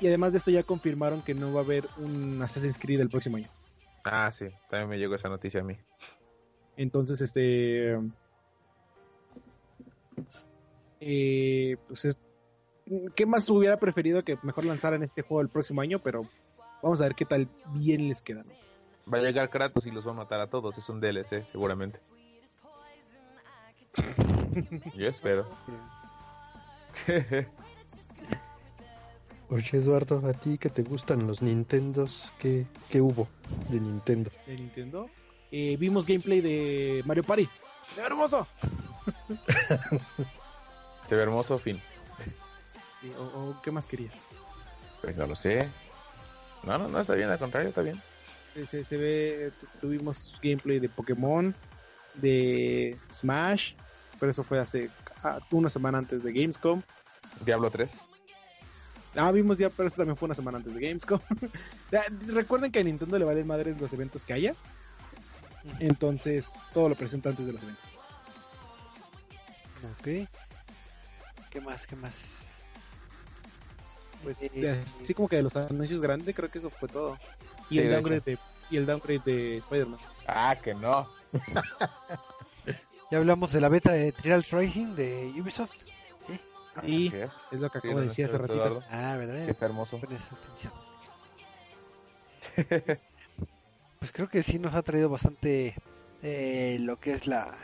Y 0.00 0.06
además 0.06 0.32
de 0.32 0.38
esto 0.38 0.50
ya 0.50 0.62
confirmaron 0.62 1.20
que 1.20 1.34
no 1.34 1.52
va 1.52 1.60
a 1.60 1.64
haber 1.64 1.86
un 1.98 2.40
Assassin's 2.40 2.78
Creed 2.78 3.00
el 3.00 3.10
próximo 3.10 3.36
año. 3.36 3.50
Ah, 4.04 4.32
sí, 4.32 4.46
también 4.70 4.88
me 4.88 4.98
llegó 4.98 5.14
esa 5.14 5.28
noticia 5.28 5.60
a 5.60 5.62
mí. 5.62 5.76
Entonces, 6.76 7.20
este... 7.20 7.98
eh, 11.00 11.76
pues 11.88 12.04
es... 12.04 12.18
¿Qué 13.16 13.26
más 13.26 13.50
hubiera 13.50 13.78
preferido 13.78 14.22
que 14.22 14.38
mejor 14.42 14.64
lanzaran 14.64 15.02
este 15.02 15.22
juego 15.22 15.40
el 15.40 15.48
próximo 15.48 15.80
año? 15.80 15.98
Pero 15.98 16.22
vamos 16.82 17.00
a 17.00 17.04
ver 17.04 17.14
qué 17.16 17.24
tal 17.24 17.48
bien 17.74 18.08
les 18.08 18.22
queda. 18.22 18.44
¿no? 18.44 18.52
Va 19.12 19.18
a 19.18 19.22
llegar 19.22 19.50
Kratos 19.50 19.86
y 19.86 19.90
los 19.90 20.06
va 20.06 20.12
a 20.12 20.14
matar 20.14 20.40
a 20.40 20.48
todos. 20.48 20.78
Es 20.78 20.88
un 20.88 21.00
DLC, 21.00 21.44
seguramente. 21.50 21.98
Yo 24.96 25.08
espero. 25.08 25.46
Oye, 29.48 29.78
Eduardo, 29.78 30.26
¿a 30.26 30.32
ti 30.32 30.58
que 30.58 30.70
te 30.70 30.82
gustan 30.82 31.26
los 31.26 31.40
Nintendos? 31.40 32.32
¿Qué, 32.38 32.66
qué 32.90 33.00
hubo 33.00 33.28
de 33.68 33.80
Nintendo? 33.80 34.30
De 34.44 34.56
Nintendo. 34.56 35.08
Eh, 35.50 35.76
vimos 35.78 36.06
gameplay 36.06 36.40
de 36.40 37.02
Mario 37.06 37.22
Party. 37.24 37.48
¡Se 37.94 38.00
ve 38.00 38.06
hermoso! 38.08 38.46
Se 41.08 41.14
ve 41.14 41.22
hermoso, 41.22 41.58
fin. 41.58 41.80
Sí, 43.00 43.12
o, 43.18 43.22
o 43.22 43.62
qué 43.62 43.70
más 43.70 43.86
querías? 43.86 44.14
Pues 45.02 45.16
no 45.16 45.26
lo 45.26 45.36
sé. 45.36 45.68
No, 46.64 46.78
no, 46.78 46.88
no, 46.88 47.00
está 47.00 47.14
bien, 47.14 47.30
al 47.30 47.38
contrario, 47.38 47.68
está 47.68 47.82
bien. 47.82 48.00
se, 48.66 48.82
se- 48.82 48.96
ve, 48.96 49.52
tu- 49.60 49.66
tuvimos 49.80 50.36
gameplay 50.42 50.80
de 50.80 50.88
Pokémon, 50.88 51.54
de 52.14 52.96
Smash, 53.12 53.74
pero 54.18 54.30
eso 54.30 54.42
fue 54.42 54.58
hace 54.58 54.90
ah, 55.22 55.38
una 55.52 55.68
semana 55.68 55.98
antes 55.98 56.24
de 56.24 56.32
Gamescom. 56.32 56.82
Diablo 57.44 57.70
3. 57.70 57.90
Ah, 59.14 59.30
vimos 59.30 59.58
ya, 59.58 59.70
pero 59.70 59.86
eso 59.86 59.96
también 59.98 60.16
fue 60.16 60.26
una 60.26 60.34
semana 60.34 60.58
antes 60.58 60.74
de 60.74 60.80
Gamescom. 60.80 61.20
Recuerden 62.32 62.72
que 62.72 62.80
a 62.80 62.82
Nintendo 62.82 63.18
le 63.18 63.24
valen 63.24 63.46
madres 63.46 63.80
los 63.80 63.92
eventos 63.92 64.24
que 64.24 64.32
haya. 64.32 64.54
Entonces, 65.80 66.54
todo 66.72 66.88
lo 66.88 66.94
presenta 66.94 67.30
antes 67.30 67.46
de 67.46 67.52
los 67.52 67.62
eventos. 67.62 67.92
Ok. 70.00 70.28
¿Qué 71.50 71.60
más? 71.60 71.86
¿Qué 71.86 71.96
más? 71.96 72.14
Pues, 74.22 74.42
Eh, 74.54 74.60
de- 74.60 74.84
así 75.02 75.14
como 75.14 75.28
que 75.28 75.36
de 75.36 75.42
los 75.42 75.56
anuncios 75.56 76.00
grandes, 76.00 76.34
creo 76.34 76.50
que 76.50 76.58
eso 76.58 76.70
fue 76.70 76.88
todo. 76.88 77.18
Y 77.70 77.74
Sí, 77.74 77.80
el 77.80 77.86
de 77.88 77.94
downgrade 77.94 78.20
de, 78.24 78.38
y 78.70 78.76
el 78.76 78.86
downgrade 78.86 79.20
de 79.24 79.56
Spider-Man. 79.58 80.00
Ah, 80.26 80.56
que 80.62 80.74
no. 80.74 81.08
Ya 83.10 83.18
hablamos 83.18 83.52
de 83.52 83.60
la 83.60 83.68
beta 83.68 83.92
de 83.92 84.10
Trials 84.10 84.50
Racing 84.50 84.96
de 84.96 85.32
Ubisoft. 85.40 85.70
Y 86.82 87.08
¿Qué? 87.10 87.28
es 87.52 87.60
lo 87.60 87.70
que 87.70 87.78
Sí, 87.80 87.86
acabo 87.86 88.00
de 88.00 88.06
no, 88.06 88.10
decir 88.10 88.24
hace 88.26 88.34
Eduardo. 88.34 88.58
ratito. 88.80 88.82
Ah, 88.90 89.14
¿verdad? 89.16 89.44
Que 89.44 89.50
está 89.52 89.66
hermoso. 89.66 90.00
Pones 90.00 90.20
atención. 90.32 90.72
Pues 93.98 94.12
creo 94.12 94.28
que 94.28 94.42
sí 94.42 94.58
nos 94.58 94.74
ha 94.74 94.82
traído 94.82 95.08
bastante 95.08 95.74
eh, 96.22 96.78
lo 96.80 96.98
que 96.98 97.12
es 97.12 97.26
la, 97.26 97.54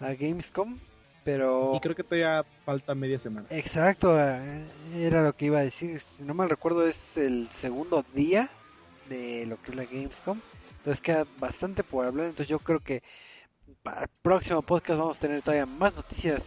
la 0.00 0.14
Gamescom, 0.14 0.78
pero... 1.24 1.74
Y 1.76 1.80
creo 1.80 1.94
que 1.94 2.04
todavía 2.04 2.44
falta 2.64 2.94
media 2.94 3.18
semana. 3.18 3.46
Exacto, 3.50 4.18
eh, 4.18 4.64
era 4.98 5.22
lo 5.22 5.34
que 5.34 5.46
iba 5.46 5.58
a 5.58 5.62
decir. 5.62 6.00
Si 6.00 6.22
no 6.22 6.34
mal 6.34 6.50
recuerdo, 6.50 6.86
es 6.86 7.16
el 7.16 7.48
segundo 7.48 8.04
día 8.14 8.48
de 9.08 9.46
lo 9.46 9.60
que 9.62 9.70
es 9.70 9.76
la 9.76 9.84
Gamescom. 9.84 10.40
Entonces 10.78 11.00
queda 11.00 11.26
bastante 11.38 11.82
por 11.84 12.06
hablar. 12.06 12.26
Entonces 12.26 12.48
yo 12.48 12.58
creo 12.58 12.80
que 12.80 13.02
para 13.82 14.02
el 14.02 14.08
próximo 14.22 14.62
podcast 14.62 14.98
vamos 14.98 15.18
a 15.18 15.20
tener 15.20 15.42
todavía 15.42 15.66
más 15.66 15.94
noticias 15.94 16.42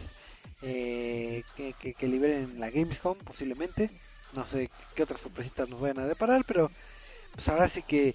eh, 0.62 1.42
que, 1.56 1.72
que, 1.74 1.94
que 1.94 2.08
liberen 2.08 2.58
la 2.58 2.70
Gamescom, 2.70 3.16
posiblemente. 3.18 3.90
No 4.34 4.44
sé 4.46 4.70
qué 4.94 5.04
otras 5.04 5.20
sorpresitas 5.20 5.68
nos 5.68 5.80
vayan 5.80 6.00
a 6.00 6.06
deparar, 6.06 6.44
pero 6.44 6.70
pues 7.32 7.48
ahora 7.48 7.68
sí 7.68 7.82
que 7.82 8.14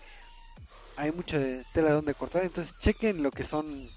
hay 0.99 1.13
mucha 1.13 1.39
tela 1.73 1.93
donde 1.93 2.13
cortar. 2.13 2.43
Entonces 2.43 2.77
chequen 2.79 3.23
lo 3.23 3.31
que 3.31 3.43
son 3.43 3.89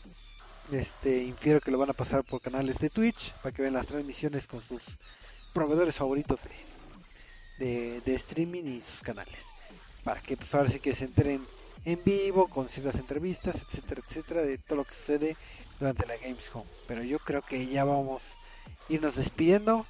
este 0.70 1.24
infiero 1.24 1.60
que 1.60 1.70
lo 1.70 1.78
van 1.78 1.90
a 1.90 1.94
pasar 1.94 2.22
por 2.22 2.40
canales 2.40 2.78
de 2.78 2.90
Twitch 2.90 3.32
para 3.42 3.52
que 3.52 3.62
vean 3.62 3.74
las 3.74 3.86
transmisiones 3.86 4.46
con 4.46 4.62
sus 4.62 4.82
proveedores 5.52 5.96
favoritos 5.96 6.40
de, 7.58 8.00
de, 8.00 8.14
streaming 8.14 8.64
y 8.64 8.82
sus 8.82 9.00
canales 9.00 9.46
para 10.04 10.20
que 10.20 10.36
pues 10.36 10.54
ahora 10.54 10.70
sí 10.70 10.78
que 10.78 10.94
se 10.94 11.04
enteren 11.04 11.44
en 11.84 12.00
vivo 12.04 12.46
con 12.48 12.68
ciertas 12.68 12.94
entrevistas 12.94 13.56
etcétera 13.56 14.00
etcétera 14.08 14.42
de 14.42 14.56
todo 14.56 14.76
lo 14.76 14.84
que 14.84 14.94
sucede 14.94 15.36
durante 15.78 16.06
la 16.06 16.16
Gamescom 16.16 16.64
pero 16.86 17.02
yo 17.02 17.18
creo 17.18 17.42
que 17.42 17.66
ya 17.66 17.84
vamos 17.84 18.22
a 18.22 18.92
irnos 18.92 19.16
despidiendo 19.16 19.84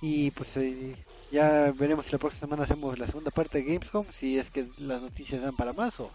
y 0.00 0.30
pues 0.30 0.56
eh, 0.56 0.96
ya 1.30 1.72
veremos 1.76 2.06
si 2.06 2.12
la 2.12 2.18
próxima 2.18 2.40
semana 2.40 2.62
hacemos 2.62 2.98
la 2.98 3.06
segunda 3.06 3.30
parte 3.30 3.58
de 3.58 3.64
Gamescom 3.64 4.06
si 4.10 4.38
es 4.38 4.50
que 4.50 4.68
las 4.78 5.02
noticias 5.02 5.42
dan 5.42 5.54
para 5.54 5.72
más 5.72 6.00
o, 6.00 6.10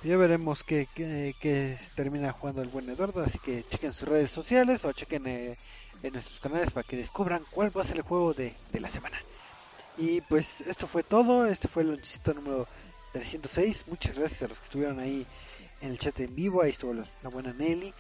Ya 0.05 0.17
veremos 0.19 0.63
qué, 0.63 0.87
qué, 0.95 1.79
termina 1.95 2.31
jugando 2.33 2.63
el 2.63 2.69
buen 2.69 2.89
Eduardo. 2.89 3.23
Así 3.23 3.39
que 3.39 3.65
chequen 3.71 3.93
sus 3.93 4.09
redes 4.09 4.31
sociales 4.31 4.85
o 4.85 4.93
chequen 4.93 5.27
eh, 5.27 5.57
en 6.03 6.13
nuestros 6.13 6.41
canales 6.41 6.71
para 6.71 6.87
que 6.87 6.97
descubran 6.97 7.43
cuál 7.51 7.77
va 7.77 7.83
a 7.83 7.87
ser 7.87 7.97
el 7.97 8.03
juego 8.03 8.35
de, 8.35 8.55
de 8.73 8.81
la 8.81 8.89
semana. 8.89 9.19
Y 9.97 10.21
pues 10.23 10.61
esto 10.63 10.87
fue 10.87 11.03
todo. 11.03 11.47
Este 11.47 11.69
fue 11.69 11.83
el 11.83 11.91
lonchecito 11.91 12.35
número 12.35 12.69
306. 13.13 13.85
Muchas 13.87 14.19
gracias 14.19 14.43
a 14.43 14.49
los 14.49 14.59
que 14.59 14.65
estuvieron 14.65 14.99
ahí 14.99 15.27
en 15.81 15.91
el 15.91 15.99
chat 15.99 16.21
en 16.21 16.35
vivo. 16.35 16.63
Ahí 16.63 16.71
estuvo 16.71 16.93
la, 16.93 17.07
la 17.23 17.31
buena 17.31 17.53
Nelly. 17.53 17.95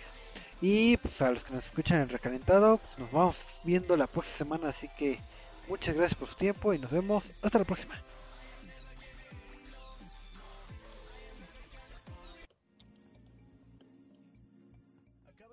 Y 0.60 0.96
pues 0.98 1.20
a 1.22 1.30
los 1.30 1.42
que 1.42 1.54
nos 1.54 1.64
escuchan 1.66 2.00
en 2.00 2.08
recalentado, 2.10 2.78
pues 2.78 2.98
nos 2.98 3.12
vamos 3.12 3.44
viendo 3.64 3.96
la 3.96 4.06
próxima 4.06 4.36
semana. 4.36 4.68
Así 4.68 4.88
que 4.98 5.18
muchas 5.68 5.94
gracias 5.94 6.18
por 6.18 6.28
su 6.28 6.36
tiempo 6.36 6.74
y 6.74 6.78
nos 6.78 6.90
vemos 6.90 7.24
hasta 7.42 7.58
la 7.58 7.64
próxima. 7.64 7.98